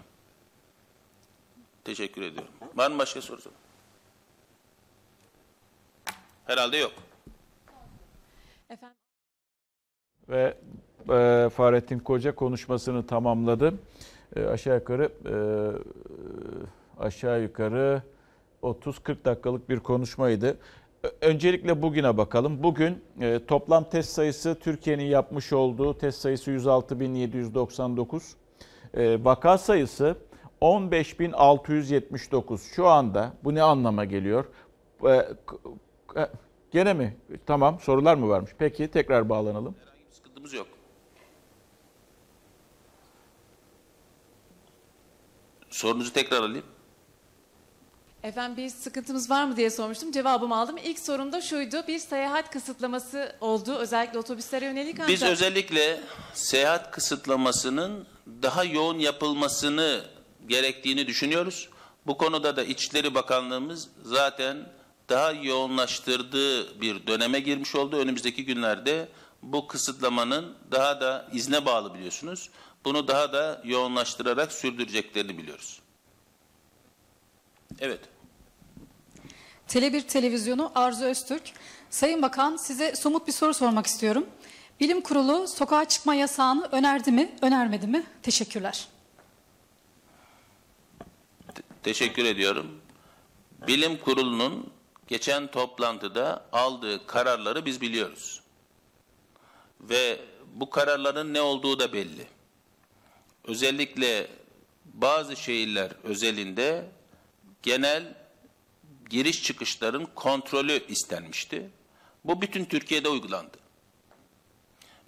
Teşekkür 1.84 2.22
ediyorum. 2.22 2.52
Var 2.74 2.90
mı 2.90 2.98
başka 2.98 3.20
soru? 3.20 3.40
Herhalde 6.46 6.76
yok. 6.76 6.92
Efendim 8.70 8.96
Ve 10.28 10.56
e, 11.10 11.48
Fahrettin 11.48 11.98
Koca 11.98 12.34
konuşmasını 12.34 13.06
tamamladı. 13.06 13.74
E, 14.36 14.44
aşağı 14.44 14.74
yukarı 14.74 15.12
e, 15.26 15.34
aşağı 16.98 17.42
yukarı 17.42 18.02
30-40 18.62 19.24
dakikalık 19.24 19.68
bir 19.68 19.80
konuşmaydı. 19.80 20.58
Öncelikle 21.20 21.82
bugüne 21.82 22.16
bakalım. 22.16 22.62
Bugün 22.62 23.04
e, 23.20 23.46
toplam 23.46 23.84
test 23.84 24.10
sayısı 24.10 24.58
Türkiye'nin 24.60 25.04
yapmış 25.04 25.52
olduğu 25.52 25.98
test 25.98 26.20
sayısı 26.20 26.50
106.799. 26.50 28.34
E, 28.94 29.24
vaka 29.24 29.58
sayısı 29.58 30.16
15.679. 30.60 32.74
Şu 32.74 32.86
anda 32.86 33.32
bu 33.44 33.54
ne 33.54 33.62
anlama 33.62 34.04
geliyor? 34.04 34.44
E, 35.04 35.10
e, 35.10 35.26
gene 36.70 36.94
mi? 36.94 37.16
Tamam 37.46 37.80
sorular 37.80 38.14
mı 38.14 38.28
varmış? 38.28 38.50
Peki 38.58 38.88
tekrar 38.88 39.28
bağlanalım. 39.28 39.74
Sıkıntımız 40.10 40.52
yok. 40.52 40.66
Sorunuzu 45.70 46.12
tekrar 46.12 46.42
alayım. 46.42 46.64
Efendim 48.22 48.56
bir 48.56 48.68
sıkıntımız 48.68 49.30
var 49.30 49.44
mı 49.44 49.56
diye 49.56 49.70
sormuştum. 49.70 50.12
Cevabımı 50.12 50.56
aldım. 50.56 50.76
İlk 50.84 50.98
sorum 50.98 51.32
da 51.32 51.40
şuydu. 51.40 51.84
Bir 51.88 51.98
seyahat 51.98 52.50
kısıtlaması 52.50 53.36
oldu. 53.40 53.74
Özellikle 53.74 54.18
otobüslere 54.18 54.64
yönelik 54.64 54.94
ancak... 54.94 55.08
Biz 55.08 55.22
özellikle 55.22 56.00
seyahat 56.34 56.90
kısıtlamasının 56.90 58.06
daha 58.42 58.64
yoğun 58.64 58.98
yapılmasını 58.98 60.04
gerektiğini 60.46 61.06
düşünüyoruz. 61.06 61.68
Bu 62.06 62.18
konuda 62.18 62.56
da 62.56 62.64
İçişleri 62.64 63.14
Bakanlığımız 63.14 63.88
zaten 64.02 64.56
daha 65.08 65.32
yoğunlaştırdığı 65.32 66.80
bir 66.80 67.06
döneme 67.06 67.40
girmiş 67.40 67.74
oldu. 67.74 67.96
Önümüzdeki 67.96 68.44
günlerde 68.44 69.08
bu 69.42 69.66
kısıtlamanın 69.66 70.54
daha 70.70 71.00
da 71.00 71.28
izne 71.32 71.66
bağlı 71.66 71.94
biliyorsunuz. 71.94 72.50
Bunu 72.84 73.08
daha 73.08 73.32
da 73.32 73.62
yoğunlaştırarak 73.64 74.52
sürdüreceklerini 74.52 75.38
biliyoruz. 75.38 75.80
Evet. 77.80 78.00
Tele1 79.68 80.06
Televizyonu 80.06 80.72
Arzu 80.74 81.04
Öztürk. 81.04 81.42
Sayın 81.90 82.22
Bakan 82.22 82.56
size 82.56 82.96
somut 82.96 83.26
bir 83.26 83.32
soru 83.32 83.54
sormak 83.54 83.86
istiyorum. 83.86 84.26
Bilim 84.80 85.00
Kurulu 85.00 85.48
sokağa 85.48 85.84
çıkma 85.84 86.14
yasağını 86.14 86.68
önerdi 86.72 87.12
mi, 87.12 87.36
önermedi 87.42 87.86
mi? 87.86 88.06
Teşekkürler. 88.22 88.88
Teşekkür 91.82 92.24
ediyorum. 92.24 92.80
Bilim 93.66 93.96
Kurulu'nun 93.96 94.70
geçen 95.06 95.46
toplantıda 95.46 96.44
aldığı 96.52 97.06
kararları 97.06 97.66
biz 97.66 97.80
biliyoruz. 97.80 98.40
Ve 99.80 100.20
bu 100.54 100.70
kararların 100.70 101.34
ne 101.34 101.40
olduğu 101.40 101.78
da 101.78 101.92
belli. 101.92 102.26
Özellikle 103.44 104.26
bazı 104.84 105.36
şehirler 105.36 105.92
özelinde 106.04 106.84
genel 107.62 108.14
giriş 109.10 109.42
çıkışların 109.42 110.08
kontrolü 110.14 110.86
istenmişti. 110.88 111.70
Bu 112.24 112.42
bütün 112.42 112.64
Türkiye'de 112.64 113.08
uygulandı. 113.08 113.58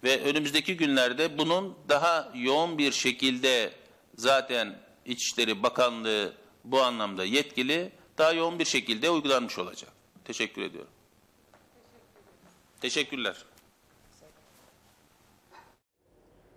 Ve 0.03 0.23
önümüzdeki 0.23 0.77
günlerde 0.77 1.37
bunun 1.37 1.77
daha 1.89 2.31
yoğun 2.35 2.77
bir 2.77 2.91
şekilde 2.91 3.71
zaten 4.15 4.79
İçişleri 5.05 5.63
Bakanlığı 5.63 6.33
bu 6.63 6.81
anlamda 6.81 7.25
yetkili 7.25 7.91
daha 8.17 8.33
yoğun 8.33 8.59
bir 8.59 8.65
şekilde 8.65 9.09
uygulanmış 9.09 9.59
olacak. 9.59 9.91
Teşekkür 10.25 10.61
ediyorum. 10.61 10.91
Teşekkürler. 12.81 13.45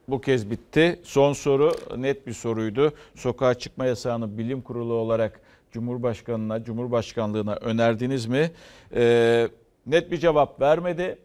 Bu 0.08 0.20
kez 0.20 0.50
bitti. 0.50 1.00
Son 1.04 1.32
soru 1.32 1.76
net 1.96 2.26
bir 2.26 2.32
soruydu. 2.32 2.94
Sokağa 3.14 3.54
çıkma 3.54 3.86
yasağını 3.86 4.38
bilim 4.38 4.62
kurulu 4.62 4.92
olarak 4.92 5.40
Cumhurbaşkanına, 5.74 6.64
Cumhurbaşkanlığına 6.64 7.54
önerdiniz 7.54 8.26
mi? 8.26 8.50
Ee, 8.94 9.48
net 9.86 10.10
bir 10.10 10.16
cevap 10.16 10.60
vermedi. 10.60 11.18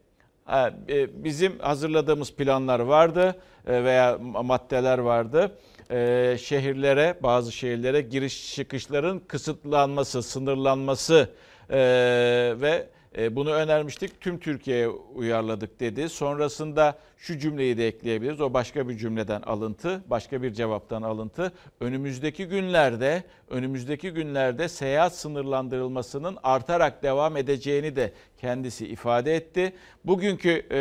E, 0.89 1.23
Bizim 1.23 1.59
hazırladığımız 1.59 2.33
planlar 2.33 2.79
vardı 2.79 3.35
e, 3.67 3.83
veya 3.83 4.17
maddeler 4.43 4.97
vardı. 4.97 5.51
Ee, 5.91 6.37
Şehirlere, 6.41 7.15
bazı 7.23 7.51
şehirlere 7.51 8.01
giriş 8.01 8.55
çıkışların 8.55 9.19
kısıtlanması, 9.27 10.23
sınırlanması 10.23 11.29
e, 11.69 11.77
ve 12.61 12.69
e, 12.69 12.87
bunu 13.17 13.51
önermiştik. 13.51 14.21
Tüm 14.21 14.39
Türkiye'ye 14.39 14.87
uyarladık 14.89 15.79
dedi. 15.79 16.09
Sonrasında 16.09 16.97
şu 17.17 17.37
cümleyi 17.37 17.77
de 17.77 17.87
ekleyebiliriz. 17.87 18.41
O 18.41 18.53
başka 18.53 18.89
bir 18.89 18.97
cümleden 18.97 19.41
alıntı, 19.41 20.03
başka 20.07 20.41
bir 20.41 20.53
cevaptan 20.53 21.01
alıntı. 21.01 21.51
Önümüzdeki 21.79 22.45
günlerde, 22.45 23.23
önümüzdeki 23.49 24.11
günlerde 24.11 24.69
seyahat 24.69 25.15
sınırlandırılmasının 25.15 26.37
artarak 26.43 27.03
devam 27.03 27.37
edeceğini 27.37 27.95
de 27.95 28.13
kendisi 28.37 28.87
ifade 28.87 29.35
etti. 29.35 29.73
Bugünkü 30.05 30.49
e, 30.49 30.79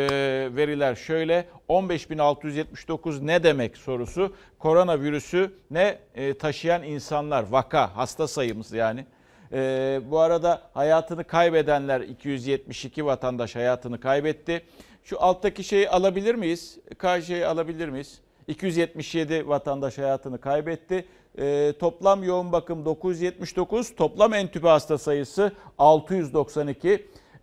veriler 0.55 0.95
şöyle. 0.95 1.45
15.679 1.69 3.27
ne 3.27 3.43
demek 3.43 3.77
sorusu. 3.77 4.35
Koronavirüsü 4.59 5.51
ne 5.71 5.99
e, 6.15 6.33
taşıyan 6.33 6.83
insanlar, 6.83 7.43
vaka, 7.43 7.95
hasta 7.95 8.27
sayımız 8.27 8.71
yani. 8.71 9.05
Ee, 9.53 10.01
bu 10.11 10.19
arada 10.19 10.61
hayatını 10.73 11.23
kaybedenler 11.23 12.01
272 12.01 13.05
vatandaş 13.05 13.55
hayatını 13.55 13.99
kaybetti. 13.99 14.61
Şu 15.03 15.23
alttaki 15.23 15.63
şeyi 15.63 15.89
alabilir 15.89 16.35
miyiz? 16.35 16.79
Karşıyı 16.97 17.49
alabilir 17.49 17.89
miyiz? 17.89 18.19
277 18.47 19.47
vatandaş 19.47 19.97
hayatını 19.97 20.41
kaybetti. 20.41 21.05
e, 21.37 21.73
toplam 21.79 22.23
yoğun 22.23 22.51
bakım 22.51 22.85
979, 22.85 23.95
toplam 23.95 24.33
entübe 24.33 24.67
hasta 24.67 24.97
sayısı 24.97 25.51
692 25.77 26.89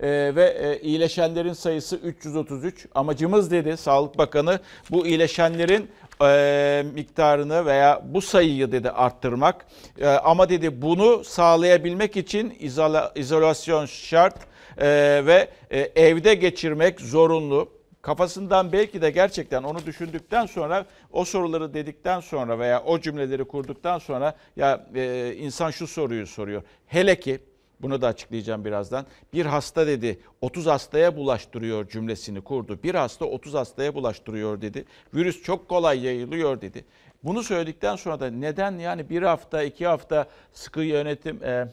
e, 0.01 0.09
ve 0.37 0.45
e, 0.45 0.81
iyileşenlerin 0.81 1.53
sayısı 1.53 1.97
333. 1.97 2.87
Amacımız 2.95 3.51
dedi 3.51 3.77
Sağlık 3.77 4.19
Bakanı 4.19 4.61
bu 4.91 5.07
iyileşenlerin 5.07 5.91
e, 6.23 6.85
miktarını 6.95 7.67
veya 7.67 8.03
bu 8.05 8.23
sayıyı 8.23 8.73
dedi 8.73 8.91
arttırmak. 8.91 9.67
E, 9.99 10.07
ama 10.07 10.49
dedi 10.49 10.83
bunu 10.83 11.25
sağlayabilmek 11.25 12.17
için 12.17 12.57
izola, 12.61 13.13
izolasyon 13.15 13.87
şart 13.87 14.37
e, 14.79 14.87
ve 15.27 15.49
e, 15.71 15.81
evde 15.81 16.35
geçirmek 16.35 17.01
zorunlu. 17.01 17.77
Kafasından 18.03 18.73
belki 18.73 19.03
de 19.03 19.11
gerçekten 19.11 19.63
onu 19.63 19.87
düşündükten 19.87 20.47
sonra 20.47 20.87
o 21.13 21.25
soruları 21.25 21.75
dedikten 21.75 22.21
sonra 22.21 22.59
veya 22.59 22.83
o 22.83 23.01
cümleleri 23.01 23.45
kurduktan 23.45 23.99
sonra 23.99 24.35
ya 24.57 24.87
e, 24.95 25.35
insan 25.39 25.71
şu 25.71 25.87
soruyu 25.87 26.27
soruyor. 26.27 26.63
Hele 26.87 27.21
ki 27.21 27.41
bunu 27.81 28.01
da 28.03 28.07
açıklayacağım 28.07 28.65
birazdan. 28.65 29.07
Bir 29.33 29.47
hasta 29.47 29.87
dedi 29.87 30.21
30 30.41 30.67
hastaya 30.67 31.17
bulaştırıyor 31.17 31.89
cümlesini 31.89 32.41
kurdu. 32.41 32.79
Bir 32.83 32.95
hasta 32.95 33.25
30 33.25 33.55
hastaya 33.55 33.95
bulaştırıyor 33.95 34.61
dedi. 34.61 34.85
Virüs 35.15 35.43
çok 35.43 35.69
kolay 35.69 36.05
yayılıyor 36.05 36.61
dedi. 36.61 36.85
Bunu 37.25 37.43
söyledikten 37.43 37.97
sonra 37.97 38.21
da 38.21 38.31
neden 38.31 38.79
yani 38.79 39.11
bir 39.11 39.23
hafta 39.23 39.63
iki 39.63 39.87
hafta 39.87 40.27
sıkı 40.53 40.81
yönetim 40.81 41.45
e, 41.45 41.69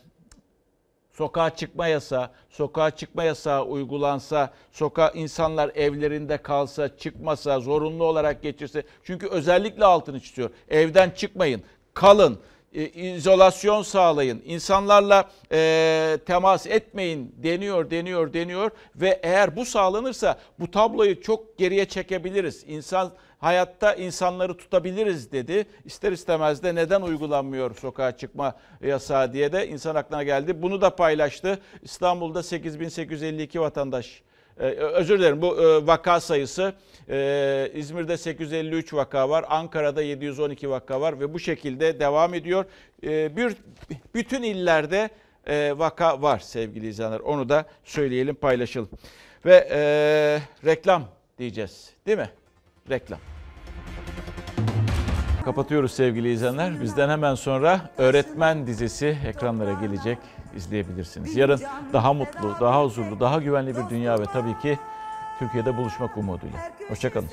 sokağa 1.11 1.55
çıkma 1.55 1.87
yasağı, 1.87 2.29
sokağa 2.49 2.91
çıkma 2.91 3.23
yasağı 3.23 3.65
uygulansa, 3.65 4.53
sokağa 4.71 5.09
insanlar 5.09 5.71
evlerinde 5.75 6.37
kalsa, 6.37 6.97
çıkmasa, 6.97 7.59
zorunlu 7.59 8.03
olarak 8.03 8.43
geçirse. 8.43 8.83
Çünkü 9.03 9.27
özellikle 9.27 9.85
altını 9.85 10.19
çiziyor. 10.19 10.49
Evden 10.69 11.09
çıkmayın, 11.09 11.63
kalın, 11.93 12.39
e, 12.73 12.89
izolasyon 12.89 13.81
sağlayın, 13.81 14.41
insanlarla 14.45 15.29
e, 15.51 16.17
temas 16.25 16.67
etmeyin 16.67 17.35
deniyor, 17.37 17.89
deniyor, 17.89 18.33
deniyor 18.33 18.71
ve 18.95 19.19
eğer 19.23 19.55
bu 19.55 19.65
sağlanırsa 19.65 20.39
bu 20.59 20.71
tabloyu 20.71 21.21
çok 21.21 21.57
geriye 21.57 21.85
çekebiliriz. 21.85 22.63
İnsan 22.67 23.11
hayatta 23.39 23.93
insanları 23.93 24.57
tutabiliriz 24.57 25.31
dedi. 25.31 25.65
İster 25.85 26.11
istemez 26.11 26.63
de 26.63 26.75
neden 26.75 27.01
uygulanmıyor 27.01 27.75
sokağa 27.75 28.17
çıkma 28.17 28.55
yasağı 28.81 29.33
diye 29.33 29.53
de 29.53 29.67
insan 29.67 29.95
aklına 29.95 30.23
geldi. 30.23 30.61
Bunu 30.61 30.81
da 30.81 30.95
paylaştı. 30.95 31.59
İstanbul'da 31.81 32.43
8852 32.43 33.61
vatandaş 33.61 34.23
ee, 34.59 34.63
özür 34.65 35.19
dilerim 35.19 35.41
bu 35.41 35.61
e, 35.61 35.87
vaka 35.87 36.19
sayısı 36.19 36.73
e, 37.09 37.71
İzmir'de 37.73 38.17
853 38.17 38.93
vaka 38.93 39.29
var, 39.29 39.45
Ankara'da 39.49 40.01
712 40.01 40.69
vaka 40.69 41.01
var 41.01 41.19
ve 41.19 41.33
bu 41.33 41.39
şekilde 41.39 41.99
devam 41.99 42.33
ediyor. 42.33 42.65
E, 43.03 43.37
bir 43.37 43.55
bütün 44.15 44.43
illerde 44.43 45.09
e, 45.47 45.73
vaka 45.77 46.21
var 46.21 46.39
sevgili 46.39 46.87
izleyenler. 46.87 47.19
Onu 47.19 47.49
da 47.49 47.65
söyleyelim, 47.83 48.35
paylaşalım. 48.35 48.89
Ve 49.45 49.67
e, 49.71 49.79
reklam 50.65 51.03
diyeceğiz, 51.37 51.89
değil 52.05 52.17
mi? 52.17 52.29
Reklam. 52.89 53.19
Kapatıyoruz 55.45 55.91
sevgili 55.91 56.31
izleyenler. 56.31 56.81
Bizden 56.81 57.09
hemen 57.09 57.35
sonra 57.35 57.89
Öğretmen 57.97 58.67
dizisi 58.67 59.17
ekranlara 59.27 59.73
gelecek. 59.73 60.17
İzleyebilirsiniz. 60.55 61.35
Yarın 61.35 61.61
daha 61.93 62.13
mutlu, 62.13 62.55
daha 62.61 62.83
huzurlu, 62.83 63.19
daha 63.19 63.39
güvenli 63.39 63.75
bir 63.75 63.89
dünya 63.89 64.19
ve 64.19 64.25
tabii 64.25 64.59
ki 64.59 64.79
Türkiye'de 65.39 65.77
buluşmak 65.77 66.17
umuduyla. 66.17 66.59
Hoşçakalın. 66.89 67.29